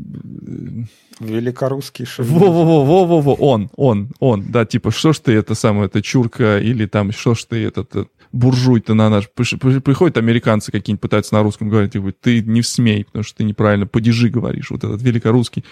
Великорусский 1.20 2.06
шовинизм. 2.06 2.38
Во-во-во-во-во, 2.38 3.34
он, 3.34 3.70
он, 3.76 4.11
он, 4.20 4.50
да, 4.50 4.64
типа, 4.64 4.90
что 4.90 5.12
ж 5.12 5.18
ты 5.18 5.32
это 5.32 5.54
самое, 5.54 5.86
это 5.86 6.00
чурка, 6.02 6.58
или 6.58 6.86
там, 6.86 7.12
что 7.12 7.34
ж 7.34 7.44
ты 7.44 7.64
этот, 7.64 7.90
этот 7.90 8.08
буржуй-то 8.32 8.94
на 8.94 9.11
наш... 9.11 9.28
Приходят 9.28 10.16
американцы 10.16 10.72
какие-нибудь, 10.72 11.02
пытаются 11.02 11.34
на 11.34 11.42
русском 11.42 11.68
говорить, 11.68 11.94
и 11.94 11.98
говорят, 11.98 12.20
ты 12.20 12.42
не 12.42 12.62
смей, 12.62 13.04
потому 13.04 13.22
что 13.22 13.38
ты 13.38 13.44
неправильно 13.44 13.86
падежи 13.86 14.28
говоришь, 14.28 14.70
вот 14.70 14.84
этот 14.84 15.02
великорусский 15.02 15.64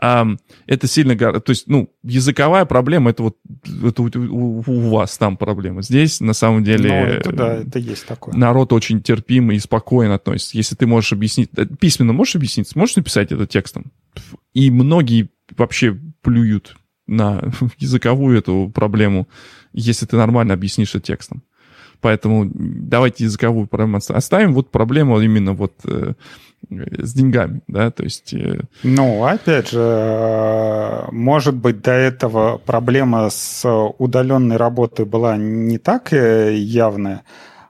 это 0.00 0.86
сильно... 0.86 1.16
То 1.16 1.50
есть, 1.50 1.68
ну, 1.68 1.90
языковая 2.02 2.64
проблема, 2.64 3.10
это 3.10 3.22
вот 3.22 3.36
это 3.64 4.02
у, 4.18 4.62
у, 4.66 4.90
вас 4.90 5.18
там 5.18 5.36
проблема. 5.36 5.82
Здесь, 5.82 6.20
на 6.20 6.32
самом 6.32 6.64
деле... 6.64 6.88
Ну, 6.88 6.94
это, 6.94 7.32
да, 7.32 7.54
это 7.54 7.78
есть 7.78 8.06
такое. 8.06 8.34
Народ 8.34 8.72
очень 8.72 9.02
терпимый 9.02 9.56
и 9.56 9.60
спокойно 9.60 10.14
относится. 10.14 10.56
Если 10.56 10.74
ты 10.74 10.86
можешь 10.86 11.12
объяснить... 11.12 11.50
Э, 11.56 11.66
письменно 11.66 12.12
можешь 12.12 12.36
объяснить? 12.36 12.74
Можешь 12.74 12.96
написать 12.96 13.32
это 13.32 13.46
текстом? 13.46 13.92
И 14.54 14.70
многие 14.70 15.30
вообще 15.56 15.98
плюют 16.22 16.76
на 17.06 17.52
языковую 17.78 18.38
эту 18.38 18.70
проблему, 18.74 19.28
если 19.72 20.06
ты 20.06 20.16
нормально 20.16 20.54
объяснишь 20.54 20.94
это 20.94 21.00
текстом. 21.00 21.42
Поэтому 22.00 22.50
давайте 22.52 23.24
языковую 23.24 23.68
проблему 23.68 24.00
оставим. 24.08 24.54
Вот 24.54 24.72
проблема 24.72 25.22
именно 25.22 25.52
вот 25.52 25.74
э, 25.84 26.14
с 26.70 27.12
деньгами, 27.12 27.62
да, 27.66 27.90
то 27.90 28.04
есть... 28.04 28.32
Э, 28.34 28.60
ну, 28.82 29.24
опять 29.24 29.70
же, 29.70 29.80
э, 29.80 31.08
может 31.10 31.54
быть, 31.54 31.82
до 31.82 31.92
этого 31.92 32.58
проблема 32.58 33.28
с 33.30 33.66
удаленной 33.98 34.56
работой 34.56 35.04
была 35.04 35.36
не 35.36 35.78
так 35.78 36.12
э, 36.12 36.54
явная, 36.54 37.24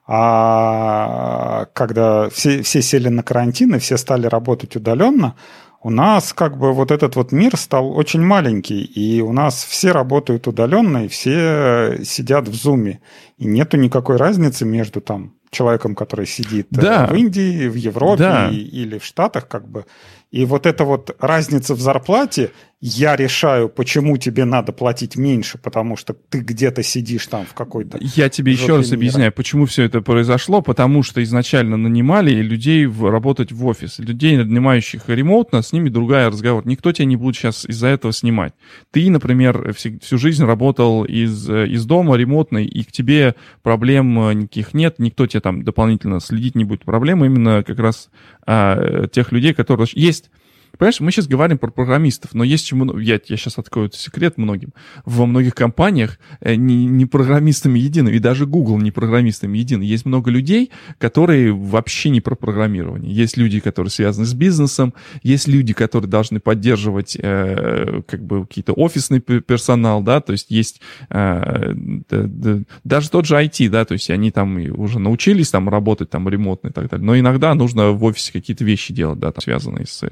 а 0.07 1.67
когда 1.73 2.29
все, 2.31 2.63
все 2.63 2.83
сели 2.83 3.09
на 3.09 3.23
карантин 3.23 3.75
и 3.75 3.79
все 3.79 3.97
стали 3.97 4.27
работать 4.27 4.77
удаленно, 4.77 5.35
у 5.83 5.91
нас 5.91 6.33
как 6.33 6.59
бы 6.59 6.73
вот 6.73 6.91
этот 6.91 7.17
вот 7.17 7.33
мир 7.33 7.57
стал 7.57 7.97
очень 7.97 8.23
маленький, 8.23 8.83
и 8.83 9.21
у 9.21 9.33
нас 9.33 9.65
все 9.65 9.91
работают 9.91 10.47
удаленно, 10.47 11.05
и 11.05 11.09
все 11.09 11.99
сидят 12.05 12.49
в 12.49 12.55
зуме, 12.55 13.01
и 13.37 13.47
нету 13.47 13.77
никакой 13.77 14.17
разницы 14.17 14.65
между 14.65 15.01
там 15.01 15.35
человеком, 15.51 15.95
который 15.95 16.27
сидит 16.27 16.69
да. 16.71 17.07
в 17.07 17.15
Индии, 17.15 17.69
в 17.69 17.75
Европе 17.75 18.23
да. 18.23 18.49
или 18.49 18.99
в 18.99 19.05
Штатах, 19.05 19.49
как 19.49 19.69
бы. 19.69 19.85
И 20.31 20.47
вот 20.47 20.67
эта 20.67 20.85
вот 20.85 21.15
разница 21.21 21.75
в 21.75 21.81
зарплате, 21.81 22.53
я 22.85 23.15
решаю, 23.15 23.69
почему 23.69 24.17
тебе 24.17 24.45
надо 24.45 24.73
платить 24.73 25.17
меньше, 25.17 25.57
потому 25.57 25.97
что 25.97 26.15
ты 26.15 26.41
где-то 26.41 26.83
сидишь 26.83 27.29
там 27.29 27.47
в 27.47 27.55
какой-то... 27.55 27.97
Я 28.01 28.29
тебе 28.29 28.51
еще 28.51 28.77
раз 28.77 28.87
мира. 28.87 28.97
объясняю, 28.97 29.33
почему 29.33 29.67
все 29.67 29.85
это 29.85 30.01
произошло. 30.01 30.63
Потому 30.63 31.05
что 31.05 31.23
изначально 31.23 31.77
нанимали 31.77 32.33
людей 32.33 32.87
в, 32.87 33.09
работать 33.09 33.53
в 33.53 33.65
офис. 33.67 34.01
Людей, 34.01 34.37
нанимающих 34.37 35.03
ремоутно, 35.07 35.63
с 35.63 35.73
ними 35.73 35.91
другая 35.91 36.29
разговор. 36.29 36.67
Никто 36.67 36.91
тебя 36.91 37.05
не 37.05 37.15
будет 37.15 37.37
сейчас 37.37 37.65
из-за 37.67 37.87
этого 37.87 38.13
снимать. 38.13 38.53
Ты, 38.91 39.09
например, 39.11 39.73
всю, 39.75 40.01
всю 40.01 40.19
жизнь 40.19 40.45
работал 40.45 41.05
из, 41.05 41.49
из 41.49 41.85
дома 41.85 42.17
ремонтно, 42.17 42.59
и 42.59 42.83
к 42.83 42.91
тебе 42.91 43.37
проблем 43.63 44.15
никаких 44.37 44.75
нет, 44.75 44.99
никто 44.99 45.29
тебе 45.29 45.41
там 45.41 45.63
дополнительно 45.63 46.19
следить 46.19 46.57
не 46.57 46.65
будет. 46.65 46.85
Проблема 46.85 47.27
именно 47.27 47.63
как 47.63 47.79
раз 47.79 48.11
а, 48.45 49.07
тех 49.07 49.31
людей, 49.31 49.55
которые... 49.55 49.87
Есть 49.93 50.33
Понимаешь, 50.79 51.01
мы 51.01 51.13
сейчас 51.13 51.27
говорим 51.27 51.59
про 51.59 51.71
программистов, 51.71 52.35
но 52.35 52.45
есть 52.45 52.67
чему... 52.67 52.99
Я, 52.99 53.21
я 53.27 53.37
сейчас 53.37 53.59
открою 53.59 53.91
секрет 53.93 54.39
многим. 54.39 54.73
Во 55.05 55.27
многих 55.27 55.55
компаниях 55.55 56.19
э, 56.41 56.55
не, 56.55 56.87
не 56.87 57.07
программистами 57.07 57.79
едины, 57.79 58.11
и 58.11 58.19
даже 58.19 58.47
Google 58.47 58.79
не 58.79 58.91
программистами 58.91 59.59
едины. 59.59 59.83
Есть 59.83 60.07
много 60.07 60.31
людей, 60.31 60.71
которые 60.99 61.53
вообще 61.53 62.11
не 62.11 62.21
про 62.21 62.35
программирование. 62.35 63.13
Есть 63.13 63.37
люди, 63.37 63.61
которые 63.61 63.91
связаны 63.91 64.27
с 64.27 64.35
бизнесом, 64.35 64.95
есть 65.23 65.47
люди, 65.47 65.73
которые 65.75 66.11
должны 66.11 66.41
поддерживать 66.41 67.17
э, 67.21 68.03
как 68.07 68.25
бы 68.25 68.47
какие-то 68.47 68.73
офисный 68.73 69.21
персонал, 69.21 70.03
да, 70.03 70.21
то 70.21 70.33
есть 70.33 70.51
есть 70.51 70.81
э, 71.11 71.73
да, 71.75 72.23
да, 72.27 72.59
даже 72.85 73.11
тот 73.11 73.27
же 73.27 73.37
IT, 73.37 73.69
да, 73.69 73.85
то 73.85 73.93
есть 73.93 74.11
они 74.11 74.31
там 74.31 74.57
уже 74.79 74.99
научились 74.99 75.51
там 75.51 75.69
работать 75.69 76.11
там 76.11 76.29
ремонтно 76.29 76.69
и 76.69 76.73
так 76.73 76.89
далее, 76.89 77.05
но 77.05 77.19
иногда 77.19 77.55
нужно 77.55 77.91
в 77.91 78.03
офисе 78.05 78.33
какие-то 78.33 78.65
вещи 78.65 78.93
делать, 78.93 79.19
да, 79.19 79.33
там, 79.33 79.43
связанные 79.43 79.87
с 79.87 80.05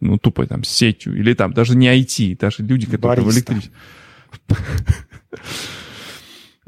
ну, 0.00 0.18
тупо 0.18 0.46
там, 0.46 0.64
сетью, 0.64 1.16
или 1.18 1.34
там 1.34 1.52
даже 1.52 1.76
не 1.76 1.88
IT, 1.88 2.38
даже 2.38 2.62
люди, 2.62 2.86
которые 2.86 3.24
Бариста. 3.24 3.52
в 3.52 3.54
электричестве. 3.54 3.72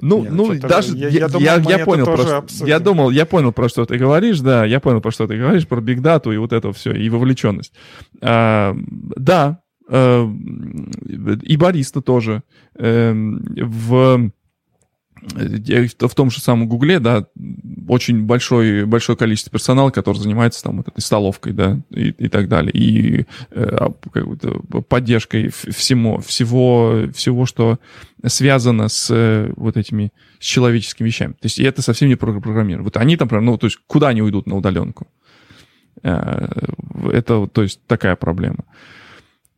Ну, 0.00 0.22
Нет, 0.22 0.32
ну, 0.32 0.54
даже 0.58 0.96
я, 0.96 1.08
я, 1.08 1.28
я, 1.38 1.54
я 1.54 1.84
понял, 1.84 2.04
про 2.04 2.44
я 2.66 2.80
думал, 2.80 3.10
я 3.10 3.24
понял, 3.24 3.52
про 3.52 3.68
что 3.68 3.86
ты 3.86 3.96
говоришь, 3.96 4.40
да, 4.40 4.64
я 4.64 4.80
понял, 4.80 5.00
про 5.00 5.12
что 5.12 5.28
ты 5.28 5.38
говоришь, 5.38 5.68
про 5.68 5.80
бигдату 5.80 6.32
и 6.32 6.36
вот 6.36 6.52
это 6.52 6.72
все, 6.72 6.92
и 6.92 7.08
вовлеченность. 7.08 7.72
А, 8.20 8.76
да, 9.16 9.60
а, 9.88 10.28
и 11.42 11.56
бариста 11.56 12.02
тоже. 12.02 12.42
А, 12.76 13.12
в 13.14 14.30
в 15.32 16.14
том 16.14 16.30
же 16.30 16.40
самом 16.40 16.68
Гугле, 16.68 16.98
да, 16.98 17.26
очень 17.88 18.22
большой, 18.24 18.84
большое 18.84 19.16
количество 19.16 19.50
персонала, 19.50 19.90
который 19.90 20.18
занимается 20.18 20.62
там 20.62 20.78
вот 20.78 20.88
этой 20.88 21.00
столовкой, 21.00 21.52
да, 21.52 21.80
и, 21.90 22.10
и 22.10 22.28
так 22.28 22.48
далее, 22.48 22.72
и 22.72 23.26
э, 23.50 23.88
поддержкой 24.88 25.50
всему, 25.50 26.18
всего, 26.18 27.04
всего, 27.14 27.46
что 27.46 27.78
связано 28.26 28.88
с 28.88 29.10
э, 29.10 29.52
вот 29.56 29.76
этими 29.76 30.12
с 30.38 30.44
человеческими 30.44 31.06
вещами. 31.06 31.32
То 31.32 31.44
есть 31.44 31.58
и 31.58 31.64
это 31.64 31.82
совсем 31.82 32.08
не 32.08 32.16
программирование. 32.16 32.84
Вот 32.84 32.96
они 32.96 33.16
там, 33.16 33.28
ну, 33.44 33.58
то 33.58 33.66
есть 33.66 33.78
куда 33.86 34.08
они 34.08 34.22
уйдут 34.22 34.46
на 34.46 34.56
удаленку? 34.56 35.06
Э, 36.02 36.48
это, 37.12 37.46
то 37.46 37.62
есть, 37.62 37.80
такая 37.86 38.16
проблема 38.16 38.64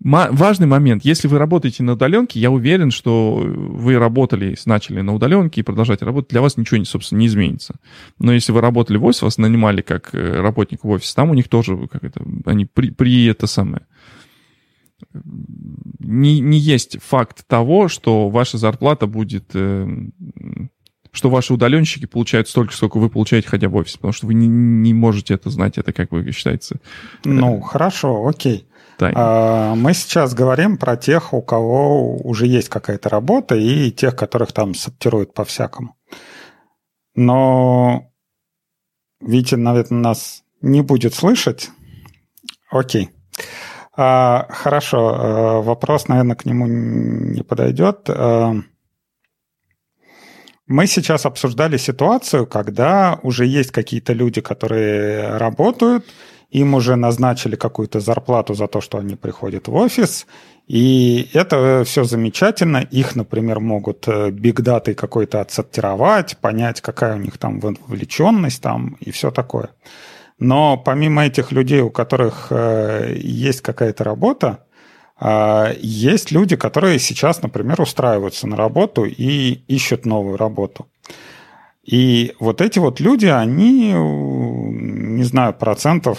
важный 0.03 0.67
момент. 0.67 1.05
Если 1.05 1.27
вы 1.29 1.39
работаете 1.39 1.83
на 1.83 1.93
удаленке, 1.93 2.39
я 2.39 2.51
уверен, 2.51 2.91
что 2.91 3.35
вы 3.37 3.99
работали, 3.99 4.57
начали 4.67 5.01
на 5.01 5.15
удаленке 5.15 5.61
и 5.61 5.65
продолжаете 5.65 6.05
работать, 6.05 6.31
для 6.31 6.43
вас 6.43 6.57
ничего, 6.57 6.85
собственно, 6.85 7.21
не 7.21 7.27
изменится. 7.27 7.77
Но 8.19 8.33
если 8.33 8.53
вы 8.53 8.61
работали 8.61 8.99
в 8.99 9.05
офисе, 9.05 9.25
вас 9.25 9.39
нанимали 9.39 9.81
как 9.81 10.15
э, 10.15 10.41
работник 10.41 10.85
в 10.85 10.89
офис, 10.91 11.15
там 11.15 11.31
у 11.31 11.35
них 11.35 11.49
тоже 11.49 11.89
как 11.89 12.05
это, 12.05 12.23
они 12.45 12.67
при, 12.67 12.91
при 12.91 13.27
это 13.27 13.47
самое. 13.47 13.87
Не, 15.99 16.41
не 16.41 16.59
есть 16.59 16.99
факт 17.03 17.47
того, 17.47 17.89
что 17.89 18.29
ваша 18.29 18.59
зарплата 18.59 19.07
будет 19.07 19.51
э, 19.55 19.87
что 21.17 21.31
ваши 21.31 21.55
удаленщики 21.55 22.05
получают 22.05 22.49
столько, 22.49 22.75
сколько 22.75 22.99
вы 22.99 23.09
получаете, 23.09 23.49
ходя 23.49 23.69
в 23.69 23.77
офис, 23.77 23.97
потому 23.97 24.13
что 24.13 24.27
вы 24.27 24.35
не, 24.35 24.47
не 24.47 24.93
можете 24.93 25.35
это 25.35 25.51
знать, 25.51 25.79
это 25.79 25.93
как 25.93 26.11
бы 26.11 26.31
считается. 26.31 26.77
Ну, 27.25 27.61
хорошо, 27.61 28.27
окей. 28.27 28.67
А, 29.01 29.75
мы 29.75 29.95
сейчас 29.95 30.35
говорим 30.35 30.79
про 30.79 30.97
тех, 30.97 31.33
у 31.35 31.43
кого 31.43 32.17
уже 32.17 32.47
есть 32.47 32.69
какая-то 32.69 33.09
работа, 33.09 33.55
и 33.55 33.91
тех, 33.91 34.17
которых 34.17 34.53
там 34.53 34.75
сортируют 34.75 35.35
по-всякому. 35.35 35.97
Но 37.15 38.11
Витя, 39.21 39.57
наверное, 39.57 40.01
нас 40.01 40.43
не 40.61 40.83
будет 40.83 41.15
слышать. 41.15 41.71
Окей. 42.71 43.11
А, 43.97 44.47
хорошо, 44.51 45.15
а, 45.15 45.63
вопрос, 45.63 46.09
наверное, 46.09 46.37
к 46.37 46.45
нему 46.45 46.67
не 46.67 47.43
подойдет. 47.43 48.09
Мы 50.69 50.89
сейчас 50.89 51.27
обсуждали 51.27 51.77
ситуацию, 51.77 52.45
когда 52.45 53.21
уже 53.23 53.47
есть 53.47 53.71
какие-то 53.71 54.13
люди, 54.13 54.41
которые 54.41 55.37
работают, 55.37 56.05
им 56.51 56.75
уже 56.75 56.97
назначили 56.97 57.57
какую-то 57.57 58.01
зарплату 58.01 58.55
за 58.55 58.67
то, 58.67 58.81
что 58.81 58.99
они 58.99 59.17
приходят 59.17 59.69
в 59.69 59.75
офис, 59.75 60.27
и 60.67 61.29
это 61.33 61.85
все 61.85 62.05
замечательно. 62.05 62.79
Их, 62.79 63.15
например, 63.15 63.61
могут 63.61 64.09
бигдатой 64.09 64.95
э, 64.95 64.97
какой-то 64.97 65.41
отсортировать, 65.41 66.39
понять, 66.39 66.81
какая 66.81 67.17
у 67.17 67.19
них 67.19 67.39
там 67.39 67.61
вовлеченность 67.61 68.63
там 68.63 68.97
и 69.01 69.11
все 69.11 69.31
такое. 69.31 69.71
Но 70.39 70.77
помимо 70.77 71.25
этих 71.25 71.53
людей, 71.53 71.81
у 71.81 71.91
которых 71.91 72.49
э, 72.51 73.15
есть 73.17 73.61
какая-то 73.61 74.03
работа, 74.03 74.65
э, 75.21 75.75
есть 75.81 76.33
люди, 76.33 76.57
которые 76.57 76.99
сейчас, 76.99 77.43
например, 77.43 77.81
устраиваются 77.81 78.49
на 78.49 78.57
работу 78.57 79.05
и 79.05 79.63
ищут 79.69 80.05
новую 80.05 80.37
работу. 80.37 80.87
И 81.85 82.35
вот 82.41 82.61
эти 82.61 82.81
вот 82.81 82.99
люди, 82.99 83.27
они, 83.27 83.95
не 85.17 85.25
знаю, 85.25 85.55
процентов, 85.55 86.19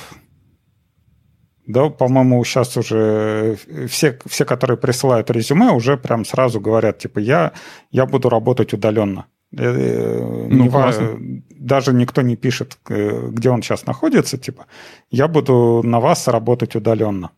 да, 1.68 1.90
по-моему, 1.90 2.44
сейчас 2.46 2.78
уже 2.78 3.58
все, 3.90 4.18
все, 4.26 4.46
которые 4.46 4.78
присылают 4.78 5.30
резюме, 5.30 5.72
уже 5.72 5.98
прям 5.98 6.26
сразу 6.26 6.62
говорят, 6.62 7.00
типа, 7.00 7.20
я, 7.20 7.52
я 7.92 8.06
буду 8.06 8.30
работать 8.30 8.74
удаленно. 8.74 9.26
Э, 9.58 9.64
э, 9.64 10.48
ну, 10.50 10.64
не 10.64 11.44
даже 11.50 11.94
никто 11.94 12.22
не 12.22 12.36
пишет, 12.36 12.78
э, 12.90 13.30
где 13.32 13.50
он 13.50 13.62
сейчас 13.62 13.86
находится, 13.86 14.38
типа, 14.38 14.66
я 15.12 15.28
буду 15.28 15.82
на 15.84 16.00
вас 16.00 16.28
работать 16.28 16.76
удаленно. 16.76 17.32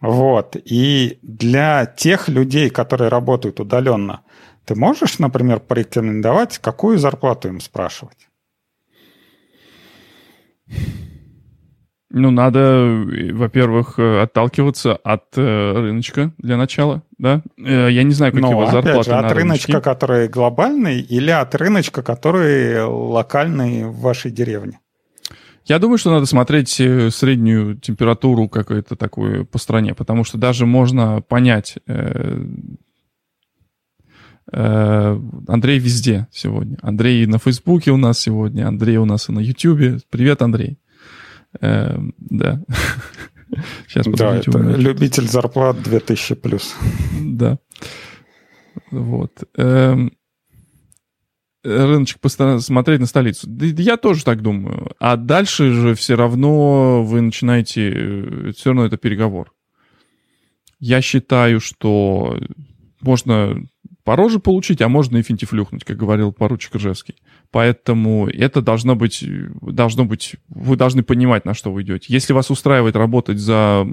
Вот. 0.00 0.56
И 0.70 1.18
для 1.22 1.86
тех 1.86 2.28
людей, 2.28 2.70
которые 2.70 3.08
работают 3.08 3.60
удаленно, 3.60 4.22
ты 4.64 4.74
можешь, 4.74 5.18
например, 5.18 5.60
порекомендовать, 5.60 6.58
какую 6.58 6.98
зарплату 6.98 7.48
им 7.48 7.60
спрашивать? 7.60 8.28
Ну, 12.14 12.30
надо, 12.30 13.06
во-первых, 13.32 13.98
отталкиваться 13.98 14.94
от 14.96 15.24
э, 15.36 15.72
рыночка 15.72 16.32
для 16.36 16.58
начала, 16.58 17.02
да? 17.16 17.42
Э, 17.58 17.88
я 17.90 18.02
не 18.02 18.12
знаю, 18.12 18.32
какие 18.32 18.50
Но, 18.50 18.58
вас 18.58 18.70
зарплаты 18.70 19.04
же, 19.04 19.16
от 19.16 19.32
рыночка, 19.32 19.72
рыночке. 19.72 19.80
который 19.80 20.28
глобальный, 20.28 21.00
или 21.00 21.30
от 21.30 21.54
рыночка, 21.54 22.02
который 22.02 22.84
локальный 22.84 23.86
в 23.86 23.98
вашей 24.00 24.30
деревне? 24.30 24.80
Я 25.64 25.78
думаю, 25.78 25.96
что 25.96 26.10
надо 26.10 26.26
смотреть 26.26 26.78
э, 26.80 27.10
среднюю 27.10 27.78
температуру 27.78 28.46
какую-то 28.46 28.94
такую 28.94 29.46
по 29.46 29.56
стране, 29.56 29.94
потому 29.94 30.24
что 30.24 30.36
даже 30.36 30.66
можно 30.66 31.22
понять, 31.22 31.78
э, 31.86 31.92
Э, 31.92 32.44
Андрей 34.50 35.78
везде 35.78 36.26
сегодня. 36.32 36.78
Андрей 36.82 37.26
на 37.26 37.38
Фейсбуке 37.38 37.90
у 37.92 37.96
нас 37.96 38.18
сегодня, 38.18 38.66
Андрей 38.66 38.96
у 38.96 39.04
нас 39.04 39.28
и 39.28 39.32
на 39.32 39.40
Ютубе. 39.40 39.98
Привет, 40.10 40.42
Андрей. 40.42 40.78
Э, 41.60 41.96
да. 42.18 42.62
Сейчас 43.86 44.06
да, 44.06 44.36
это 44.36 44.58
любитель 44.58 45.28
зарплат 45.28 45.82
2000 45.82 46.34
плюс. 46.36 46.74
Да. 47.20 47.58
Вот. 48.90 49.44
Эм, 49.56 50.12
рыночек 51.62 52.18
смотреть 52.60 53.00
на 53.00 53.06
столицу. 53.06 53.48
Я 53.50 53.96
тоже 53.98 54.24
так 54.24 54.40
думаю. 54.40 54.92
А 54.98 55.16
дальше 55.16 55.72
же 55.72 55.94
все 55.94 56.14
равно 56.14 57.04
вы 57.04 57.20
начинаете... 57.20 57.92
Э, 57.94 58.52
все 58.56 58.70
равно 58.70 58.86
это 58.86 58.96
переговор. 58.96 59.52
Я 60.78 61.00
считаю, 61.00 61.60
что 61.60 62.38
можно 63.00 63.62
по 64.04 64.16
роже 64.16 64.40
получить, 64.40 64.82
а 64.82 64.88
можно 64.88 65.18
и 65.18 65.22
финтифлюхнуть, 65.22 65.84
как 65.84 65.96
говорил 65.96 66.32
поручик 66.32 66.74
Ржевский. 66.74 67.16
Поэтому 67.50 68.26
это 68.28 68.60
должно 68.60 68.96
быть, 68.96 69.24
должно 69.60 70.04
быть, 70.04 70.36
вы 70.48 70.76
должны 70.76 71.02
понимать, 71.02 71.44
на 71.44 71.54
что 71.54 71.72
вы 71.72 71.82
идете. 71.82 72.12
Если 72.12 72.32
вас 72.32 72.50
устраивает 72.50 72.96
работать 72.96 73.38
за 73.38 73.86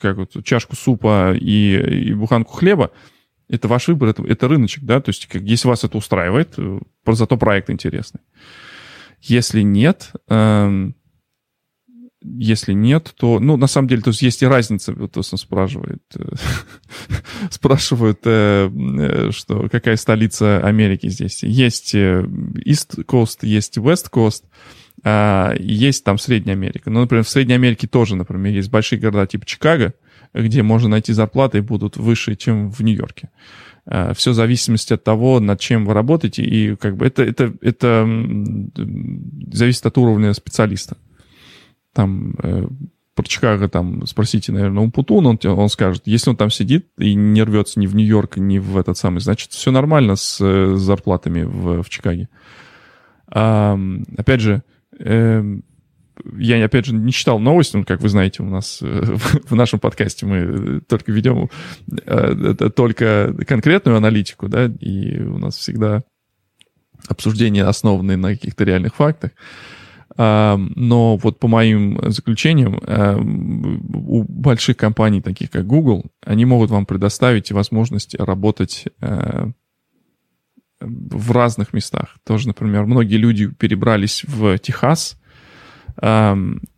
как 0.00 0.16
вот, 0.16 0.44
чашку 0.44 0.74
супа 0.74 1.34
и, 1.34 2.08
и 2.08 2.14
буханку 2.14 2.52
хлеба, 2.52 2.92
это 3.48 3.68
ваш 3.68 3.88
выбор, 3.88 4.08
это, 4.08 4.24
это 4.24 4.48
рыночек, 4.48 4.84
да, 4.84 5.00
то 5.00 5.10
есть 5.10 5.26
как, 5.26 5.42
если 5.42 5.68
вас 5.68 5.84
это 5.84 5.98
устраивает, 5.98 6.56
зато 7.06 7.36
проект 7.36 7.70
интересный. 7.70 8.20
Если 9.20 9.62
нет, 9.62 10.12
эм, 10.28 10.94
если 12.38 12.72
нет, 12.72 13.14
то, 13.16 13.38
ну, 13.40 13.56
на 13.56 13.66
самом 13.66 13.88
деле, 13.88 14.02
то 14.02 14.10
есть 14.10 14.22
есть 14.22 14.42
и 14.42 14.46
разница, 14.46 14.92
вот 14.92 15.16
он 15.16 15.22
спрашивает, 15.22 16.02
э, 16.16 16.24
спрашивают, 17.50 18.20
э, 18.24 18.70
э, 18.70 19.30
что 19.32 19.68
какая 19.70 19.96
столица 19.96 20.58
Америки 20.58 21.08
здесь. 21.08 21.42
Есть 21.42 21.94
East 21.94 23.04
Coast, 23.06 23.38
есть 23.42 23.78
West 23.78 24.10
Coast, 24.10 24.44
а, 25.04 25.54
есть 25.58 26.04
там 26.04 26.18
Средняя 26.18 26.56
Америка. 26.56 26.90
Ну, 26.90 27.00
например, 27.00 27.24
в 27.24 27.28
Средней 27.28 27.54
Америке 27.54 27.86
тоже, 27.86 28.16
например, 28.16 28.52
есть 28.52 28.70
большие 28.70 28.98
города 28.98 29.26
типа 29.26 29.46
Чикаго, 29.46 29.94
где 30.34 30.62
можно 30.62 30.88
найти 30.88 31.12
зарплаты 31.12 31.62
будут 31.62 31.96
выше, 31.96 32.34
чем 32.34 32.70
в 32.70 32.80
Нью-Йорке. 32.80 33.30
А, 33.86 34.14
Все 34.14 34.32
в 34.32 34.34
зависимости 34.34 34.92
от 34.92 35.04
того, 35.04 35.38
над 35.40 35.60
чем 35.60 35.84
вы 35.84 35.94
работаете, 35.94 36.42
и 36.42 36.76
как 36.76 36.96
бы 36.96 37.06
это, 37.06 37.22
это, 37.22 37.54
это 37.60 38.08
зависит 39.52 39.86
от 39.86 39.96
уровня 39.98 40.32
специалиста 40.34 40.96
там 41.96 42.34
э, 42.42 42.66
про 43.16 43.24
Чикаго 43.24 43.68
там 43.68 44.06
спросите, 44.06 44.52
наверное, 44.52 44.82
Умпутун, 44.82 45.26
он, 45.26 45.38
он 45.42 45.68
скажет, 45.70 46.02
если 46.04 46.30
он 46.30 46.36
там 46.36 46.50
сидит 46.50 46.88
и 46.98 47.14
не 47.14 47.42
рвется 47.42 47.80
ни 47.80 47.86
в 47.86 47.96
Нью-Йорк, 47.96 48.36
ни 48.36 48.58
в 48.58 48.76
этот 48.76 48.98
самый, 48.98 49.20
значит, 49.20 49.52
все 49.52 49.70
нормально 49.70 50.16
с, 50.16 50.36
с 50.36 50.78
зарплатами 50.78 51.42
в, 51.42 51.82
в 51.82 51.88
Чикаге. 51.88 52.28
А, 53.28 53.78
опять 54.18 54.42
же, 54.42 54.62
э, 54.98 55.42
я, 56.36 56.64
опять 56.64 56.86
же, 56.86 56.94
не 56.94 57.10
читал 57.10 57.38
новости, 57.38 57.76
ну, 57.76 57.84
как 57.84 58.02
вы 58.02 58.10
знаете, 58.10 58.42
у 58.42 58.46
нас 58.46 58.80
э, 58.82 58.86
в 59.48 59.54
нашем 59.54 59.80
подкасте 59.80 60.26
мы 60.26 60.80
только 60.82 61.10
ведем 61.10 61.48
э, 62.04 62.54
только 62.74 63.34
конкретную 63.46 63.96
аналитику, 63.96 64.48
да, 64.48 64.66
и 64.66 65.20
у 65.20 65.38
нас 65.38 65.56
всегда 65.56 66.04
обсуждения 67.08 67.64
основаны 67.64 68.16
на 68.16 68.32
каких-то 68.32 68.64
реальных 68.64 68.94
фактах. 68.94 69.30
Но 70.16 71.16
вот 71.16 71.38
по 71.40 71.48
моим 71.48 71.98
заключениям, 72.10 72.80
у 73.92 74.22
больших 74.22 74.76
компаний, 74.76 75.20
таких 75.20 75.50
как 75.50 75.66
Google, 75.66 76.04
они 76.24 76.44
могут 76.44 76.70
вам 76.70 76.86
предоставить 76.86 77.52
возможность 77.52 78.14
работать 78.14 78.86
э, 79.00 79.50
в 80.80 81.32
разных 81.32 81.72
местах. 81.72 82.16
Тоже, 82.24 82.48
например, 82.48 82.86
многие 82.86 83.16
люди 83.16 83.48
перебрались 83.48 84.24
в 84.26 84.58
Техас, 84.58 85.20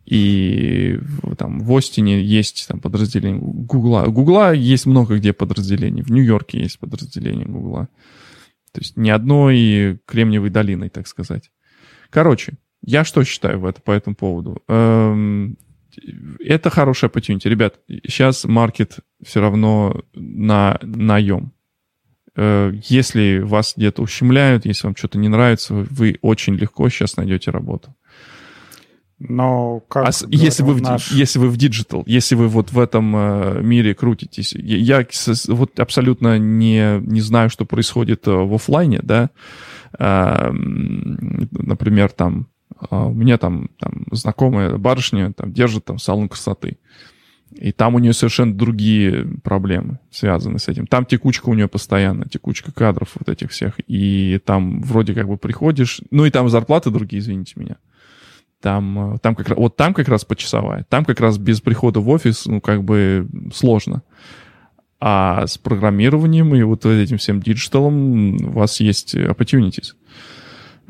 и 0.05 0.99
там 1.37 1.59
в 1.59 1.75
Остине 1.75 2.21
есть 2.21 2.67
там 2.67 2.79
подразделение 2.79 3.41
Гугла. 3.41 4.05
Гугла 4.07 4.53
есть 4.53 4.85
много 4.85 5.17
где 5.17 5.33
подразделений. 5.33 6.01
В 6.01 6.09
Нью-Йорке 6.09 6.59
есть 6.59 6.79
подразделение 6.79 7.45
Гугла. 7.45 7.89
То 8.71 8.81
есть 8.81 8.97
ни 8.97 9.09
одной 9.09 9.99
кремниевой 10.05 10.49
долиной, 10.49 10.89
так 10.89 11.07
сказать. 11.07 11.51
Короче, 12.09 12.53
я 12.81 13.03
что 13.03 13.23
считаю 13.23 13.59
в 13.59 13.65
это, 13.65 13.81
по 13.81 13.91
этому 13.91 14.15
поводу? 14.15 14.61
Эм, 14.67 15.57
это 16.39 16.69
хорошая 16.69 17.09
opportunity. 17.09 17.49
Ребят, 17.49 17.79
сейчас 18.07 18.45
маркет 18.45 18.99
все 19.23 19.41
равно 19.41 20.01
на 20.13 20.79
наем. 20.81 21.51
Э, 22.35 22.71
если 22.85 23.39
вас 23.39 23.73
где-то 23.75 24.01
ущемляют, 24.01 24.65
если 24.65 24.87
вам 24.87 24.95
что-то 24.95 25.17
не 25.17 25.27
нравится, 25.27 25.73
вы 25.73 26.17
очень 26.21 26.55
легко 26.55 26.89
сейчас 26.89 27.17
найдете 27.17 27.51
работу. 27.51 27.95
Но 29.19 29.81
как 29.89 30.07
а 30.07 30.11
если 30.29 30.63
вы, 30.63 30.79
наш... 30.79 31.09
в, 31.09 31.13
если 31.13 31.39
вы 31.39 31.49
в 31.49 31.57
digital, 31.57 32.03
если 32.05 32.35
вы 32.35 32.47
вот 32.47 32.71
в 32.71 32.79
этом 32.79 33.13
э, 33.15 33.61
мире 33.61 33.93
крутитесь, 33.93 34.53
я, 34.53 35.01
я 35.01 35.05
вот 35.49 35.77
абсолютно 35.77 36.39
не, 36.39 36.99
не 37.01 37.19
знаю, 37.19 37.49
что 37.49 37.65
происходит 37.65 38.25
э, 38.27 38.31
в 38.31 38.53
офлайне, 38.53 39.01
да, 39.03 39.29
э, 39.99 40.51
например, 40.53 42.11
там 42.11 42.47
у 42.89 43.09
меня 43.09 43.37
там, 43.37 43.69
там 43.79 44.05
знакомая 44.11 44.77
барышня 44.77 45.33
там 45.33 45.51
держит 45.51 45.85
там 45.85 45.99
салон 45.99 46.29
красоты. 46.29 46.77
И 47.51 47.71
там 47.71 47.95
у 47.95 47.99
нее 47.99 48.13
совершенно 48.13 48.53
другие 48.53 49.25
проблемы 49.43 49.99
связаны 50.11 50.59
с 50.59 50.67
этим. 50.67 50.85
Там 50.85 51.05
текучка 51.05 51.49
у 51.49 51.55
нее 51.55 51.67
постоянно, 51.67 52.25
текучка 52.25 52.71
кадров 52.71 53.15
вот 53.15 53.27
этих 53.27 53.49
всех. 53.49 53.73
И 53.87 54.39
там 54.45 54.81
вроде 54.81 55.15
как 55.15 55.27
бы 55.27 55.37
приходишь... 55.37 56.01
Ну 56.11 56.25
и 56.25 56.29
там 56.29 56.47
зарплаты 56.49 56.91
другие, 56.91 57.19
извините 57.19 57.53
меня. 57.55 57.77
Там, 58.61 59.17
там 59.23 59.35
как 59.35 59.49
раз, 59.49 59.57
вот 59.57 59.75
там 59.77 59.93
как 59.93 60.07
раз 60.09 60.25
почасовая. 60.25 60.85
Там 60.89 61.05
как 61.05 61.19
раз 61.21 61.37
без 61.37 61.59
прихода 61.59 62.01
в 62.01 62.09
офис, 62.09 62.45
ну, 62.45 62.61
как 62.61 62.83
бы 62.83 63.27
сложно. 63.53 64.03
А 64.99 65.47
с 65.47 65.57
программированием 65.57 66.53
и 66.53 66.61
вот 66.61 66.85
этим 66.85 67.17
всем 67.17 67.41
диджиталом 67.41 68.35
у 68.35 68.51
вас 68.51 68.79
есть 68.79 69.15
opportunities. 69.15 69.95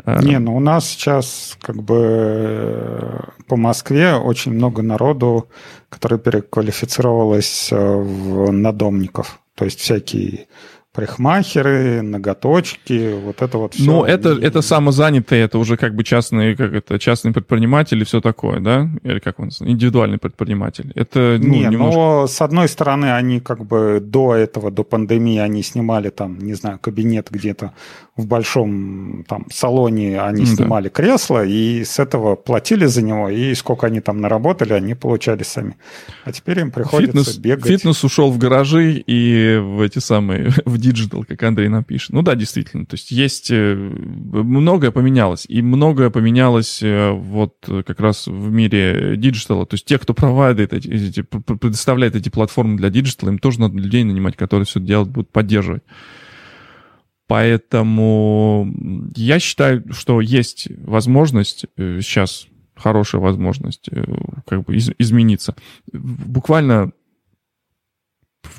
Э, 0.05 0.21
Не, 0.23 0.39
ну 0.39 0.55
у 0.55 0.59
нас 0.59 0.87
сейчас 0.89 1.57
как 1.61 1.81
бы 1.83 1.95
э, 1.97 3.19
по 3.47 3.57
Москве 3.57 4.15
очень 4.15 4.53
много 4.53 4.81
народу, 4.81 5.47
который 5.89 6.19
переквалифицировалось 6.19 7.69
э, 7.71 7.75
в 7.75 8.51
надомников. 8.51 9.39
То 9.55 9.65
есть 9.65 9.79
всякие 9.79 10.47
парикмахеры, 10.93 12.01
ноготочки, 12.01 13.13
вот 13.23 13.41
это 13.43 13.57
вот 13.59 13.75
все. 13.75 13.85
Ну, 13.85 14.03
это, 14.03 14.29
это 14.29 14.61
самозанятые, 14.61 15.43
это 15.43 15.59
уже 15.59 15.77
как 15.77 15.93
бы 15.93 16.03
частный, 16.03 16.55
как 16.55 16.73
это, 16.73 16.97
частный 16.97 17.31
предприниматель 17.31 18.01
и 18.01 18.03
все 18.05 18.21
такое, 18.21 18.59
да? 18.59 18.89
Или 19.03 19.19
как 19.19 19.39
он 19.39 19.49
индивидуальный 19.59 20.17
предприниматель. 20.17 20.91
Это, 20.95 21.37
ну, 21.39 21.47
Не, 21.47 21.59
немножко... 21.65 21.95
но 21.95 22.27
с 22.27 22.41
одной 22.41 22.67
стороны, 22.67 23.13
они 23.13 23.39
как 23.39 23.65
бы 23.65 23.99
до 24.01 24.33
этого, 24.33 24.71
до 24.71 24.83
пандемии, 24.83 25.37
они 25.37 25.61
снимали 25.61 26.09
там, 26.09 26.39
не 26.39 26.55
знаю, 26.55 26.79
кабинет 26.79 27.27
где-то 27.29 27.73
в 28.19 28.27
большом 28.27 29.23
там 29.27 29.45
салоне, 29.51 30.21
они 30.21 30.45
да. 30.45 30.55
снимали 30.55 30.89
кресло, 30.89 31.45
и 31.45 31.83
с 31.83 31.99
этого 31.99 32.35
платили 32.35 32.85
за 32.85 33.01
него, 33.01 33.29
и 33.29 33.53
сколько 33.55 33.87
они 33.87 34.01
там 34.01 34.21
наработали, 34.21 34.73
они 34.73 34.95
получали 34.95 35.43
сами. 35.43 35.77
А 36.25 36.31
теперь 36.31 36.59
им 36.59 36.71
приходится 36.71 37.23
фитнес, 37.23 37.37
бегать. 37.37 37.67
Фитнес 37.67 38.03
ушел 38.03 38.31
в 38.31 38.37
гаражи 38.37 39.03
и 39.07 39.57
в 39.57 39.81
эти 39.81 39.99
самые, 39.99 40.49
в 40.65 40.78
digital, 40.79 41.23
как 41.23 41.41
Андрей 41.43 41.69
напишет. 41.69 42.11
Ну 42.11 42.21
да, 42.21 42.35
действительно, 42.35 42.85
то 42.85 42.95
есть 42.95 43.11
есть, 43.11 43.51
э, 43.51 43.75
многое 43.75 44.91
поменялось, 44.91 45.45
и 45.47 45.61
многое 45.61 46.09
поменялось 46.09 46.81
э, 46.81 47.11
вот 47.11 47.55
как 47.65 47.99
раз 47.99 48.27
в 48.27 48.51
мире 48.51 49.15
диджитала, 49.17 49.65
то 49.65 49.75
есть 49.75 49.85
те, 49.85 49.99
кто 49.99 50.13
провайдит 50.13 50.73
эти, 50.73 50.87
эти, 50.87 51.21
предоставляет 51.21 52.15
эти 52.15 52.29
платформы 52.29 52.77
для 52.77 52.89
диджитала, 52.89 53.29
им 53.29 53.39
тоже 53.39 53.59
надо 53.59 53.77
людей 53.77 54.03
нанимать, 54.03 54.35
которые 54.35 54.65
все 54.65 54.79
это 54.79 54.87
делать 54.87 55.09
будут 55.09 55.31
поддерживать. 55.31 55.83
Поэтому 57.27 58.73
я 59.15 59.39
считаю, 59.39 59.83
что 59.91 60.19
есть 60.19 60.67
возможность 60.83 61.65
э, 61.77 61.99
сейчас 62.01 62.47
хорошая 62.75 63.21
возможность 63.21 63.89
как 64.47 64.63
бы 64.63 64.77
измениться. 64.77 65.53
Буквально 65.91 66.93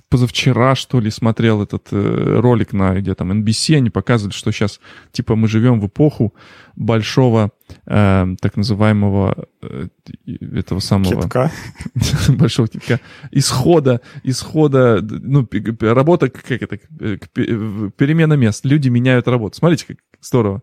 позавчера, 0.08 0.74
что 0.74 1.00
ли, 1.00 1.10
смотрел 1.10 1.62
этот 1.62 1.88
э, 1.92 2.40
ролик 2.40 2.72
на 2.72 2.94
где 2.94 3.14
там 3.14 3.32
NBC, 3.32 3.76
они 3.76 3.90
показывали, 3.90 4.34
что 4.34 4.52
сейчас, 4.52 4.80
типа, 5.12 5.36
мы 5.36 5.48
живем 5.48 5.80
в 5.80 5.86
эпоху 5.86 6.34
большого, 6.76 7.50
э, 7.86 8.26
так 8.40 8.56
называемого, 8.56 9.46
э, 9.62 9.88
этого 10.26 10.80
самого... 10.80 11.22
Китка. 11.22 11.50
большого 12.28 12.68
китка. 12.68 13.00
Исхода, 13.30 14.00
исхода, 14.22 15.00
ну, 15.02 15.48
работа, 15.80 16.28
как 16.28 16.50
это, 16.50 16.76
перемена 16.76 18.34
мест. 18.34 18.64
Люди 18.64 18.88
меняют 18.88 19.28
работу. 19.28 19.56
Смотрите, 19.56 19.86
как 19.86 19.98
здорово. 20.20 20.62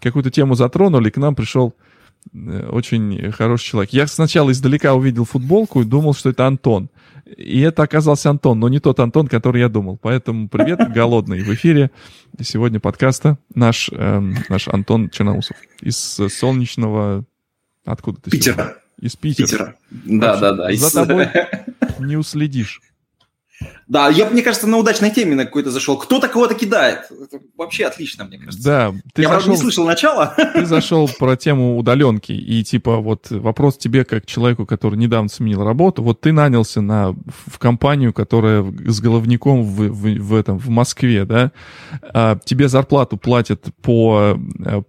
Какую-то 0.00 0.30
тему 0.30 0.54
затронули, 0.54 1.10
к 1.10 1.16
нам 1.16 1.34
пришел 1.34 1.74
э, 1.78 1.85
очень 2.32 3.30
хороший 3.32 3.64
человек. 3.64 3.92
Я 3.92 4.06
сначала 4.06 4.50
издалека 4.50 4.94
увидел 4.94 5.24
футболку 5.24 5.82
и 5.82 5.84
думал, 5.84 6.14
что 6.14 6.30
это 6.30 6.46
Антон. 6.46 6.90
И 7.36 7.60
это 7.60 7.82
оказался 7.82 8.30
Антон, 8.30 8.60
но 8.60 8.68
не 8.68 8.78
тот 8.78 9.00
Антон, 9.00 9.26
который 9.26 9.60
я 9.60 9.68
думал. 9.68 9.98
Поэтому 10.00 10.48
привет, 10.48 10.80
голодный 10.94 11.42
в 11.42 11.52
эфире. 11.54 11.90
Сегодня 12.40 12.78
подкаста 12.78 13.38
наш, 13.54 13.90
эм, 13.92 14.36
наш 14.48 14.68
Антон 14.68 15.10
Черноусов 15.10 15.56
из 15.80 15.96
солнечного... 15.96 17.24
Откуда 17.84 18.20
ты? 18.20 18.30
Питера. 18.30 18.54
Сегодня? 18.54 18.74
Из 19.00 19.16
Питера. 19.16 19.46
Питера. 19.46 19.76
Да, 19.90 20.36
да, 20.40 20.52
да. 20.52 20.72
За 20.72 21.06
тобой 21.06 21.28
не 21.98 22.16
уследишь. 22.16 22.80
Да, 23.88 24.08
я, 24.08 24.28
мне 24.28 24.42
кажется, 24.42 24.66
на 24.66 24.76
удачной 24.76 25.10
теме 25.10 25.34
на 25.34 25.44
какой-то 25.44 25.70
зашел. 25.70 25.96
Кто-то 25.96 26.28
кого-то 26.28 26.54
кидает. 26.54 27.10
Это 27.10 27.40
вообще 27.56 27.86
отлично, 27.86 28.24
мне 28.24 28.38
кажется. 28.38 28.64
Да. 28.64 28.94
Ты 29.14 29.22
я, 29.22 29.28
зашел, 29.28 29.38
правда, 29.38 29.50
не 29.50 29.56
слышал 29.56 29.86
начала. 29.86 30.34
Ты 30.54 30.66
зашел 30.66 31.08
про 31.08 31.36
тему 31.36 31.78
удаленки. 31.78 32.32
И, 32.32 32.64
типа, 32.64 32.98
вот 32.98 33.30
вопрос 33.30 33.78
тебе, 33.78 34.04
как 34.04 34.26
человеку, 34.26 34.66
который 34.66 34.96
недавно 34.96 35.28
сменил 35.28 35.64
работу. 35.64 36.02
Вот 36.02 36.20
ты 36.20 36.32
нанялся 36.32 36.80
на, 36.80 37.12
в 37.46 37.58
компанию, 37.58 38.12
которая 38.12 38.62
с 38.62 39.00
головником 39.00 39.62
в, 39.62 39.88
в, 39.88 40.18
в, 40.18 40.34
этом, 40.34 40.58
в 40.58 40.68
Москве, 40.68 41.24
да? 41.24 41.52
А, 42.02 42.38
тебе 42.44 42.68
зарплату 42.68 43.16
платят 43.16 43.66
по, 43.82 44.38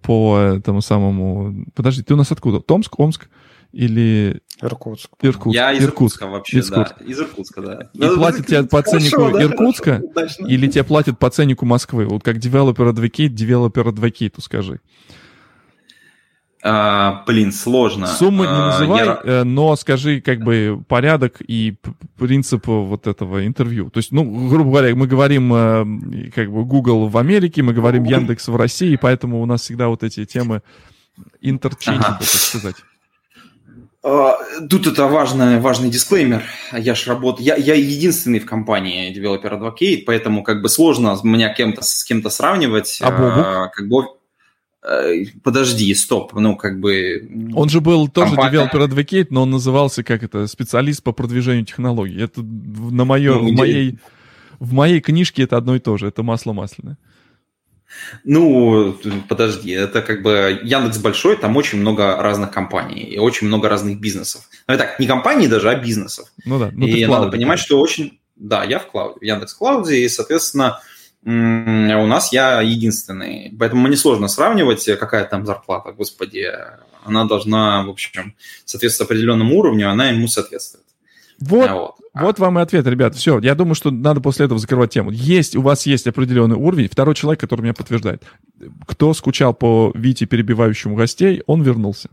по 0.02 0.38
этому 0.58 0.82
самому... 0.82 1.66
Подожди, 1.74 2.02
ты 2.02 2.14
у 2.14 2.16
нас 2.16 2.32
откуда? 2.32 2.60
Томск? 2.60 2.98
Омск? 2.98 3.28
Или... 3.72 4.40
Иркутск. 4.62 5.10
Иркутск. 5.22 5.54
Я 5.54 5.72
из 5.72 5.84
Иркутска 5.84 6.26
вообще, 6.26 6.58
Иркутск. 6.58 6.96
да. 6.98 7.04
Из 7.04 7.20
Иркутска, 7.20 7.60
да. 7.62 7.90
И 7.92 7.98
ну, 7.98 8.14
платят 8.16 8.46
тебе 8.46 8.64
по 8.64 8.82
ценнику 8.82 9.20
хорошо, 9.26 9.42
Иркутска 9.42 10.02
да, 10.14 10.26
или 10.48 10.66
тебе 10.68 10.84
платят 10.84 11.18
по 11.18 11.30
ценнику 11.30 11.64
Москвы? 11.66 12.06
Вот 12.06 12.24
как 12.24 12.38
девелопер 12.38 12.88
advocate, 12.88 13.28
девелопер 13.28 13.86
advocate, 13.88 14.40
скажи. 14.40 14.80
А, 16.60 17.22
блин, 17.24 17.52
сложно. 17.52 18.08
Суммы 18.08 18.46
не 18.46 18.52
А, 18.52 18.66
называй, 18.72 19.04
я- 19.06 19.20
э, 19.22 19.44
но 19.44 19.76
скажи 19.76 20.20
как 20.20 20.40
бы 20.40 20.82
порядок 20.88 21.36
и 21.46 21.76
принцип 22.18 22.66
вот 22.66 23.06
этого 23.06 23.46
интервью. 23.46 23.90
То 23.90 23.98
есть, 23.98 24.10
ну, 24.10 24.48
грубо 24.48 24.70
говоря, 24.70 24.94
мы 24.96 25.06
говорим 25.06 25.52
э, 25.54 26.30
как 26.34 26.50
бы 26.50 26.64
Google 26.64 27.06
в 27.08 27.16
Америке, 27.16 27.62
мы 27.62 27.74
говорим 27.74 28.02
Яндекс 28.02 28.48
в 28.48 28.56
России, 28.56 28.98
поэтому 29.00 29.40
у 29.40 29.46
нас 29.46 29.60
всегда 29.62 29.86
вот 29.86 30.02
эти 30.02 30.24
темы 30.24 30.62
интерчейнджа, 31.40 32.08
Ага. 32.08 32.18
так 32.18 32.28
сказать. 32.28 32.74
А, 34.02 34.36
Тут 34.70 34.86
это 34.86 35.06
важный, 35.06 35.58
важный 35.60 35.90
дисклеймер. 35.90 36.42
Я 36.72 36.94
ж 36.94 37.06
работаю... 37.06 37.46
Я, 37.46 37.56
я 37.56 37.74
единственный 37.74 38.38
в 38.38 38.46
компании 38.46 39.14
Developer 39.14 39.58
Advocate, 39.58 40.04
поэтому 40.06 40.42
как 40.42 40.62
бы 40.62 40.68
сложно 40.68 41.16
меня 41.22 41.52
кем-то, 41.52 41.82
с 41.82 42.04
кем-то 42.04 42.30
сравнивать. 42.30 42.98
А 43.02 43.10
Бобук? 43.10 43.46
А, 43.46 43.68
Как 43.68 43.88
бы... 43.88 44.04
э, 44.82 45.24
Подожди, 45.42 45.92
стоп. 45.94 46.32
Ну, 46.34 46.56
как 46.56 46.78
бы... 46.80 47.28
Он 47.54 47.68
же 47.68 47.80
был 47.80 48.08
тоже 48.08 48.34
developer 48.34 48.86
advocate, 48.88 49.26
но 49.30 49.42
он 49.42 49.50
назывался 49.50 50.04
как 50.04 50.22
это 50.22 50.46
специалист 50.46 51.02
по 51.02 51.12
продвижению 51.12 51.64
технологий. 51.64 52.22
Это 52.22 52.40
на 52.42 53.04
мое, 53.04 53.34
Ну, 53.34 53.48
в 53.48 53.52
моей 53.52 53.98
в 54.60 54.72
моей 54.72 55.00
книжке 55.00 55.44
это 55.44 55.56
одно 55.56 55.76
и 55.76 55.78
то 55.78 55.96
же. 55.96 56.08
Это 56.08 56.22
масло 56.22 56.52
масляное. 56.52 56.98
Ну, 58.24 58.98
подожди, 59.28 59.72
это 59.72 60.02
как 60.02 60.22
бы 60.22 60.60
Яндекс 60.62 60.98
большой, 60.98 61.36
там 61.36 61.56
очень 61.56 61.78
много 61.78 62.16
разных 62.16 62.50
компаний 62.50 63.02
и 63.02 63.18
очень 63.18 63.46
много 63.46 63.68
разных 63.68 63.98
бизнесов. 63.98 64.48
Ну, 64.66 64.76
так, 64.76 64.98
не 65.00 65.06
компаний 65.06 65.48
даже, 65.48 65.70
а 65.70 65.74
бизнесов. 65.74 66.32
Ну 66.44 66.58
да. 66.58 66.70
Ну, 66.72 66.86
и 66.86 67.06
надо 67.06 67.06
клауде, 67.06 67.30
понимать, 67.30 67.58
что 67.58 67.80
очень... 67.80 68.18
Да, 68.36 68.62
я 68.64 68.78
в 68.78 68.86
клауде, 68.86 69.18
в 69.20 69.24
Яндекс 69.24 69.54
Клауде, 69.54 69.96
и, 69.96 70.08
соответственно, 70.08 70.80
у 71.24 72.06
нас 72.06 72.32
я 72.32 72.60
единственный. 72.60 73.52
Поэтому 73.58 73.86
мне 73.86 73.96
сложно 73.96 74.28
сравнивать, 74.28 74.84
какая 74.98 75.24
там 75.24 75.44
зарплата, 75.44 75.90
господи. 75.92 76.48
Она 77.04 77.24
должна, 77.24 77.82
в 77.82 77.90
общем, 77.90 78.36
соответствовать 78.64 79.10
определенному 79.10 79.56
уровню, 79.58 79.90
она 79.90 80.10
ему 80.10 80.28
соответствует. 80.28 80.84
Вот, 81.40 81.68
А 81.70 81.74
вот. 81.74 81.94
вот 82.14 82.38
вам 82.40 82.58
и 82.58 82.62
ответ, 82.62 82.86
ребят. 82.86 83.14
Все, 83.14 83.38
я 83.40 83.54
думаю, 83.54 83.74
что 83.74 83.90
надо 83.92 84.20
после 84.20 84.46
этого 84.46 84.58
закрывать 84.58 84.90
тему. 84.92 85.10
Есть, 85.12 85.54
у 85.56 85.62
вас 85.62 85.86
есть 85.86 86.06
определенный 86.08 86.56
уровень. 86.56 86.88
Второй 86.88 87.14
человек, 87.14 87.40
который 87.40 87.62
меня 87.62 87.74
подтверждает. 87.74 88.24
Кто 88.86 89.14
скучал 89.14 89.54
по 89.54 89.92
Вите, 89.94 90.26
перебивающему 90.26 90.96
гостей, 90.96 91.42
он 91.46 91.62
вернулся. 91.62 92.08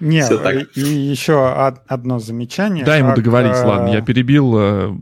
Не, 0.00 0.22
Всё 0.22 0.38
так. 0.38 0.74
и 0.78 0.80
еще 0.80 1.34
од- 1.34 1.82
одно 1.86 2.18
замечание. 2.18 2.86
Дай 2.86 3.00
ему 3.00 3.14
договорить, 3.14 3.52
э, 3.54 3.66
ладно, 3.66 3.88
я 3.88 4.00
перебил. 4.00 4.54
э, 4.58 4.92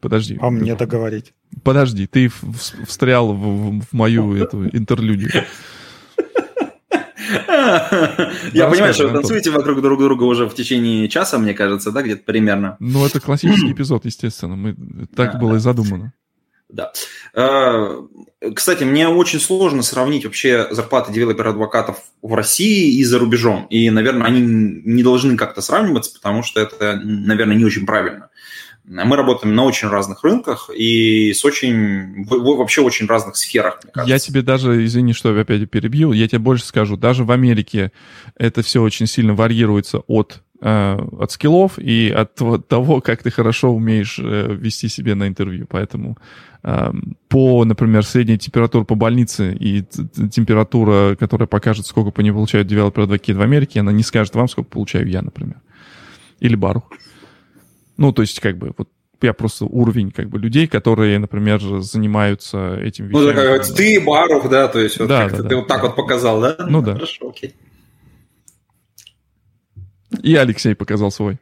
Подожди. 0.00 0.38
А 0.40 0.48
мне 0.48 0.74
договорить. 0.74 1.34
Подожди, 1.64 2.06
ты 2.06 2.30
встрял 2.86 3.34
в 3.34 3.82
мою 3.92 4.34
эту 4.36 4.68
интерлюдию. 4.68 5.30
Я 8.52 8.68
понимаю, 8.68 8.94
что 8.94 9.08
вы 9.08 9.14
танцуете 9.14 9.50
вокруг 9.50 9.82
друг 9.82 10.00
друга 10.00 10.24
уже 10.24 10.46
в 10.46 10.54
течение 10.54 11.08
часа, 11.08 11.38
мне 11.38 11.54
кажется, 11.54 11.90
да, 11.90 12.02
где-то 12.02 12.22
примерно. 12.24 12.76
Ну, 12.80 13.04
это 13.04 13.20
классический 13.20 13.72
эпизод, 13.72 14.04
естественно. 14.04 14.56
Мы, 14.56 14.74
так 15.14 15.38
было 15.38 15.56
и 15.56 15.58
задумано. 15.58 16.12
Да. 16.68 16.92
Э, 17.34 18.02
Кстати, 18.54 18.84
мне 18.84 19.08
очень 19.08 19.40
сложно 19.40 19.82
сравнить 19.82 20.24
вообще 20.24 20.68
зарплаты 20.70 21.12
девелопер-адвокатов 21.12 21.96
в 22.20 22.34
России 22.34 22.98
и 22.98 23.04
за 23.04 23.18
рубежом. 23.18 23.66
И, 23.70 23.88
наверное, 23.90 24.26
они 24.26 24.40
не 24.40 25.02
должны 25.02 25.36
как-то 25.36 25.62
сравниваться, 25.62 26.12
потому 26.12 26.42
что 26.42 26.60
это, 26.60 27.00
наверное, 27.02 27.56
не 27.56 27.64
очень 27.64 27.86
правильно. 27.86 28.28
Мы 28.88 29.16
работаем 29.16 29.54
на 29.54 29.64
очень 29.64 29.88
разных 29.88 30.24
рынках 30.24 30.70
и 30.74 31.32
с 31.34 31.44
очень, 31.44 32.24
вообще 32.24 32.80
очень 32.80 33.06
разных 33.06 33.36
сферах, 33.36 33.80
мне 33.82 33.92
кажется. 33.92 34.14
Я 34.14 34.18
тебе 34.18 34.42
даже, 34.42 34.84
извини, 34.84 35.12
что 35.12 35.34
я 35.34 35.42
опять 35.42 35.68
перебью, 35.70 36.12
я 36.12 36.26
тебе 36.26 36.38
больше 36.38 36.64
скажу, 36.64 36.96
даже 36.96 37.24
в 37.24 37.30
Америке 37.30 37.92
это 38.36 38.62
все 38.62 38.80
очень 38.80 39.06
сильно 39.06 39.34
варьируется 39.34 39.98
от, 40.06 40.42
э, 40.62 40.98
от 41.20 41.30
скиллов 41.32 41.78
и 41.78 42.08
от 42.08 42.34
того, 42.66 43.02
как 43.02 43.22
ты 43.22 43.30
хорошо 43.30 43.74
умеешь 43.74 44.18
э, 44.18 44.54
вести 44.54 44.88
себе 44.88 45.14
на 45.14 45.28
интервью. 45.28 45.66
Поэтому 45.68 46.16
э, 46.62 46.90
по, 47.28 47.64
например, 47.66 48.06
средней 48.06 48.38
температуре 48.38 48.86
по 48.86 48.94
больнице 48.94 49.54
и 49.54 49.82
температура, 49.82 51.14
которая 51.16 51.46
покажет, 51.46 51.86
сколько 51.86 52.10
по 52.10 52.22
ней 52.22 52.32
получают 52.32 52.68
девелопер 52.68 53.02
адвокат 53.02 53.36
в 53.36 53.42
Америке, 53.42 53.80
она 53.80 53.92
не 53.92 54.02
скажет 54.02 54.34
вам, 54.34 54.48
сколько 54.48 54.70
получаю 54.70 55.06
я, 55.08 55.20
например. 55.20 55.56
Или 56.40 56.54
Барух. 56.54 56.84
Ну, 57.98 58.12
то 58.12 58.22
есть, 58.22 58.40
как 58.40 58.56
бы, 58.56 58.72
вот 58.78 58.88
я 59.20 59.32
просто 59.34 59.64
уровень 59.64 60.12
как 60.12 60.28
бы 60.28 60.38
людей, 60.38 60.66
которые, 60.68 61.18
например, 61.18 61.60
занимаются 61.82 62.76
этим 62.76 63.10
Ну, 63.10 63.18
вещами. 63.20 63.34
такая 63.36 63.58
вот 63.58 63.76
ты, 63.76 64.00
Барух, 64.00 64.48
да, 64.48 64.68
то 64.68 64.78
есть 64.78 64.98
вот 64.98 65.08
Да, 65.08 65.28
да, 65.28 65.36
ты 65.36 65.42
да. 65.42 65.56
вот 65.56 65.66
так 65.66 65.82
вот 65.82 65.96
показал, 65.96 66.40
да? 66.40 66.56
Ну 66.68 66.80
да. 66.80 66.94
Хорошо, 66.94 67.28
окей. 67.30 67.54
И 70.22 70.34
Алексей 70.36 70.74
показал 70.74 71.10
свой. 71.10 71.38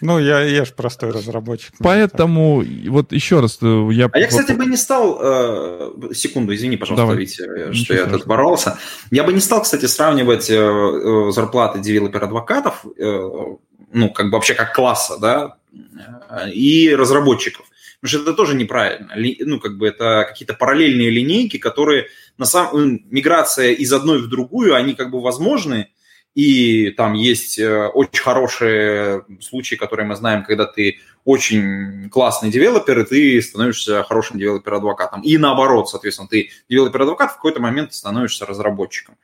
Ну, 0.00 0.18
я, 0.18 0.40
я 0.42 0.64
же 0.64 0.72
простой 0.72 1.10
разработчик. 1.10 1.74
Поэтому, 1.78 2.64
вот 2.86 3.12
еще 3.12 3.40
раз, 3.40 3.58
э, 3.62 3.88
я... 3.92 4.08
А 4.12 4.18
я, 4.18 4.26
кстати, 4.26 4.52
бы 4.52 4.66
не 4.66 4.76
стал... 4.76 5.18
э, 5.20 5.92
секунду, 6.14 6.54
извини, 6.54 6.76
пожалуйста, 6.76 7.02
Давай. 7.02 7.18
Витя, 7.18 7.42
э, 7.42 7.68
Ничего 7.70 7.84
что 7.84 7.94
я 7.94 8.06
тут 8.06 8.26
боролся. 8.26 8.78
Я 9.10 9.24
бы 9.24 9.32
не 9.32 9.40
стал, 9.40 9.62
кстати, 9.62 9.86
сравнивать 9.86 10.50
э, 10.50 10.54
э, 10.56 11.30
зарплаты 11.32 11.80
девелопер-адвокатов, 11.80 12.84
э, 12.96 13.28
ну, 13.92 14.10
как 14.10 14.26
бы 14.26 14.32
вообще 14.32 14.54
как 14.54 14.74
класса, 14.74 15.18
да, 15.18 15.56
и 16.52 16.94
разработчиков. 16.94 17.66
Потому 18.00 18.22
что 18.22 18.30
это 18.30 18.36
тоже 18.36 18.54
неправильно. 18.54 19.12
Ли- 19.14 19.38
ну, 19.40 19.58
как 19.58 19.76
бы 19.76 19.88
это 19.88 20.24
какие-то 20.28 20.54
параллельные 20.54 21.10
линейки, 21.10 21.58
которые 21.58 22.06
на 22.36 22.46
самом... 22.46 23.00
Миграция 23.10 23.72
из 23.72 23.92
одной 23.92 24.22
в 24.22 24.28
другую, 24.28 24.74
они 24.74 24.94
как 24.94 25.10
бы 25.10 25.20
возможны, 25.20 25.88
и 26.38 26.90
там 26.90 27.14
есть 27.14 27.58
э, 27.58 27.88
очень 27.88 28.22
хорошие 28.22 29.24
случаи, 29.40 29.74
которые 29.74 30.06
мы 30.06 30.14
знаем, 30.14 30.44
когда 30.44 30.66
ты 30.66 31.00
очень 31.24 32.08
классный 32.10 32.48
девелопер, 32.48 33.00
и 33.00 33.04
ты 33.04 33.42
становишься 33.42 34.04
хорошим 34.04 34.38
девелопер-адвокатом. 34.38 35.20
И 35.22 35.36
наоборот, 35.36 35.90
соответственно, 35.90 36.28
ты 36.28 36.50
девелопер-адвокат, 36.68 37.32
в 37.32 37.34
какой-то 37.34 37.60
момент 37.60 37.92
становишься 37.92 38.46
разработчиком. 38.46 39.16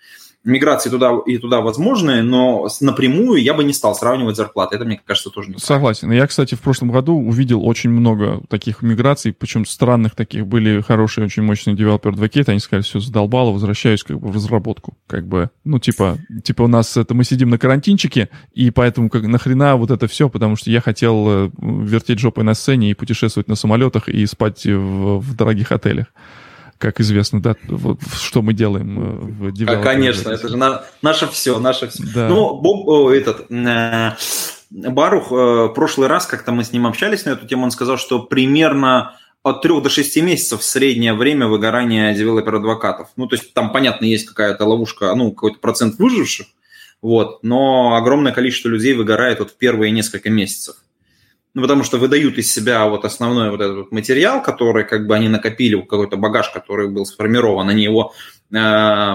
Миграции 0.44 0.90
туда 0.90 1.12
и 1.24 1.38
туда 1.38 1.60
возможны, 1.60 2.22
но 2.22 2.68
напрямую 2.80 3.42
я 3.42 3.54
бы 3.54 3.64
не 3.64 3.72
стал 3.72 3.94
сравнивать 3.94 4.36
зарплаты. 4.36 4.76
Это, 4.76 4.84
мне 4.84 5.00
кажется, 5.04 5.30
тоже 5.30 5.50
не 5.50 5.58
Согласен. 5.58 6.12
Я, 6.12 6.26
кстати, 6.26 6.54
в 6.54 6.60
прошлом 6.60 6.90
году 6.90 7.14
увидел 7.14 7.64
очень 7.66 7.90
много 7.90 8.42
таких 8.48 8.82
миграций, 8.82 9.32
причем 9.32 9.64
странных 9.64 10.14
таких. 10.14 10.46
Были 10.46 10.80
хорошие, 10.82 11.24
очень 11.24 11.42
мощные 11.42 11.76
девелопер 11.76 12.10
адвокаты 12.10 12.50
они 12.52 12.60
сказали, 12.60 12.82
все, 12.82 13.00
задолбало, 13.00 13.52
возвращаюсь 13.52 14.02
как 14.02 14.20
бы 14.20 14.28
в 14.28 14.34
разработку. 14.34 14.96
Как 15.06 15.26
бы, 15.26 15.50
ну, 15.64 15.78
типа, 15.78 16.18
типа 16.42 16.62
у 16.62 16.68
нас 16.68 16.96
это 16.96 17.14
мы 17.14 17.24
сидим 17.24 17.50
на 17.50 17.58
карантинчике, 17.58 18.28
и 18.52 18.70
поэтому 18.70 19.08
как 19.08 19.22
нахрена 19.22 19.76
вот 19.76 19.90
это 19.90 20.06
все, 20.08 20.28
потому 20.28 20.56
что 20.56 20.70
я 20.70 20.80
хотел 20.80 21.26
э, 21.28 21.50
вертеть 21.60 22.18
жопой 22.18 22.44
на 22.44 22.54
сцене 22.54 22.90
и 22.90 22.94
путешествовать 22.94 23.48
на 23.48 23.54
самолетах 23.54 24.08
и 24.08 24.26
спать 24.26 24.66
в, 24.66 25.18
в 25.18 25.34
дорогих 25.36 25.72
отелях. 25.72 26.06
Как 26.78 27.00
известно, 27.00 27.40
да, 27.40 27.56
вот 27.68 28.00
что 28.20 28.42
мы 28.42 28.52
делаем 28.52 28.98
э, 28.98 29.16
в 29.20 29.46
А, 29.46 29.50
developer 29.50 29.82
Конечно, 29.82 30.30
это 30.30 30.48
же 30.48 30.56
на- 30.56 30.84
наше 31.02 31.26
все, 31.28 31.58
наше 31.58 31.88
все. 31.88 32.02
Да. 32.14 32.28
Ну, 32.28 32.60
Боб, 32.60 32.86
о, 32.88 33.10
этот, 33.10 33.50
э, 33.50 34.12
Барух, 34.70 35.30
э, 35.30 35.34
в 35.34 35.68
прошлый 35.68 36.08
раз 36.08 36.26
как-то 36.26 36.52
мы 36.52 36.64
с 36.64 36.72
ним 36.72 36.86
общались 36.86 37.24
на 37.24 37.30
эту 37.30 37.46
тему, 37.46 37.64
он 37.64 37.70
сказал, 37.70 37.96
что 37.96 38.20
примерно 38.20 39.16
от 39.44 39.62
3 39.62 39.80
до 39.80 39.88
6 39.90 40.20
месяцев 40.22 40.64
среднее 40.64 41.14
время 41.14 41.46
выгорания 41.46 42.14
девелопер-адвокатов. 42.14 43.08
Ну, 43.16 43.26
то 43.26 43.36
есть 43.36 43.52
там, 43.52 43.72
понятно, 43.72 44.06
есть 44.06 44.26
какая-то 44.26 44.64
ловушка, 44.64 45.14
ну, 45.14 45.30
какой-то 45.30 45.58
процент 45.60 45.98
выживших, 45.98 46.46
вот, 47.02 47.42
но 47.42 47.94
огромное 47.94 48.32
количество 48.32 48.68
людей 48.68 48.94
выгорает 48.94 49.38
вот 49.40 49.50
в 49.50 49.56
первые 49.56 49.92
несколько 49.92 50.30
месяцев. 50.30 50.76
Ну, 51.54 51.62
потому 51.62 51.84
что 51.84 51.98
выдают 51.98 52.36
из 52.36 52.52
себя 52.52 52.84
вот 52.86 53.04
основной 53.04 53.50
вот 53.50 53.60
этот 53.60 53.92
материал, 53.92 54.42
который 54.42 54.84
как 54.84 55.06
бы 55.06 55.14
они 55.14 55.28
накопили, 55.28 55.80
какой-то 55.80 56.16
багаж, 56.16 56.50
который 56.50 56.88
был 56.88 57.06
сформирован, 57.06 57.68
они 57.68 57.84
его 57.84 58.12
э, 58.52 59.14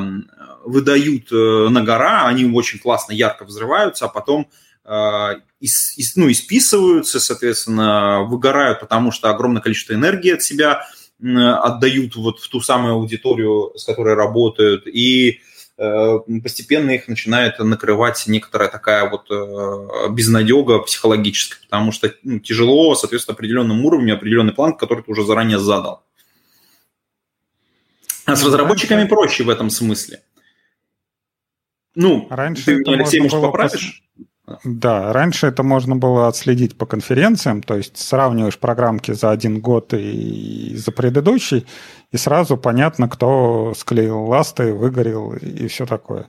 выдают 0.63 1.31
на 1.31 1.81
гора, 1.81 2.27
они 2.27 2.45
очень 2.45 2.79
классно, 2.79 3.11
ярко 3.11 3.43
взрываются, 3.43 4.05
а 4.05 4.07
потом 4.07 4.49
э, 4.85 4.89
ис- 5.61 6.13
ну, 6.15 6.31
исписываются, 6.31 7.19
соответственно, 7.19 8.23
выгорают, 8.23 8.79
потому 8.79 9.11
что 9.11 9.29
огромное 9.29 9.61
количество 9.61 9.93
энергии 9.93 10.31
от 10.31 10.41
себя 10.41 10.87
отдают 11.21 12.15
вот 12.15 12.39
в 12.39 12.47
ту 12.47 12.61
самую 12.61 12.93
аудиторию, 12.93 13.73
с 13.75 13.83
которой 13.83 14.15
работают, 14.15 14.87
и 14.87 15.41
постепенно 16.43 16.91
их 16.91 17.07
начинает 17.07 17.57
накрывать 17.59 18.25
некоторая 18.27 18.69
такая 18.69 19.09
вот 19.09 19.31
э, 19.31 20.09
безнадега 20.09 20.79
психологическая, 20.79 21.61
потому 21.61 21.91
что 21.91 22.13
ну, 22.23 22.39
тяжело, 22.39 22.95
соответственно, 22.95 23.35
определенному 23.35 23.87
уровню, 23.87 24.15
определенный 24.15 24.53
план, 24.53 24.75
который 24.75 25.03
ты 25.03 25.11
уже 25.11 25.23
заранее 25.23 25.57
задал. 25.57 26.03
А 28.25 28.35
с 28.35 28.41
Ну, 28.41 28.47
разработчиками 28.47 29.07
проще 29.07 29.43
в 29.43 29.49
этом 29.49 29.69
смысле. 29.69 30.21
Ну, 31.95 32.27
Раньше 32.29 32.65
ты 32.65 32.91
Алексей, 32.91 33.21
может, 33.21 33.41
поправишь? 33.41 34.03
Да, 34.63 35.13
раньше 35.13 35.47
это 35.47 35.63
можно 35.63 35.95
было 35.95 36.27
отследить 36.27 36.77
по 36.77 36.85
конференциям, 36.85 37.61
то 37.61 37.75
есть 37.75 37.97
сравниваешь 37.97 38.57
программки 38.57 39.11
за 39.11 39.31
один 39.31 39.59
год 39.59 39.93
и 39.93 40.75
за 40.75 40.91
предыдущий, 40.91 41.65
и 42.11 42.17
сразу 42.17 42.57
понятно, 42.57 43.07
кто 43.07 43.73
склеил 43.75 44.23
ласты, 44.25 44.73
выгорел 44.73 45.33
и 45.33 45.67
все 45.67 45.85
такое. 45.85 46.27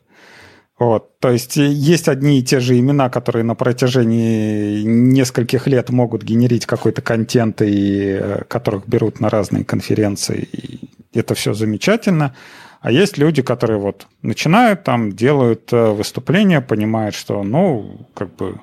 Вот, 0.78 1.18
то 1.18 1.30
есть 1.30 1.56
есть 1.56 2.08
одни 2.08 2.38
и 2.38 2.42
те 2.42 2.58
же 2.58 2.78
имена, 2.78 3.10
которые 3.10 3.44
на 3.44 3.54
протяжении 3.54 4.80
нескольких 4.82 5.66
лет 5.66 5.90
могут 5.90 6.22
генерить 6.22 6.64
какой-то 6.64 7.02
контент, 7.02 7.60
и 7.60 8.18
э, 8.18 8.44
которых 8.48 8.88
берут 8.88 9.20
на 9.20 9.28
разные 9.28 9.62
конференции, 9.64 10.48
и 10.52 10.90
это 11.12 11.34
все 11.34 11.52
замечательно. 11.52 12.34
А 12.80 12.90
есть 12.90 13.18
люди, 13.18 13.42
которые 13.42 13.78
вот 13.78 14.06
начинают 14.22 14.84
там, 14.84 15.12
делают 15.12 15.70
э, 15.70 15.90
выступления, 15.90 16.62
понимают, 16.62 17.14
что, 17.14 17.42
ну, 17.42 18.06
как 18.14 18.34
бы, 18.36 18.58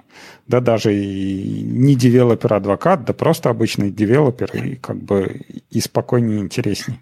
да 0.47 0.59
даже 0.59 0.95
и 0.95 1.61
не 1.61 1.95
девелопер-адвокат, 1.95 3.05
да 3.05 3.13
просто 3.13 3.51
обычный 3.51 3.91
девелопер, 3.91 4.49
и 4.55 4.75
как 4.75 4.97
бы 4.97 5.41
и 5.69 5.79
спокойнее, 5.79 6.39
и 6.39 6.41
интереснее. 6.41 6.99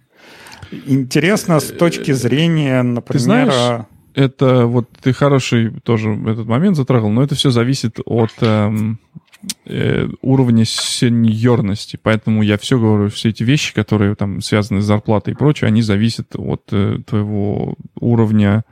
Интересно 0.85 1.61
с 1.61 1.71
точки 1.71 2.11
э, 2.11 2.15
зрения, 2.15 2.83
например... 2.83 3.13
Ты 3.13 3.19
знаешь, 3.19 3.85
это 4.13 4.65
вот 4.65 4.89
ты 5.01 5.13
хороший 5.13 5.71
тоже 5.81 6.09
этот 6.09 6.47
момент 6.47 6.75
затрагивал, 6.75 7.11
но 7.11 7.23
это 7.23 7.35
все 7.35 7.49
зависит 7.49 7.99
от 8.05 8.31
эм, 8.41 8.99
э, 9.65 10.07
уровня 10.21 10.65
сеньорности. 10.65 11.99
Поэтому 12.01 12.41
я 12.43 12.57
все 12.57 12.79
говорю, 12.79 13.09
все 13.09 13.29
эти 13.29 13.43
вещи, 13.43 13.73
которые 13.73 14.15
там 14.15 14.41
связаны 14.41 14.81
с 14.81 14.85
зарплатой 14.85 15.33
и 15.33 15.37
прочее, 15.37 15.67
они 15.67 15.81
зависят 15.81 16.35
от 16.35 16.63
э, 16.71 16.99
твоего 17.05 17.75
уровня 17.99 18.63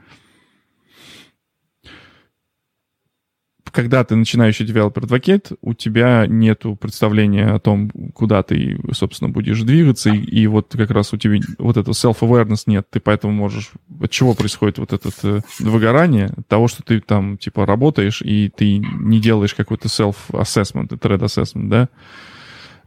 когда 3.74 4.04
ты 4.04 4.16
начинающий 4.16 4.66
advocate, 4.66 5.58
у 5.62 5.74
тебя 5.74 6.28
нету 6.28 6.76
представления 6.76 7.48
о 7.48 7.60
том, 7.60 7.90
куда 8.14 8.44
ты, 8.44 8.78
собственно, 8.92 9.30
будешь 9.30 9.62
двигаться, 9.64 10.12
и, 10.12 10.18
и 10.18 10.46
вот 10.46 10.74
как 10.78 10.92
раз 10.92 11.12
у 11.12 11.18
тебя 11.18 11.40
вот 11.58 11.78
это 11.78 11.92
self-awareness 11.92 12.64
нет, 12.68 12.88
ты 12.92 13.00
поэтому 13.00 13.34
можешь... 13.34 13.72
От 14.00 14.12
чего 14.12 14.36
происходит 14.36 14.78
вот 14.78 14.94
это 14.94 15.10
э, 15.24 15.42
выгорание? 15.60 16.28
От 16.38 16.48
того, 16.48 16.68
что 16.68 16.84
ты 16.84 17.02
там, 17.02 17.40
типа, 17.40 17.66
работаешь, 17.66 18.22
и 18.22 18.52
ты 18.56 18.78
не 18.78 19.20
делаешь 19.20 19.56
какой-то 19.56 19.88
self-assessment, 19.88 20.90
thread 20.90 21.20
assessment, 21.20 21.70
да? 21.70 21.90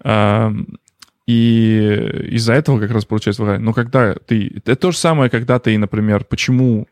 А, 0.04 0.52
и 1.26 2.28
из-за 2.30 2.52
этого 2.52 2.78
как 2.78 2.92
раз 2.92 3.04
получается 3.04 3.42
выгорание. 3.42 3.66
Но 3.66 3.72
когда 3.72 4.14
ты... 4.14 4.62
Это 4.64 4.76
то 4.76 4.92
же 4.92 4.98
самое, 4.98 5.30
когда 5.30 5.58
ты, 5.58 5.76
например, 5.76 6.24
почему 6.24 6.86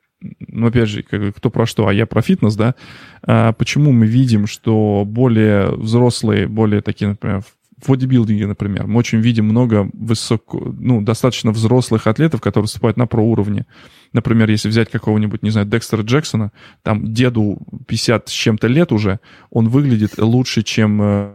ну, 0.49 0.67
опять 0.67 0.89
же, 0.89 1.03
кто 1.03 1.51
про 1.51 1.67
что, 1.67 1.87
а 1.87 1.95
я 1.95 2.07
про 2.07 2.23
фитнес, 2.23 2.57
да, 2.57 2.75
а 3.23 3.53
почему 3.53 3.93
мы 3.93 4.07
видим, 4.07 4.47
что 4.47 5.05
более 5.07 5.71
взрослые, 5.73 6.47
более 6.47 6.81
такие, 6.81 7.09
например, 7.09 7.43
в 7.43 7.89
бодибилдинге, 7.89 8.47
например, 8.47 8.87
мы 8.87 8.99
очень 8.99 9.19
видим 9.19 9.47
много 9.47 9.91
высоко, 9.93 10.75
ну, 10.79 11.03
достаточно 11.03 11.51
взрослых 11.51 12.07
атлетов, 12.07 12.41
которые 12.41 12.65
выступают 12.65 12.97
на 12.97 13.07
проуровне. 13.07 13.67
Например, 14.13 14.49
если 14.49 14.69
взять 14.69 14.91
какого-нибудь, 14.91 15.43
не 15.43 15.51
знаю, 15.51 15.67
Декстера 15.67 16.03
Джексона, 16.03 16.53
там 16.83 17.13
деду 17.13 17.59
50 17.87 18.29
с 18.29 18.33
чем-то 18.33 18.69
лет 18.69 18.93
уже, 18.93 19.21
он 19.51 19.69
выглядит 19.69 20.19
лучше, 20.19 20.63
чем 20.63 21.03
э, 21.03 21.35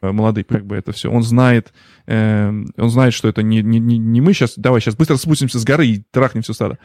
молодые, 0.00 0.44
как 0.44 0.64
бы 0.66 0.76
это 0.76 0.92
все. 0.92 1.10
Он 1.10 1.22
знает, 1.22 1.72
э, 2.06 2.48
он 2.48 2.90
знает, 2.90 3.12
что 3.12 3.28
это 3.28 3.42
не, 3.42 3.62
не, 3.62 3.80
не 3.80 4.20
мы 4.20 4.32
сейчас, 4.32 4.54
давай 4.56 4.80
сейчас 4.80 4.96
быстро 4.96 5.16
спустимся 5.16 5.58
с 5.58 5.64
горы 5.64 5.86
и 5.86 6.04
трахнем 6.10 6.42
все 6.42 6.52
стадо 6.52 6.78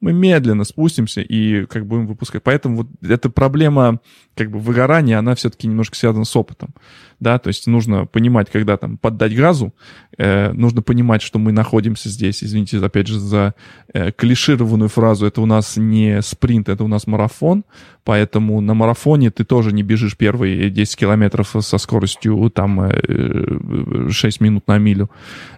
мы 0.00 0.12
медленно 0.12 0.64
спустимся 0.64 1.22
и 1.22 1.64
как 1.66 1.86
будем 1.86 2.06
выпускать. 2.06 2.42
Поэтому 2.42 2.76
вот 2.76 2.88
эта 3.02 3.30
проблема 3.30 4.00
как 4.34 4.50
бы 4.50 4.58
выгорания, 4.58 5.18
она 5.18 5.34
все-таки 5.34 5.66
немножко 5.66 5.96
связана 5.96 6.24
с 6.24 6.36
опытом, 6.36 6.74
да, 7.20 7.38
то 7.38 7.48
есть 7.48 7.66
нужно 7.66 8.04
понимать, 8.04 8.50
когда 8.50 8.76
там 8.76 8.98
поддать 8.98 9.34
газу, 9.34 9.72
э, 10.18 10.52
нужно 10.52 10.82
понимать, 10.82 11.22
что 11.22 11.38
мы 11.38 11.52
находимся 11.52 12.08
здесь, 12.08 12.42
извините, 12.42 12.78
опять 12.84 13.06
же, 13.06 13.18
за 13.18 13.54
э, 13.92 14.10
клишированную 14.12 14.88
фразу, 14.88 15.26
это 15.26 15.40
у 15.40 15.46
нас 15.46 15.76
не 15.76 16.20
спринт, 16.20 16.68
это 16.68 16.84
у 16.84 16.88
нас 16.88 17.06
марафон, 17.06 17.64
поэтому 18.02 18.60
на 18.60 18.74
марафоне 18.74 19.30
ты 19.30 19.44
тоже 19.44 19.72
не 19.72 19.82
бежишь 19.82 20.16
первые 20.16 20.68
10 20.68 20.96
километров 20.96 21.54
со 21.60 21.78
скоростью 21.78 22.50
там 22.50 22.80
э, 22.82 24.10
6 24.10 24.40
минут 24.40 24.66
на 24.66 24.78
милю, 24.78 25.10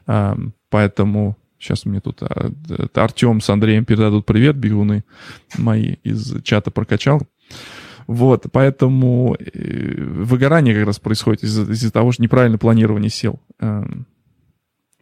э, 0.07 0.37
поэтому 0.71 1.37
Сейчас 1.59 1.87
мне 1.87 2.01
тут 2.01 2.23
а, 2.23 2.51
Артем 2.95 3.41
с 3.41 3.49
Андреем 3.51 3.85
передадут 3.85 4.27
привет, 4.27 4.57
бегуны 4.57 5.05
мои 5.57 5.97
из 6.03 6.43
чата 6.43 6.71
прокачал. 6.71 7.23
Вот, 8.07 8.47
поэтому 8.53 9.35
э, 9.35 10.01
выгорание 10.01 10.75
как 10.75 10.87
раз 10.87 10.99
происходит 11.01 11.43
из-за, 11.43 11.71
из 11.71 11.91
того, 11.91 12.13
что 12.13 12.23
неправильное 12.23 12.59
планирование 12.59 13.11
сил. 13.11 13.41
Эм, 13.59 14.07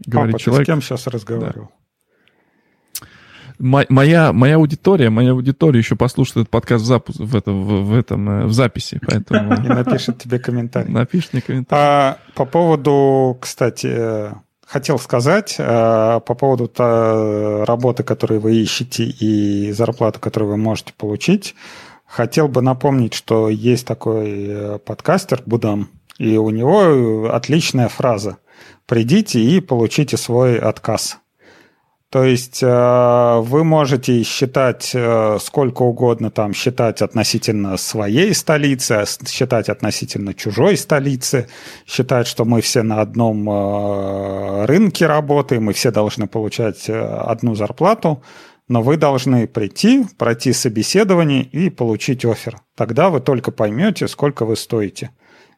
говорит 0.07 0.33
Папа, 0.35 0.43
человек. 0.43 0.67
ты 0.67 0.73
с 0.73 0.75
кем 0.75 0.83
сейчас 0.83 1.07
разговаривал? 1.07 1.67
Да. 1.67 1.85
Моя, 3.59 4.33
моя 4.33 4.57
аудитория, 4.57 5.11
моя 5.11 5.31
аудитория 5.31 5.79
еще 5.79 5.95
послушает 5.95 6.37
этот 6.39 6.51
подкаст 6.51 6.85
в, 6.85 6.87
запуск, 6.87 7.21
в, 7.21 7.37
это, 7.37 7.53
в, 7.53 7.85
в, 7.85 7.95
этом, 7.95 8.29
э, 8.29 8.47
в 8.47 8.53
записи, 8.53 9.01
поэтому... 9.07 9.55
И 9.65 9.69
напишет 9.69 10.19
тебе 10.19 10.39
комментарий. 10.39 10.93
Напишет 10.93 11.35
мне 11.35 11.43
комментарий. 11.43 11.83
А, 11.83 12.19
по 12.35 12.47
поводу, 12.47 13.39
кстати, 13.41 14.33
хотел 14.67 14.99
сказать 14.99 15.57
э, 15.59 16.21
по 16.25 16.35
поводу 16.35 16.69
та, 16.69 17.65
работы, 17.65 18.03
которую 18.03 18.41
вы 18.41 18.57
ищете, 18.57 19.05
и 19.05 19.73
зарплаты, 19.73 20.21
которую 20.21 20.53
вы 20.53 20.57
можете 20.57 20.93
получить. 20.93 21.55
Хотел 22.07 22.49
бы 22.49 22.63
напомнить, 22.63 23.15
что 23.15 23.49
есть 23.49 23.87
такой 23.87 24.47
э, 24.49 24.79
подкастер 24.79 25.43
Будам, 25.47 25.91
и 26.19 26.37
у 26.37 26.51
него 26.51 27.31
отличная 27.33 27.89
фраза 27.89 28.39
«Придите 28.87 29.41
и 29.41 29.61
получите 29.61 30.17
свой 30.17 30.59
отказ». 30.59 31.19
То 32.15 32.23
есть 32.23 32.63
э, 32.63 33.41
вы 33.41 33.65
можете 33.65 34.23
считать 34.23 34.93
э, 34.95 35.39
сколько 35.41 35.83
угодно, 35.83 36.31
там, 36.31 36.55
считать 36.55 37.03
относительно 37.03 37.77
своей 37.77 38.33
столицы, 38.35 38.93
а 38.93 39.05
считать 39.05 39.69
относительно 39.69 40.33
чужой 40.33 40.77
столицы, 40.77 41.49
считать, 41.89 42.29
что 42.29 42.45
мы 42.45 42.61
все 42.61 42.85
на 42.85 43.01
одном 43.01 43.51
э, 43.51 44.65
рынке 44.67 45.09
работаем, 45.09 45.71
и 45.71 45.73
все 45.73 45.91
должны 45.91 46.29
получать 46.29 46.89
одну 46.89 47.57
зарплату, 47.57 48.23
но 48.69 48.81
вы 48.81 48.97
должны 48.97 49.49
прийти, 49.49 50.07
пройти 50.17 50.53
собеседование 50.53 51.43
и 51.43 51.69
получить 51.69 52.25
офер. 52.25 52.59
Тогда 52.77 53.11
вы 53.11 53.19
только 53.19 53.51
поймете, 53.51 54.07
сколько 54.07 54.45
вы 54.45 54.55
стоите. 54.55 55.11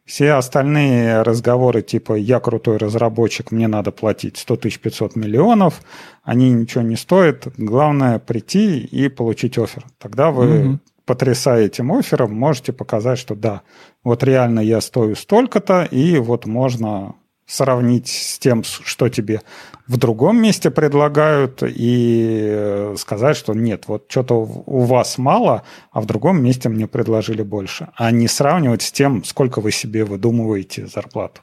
Все 0.07 0.31
остальные 0.31 1.21
разговоры 1.21 1.81
типа 1.81 2.13
«я 2.13 2.39
крутой 2.39 2.77
разработчик, 2.77 3.51
мне 3.51 3.67
надо 3.67 3.91
платить 3.91 4.37
100 4.37 4.55
тысяч 4.55 4.79
500 4.79 5.17
миллионов», 5.17 5.81
они 6.23 6.49
ничего 6.49 6.81
не 6.81 6.95
стоят. 6.95 7.49
Главное 7.57 8.17
прийти 8.17 8.79
и 8.79 9.09
получить 9.09 9.57
офер. 9.57 9.85
Тогда 9.99 10.31
вы, 10.31 10.45
mm-hmm. 10.45 10.77
потрясая 11.05 11.65
этим 11.65 11.91
оффером, 11.91 12.33
можете 12.33 12.71
показать, 12.71 13.19
что 13.19 13.35
да, 13.35 13.63
вот 14.01 14.23
реально 14.23 14.61
я 14.61 14.79
стою 14.79 15.13
столько-то, 15.15 15.83
и 15.83 16.17
вот 16.19 16.45
можно 16.45 17.15
сравнить 17.47 18.09
с 18.09 18.37
тем, 18.37 18.63
что 18.63 19.07
тебе 19.07 19.41
в 19.87 19.97
другом 19.97 20.39
месте 20.41 20.69
предлагают, 20.69 21.63
и 21.63 22.41
э, 22.43 22.95
сказать, 22.97 23.37
что 23.37 23.53
нет, 23.53 23.85
вот 23.87 24.05
что-то 24.09 24.35
у 24.35 24.83
вас 24.83 25.17
мало, 25.17 25.63
а 25.91 26.01
в 26.01 26.05
другом 26.05 26.43
месте 26.43 26.67
мне 26.67 26.87
предложили 26.87 27.41
больше. 27.41 27.87
А 27.95 28.11
не 28.11 28.27
сравнивать 28.27 28.81
с 28.81 28.91
тем, 28.91 29.23
сколько 29.23 29.61
вы 29.61 29.71
себе 29.71 30.03
выдумываете 30.03 30.87
зарплату. 30.87 31.41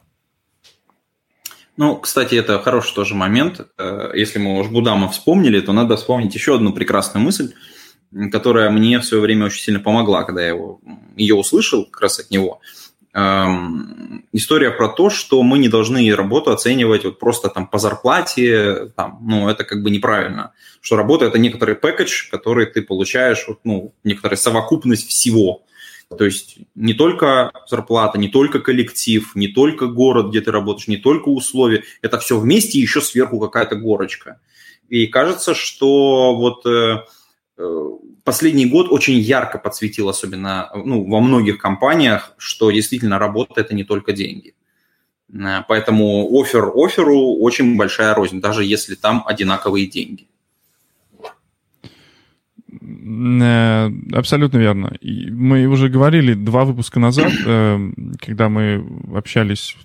Ну, 1.78 1.96
кстати, 1.96 2.34
это 2.34 2.61
хороший 2.61 2.94
тоже 2.94 3.14
момент. 3.14 3.66
Э, 3.78 4.11
если 4.14 4.38
мы 4.38 4.61
уж 4.61 4.68
Будама 4.68 5.09
вспомнили, 5.09 5.61
то 5.61 5.72
надо 5.72 5.96
вспомнить 5.96 6.34
еще 6.34 6.57
одну 6.57 6.74
прекрасную 6.74 7.24
мысль, 7.24 7.55
которая 8.30 8.68
мне 8.68 8.98
в 8.98 9.07
свое 9.07 9.22
время 9.22 9.46
очень 9.46 9.62
сильно 9.62 9.80
помогла, 9.80 10.22
когда 10.24 10.42
я 10.42 10.48
его, 10.48 10.80
ее 11.16 11.34
услышал 11.34 11.86
как 11.86 12.02
раз 12.02 12.20
от 12.20 12.30
него– 12.30 12.61
история 13.14 14.70
про 14.72 14.88
то, 14.88 15.08
что 15.08 15.42
мы 15.42 15.58
не 15.58 15.68
должны 15.68 16.14
работу 16.14 16.50
оценивать 16.50 17.04
вот 17.04 17.20
просто 17.20 17.48
там 17.48 17.68
по 17.68 17.78
зарплате, 17.78 18.92
там, 18.96 19.20
ну, 19.22 19.48
это 19.48 19.64
как 19.64 19.82
бы 19.82 19.90
неправильно. 19.90 20.52
Что 20.80 20.96
работа– 20.96 21.24
это 21.26 21.38
некоторый 21.38 21.76
пэкэдж, 21.76 22.30
который 22.30 22.66
ты 22.66 22.82
получаешь, 22.82 23.45
вот, 23.46 23.61
ну, 23.62 23.95
некоторая 24.03 24.36
совокупность 24.36 25.08
всего. 25.08 25.64
То 26.18 26.24
есть 26.24 26.58
не 26.74 26.95
только 26.95 27.53
зарплата, 27.68 28.18
не 28.18 28.28
только 28.28 28.58
коллектив, 28.61 29.30
не 29.34 29.49
только 29.49 29.86
город, 29.86 30.30
где 30.30 30.41
ты 30.41 30.50
работаешь, 30.50 30.88
не 30.88 30.96
только 30.96 31.28
условия. 31.28 31.84
Это 32.03 32.18
все 32.18 32.38
вместе, 32.38 32.80
еще 32.80 33.00
сверху 33.00 33.38
какая-то 33.38 33.76
горочка. 33.76 34.41
И 34.88 35.07
кажется, 35.07 35.54
что 35.54 36.34
вот 36.36 36.66
э, 36.66 37.04
э 37.58 37.91
последний 38.25 38.67
год 38.67 38.88
очень 38.91 39.14
ярко 39.14 39.59
подсветил, 39.59 40.09
особенно 40.09 40.71
ну, 40.75 41.05
во 41.05 41.21
многих 41.21 41.59
компаниях, 41.59 42.34
что 42.38 42.71
действительно 42.71 43.18
работа– 43.18 43.55
это 43.61 43.75
не 43.75 43.84
только 43.84 44.13
деньги. 44.13 44.55
Э, 45.33 45.63
поэтому 45.68 46.29
офер 46.41 46.72
оферу 46.75 47.37
очень 47.41 47.76
большая 47.76 48.14
рознь, 48.14 48.41
даже 48.41 48.64
если 48.64 48.95
там 48.95 49.22
одинаковые 49.26 49.87
деньги. 49.87 50.26
Э, 52.71 53.91
абсолютно 54.13 54.59
верно. 54.59 54.96
Мы 55.03 55.67
уже 55.67 55.88
говорили 55.88 56.34
два 56.34 56.64
выпуска 56.64 57.01
назад, 57.01 57.33
э, 57.46 57.79
когда 58.21 58.49
мы 58.49 58.84
общались 59.14 59.76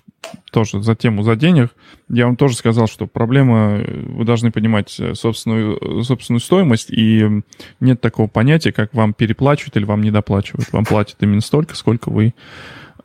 тоже 0.50 0.82
за 0.82 0.94
тему 0.94 1.22
за 1.22 1.36
денег, 1.36 1.70
я 2.08 2.26
вам 2.26 2.36
тоже 2.36 2.56
сказал, 2.56 2.86
что 2.86 3.06
проблема, 3.06 3.78
э, 3.78 4.04
вы 4.06 4.24
должны 4.24 4.50
понимать 4.50 5.00
собственную, 5.14 6.02
собственную 6.04 6.40
стоимость, 6.40 6.90
и 6.90 7.42
нет 7.80 8.00
такого 8.00 8.26
понятия, 8.26 8.72
как 8.72 8.94
вам 8.94 9.14
переплачивают 9.14 9.76
или 9.76 9.84
вам 9.84 10.02
недоплачивают. 10.02 10.72
Вам 10.72 10.84
платят 10.84 11.16
именно 11.20 11.40
столько, 11.40 11.74
сколько 11.76 12.10
вы 12.10 12.34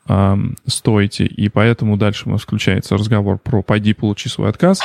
э, 0.08 0.36
стоите, 0.66 1.26
и 1.26 1.50
поэтому 1.50 1.98
дальше 1.98 2.24
у 2.28 2.32
нас 2.32 2.42
включается 2.42 2.96
разговор 2.96 3.38
про 3.40 3.62
«пойди, 3.62 3.94
получи 3.94 4.30
свой 4.30 4.50
отказ», 4.50 4.82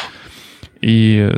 и, 0.81 1.31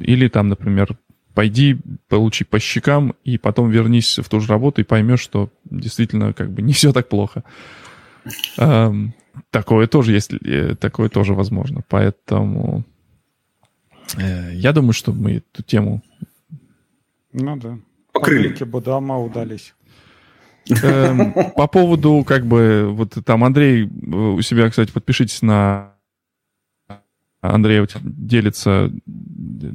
или 0.00 0.28
там, 0.28 0.48
например, 0.48 0.96
пойди, 1.34 1.78
получи 2.08 2.44
по 2.44 2.58
щекам, 2.58 3.14
и 3.24 3.38
потом 3.38 3.70
вернись 3.70 4.18
в 4.18 4.28
ту 4.28 4.40
же 4.40 4.48
работу 4.48 4.80
и 4.80 4.84
поймешь, 4.84 5.20
что 5.20 5.50
действительно 5.64 6.32
как 6.32 6.50
бы 6.50 6.62
не 6.62 6.72
все 6.72 6.92
так 6.92 7.08
плохо. 7.08 7.44
Эм, 8.58 9.14
такое 9.50 9.86
тоже 9.86 10.12
есть, 10.12 10.32
э, 10.32 10.74
такое 10.76 11.08
тоже 11.08 11.34
возможно. 11.34 11.82
Поэтому 11.88 12.84
э, 14.16 14.54
я 14.54 14.72
думаю, 14.72 14.92
что 14.92 15.12
мы 15.12 15.36
эту 15.36 15.62
тему... 15.62 16.02
Ну 17.32 17.56
да. 17.56 17.78
Покрыли. 18.12 18.52
Будама 18.64 19.18
удались. 19.18 19.74
Эм, 20.82 21.32
по 21.56 21.66
поводу, 21.66 22.24
как 22.26 22.46
бы, 22.46 22.88
вот 22.90 23.16
там 23.24 23.44
Андрей 23.44 23.84
э, 23.84 23.88
у 23.88 24.40
себя, 24.42 24.68
кстати, 24.68 24.92
подпишитесь 24.92 25.42
на 25.42 25.94
Андрей 27.40 27.86
делится 28.02 28.92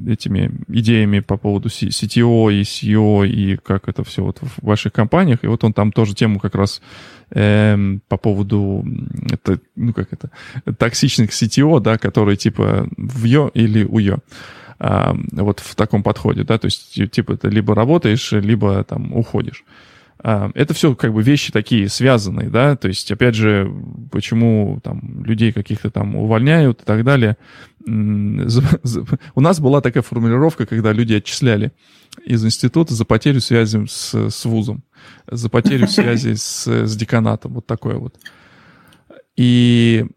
этими 0.07 0.51
идеями 0.67 1.19
по 1.19 1.37
поводу 1.37 1.69
CTO 1.69 2.53
и 2.53 2.61
SEO 2.61 3.27
и 3.27 3.57
как 3.57 3.87
это 3.87 4.03
все 4.03 4.23
вот 4.23 4.39
в 4.39 4.65
ваших 4.65 4.93
компаниях. 4.93 5.43
И 5.43 5.47
вот 5.47 5.63
он 5.63 5.73
там 5.73 5.91
тоже 5.91 6.13
тему 6.13 6.39
как 6.39 6.55
раз 6.55 6.81
э, 7.31 7.77
по 8.07 8.17
поводу 8.17 8.85
это, 9.31 9.59
ну 9.75 9.93
как 9.93 10.13
это, 10.13 10.29
токсичных 10.77 11.31
CTO, 11.31 11.79
да, 11.81 11.97
которые 11.97 12.37
типа 12.37 12.87
в 12.97 13.23
ё 13.25 13.49
или 13.53 13.83
у 13.83 13.97
ё. 13.97 14.19
А, 14.77 15.15
вот 15.31 15.59
в 15.59 15.75
таком 15.75 16.03
подходе, 16.03 16.43
да, 16.43 16.57
то 16.57 16.65
есть 16.65 17.11
типа 17.11 17.37
ты 17.37 17.49
либо 17.49 17.73
работаешь, 17.73 18.31
либо 18.31 18.83
там 18.83 19.13
уходишь. 19.13 19.63
А, 20.27 20.49
это 20.55 20.73
все 20.73 20.95
как 20.95 21.13
бы 21.13 21.21
вещи 21.21 21.51
такие 21.51 21.87
связанные, 21.87 22.49
да, 22.49 22.75
то 22.75 22.87
есть, 22.87 23.11
опять 23.11 23.35
же, 23.35 23.71
почему 24.11 24.79
там 24.83 25.23
людей 25.23 25.51
каких-то 25.51 25.91
там 25.91 26.15
увольняют 26.15 26.81
и 26.81 26.83
так 26.83 27.03
далее. 27.03 27.37
У 27.85 29.41
нас 29.41 29.59
была 29.59 29.81
такая 29.81 30.01
формулировка, 30.01 30.65
когда 30.65 30.93
люди 30.93 31.13
отчисляли 31.13 31.73
из 32.25 32.43
института 32.43 32.95
за 32.95 33.05
потерю 33.05 33.39
связи 33.39 33.85
с, 33.85 34.15
с 34.31 34.45
вузом, 34.45 34.83
за 35.29 35.47
потерю 35.47 35.87
связи 35.89 36.33
с, 36.33 36.65
с 36.65 36.95
деканатом, 36.95 37.53
вот 37.53 37.67
такое 37.67 37.97
вот. 37.97 38.15
И 39.35 40.07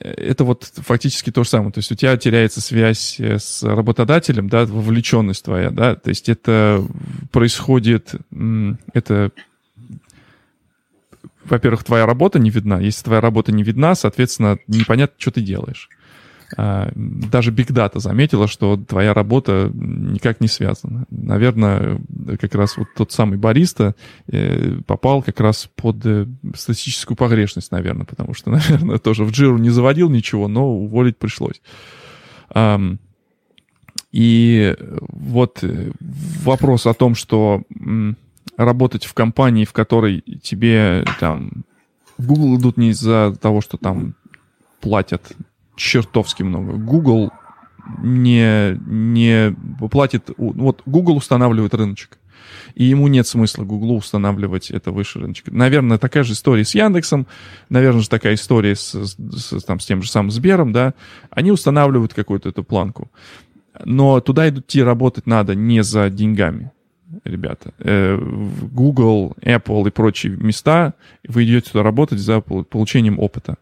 это 0.00 0.44
вот 0.44 0.64
фактически 0.76 1.30
то 1.30 1.44
же 1.44 1.50
самое. 1.50 1.72
То 1.72 1.78
есть 1.78 1.90
у 1.92 1.94
тебя 1.94 2.16
теряется 2.16 2.60
связь 2.60 3.18
э, 3.18 3.38
с 3.38 3.62
работодателем, 3.62 4.48
да, 4.48 4.64
вовлеченность 4.64 5.44
твоя, 5.44 5.70
да, 5.70 5.94
то 5.94 6.10
есть 6.10 6.28
это 6.28 6.84
происходит, 7.30 8.14
это 8.92 9.32
во-первых, 11.44 11.82
твоя 11.84 12.06
работа 12.06 12.38
не 12.38 12.50
видна. 12.50 12.80
Если 12.80 13.02
твоя 13.02 13.20
работа 13.20 13.52
не 13.52 13.64
видна, 13.64 13.94
соответственно, 13.94 14.58
непонятно, 14.68 15.16
что 15.18 15.32
ты 15.32 15.40
делаешь. 15.40 15.88
А, 16.56 16.90
даже 16.94 17.50
Big 17.50 17.68
Data 17.68 17.98
заметила, 17.98 18.46
что 18.46 18.76
твоя 18.76 19.14
работа 19.14 19.70
никак 19.72 20.40
не 20.40 20.48
связана. 20.48 21.06
Наверное, 21.10 22.00
как 22.40 22.54
раз 22.54 22.76
вот 22.76 22.88
тот 22.96 23.12
самый 23.12 23.38
бариста 23.38 23.94
э, 24.26 24.78
попал 24.86 25.22
как 25.22 25.40
раз 25.40 25.68
под 25.74 26.04
э, 26.04 26.26
статистическую 26.54 27.16
погрешность, 27.16 27.72
наверное, 27.72 28.04
потому 28.04 28.34
что, 28.34 28.50
наверное, 28.52 28.98
тоже 28.98 29.24
в 29.24 29.30
Джиру 29.30 29.58
не 29.58 29.70
заводил 29.70 30.10
ничего, 30.10 30.48
но 30.48 30.68
уволить 30.68 31.18
пришлось. 31.18 31.60
И 34.10 34.76
вот 34.78 35.60
э, 35.62 35.90
вопрос 36.00 36.86
о 36.86 36.92
том, 36.92 37.14
что 37.14 37.62
работать 38.58 39.04
в 39.04 39.14
компании, 39.14 39.64
в 39.64 39.72
которой 39.72 40.20
тебе 40.42 41.04
там 41.18 41.64
в 42.18 42.26
Google 42.26 42.58
идут 42.58 42.76
не 42.76 42.90
из-за 42.90 43.34
того, 43.40 43.62
что 43.62 43.78
там 43.78 44.14
платят 44.80 45.32
чертовски 45.76 46.42
много. 46.42 46.74
Google 46.74 47.30
не, 47.98 48.78
не 48.86 49.54
платит... 49.90 50.30
Вот 50.36 50.82
Google 50.86 51.16
устанавливает 51.16 51.74
рыночек. 51.74 52.18
И 52.74 52.84
ему 52.84 53.08
нет 53.08 53.26
смысла 53.26 53.64
Google 53.64 53.96
устанавливать 53.96 54.70
это 54.70 54.92
выше 54.92 55.20
рыночка. 55.20 55.52
Наверное, 55.52 55.98
такая 55.98 56.22
же 56.22 56.32
история 56.32 56.64
с 56.64 56.74
Яндексом, 56.74 57.26
наверное 57.68 58.02
же 58.02 58.08
такая 58.08 58.34
история 58.34 58.74
с, 58.74 58.94
с, 58.94 59.62
там, 59.64 59.80
с 59.80 59.86
тем 59.86 60.02
же 60.02 60.10
самым 60.10 60.30
Сбером, 60.30 60.72
да. 60.72 60.94
Они 61.30 61.50
устанавливают 61.50 62.14
какую-то 62.14 62.48
эту 62.48 62.64
планку. 62.64 63.10
Но 63.84 64.20
туда 64.20 64.48
идти 64.48 64.82
работать 64.82 65.26
надо 65.26 65.54
не 65.54 65.82
за 65.82 66.10
деньгами, 66.10 66.72
ребята. 67.24 67.72
Э, 67.78 68.18
Google, 68.18 69.34
Apple 69.40 69.88
и 69.88 69.90
прочие 69.90 70.36
места 70.36 70.94
вы 71.26 71.44
идете 71.44 71.70
туда 71.70 71.82
работать 71.82 72.18
за 72.18 72.40
получением 72.40 73.18
опыта 73.18 73.56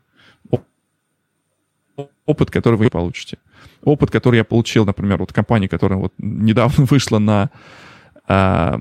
опыт, 2.27 2.51
который 2.51 2.77
вы 2.77 2.91
получите. 2.91 3.39
Опыт, 3.83 4.11
который 4.11 4.37
я 4.37 4.45
получил, 4.45 4.85
например, 4.85 5.19
вот 5.19 5.33
компания, 5.33 5.69
которая 5.69 5.99
вот 5.99 6.13
недавно 6.19 6.85
вышла 6.91 7.19
на, 7.19 7.51
э, 8.29 8.79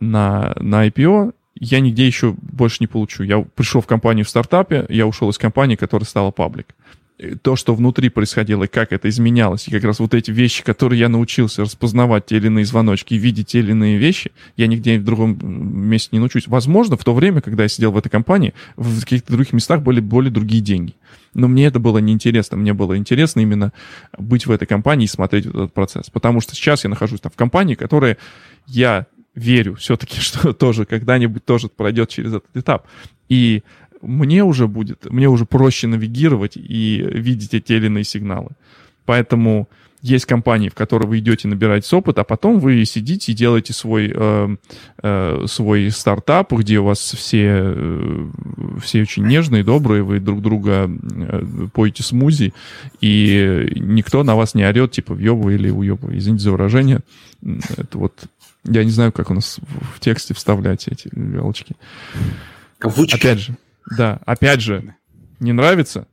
на, 0.00 0.52
на 0.60 0.86
IPO, 0.88 1.34
я 1.54 1.80
нигде 1.80 2.06
еще 2.06 2.34
больше 2.40 2.78
не 2.80 2.86
получу. 2.86 3.22
Я 3.22 3.40
пришел 3.40 3.80
в 3.80 3.86
компанию 3.86 4.24
в 4.24 4.28
стартапе, 4.28 4.86
я 4.88 5.06
ушел 5.06 5.30
из 5.30 5.38
компании, 5.38 5.76
которая 5.76 6.06
стала 6.06 6.30
паблик 6.30 6.74
то, 7.42 7.56
что 7.56 7.74
внутри 7.74 8.08
происходило, 8.08 8.64
и 8.64 8.68
как 8.68 8.92
это 8.92 9.08
изменялось, 9.08 9.68
и 9.68 9.70
как 9.70 9.84
раз 9.84 9.98
вот 10.00 10.14
эти 10.14 10.30
вещи, 10.30 10.62
которые 10.62 11.00
я 11.00 11.08
научился 11.08 11.62
распознавать 11.62 12.26
те 12.26 12.36
или 12.36 12.46
иные 12.46 12.64
звоночки 12.64 13.14
видеть 13.14 13.48
те 13.48 13.60
или 13.60 13.72
иные 13.72 13.98
вещи, 13.98 14.32
я 14.56 14.66
нигде 14.66 14.98
в 14.98 15.04
другом 15.04 15.38
месте 15.88 16.10
не 16.12 16.18
научусь. 16.18 16.48
Возможно, 16.48 16.96
в 16.96 17.04
то 17.04 17.14
время, 17.14 17.40
когда 17.40 17.64
я 17.64 17.68
сидел 17.68 17.92
в 17.92 17.96
этой 17.96 18.08
компании, 18.08 18.54
в 18.76 19.00
каких-то 19.00 19.32
других 19.32 19.52
местах 19.52 19.82
были 19.82 20.00
более 20.00 20.30
другие 20.30 20.62
деньги. 20.62 20.94
Но 21.34 21.48
мне 21.48 21.66
это 21.66 21.78
было 21.78 21.98
неинтересно. 21.98 22.56
Мне 22.56 22.74
было 22.74 22.96
интересно 22.96 23.40
именно 23.40 23.72
быть 24.18 24.46
в 24.46 24.50
этой 24.50 24.66
компании 24.66 25.04
и 25.04 25.08
смотреть 25.08 25.46
этот 25.46 25.72
процесс. 25.72 26.10
Потому 26.10 26.40
что 26.40 26.54
сейчас 26.54 26.84
я 26.84 26.90
нахожусь 26.90 27.20
там 27.20 27.32
в 27.32 27.36
компании, 27.36 27.74
которая 27.74 28.18
я 28.66 29.06
верю 29.34 29.76
все-таки, 29.76 30.20
что 30.20 30.52
тоже 30.52 30.84
когда-нибудь 30.84 31.44
тоже 31.44 31.68
пройдет 31.68 32.10
через 32.10 32.34
этот 32.34 32.54
этап. 32.56 32.86
И 33.28 33.62
мне 34.02 34.44
уже 34.44 34.68
будет, 34.68 35.10
мне 35.10 35.28
уже 35.28 35.46
проще 35.46 35.86
навигировать 35.86 36.56
и 36.56 37.04
видеть 37.12 37.54
эти 37.54 37.72
или 37.72 37.86
иные 37.86 38.04
сигналы. 38.04 38.50
Поэтому 39.04 39.68
есть 40.02 40.26
компании, 40.26 40.68
в 40.68 40.74
которые 40.74 41.08
вы 41.08 41.20
идете 41.20 41.46
набирать 41.46 41.90
опыт, 41.92 42.18
а 42.18 42.24
потом 42.24 42.58
вы 42.58 42.84
сидите 42.84 43.30
и 43.30 43.34
делаете 43.36 43.72
свой, 43.72 44.12
э, 44.12 44.56
э, 45.00 45.44
свой 45.46 45.90
стартап, 45.92 46.52
где 46.52 46.80
у 46.80 46.84
вас 46.84 46.98
все, 46.98 47.46
э, 47.46 48.30
все 48.82 49.02
очень 49.02 49.24
нежные, 49.26 49.62
добрые, 49.62 50.02
вы 50.02 50.18
друг 50.18 50.42
друга 50.42 50.90
э, 50.90 51.68
поете 51.72 52.02
смузи, 52.02 52.52
и 53.00 53.72
никто 53.76 54.24
на 54.24 54.34
вас 54.34 54.54
не 54.54 54.64
орет, 54.64 54.90
типа, 54.90 55.14
въебу 55.14 55.50
или 55.50 55.70
уебу. 55.70 56.08
Извините 56.10 56.44
за 56.44 56.50
выражение. 56.50 57.00
Это 57.76 57.96
вот, 57.96 58.24
я 58.64 58.82
не 58.82 58.90
знаю, 58.90 59.12
как 59.12 59.30
у 59.30 59.34
нас 59.34 59.60
в 59.94 60.00
тексте 60.00 60.34
вставлять 60.34 60.88
эти 60.88 61.08
галочки. 61.12 61.76
Кавычки. 62.78 63.14
Опять 63.14 63.38
же, 63.38 63.56
да, 63.90 64.20
опять 64.24 64.60
же, 64.60 64.94
не 65.40 65.52
нравится, 65.52 66.06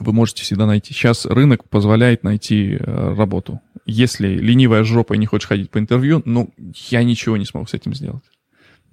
вы 0.00 0.12
можете 0.12 0.42
всегда 0.42 0.66
найти. 0.66 0.92
Сейчас 0.92 1.26
рынок 1.26 1.68
позволяет 1.68 2.24
найти 2.24 2.76
э, 2.78 3.14
работу. 3.14 3.60
Если 3.86 4.28
ленивая 4.28 4.82
жопа 4.84 5.14
и 5.14 5.18
не 5.18 5.26
хочешь 5.26 5.48
ходить 5.48 5.70
по 5.70 5.78
интервью, 5.78 6.22
ну, 6.24 6.52
я 6.88 7.04
ничего 7.04 7.36
не 7.36 7.44
смогу 7.44 7.66
с 7.66 7.74
этим 7.74 7.94
сделать. 7.94 8.24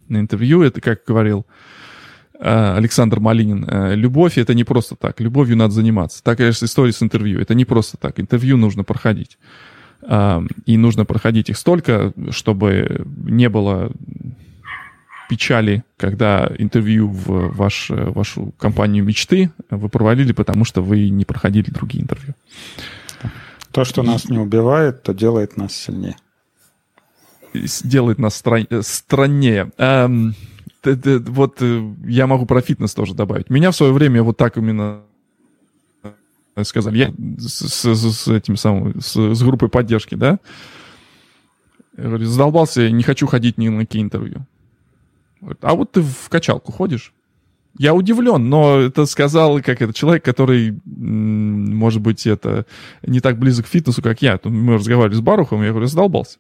На 0.08 0.20
интервью 0.20 0.62
это, 0.62 0.82
как 0.82 1.04
говорил 1.06 1.46
э, 2.40 2.76
Александр 2.76 3.20
Малинин, 3.20 3.66
э, 3.68 3.96
любовь 3.96 4.38
это 4.38 4.54
не 4.54 4.64
просто 4.64 4.96
так. 4.96 5.20
Любовью 5.22 5.58
надо 5.58 5.74
заниматься. 5.74 6.24
Так 6.24 6.40
и 6.40 6.50
история 6.50 6.92
с 6.92 7.02
интервью. 7.02 7.40
Это 7.40 7.56
не 7.56 7.66
просто 7.66 7.98
так. 7.98 8.20
Интервью 8.20 8.58
нужно 8.58 8.84
проходить. 8.84 9.38
И 10.66 10.78
нужно 10.78 11.06
проходить 11.06 11.52
их 11.52 11.58
столько, 11.58 12.12
чтобы 12.32 13.06
не 13.18 13.50
было 13.50 13.92
печали, 15.32 15.86
когда 15.96 16.52
интервью 16.58 17.08
в 17.08 17.56
ваш, 17.56 17.90
вашу 17.90 18.52
компанию 18.58 19.06
мечты 19.06 19.50
вы 19.70 19.88
провалили, 19.88 20.34
потому 20.34 20.66
что 20.66 20.82
вы 20.82 21.10
не 21.10 21.24
проходили 21.24 21.70
другие 21.70 22.04
интервью. 22.04 22.34
То, 23.72 23.86
что 23.86 24.04
нас 24.04 24.26
не 24.30 24.38
убивает, 24.38 25.04
то 25.04 25.14
делает 25.14 25.56
нас 25.56 25.74
сильнее. 25.74 26.18
Делает 27.84 28.20
нас 28.20 28.36
стран... 28.36 28.68
страннее. 28.82 29.72
Эм, 29.78 30.36
вот 30.84 31.62
э, 31.62 31.94
я 32.06 32.28
могу 32.28 32.46
про 32.46 32.62
фитнес 32.62 32.94
тоже 32.94 33.14
добавить. 33.14 33.50
Меня 33.50 33.72
в 33.72 33.76
свое 33.76 33.94
время 33.94 34.22
вот 34.24 34.36
так 34.36 34.58
именно 34.58 35.04
сказали. 36.64 36.98
Я 36.98 37.14
с, 37.38 37.70
с, 37.70 37.96
с 37.96 38.28
этим 38.28 38.58
самым, 38.58 39.00
с, 39.00 39.16
с 39.16 39.44
группой 39.44 39.70
поддержки, 39.70 40.16
да, 40.16 40.40
Я 41.98 42.04
говорю, 42.04 42.26
задолбался, 42.26 42.92
не 42.92 43.04
хочу 43.04 43.28
ходить 43.28 43.58
ни 43.58 43.70
на 43.70 43.86
какие 43.86 44.02
интервью. 44.02 44.46
А 45.62 45.76
вот 45.76 45.92
ты 45.92 46.02
в 46.02 46.30
качалку 46.30 46.72
ходишь? 46.72 47.14
Я 47.78 47.94
удивлен, 47.94 48.50
но 48.50 48.80
это 48.80 49.06
сказал 49.06 49.62
как 49.62 49.82
это 49.82 49.94
человек, 49.94 50.26
который, 50.26 50.78
может 50.86 52.02
быть, 52.02 52.28
это 52.28 52.66
не 53.02 53.22
так 53.22 53.40
близок 53.40 53.66
к 53.66 53.70
фитнесу, 53.70 54.02
как 54.02 54.22
я. 54.22 54.40
Мы 54.44 54.74
разговаривали 54.74 55.16
с 55.16 55.22
Барухом, 55.22 55.64
я 55.64 55.70
говорю, 55.70 55.88
задолбался. 55.88 56.40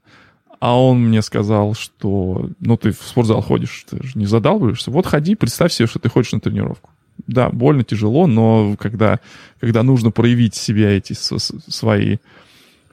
А 0.59 0.79
он 0.79 1.07
мне 1.07 1.21
сказал, 1.21 1.73
что, 1.73 2.49
ну, 2.59 2.77
ты 2.77 2.91
в 2.91 3.01
спортзал 3.01 3.41
ходишь, 3.41 3.85
ты 3.89 4.03
же 4.03 4.19
не 4.19 4.25
задалбываешься. 4.25 4.91
Вот 4.91 5.07
ходи, 5.07 5.35
представь 5.35 5.71
себе, 5.71 5.87
что 5.87 5.99
ты 5.99 6.09
ходишь 6.09 6.33
на 6.33 6.39
тренировку. 6.39 6.91
Да, 7.25 7.49
больно, 7.49 7.83
тяжело, 7.83 8.27
но 8.27 8.75
когда, 8.77 9.19
когда 9.59 9.83
нужно 9.83 10.11
проявить 10.11 10.53
себя 10.53 10.91
эти 10.91 11.13
свои 11.13 12.17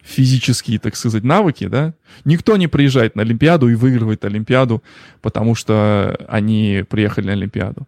физические, 0.09 0.78
так 0.78 0.97
сказать, 0.97 1.24
навыки, 1.24 1.68
да, 1.68 1.93
никто 2.24 2.56
не 2.56 2.66
приезжает 2.66 3.14
на 3.16 3.22
Олимпиаду 3.22 3.68
и 3.68 3.74
выигрывает 3.74 4.24
Олимпиаду, 4.24 4.82
потому 5.20 5.55
что 5.55 6.18
они 6.28 6.85
приехали 6.89 7.26
на 7.26 7.32
Олимпиаду. 7.32 7.86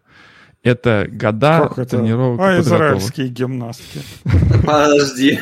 Это 0.63 1.07
года 1.09 1.69
как 1.69 1.79
это? 1.79 1.97
тренировок. 1.97 2.39
А 2.39 2.59
израильские 2.59 3.29
гимнастки. 3.29 4.01
Подожди. 4.63 5.39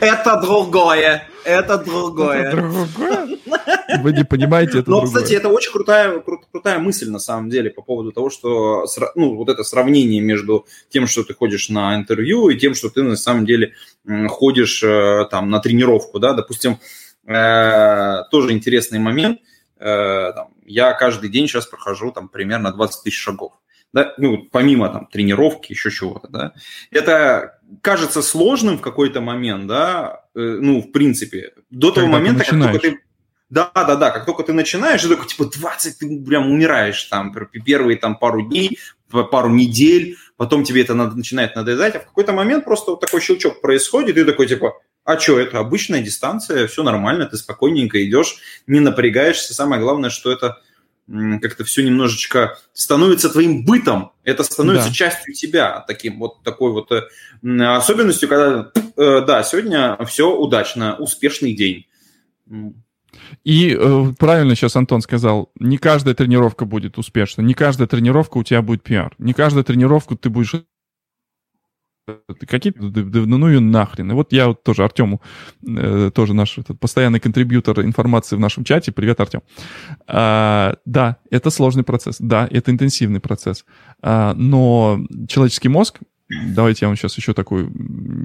Это 0.00 0.40
другое. 0.40 1.26
Это 1.44 1.78
другое. 1.78 2.38
Это 2.38 2.56
другое? 2.58 3.38
Вы 4.00 4.12
не 4.12 4.24
понимаете, 4.24 4.78
это 4.78 4.90
Но, 4.90 5.00
другое. 5.00 5.06
кстати, 5.22 5.34
это 5.34 5.48
очень 5.48 5.72
крутая, 5.72 6.18
кру- 6.18 6.38
крутая 6.52 6.78
мысль 6.78 7.10
на 7.10 7.18
самом 7.18 7.50
деле 7.50 7.70
по 7.70 7.82
поводу 7.82 8.12
того, 8.12 8.30
что 8.30 8.86
ну, 9.16 9.34
вот 9.34 9.48
это 9.48 9.64
сравнение 9.64 10.22
между 10.22 10.66
тем, 10.88 11.08
что 11.08 11.24
ты 11.24 11.34
ходишь 11.34 11.68
на 11.68 11.96
интервью, 11.96 12.48
и 12.48 12.56
тем, 12.56 12.74
что 12.74 12.90
ты 12.90 13.02
на 13.02 13.16
самом 13.16 13.46
деле 13.46 13.72
ходишь 14.28 14.82
э, 14.84 15.26
там 15.30 15.50
на 15.50 15.58
тренировку, 15.58 16.20
да, 16.20 16.32
допустим, 16.32 16.78
э, 17.26 18.22
тоже 18.30 18.52
интересный 18.52 19.00
момент. 19.00 19.40
Э, 19.80 20.30
я 20.64 20.92
каждый 20.92 21.28
день 21.28 21.48
сейчас 21.48 21.66
прохожу 21.66 22.12
там 22.12 22.28
примерно 22.28 22.72
20 22.72 23.02
тысяч 23.02 23.20
шагов 23.20 23.52
да, 23.94 24.12
ну, 24.18 24.48
помимо 24.50 24.88
там 24.88 25.06
тренировки, 25.06 25.72
еще 25.72 25.88
чего-то, 25.90 26.26
да, 26.28 26.52
это 26.90 27.60
кажется 27.80 28.22
сложным 28.22 28.78
в 28.78 28.80
какой-то 28.80 29.20
момент, 29.20 29.68
да, 29.68 30.24
э, 30.34 30.40
ну, 30.40 30.82
в 30.82 30.90
принципе, 30.90 31.52
до 31.70 31.92
того 31.92 32.06
Когда 32.06 32.18
момента, 32.18 32.44
как 32.44 32.60
только 32.60 32.78
ты 32.80 32.98
да, 33.50 33.70
да, 33.72 33.94
да, 33.94 34.10
как 34.10 34.26
только 34.26 34.42
ты 34.42 34.52
начинаешь, 34.52 35.02
ты 35.02 35.08
такой, 35.08 35.28
типа, 35.28 35.44
20, 35.44 35.98
ты 35.98 36.24
прям 36.24 36.50
умираешь 36.50 37.04
там, 37.04 37.32
первые 37.64 37.96
там 37.96 38.16
пару 38.16 38.42
дней, 38.42 38.78
пару 39.08 39.48
недель, 39.48 40.16
потом 40.36 40.64
тебе 40.64 40.80
это 40.82 40.94
надо, 40.94 41.14
начинает 41.16 41.54
надоедать, 41.54 41.94
а 41.94 42.00
в 42.00 42.06
какой-то 42.06 42.32
момент 42.32 42.64
просто 42.64 42.90
вот 42.90 43.00
такой 43.00 43.20
щелчок 43.20 43.60
происходит, 43.60 44.10
и 44.10 44.12
ты 44.14 44.24
такой, 44.24 44.48
типа, 44.48 44.80
а 45.04 45.20
что, 45.20 45.38
это 45.38 45.60
обычная 45.60 46.02
дистанция, 46.02 46.66
все 46.66 46.82
нормально, 46.82 47.26
ты 47.26 47.36
спокойненько 47.36 48.04
идешь, 48.04 48.38
не 48.66 48.80
напрягаешься, 48.80 49.54
самое 49.54 49.80
главное, 49.80 50.10
что 50.10 50.32
это 50.32 50.58
как-то 51.06 51.64
все 51.64 51.84
немножечко 51.84 52.56
становится 52.72 53.28
твоим 53.28 53.64
бытом, 53.64 54.12
это 54.24 54.42
становится 54.42 54.88
да. 54.88 54.94
частью 54.94 55.34
тебя, 55.34 55.84
таким 55.86 56.18
вот 56.18 56.42
такой 56.42 56.72
вот 56.72 56.90
э, 56.92 57.02
особенностью, 57.62 58.28
когда, 58.28 58.70
э, 58.96 59.20
да, 59.26 59.42
сегодня 59.42 59.98
все 60.06 60.34
удачно, 60.34 60.96
успешный 60.96 61.54
день. 61.54 61.86
И 63.44 63.76
э, 63.78 64.04
правильно 64.18 64.54
сейчас 64.54 64.76
Антон 64.76 65.02
сказал, 65.02 65.50
не 65.58 65.78
каждая 65.78 66.14
тренировка 66.14 66.64
будет 66.64 66.98
успешна, 66.98 67.42
не 67.42 67.54
каждая 67.54 67.86
тренировка 67.86 68.38
у 68.38 68.42
тебя 68.42 68.62
будет 68.62 68.82
пиар, 68.82 69.14
не 69.18 69.34
каждая 69.34 69.64
тренировку 69.64 70.16
ты 70.16 70.30
будешь 70.30 70.54
какие 72.46 72.74
ну 72.76 73.48
ее 73.48 73.60
нахрен. 73.60 74.10
И 74.10 74.14
вот 74.14 74.32
я 74.32 74.48
вот 74.48 74.62
тоже 74.62 74.84
Артему, 74.84 75.20
э, 75.66 76.10
тоже 76.14 76.34
наш 76.34 76.58
этот 76.58 76.78
постоянный 76.78 77.20
контрибьютор 77.20 77.80
информации 77.80 78.36
в 78.36 78.40
нашем 78.40 78.64
чате. 78.64 78.92
Привет, 78.92 79.20
Артем. 79.20 79.42
А, 80.06 80.76
да, 80.84 81.16
это 81.30 81.50
сложный 81.50 81.82
процесс, 81.82 82.16
да, 82.18 82.46
это 82.50 82.70
интенсивный 82.70 83.20
процесс. 83.20 83.64
А, 84.02 84.34
но 84.34 85.00
человеческий 85.28 85.68
мозг, 85.68 86.00
давайте 86.28 86.84
я 86.84 86.88
вам 86.88 86.96
сейчас 86.96 87.16
еще 87.16 87.32
такой, 87.32 87.70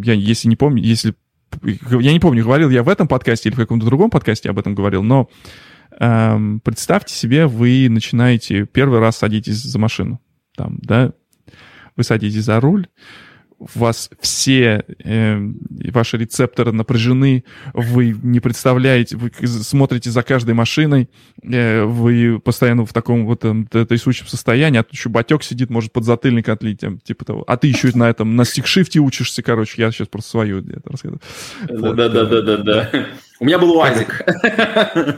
я 0.04 0.14
если 0.14 0.48
не 0.48 0.56
помню, 0.56 0.84
если 0.84 1.16
я 1.64 2.14
не 2.14 2.20
помню, 2.20 2.44
говорил 2.44 2.70
я 2.70 2.84
в 2.84 2.90
этом 2.90 3.08
подкасте 3.08 3.50
или 3.50 3.56
в 3.56 3.60
каком-то 3.60 3.86
другом 3.86 4.10
подкасте 4.10 4.50
об 4.50 4.60
этом 4.60 4.76
говорил, 4.76 5.02
но 5.02 5.30
эм, 6.00 6.60
представьте 6.60 7.16
себе, 7.16 7.48
вы 7.48 7.88
начинаете 7.90 8.66
первый 8.68 9.00
раз 9.00 9.18
садитесь 9.18 9.64
за 9.64 9.80
машину, 9.80 10.22
там, 10.56 10.78
да, 10.82 11.12
вы 11.96 12.04
садитесь 12.04 12.44
за 12.44 12.60
руль, 12.60 12.88
у 13.60 13.68
вас 13.76 14.10
все 14.20 14.86
э, 15.04 15.38
ваши 15.92 16.18
рецепторы 16.18 16.72
напряжены, 16.72 17.44
вы 17.74 18.18
не 18.24 18.40
представляете, 18.40 19.18
вы 19.18 19.32
смотрите 19.46 20.10
за 20.10 20.24
каждой 20.24 20.54
машиной, 20.54 21.10
э, 21.44 21.84
вы 21.84 22.40
постоянно 22.40 22.86
в 22.86 22.94
таком 22.94 23.26
вот 23.26 23.44
э, 23.44 23.86
трясущем 23.86 24.28
состоянии, 24.28 24.80
а 24.80 24.84
тут 24.84 24.94
еще 24.94 25.10
батек 25.10 25.44
сидит, 25.44 25.70
может 25.70 25.92
под 25.92 26.06
затыльник 26.06 26.48
отлить, 26.48 26.82
типа 27.04 27.26
того. 27.26 27.44
А 27.48 27.58
ты 27.58 27.68
еще 27.68 27.92
на 27.94 28.10
этом, 28.10 28.36
на 28.36 28.46
стикшифте 28.46 29.00
учишься, 29.00 29.44
короче, 29.44 29.82
я 29.82 29.92
сейчас 29.92 30.08
просто 30.08 30.32
свою 30.32 30.60
это 30.60 30.90
рассказываю. 30.90 31.22
Да-да-да-да-да. 31.68 32.90
У 33.42 33.46
меня 33.46 33.58
был 33.58 33.72
УАЗик. 33.72 34.26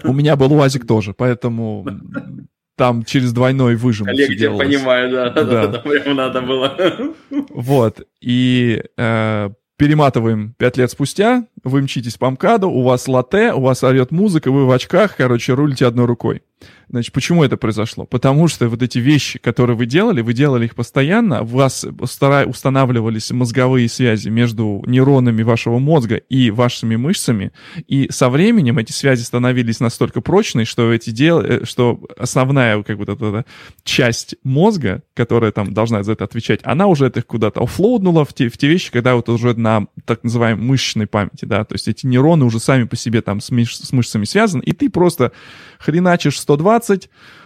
У 0.03 0.13
меня 0.13 0.35
был 0.35 0.53
УАЗик 0.53 0.85
тоже, 0.85 1.13
поэтому 1.13 1.85
там 2.81 3.03
через 3.03 3.31
двойной 3.31 3.75
выжим 3.75 4.07
Коллег, 4.07 4.31
я 4.31 4.49
понимаю, 4.49 5.11
да, 5.11 5.29
да, 5.29 5.43
да, 5.43 5.67
да, 5.67 5.79
прям 5.81 6.15
надо 6.15 6.41
было. 6.41 6.75
Вот, 7.51 8.07
и 8.21 8.81
э, 8.97 9.49
перематываем 9.77 10.55
пять 10.57 10.77
лет 10.77 10.89
спустя, 10.89 11.45
вы 11.63 11.83
мчитесь 11.83 12.17
по 12.17 12.31
МКАДу, 12.31 12.71
у 12.71 12.81
вас 12.81 13.07
латте, 13.07 13.53
у 13.53 13.61
вас 13.61 13.83
орет 13.83 14.09
музыка, 14.09 14.49
вы 14.49 14.65
в 14.65 14.71
очках, 14.71 15.15
короче, 15.15 15.53
рулите 15.53 15.85
одной 15.85 16.07
рукой. 16.07 16.41
Значит, 16.91 17.13
почему 17.13 17.41
это 17.45 17.55
произошло? 17.55 18.05
Потому 18.05 18.49
что 18.49 18.67
вот 18.67 18.81
эти 18.81 18.97
вещи, 18.97 19.39
которые 19.39 19.77
вы 19.77 19.85
делали, 19.85 20.19
вы 20.19 20.33
делали 20.33 20.65
их 20.65 20.75
постоянно, 20.75 21.41
у 21.41 21.45
вас 21.45 21.85
устанавливались 21.85 23.31
мозговые 23.31 23.87
связи 23.87 24.27
между 24.27 24.83
нейронами 24.85 25.41
вашего 25.41 25.79
мозга 25.79 26.17
и 26.17 26.51
вашими 26.51 26.97
мышцами, 26.97 27.53
и 27.87 28.11
со 28.11 28.29
временем 28.29 28.77
эти 28.77 28.91
связи 28.91 29.23
становились 29.23 29.79
настолько 29.79 30.19
прочные, 30.19 30.65
что 30.65 30.91
эти 30.91 31.11
дел, 31.11 31.39
э, 31.39 31.63
что 31.63 32.01
основная 32.17 32.83
как 32.83 32.97
бы 32.97 33.03
эта 33.05 33.45
часть 33.85 34.35
мозга, 34.43 35.01
которая 35.13 35.53
там 35.53 35.73
должна 35.73 36.03
за 36.03 36.11
это 36.11 36.25
отвечать, 36.25 36.59
она 36.63 36.87
уже 36.87 37.05
это 37.05 37.21
куда-то 37.21 37.63
оффлоуднула 37.63 38.25
в 38.25 38.33
те, 38.33 38.49
в 38.49 38.57
те 38.57 38.67
вещи, 38.67 38.91
когда 38.91 39.15
вот 39.15 39.29
уже 39.29 39.53
на 39.53 39.87
так 40.03 40.25
называемой 40.25 40.65
мышечной 40.65 41.07
памяти, 41.07 41.45
да, 41.45 41.63
то 41.63 41.75
есть 41.75 41.87
эти 41.87 42.05
нейроны 42.05 42.43
уже 42.43 42.59
сами 42.59 42.83
по 42.83 42.97
себе 42.97 43.21
там 43.21 43.39
с, 43.39 43.49
мыш 43.49 43.77
с 43.77 43.93
мышцами 43.93 44.25
связаны, 44.25 44.61
и 44.63 44.73
ты 44.73 44.89
просто 44.89 45.31
хреначишь 45.79 46.37
120, 46.37 46.80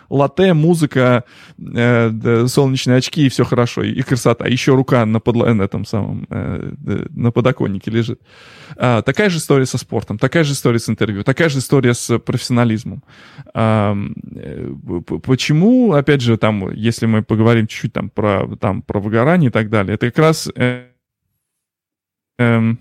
латте, 0.10 0.54
музыка, 0.54 1.24
э, 1.58 2.48
солнечные 2.48 2.98
очки, 2.98 3.26
и 3.26 3.30
все 3.30 3.44
хорошо, 3.44 3.84
и, 3.84 3.92
и 3.92 4.02
красота. 4.02 4.48
Еще 4.48 4.76
рука 4.76 5.06
на, 5.06 5.18
подла- 5.18 5.54
на 5.54 5.64
этом 5.64 5.86
самом, 5.86 6.28
э, 6.30 6.74
на 7.10 7.32
подоконнике 7.32 7.92
лежит. 7.92 8.22
А, 8.78 9.02
такая 9.02 9.30
же 9.30 9.38
история 9.38 9.66
со 9.66 9.78
спортом, 9.78 10.18
такая 10.18 10.44
же 10.44 10.54
история 10.54 10.80
с 10.80 10.90
интервью, 10.90 11.24
такая 11.24 11.50
же 11.50 11.60
история 11.60 11.94
с 11.94 12.20
профессионализмом. 12.20 13.04
А, 13.54 13.96
э, 14.36 14.72
почему, 15.24 15.94
опять 15.94 16.22
же, 16.22 16.38
там, 16.38 16.72
если 16.72 17.06
мы 17.06 17.24
поговорим 17.24 17.68
чуть-чуть 17.68 17.94
там 17.94 18.10
про, 18.10 18.56
там, 18.58 18.82
про 18.82 19.00
выгорание 19.00 19.50
и 19.50 19.52
так 19.52 19.70
далее, 19.70 19.96
это 19.96 20.08
как 20.08 20.20
раз... 20.20 20.50
Э, 20.56 20.88
э, 22.40 22.76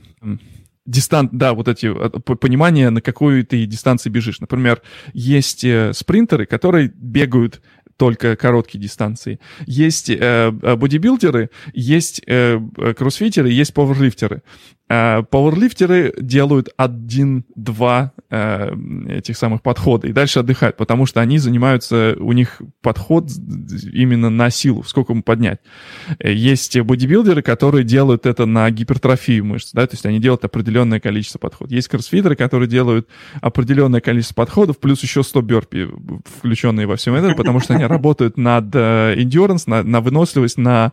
дистан, 0.87 1.29
да, 1.33 1.55
вот 1.55 1.69
эти 1.69 1.93
понимания, 2.37 2.91
на 2.91 3.01
какой 3.01 3.43
ты 3.43 3.65
дистанции 3.67 4.11
бежишь. 4.11 4.41
Например, 4.41 4.83
есть 5.13 5.65
э, 5.65 5.93
спринтеры, 5.95 6.47
которые 6.47 6.89
бегают 6.89 7.63
только 7.97 8.37
короткие 8.37 8.81
дистанции. 8.81 9.41
Есть 9.67 10.11
э, 10.11 10.17
э 10.19 10.77
бодибилдеры, 10.77 11.51
есть 11.73 12.23
э, 12.27 12.61
кроссфитеры, 12.97 13.51
есть 13.51 13.75
пауэрлифтеры. 13.75 14.43
Э, 14.87 15.23
пауэрлифтеры 15.23 16.13
делают 16.21 16.69
один-два 16.77 18.13
э, 18.29 18.75
этих 19.09 19.37
самых 19.39 19.63
подхода 19.63 20.09
и 20.09 20.13
дальше 20.13 20.41
отдыхают, 20.41 20.77
потому 20.77 21.07
что 21.07 21.21
они 21.23 21.39
занимаются, 21.39 22.17
у 22.19 22.33
них 22.33 22.61
подход 22.83 23.31
именно 23.31 24.29
на 24.29 24.51
силу, 24.51 24.83
сколько 24.83 25.15
ему 25.15 25.23
поднять. 25.23 25.61
Есть 26.23 26.79
бодибилдеры, 26.79 27.41
которые 27.41 27.85
делают 27.85 28.27
это 28.27 28.45
на 28.45 28.71
гипертрофию 28.71 29.47
мышц, 29.47 29.71
да, 29.73 29.87
то 29.87 29.95
есть 29.95 30.05
они 30.05 30.19
делают 30.19 30.45
определенное 30.45 31.01
количество 31.01 31.39
подходов. 31.39 31.73
Есть 31.73 31.89
кроссфитеры, 31.89 32.37
которые 32.37 32.69
делают 32.69 33.09
определенное 33.41 34.03
количество 34.03 34.35
подходов, 34.35 34.79
плюс 34.79 35.03
еще 35.03 35.23
100 35.23 35.43
бёрпи, 35.43 35.89
включенные 36.39 36.87
во 36.87 36.97
всем 36.97 37.15
этом, 37.15 37.35
потому 37.37 37.61
что 37.61 37.75
они 37.75 37.84
работают 37.89 38.37
над 38.37 38.75
э, 38.75 39.15
endurance, 39.17 39.65
на, 39.67 39.83
на 39.83 40.01
выносливость, 40.01 40.59
на 40.59 40.93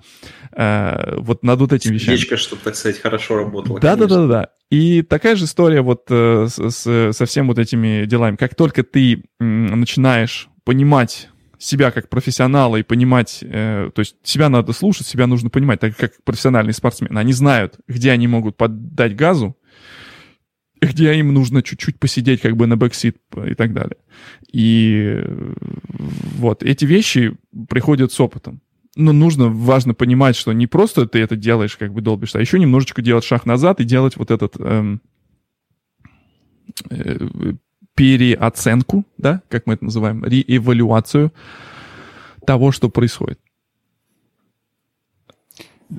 э, 0.55 1.15
вот 1.17 1.43
над 1.43 1.59
вот 1.59 1.73
этими 1.73 1.95
вещами. 1.95 2.15
Печка, 2.15 2.37
чтобы, 2.37 2.61
так 2.63 2.75
сказать, 2.75 2.99
хорошо 2.99 3.37
работала. 3.37 3.79
Да, 3.79 3.95
да, 3.95 4.07
да, 4.07 4.27
да. 4.27 4.47
И 4.69 5.01
такая 5.01 5.35
же 5.35 5.45
история 5.45 5.81
вот 5.81 6.03
э, 6.09 6.47
с, 6.49 6.71
с, 6.71 7.13
со 7.13 7.25
всем 7.25 7.47
вот 7.47 7.59
этими 7.59 8.05
делами. 8.05 8.35
Как 8.35 8.55
только 8.55 8.83
ты 8.83 9.23
начинаешь 9.39 10.49
понимать 10.63 11.29
себя 11.61 11.91
как 11.91 12.09
профессионала 12.09 12.77
и 12.77 12.83
понимать, 12.83 13.39
э, 13.41 13.91
то 13.93 13.99
есть 13.99 14.15
себя 14.23 14.49
надо 14.49 14.73
слушать, 14.73 15.05
себя 15.05 15.27
нужно 15.27 15.49
понимать, 15.49 15.79
так 15.79 15.95
как 15.95 16.13
профессиональные 16.23 16.73
спортсмены, 16.73 17.19
они 17.19 17.33
знают, 17.33 17.75
где 17.87 18.11
они 18.11 18.27
могут 18.27 18.57
поддать 18.57 19.15
газу, 19.15 19.55
где 20.81 21.13
им 21.13 21.33
нужно 21.33 21.61
чуть-чуть 21.61 21.99
посидеть 21.99 22.41
как 22.41 22.57
бы 22.57 22.65
на 22.65 22.75
бэксит 22.75 23.17
и 23.45 23.53
так 23.53 23.73
далее. 23.73 23.97
И 24.51 25.23
вот 26.37 26.63
эти 26.63 26.85
вещи 26.85 27.37
приходят 27.69 28.11
с 28.11 28.19
опытом. 28.19 28.61
Но 28.95 29.13
нужно, 29.13 29.47
важно 29.47 29.93
понимать, 29.93 30.35
что 30.35 30.51
не 30.51 30.67
просто 30.67 31.05
ты 31.05 31.19
это 31.19 31.37
делаешь, 31.37 31.77
как 31.77 31.93
бы 31.93 32.01
долбишь, 32.01 32.35
а 32.35 32.41
еще 32.41 32.59
немножечко 32.59 33.01
делать 33.01 33.23
шаг 33.23 33.45
назад 33.45 33.79
и 33.79 33.85
делать 33.85 34.17
вот 34.17 34.31
этот 34.31 34.59
эм, 34.59 35.01
э, 36.89 37.17
переоценку, 37.95 39.05
да, 39.17 39.43
как 39.47 39.65
мы 39.65 39.75
это 39.75 39.85
называем, 39.85 40.25
реэвалюацию 40.25 41.31
того, 42.45 42.73
что 42.73 42.89
происходит. 42.89 43.39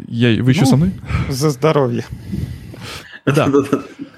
Я, 0.09 0.43
вы 0.43 0.51
еще 0.51 0.63
ну, 0.63 0.67
со 0.67 0.77
мной? 0.77 0.93
За 1.29 1.51
здоровье. 1.51 2.05
Да. 3.27 3.49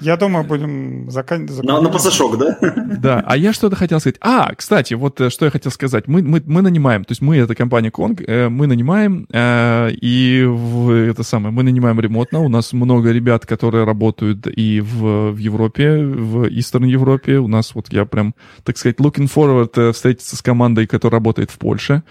Я 0.01 0.17
думаю, 0.17 0.45
будем 0.45 1.09
заканчивать. 1.09 1.63
На, 1.63 1.81
на 1.81 1.89
пасашок, 1.89 2.37
да? 2.37 2.57
Да, 2.97 3.23
а 3.25 3.37
я 3.37 3.53
что-то 3.53 3.75
хотел 3.75 3.99
сказать. 3.99 4.17
А, 4.21 4.53
кстати, 4.55 4.93
вот 4.95 5.21
э, 5.21 5.29
что 5.29 5.45
я 5.45 5.51
хотел 5.51 5.71
сказать. 5.71 6.07
Мы, 6.07 6.23
мы, 6.23 6.41
мы 6.45 6.61
нанимаем, 6.61 7.03
то 7.03 7.11
есть 7.11 7.21
мы, 7.21 7.37
это 7.37 7.55
компания 7.55 7.89
Kong, 7.89 8.23
э, 8.25 8.49
мы 8.49 8.67
нанимаем, 8.67 9.27
э, 9.31 9.91
и 9.91 10.43
в, 10.47 10.91
это 10.91 11.23
самое, 11.23 11.53
мы 11.53 11.63
нанимаем 11.63 11.99
ремонтно. 11.99 12.39
У 12.39 12.49
нас 12.49 12.73
много 12.73 13.11
ребят, 13.11 13.45
которые 13.45 13.83
работают 13.83 14.47
и 14.47 14.81
в, 14.81 15.31
в 15.31 15.37
Европе, 15.37 16.03
в 16.03 16.45
Eastern 16.45 16.87
Европе. 16.87 17.37
У 17.37 17.47
нас 17.47 17.75
вот 17.75 17.93
я 17.93 18.05
прям, 18.05 18.33
так 18.63 18.77
сказать, 18.77 18.97
looking 18.97 19.31
forward 19.31 19.91
встретиться 19.93 20.35
с 20.35 20.41
командой, 20.41 20.87
которая 20.87 21.19
работает 21.19 21.51
в 21.51 21.57
Польше. 21.57 22.03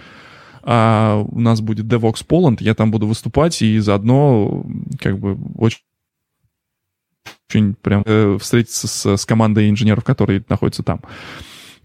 А 0.62 1.22
у 1.28 1.40
нас 1.40 1.60
будет 1.60 1.86
DevOps 1.86 2.24
Poland, 2.26 2.56
я 2.60 2.74
там 2.74 2.90
буду 2.90 3.06
выступать, 3.06 3.60
и 3.60 3.78
заодно 3.80 4.64
как 5.00 5.18
бы 5.18 5.36
очень 5.58 5.80
очень 7.54 7.74
прям 7.74 8.02
э, 8.06 8.36
встретиться 8.40 8.88
с, 8.88 9.16
с 9.16 9.24
командой 9.24 9.70
инженеров, 9.70 10.04
которые 10.04 10.44
находятся 10.48 10.82
там. 10.82 11.00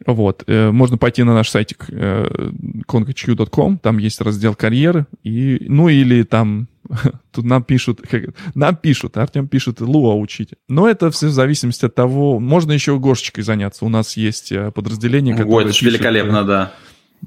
Вот. 0.06 0.44
Э, 0.48 0.72
можно 0.72 0.98
пойти 0.98 1.24
на 1.24 1.34
наш 1.34 1.50
сайтик 1.50 1.86
э, 1.90 2.52
concohq.com, 2.88 3.80
там 3.80 3.98
есть 3.98 4.22
раздел 4.22 4.56
карьеры, 4.56 5.06
и, 5.24 5.66
ну 5.68 5.90
или 5.90 6.24
там 6.24 6.68
тут 7.32 7.46
нам 7.46 7.64
пишут, 7.64 8.02
как, 8.10 8.34
нам 8.56 8.76
пишут, 8.76 9.18
Артем 9.18 9.48
пишет, 9.48 9.82
Луа 9.82 10.16
учите. 10.16 10.56
Но 10.68 10.88
это 10.88 11.12
все 11.12 11.28
в 11.28 11.32
зависимости 11.32 11.86
от 11.86 11.96
того, 11.96 12.40
можно 12.40 12.72
еще 12.72 12.98
горщикой 12.98 13.44
заняться. 13.44 13.86
У 13.86 13.90
нас 13.90 14.18
есть 14.18 14.52
э, 14.52 14.72
подразделение, 14.72 15.36
которое... 15.36 15.56
Ой, 15.56 15.64
это 15.64 15.72
пишет, 15.72 15.88
великолепно, 15.88 16.44
да 16.44 16.74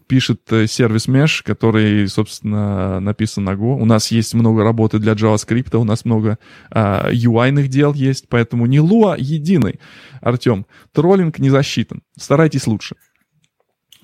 пишет 0.06 0.40
э, 0.51 0.66
сервис 0.66 1.09
Mesh, 1.09 1.43
который, 1.44 2.09
собственно, 2.09 3.01
написан 3.01 3.44
на 3.44 3.52
Go. 3.52 3.77
У 3.81 3.85
нас 3.85 4.10
есть 4.10 4.35
много 4.35 4.64
работы 4.64 4.98
для 4.98 5.12
JavaScript, 5.12 5.77
у 5.77 5.85
нас 5.85 6.05
много 6.05 6.39
а, 6.70 7.10
UI-ных 7.10 7.69
дел 7.69 7.94
есть, 7.94 8.28
поэтому 8.28 8.66
не 8.66 8.78
Lua 8.78 9.16
единый. 9.19 9.81
Артем, 10.20 10.66
троллинг 10.93 11.39
не 11.39 11.51
засчитан. 11.51 12.02
Старайтесь 12.16 12.66
лучше. 12.66 12.97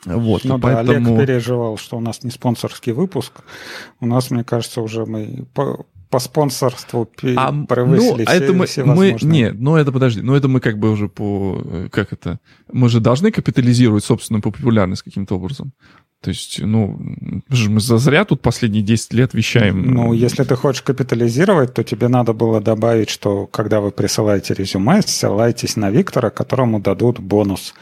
Вот, 0.05 0.45
ну 0.45 0.59
поэтому... 0.59 0.87
да, 0.87 1.11
Олег 1.11 1.27
переживал, 1.27 1.77
что 1.77 1.97
у 1.97 2.01
нас 2.01 2.23
не 2.23 2.31
спонсорский 2.31 2.93
выпуск. 2.93 3.33
У 4.01 4.07
нас, 4.07 4.31
мне 4.31 4.45
кажется, 4.45 4.81
уже 4.81 5.05
мы 5.05 5.47
по 6.11 6.19
спонсорству 6.19 7.09
а, 7.37 7.53
превысили 7.65 8.25
ну, 8.25 8.25
все, 8.25 8.33
это 8.33 8.53
мы, 8.53 8.67
все 8.67 8.85
мы 8.85 9.17
Не, 9.23 9.53
ну 9.53 9.77
это 9.77 9.93
подожди, 9.93 10.23
ну 10.23 10.35
это 10.35 10.49
мы 10.49 10.61
как 10.61 10.79
бы 10.79 10.91
уже 10.91 11.09
по... 11.09 11.61
Э, 11.65 11.89
как 11.91 12.13
это? 12.13 12.41
Мы 12.73 12.89
же 12.89 13.01
должны 13.01 13.31
капитализировать 13.31 14.05
собственную 14.05 14.43
популярность 14.43 15.03
каким-то 15.03 15.37
образом. 15.37 15.73
То 16.21 16.31
есть, 16.31 16.61
ну, 16.61 16.99
мы 17.49 17.81
зазря 17.81 18.25
тут 18.25 18.43
последние 18.43 18.83
10 18.83 19.13
лет 19.13 19.35
вещаем. 19.35 19.83
Ну, 19.83 20.13
если 20.13 20.43
ты 20.43 20.57
хочешь 20.57 20.83
капитализировать, 20.83 21.75
то 21.75 21.85
тебе 21.85 22.09
надо 22.09 22.33
было 22.33 22.61
добавить, 22.61 23.09
что 23.09 23.47
когда 23.47 23.81
вы 23.81 23.93
присылаете 23.93 24.55
резюме, 24.55 25.01
ссылайтесь 25.03 25.77
на 25.77 25.91
Виктора, 25.91 26.31
которому 26.31 26.81
дадут 26.81 27.21
бонус 27.21 27.73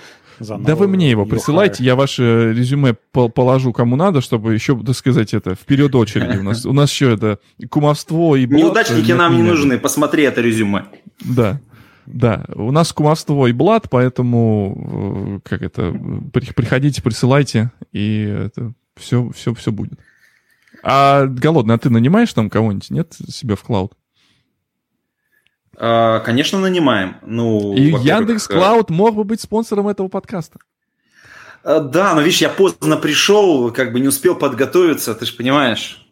да 0.41 0.77
вы 0.77 0.89
мне 0.89 1.11
его 1.11 1.25
присылайте, 1.25 1.85
я 1.85 1.97
ваше 1.97 2.53
резюме 2.55 2.95
положу 3.13 3.73
кому 3.73 3.97
надо, 3.97 4.21
чтобы 4.21 4.55
еще, 4.55 4.79
так 4.83 4.97
сказать, 4.97 5.35
это 5.35 5.55
вперед 5.55 5.95
очереди. 5.95 6.39
У 6.39 6.43
нас, 6.43 6.67
у 6.67 6.73
нас 6.73 6.91
еще 6.91 7.15
это 7.15 7.39
кумовство 7.71 8.37
и 8.37 8.47
блат. 8.47 8.61
Неудачники 8.61 9.13
нам 9.13 9.37
не 9.37 9.43
нужны, 9.43 9.79
посмотри 9.79 10.25
это 10.25 10.41
резюме. 10.41 10.87
Да. 11.21 11.61
Да, 12.07 12.45
у 12.55 12.71
нас 12.71 12.93
кумовство 12.93 13.49
и 13.49 13.53
блат, 13.53 13.89
поэтому 13.91 15.41
э, 15.45 15.49
как 15.49 15.63
это, 15.63 15.93
приходите, 16.33 17.03
присылайте, 17.03 17.73
и 17.93 18.23
это 18.23 18.75
все, 18.97 19.29
все, 19.31 19.53
все 19.55 19.73
будет. 19.73 19.99
А 20.85 21.27
голодный, 21.27 21.75
а 21.75 21.79
ты 21.79 21.91
нанимаешь 21.91 22.33
там 22.33 22.49
кого-нибудь, 22.49 22.91
нет, 22.91 23.13
себе 23.29 23.57
в 23.57 23.63
клауд? 23.65 23.95
А, 25.78 26.20
конечно, 26.20 26.59
нанимаем. 26.59 27.16
Ну, 27.23 27.74
И 27.74 27.90
Яндекс 27.90 28.48
Клауд 28.48 28.90
мог 28.90 29.15
бы 29.15 29.24
быть 29.24 29.40
спонсором 29.40 29.89
этого 29.89 30.09
подкаста. 30.09 30.59
А, 31.62 31.81
да, 31.81 32.15
но 32.15 32.23
видишь, 32.23 32.40
я 32.40 32.48
поздно 32.48 32.97
пришел, 32.97 33.70
как 33.73 33.93
бы 33.93 34.01
не 34.01 34.09
успел 34.09 34.36
подготовиться, 34.36 35.15
ты 35.15 35.27
же 35.27 35.35
понимаешь. 35.35 36.03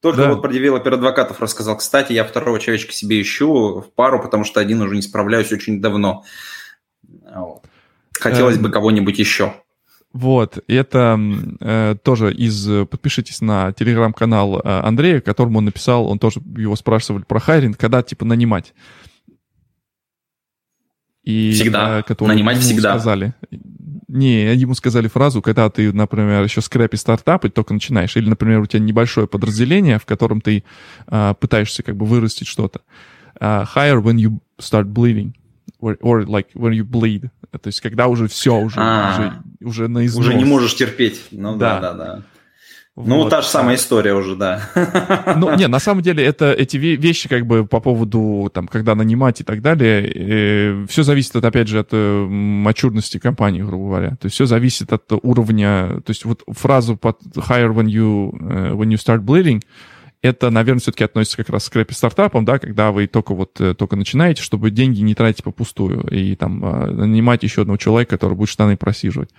Только 0.00 0.22
да. 0.22 0.32
вот 0.32 0.40
про 0.40 0.50
девелопер 0.50 0.94
адвокатов 0.94 1.40
рассказал. 1.40 1.76
Кстати, 1.76 2.14
я 2.14 2.24
второго 2.24 2.58
человечка 2.58 2.92
себе 2.92 3.20
ищу 3.20 3.80
в 3.80 3.92
пару, 3.94 4.22
потому 4.22 4.44
что 4.44 4.58
один 4.58 4.80
уже 4.80 4.96
не 4.96 5.02
справляюсь 5.02 5.52
очень 5.52 5.82
давно. 5.82 6.24
Хотелось 8.18 8.56
бы 8.56 8.68
эм. 8.68 8.72
кого-нибудь 8.72 9.18
еще. 9.18 9.54
Вот, 10.12 10.58
это 10.66 11.20
э, 11.60 11.96
тоже 12.02 12.32
из... 12.34 12.66
Подпишитесь 12.88 13.40
на 13.40 13.72
телеграм-канал 13.72 14.58
э, 14.58 14.60
Андрея, 14.64 15.20
которому 15.20 15.58
он 15.58 15.66
написал, 15.66 16.08
он 16.08 16.18
тоже 16.18 16.40
его 16.56 16.74
спрашивали 16.74 17.22
про 17.22 17.38
hiring, 17.38 17.78
когда, 17.78 18.02
типа, 18.02 18.24
нанимать. 18.24 18.74
И, 21.24 21.52
всегда. 21.52 22.04
Э, 22.06 22.14
Нанимать 22.26 22.58
всегда. 22.58 22.92
Сказали. 22.92 23.34
Не, 24.08 24.54
ему 24.54 24.74
сказали 24.74 25.06
фразу, 25.06 25.40
когда 25.40 25.70
ты, 25.70 25.92
например, 25.92 26.42
еще 26.42 26.60
стартап 26.62 27.44
и 27.44 27.48
только 27.48 27.72
начинаешь, 27.74 28.16
или, 28.16 28.28
например, 28.28 28.60
у 28.60 28.66
тебя 28.66 28.80
небольшое 28.80 29.28
подразделение, 29.28 29.98
в 29.98 30.06
котором 30.06 30.40
ты 30.40 30.64
э, 31.06 31.34
пытаешься 31.38 31.82
как 31.82 31.96
бы 31.96 32.06
вырастить 32.06 32.48
что-то. 32.48 32.80
Uh, 33.40 33.64
hire 33.74 34.02
when 34.02 34.16
you 34.16 34.38
start 34.58 34.86
bleeding. 34.92 35.32
Or, 35.80 35.96
or 36.02 36.26
like 36.26 36.48
when 36.54 36.72
you 36.72 36.84
bleed. 36.84 37.30
То 37.52 37.68
есть 37.68 37.80
когда 37.80 38.06
уже 38.06 38.28
все, 38.28 38.54
уже, 38.56 38.76
а, 38.78 39.42
уже, 39.60 39.68
уже 39.70 39.88
на 39.88 40.04
износ. 40.04 40.26
Уже 40.26 40.34
не 40.34 40.44
можешь 40.44 40.76
терпеть. 40.76 41.22
Ну 41.30 41.56
да, 41.56 41.80
да, 41.80 41.92
да. 41.94 42.04
да. 42.04 42.22
Ну, 42.96 43.16
вот. 43.16 43.30
та 43.30 43.40
же 43.40 43.48
самая 43.48 43.76
история 43.76 44.14
уже, 44.14 44.36
да. 44.36 44.68
Ну, 45.36 45.54
не, 45.56 45.68
на 45.68 45.78
самом 45.78 46.02
деле, 46.02 46.24
это 46.24 46.52
эти 46.52 46.76
вещи, 46.76 47.28
как 47.28 47.46
бы, 47.46 47.64
по 47.64 47.80
поводу, 47.80 48.50
там, 48.52 48.66
когда 48.66 48.94
нанимать 48.94 49.40
и 49.40 49.44
так 49.44 49.62
далее, 49.62 50.10
э, 50.12 50.86
все 50.88 51.02
зависит, 51.02 51.36
от, 51.36 51.44
опять 51.44 51.68
же, 51.68 51.78
от 51.78 51.88
э, 51.92 52.26
мачурности 52.28 53.18
компании, 53.18 53.62
грубо 53.62 53.86
говоря. 53.86 54.10
То 54.16 54.26
есть 54.26 54.34
все 54.34 54.46
зависит 54.46 54.92
от 54.92 55.04
уровня, 55.22 56.00
то 56.04 56.10
есть 56.10 56.24
вот 56.24 56.42
фразу 56.48 56.96
под 56.96 57.20
hire 57.36 57.72
when 57.72 57.86
you, 57.86 58.32
uh, 58.32 58.72
when 58.74 58.88
you 58.88 58.96
start 58.96 59.22
bleeding, 59.22 59.62
это, 60.22 60.50
наверное, 60.50 60.80
все-таки 60.80 61.04
относится 61.04 61.38
как 61.38 61.48
раз 61.48 61.64
к 61.64 61.66
скрэпи 61.66 61.94
стартапам, 61.94 62.44
да, 62.44 62.58
когда 62.58 62.92
вы 62.92 63.06
только 63.06 63.34
вот 63.34 63.58
э, 63.60 63.74
только 63.74 63.96
начинаете, 63.96 64.42
чтобы 64.42 64.70
деньги 64.70 65.00
не 65.00 65.14
тратить 65.14 65.44
попустую 65.44 66.02
и 66.10 66.34
там 66.34 66.62
э, 66.64 66.90
нанимать 66.90 67.42
еще 67.42 67.62
одного 67.62 67.78
человека, 67.78 68.16
который 68.16 68.34
будет 68.34 68.50
штаны 68.50 68.76
просиживать. 68.76 69.30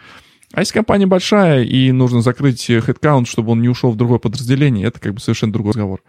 А 0.53 0.59
если 0.59 0.73
компания 0.73 1.07
большая 1.07 1.63
и 1.63 1.91
нужно 1.91 2.21
закрыть 2.21 2.65
хедкаунт, 2.65 3.27
чтобы 3.27 3.51
он 3.51 3.61
не 3.61 3.69
ушел 3.69 3.91
в 3.91 3.97
другое 3.97 4.19
подразделение, 4.19 4.87
это 4.87 4.99
как 4.99 5.13
бы 5.13 5.19
совершенно 5.19 5.53
другой 5.53 5.71
разговор. 5.71 6.03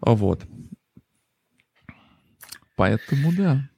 Вот. 0.00 0.42
Поэтому 2.76 3.32
да. 3.32 3.68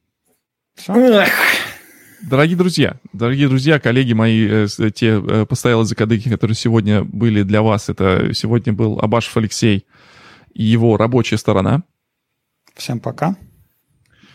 Дорогие 2.22 2.56
друзья, 2.56 2.96
дорогие 3.14 3.48
друзья, 3.48 3.80
коллеги 3.80 4.12
мои, 4.12 4.46
э, 4.46 4.66
те 4.94 5.22
э, 5.26 5.46
постоялые 5.46 5.86
закадыки, 5.86 6.28
которые 6.28 6.54
сегодня 6.54 7.02
были 7.02 7.42
для 7.42 7.62
вас, 7.62 7.88
это 7.88 8.34
сегодня 8.34 8.74
был 8.74 8.98
Абашев 9.00 9.34
Алексей 9.38 9.86
и 10.52 10.62
его 10.62 10.98
рабочая 10.98 11.38
сторона. 11.38 11.82
Всем 12.74 13.00
пока. 13.00 13.36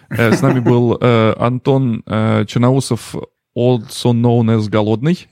Э, 0.10 0.32
с 0.32 0.42
нами 0.42 0.62
был 0.62 0.98
Антон 1.00 2.02
Черноусов, 2.06 3.16
also 3.56 4.14
known 4.14 4.56
as 4.56 4.70
Голодный. 4.70 5.28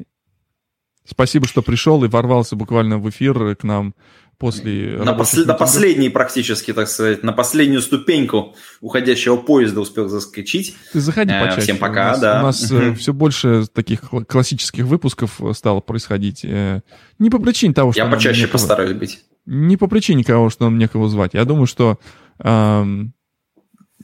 Спасибо, 1.06 1.48
что 1.48 1.62
пришел 1.62 2.04
и 2.04 2.08
ворвался 2.08 2.56
буквально 2.56 2.98
в 2.98 3.10
эфир 3.10 3.56
к 3.58 3.64
нам 3.64 3.94
после... 4.38 4.98
На, 5.04 5.14
пос... 5.14 5.34
на 5.34 5.54
последний 5.54 6.10
практически, 6.10 6.72
так 6.72 6.88
сказать, 6.88 7.24
на 7.24 7.34
последнюю 7.34 7.82
ступеньку 7.82 8.56
уходящего 8.80 9.36
поезда 9.36 9.82
успел 9.82 10.08
заскочить. 10.08 10.76
Ты 10.94 11.02
заходи 11.02 11.34
э, 11.34 11.42
почаще. 11.42 11.62
Всем 11.62 11.78
пока, 11.78 12.08
у 12.08 12.12
нас, 12.12 12.20
да. 12.20 12.40
У 12.40 12.44
нас 12.44 12.72
uh 12.72 12.96
все 12.96 13.14
больше 13.14 13.66
таких 13.74 14.02
классических 14.28 14.86
выпусков 14.86 15.42
стало 15.52 15.82
происходить. 15.82 16.46
Э, 16.46 16.82
не 17.20 17.30
по 17.30 17.40
причине 17.40 17.74
того, 17.74 17.92
что... 17.92 18.02
Я 18.02 18.10
почаще 18.10 18.42
некого... 18.42 18.54
постараюсь 18.54 18.94
быть. 18.94 19.20
Не 19.46 19.76
по 19.76 19.88
причине 19.88 20.24
того, 20.24 20.50
что 20.50 20.64
нам 20.64 20.78
некого 20.78 21.10
звать. 21.10 21.34
Я 21.34 21.44
думаю, 21.44 21.68
что 21.68 22.00
эм, 22.40 23.14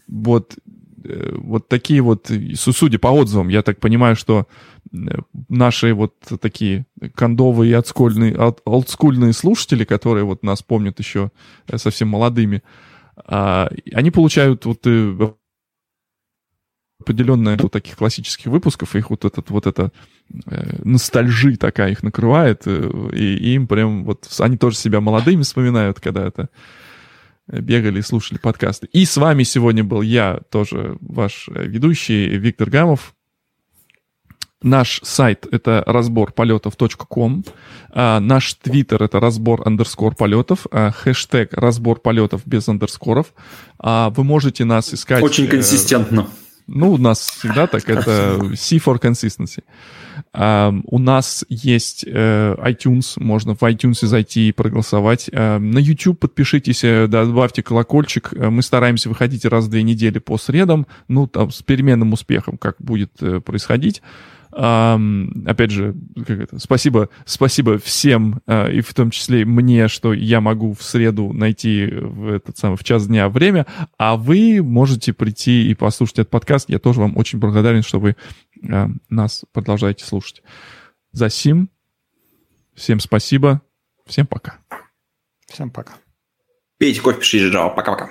вот 0.09 0.55
Э, 0.65 0.68
вот 1.35 1.67
такие 1.67 2.01
вот, 2.01 2.31
судя 2.55 2.99
по 2.99 3.07
отзывам, 3.07 3.49
я 3.49 3.61
так 3.61 3.79
понимаю, 3.79 4.15
что 4.15 4.47
э, 4.91 4.97
наши 5.47 5.93
вот 5.93 6.15
такие 6.41 6.85
кондовые 7.15 7.71
и 7.71 7.73
отскольные, 7.73 8.35
олдскульные 8.65 9.33
слушатели, 9.33 9.83
которые 9.83 10.25
вот 10.25 10.43
нас 10.43 10.61
помнят 10.61 10.99
еще 10.99 11.31
э, 11.67 11.77
совсем 11.77 12.09
молодыми, 12.09 12.63
а, 13.25 13.69
они 13.91 14.11
получают 14.11 14.65
вот 14.65 14.85
определенное 16.99 17.57
вот 17.57 17.71
таких 17.71 17.95
классических 17.95 18.47
выпусков, 18.47 18.95
их 18.95 19.09
вот 19.09 19.25
этот 19.25 19.49
вот 19.49 19.67
это 19.67 19.91
э, 20.45 20.79
ностальжи 20.83 21.55
такая 21.55 21.91
их 21.91 22.03
накрывает, 22.03 22.63
э, 22.65 23.09
и, 23.13 23.35
и 23.35 23.53
им 23.55 23.67
прям 23.67 24.03
вот 24.03 24.27
они 24.39 24.57
тоже 24.57 24.75
себя 24.75 24.99
молодыми 24.99 25.43
вспоминают, 25.43 25.99
когда 25.99 26.27
это 26.27 26.49
бегали 27.49 27.99
и 27.99 28.03
слушали 28.03 28.37
подкасты. 28.37 28.87
И 28.91 29.05
с 29.05 29.17
вами 29.17 29.43
сегодня 29.43 29.83
был 29.83 30.01
я, 30.01 30.39
тоже 30.49 30.97
ваш 31.01 31.47
ведущий 31.49 32.37
Виктор 32.37 32.69
Гамов. 32.69 33.13
Наш 34.61 34.99
сайт— 35.03 35.47
это 35.51 35.83
разбор 35.87 36.33
полетов.ком. 36.33 37.45
А, 37.91 38.19
наш 38.19 38.55
твиттер— 38.55 39.01
это 39.03 39.21
разбор 39.21 39.61
андерскор 39.65 40.15
полетов. 40.15 40.67
А, 40.71 40.91
хэштег 40.91 41.53
разбор 41.53 42.01
полетов 42.01 42.41
без 42.45 42.67
андерскоров. 42.67 43.33
А, 43.77 44.09
вы 44.09 44.25
можете 44.25 44.65
нас 44.65 44.93
искать... 44.93 45.23
Очень 45.23 45.45
э, 45.45 45.47
консистентно. 45.47 46.27
Ну, 46.71 46.93
у 46.93 46.97
нас 46.97 47.19
всегда 47.19 47.67
так, 47.67 47.89
это 47.89 48.55
C 48.55 48.77
for 48.77 48.99
consistency. 49.01 49.63
Uh, 50.33 50.81
у 50.85 50.99
нас 50.99 51.43
есть 51.49 52.03
uh, 52.03 52.55
iTunes, 52.63 53.13
можно 53.15 53.55
в 53.55 53.63
iTunes 53.63 54.05
зайти 54.05 54.49
и 54.49 54.51
проголосовать. 54.51 55.29
Uh, 55.29 55.57
на 55.57 55.79
YouTube 55.79 56.19
подпишитесь, 56.19 56.83
uh, 56.83 57.07
добавьте 57.07 57.63
колокольчик. 57.63 58.33
Uh, 58.33 58.49
мы 58.49 58.61
стараемся 58.61 59.09
выходить 59.09 59.45
раз 59.45 59.65
в 59.65 59.69
две 59.69 59.81
недели 59.81 60.19
по 60.19 60.37
средам, 60.37 60.85
ну, 61.07 61.25
там, 61.25 61.49
с 61.51 61.63
переменным 61.63 62.13
успехом, 62.13 62.57
как 62.57 62.75
будет 62.79 63.11
происходить. 63.45 64.01
Опять 64.51 65.69
же, 65.69 65.95
как 66.15 66.39
это, 66.39 66.59
спасибо, 66.59 67.09
спасибо 67.25 67.77
всем, 67.77 68.41
uh, 68.47 68.71
и 68.71 68.81
в 68.81 68.93
том 68.95 69.11
числе 69.11 69.45
мне, 69.45 69.87
что 69.87 70.11
я 70.11 70.41
могу 70.41 70.73
в 70.73 70.81
среду 70.81 71.33
найти 71.33 71.85
в 71.85 72.29
этот 72.29 72.57
самый 72.57 72.75
в 72.75 72.83
час 72.83 73.07
дня 73.07 73.29
время, 73.29 73.67
а 73.99 74.15
вы 74.15 74.63
можете 74.63 75.13
прийти 75.13 75.69
и 75.69 75.75
послушать 75.75 76.19
этот 76.19 76.31
подкаст. 76.31 76.67
Я 76.69 76.79
тоже 76.79 76.99
вам 76.99 77.15
очень 77.15 77.37
благодарен, 77.37 77.83
что 77.83 77.99
вы 77.99 78.15
uh, 78.63 78.89
нас 79.09 79.45
продолжаете 79.53 80.03
слушать. 80.03 80.41
За 81.11 81.29
сим. 81.29 81.69
Всем 82.73 82.99
спасибо. 82.99 83.61
Всем 84.07 84.25
пока. 84.25 84.57
Всем 85.47 85.69
пока. 85.69 85.93
Пейте 86.79 87.01
кофе, 87.01 87.19
пишите 87.19 87.55
Java. 87.55 87.75
Пока-пока. 87.75 88.09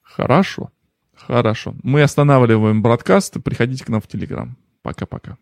Хорошо. 0.00 0.70
Хорошо. 1.14 1.74
Мы 1.82 2.02
останавливаем 2.02 2.80
бродкаст. 2.80 3.42
Приходите 3.42 3.84
к 3.84 3.88
нам 3.88 4.00
в 4.00 4.06
Телеграм. 4.06 4.56
Пока-пока. 4.82 5.36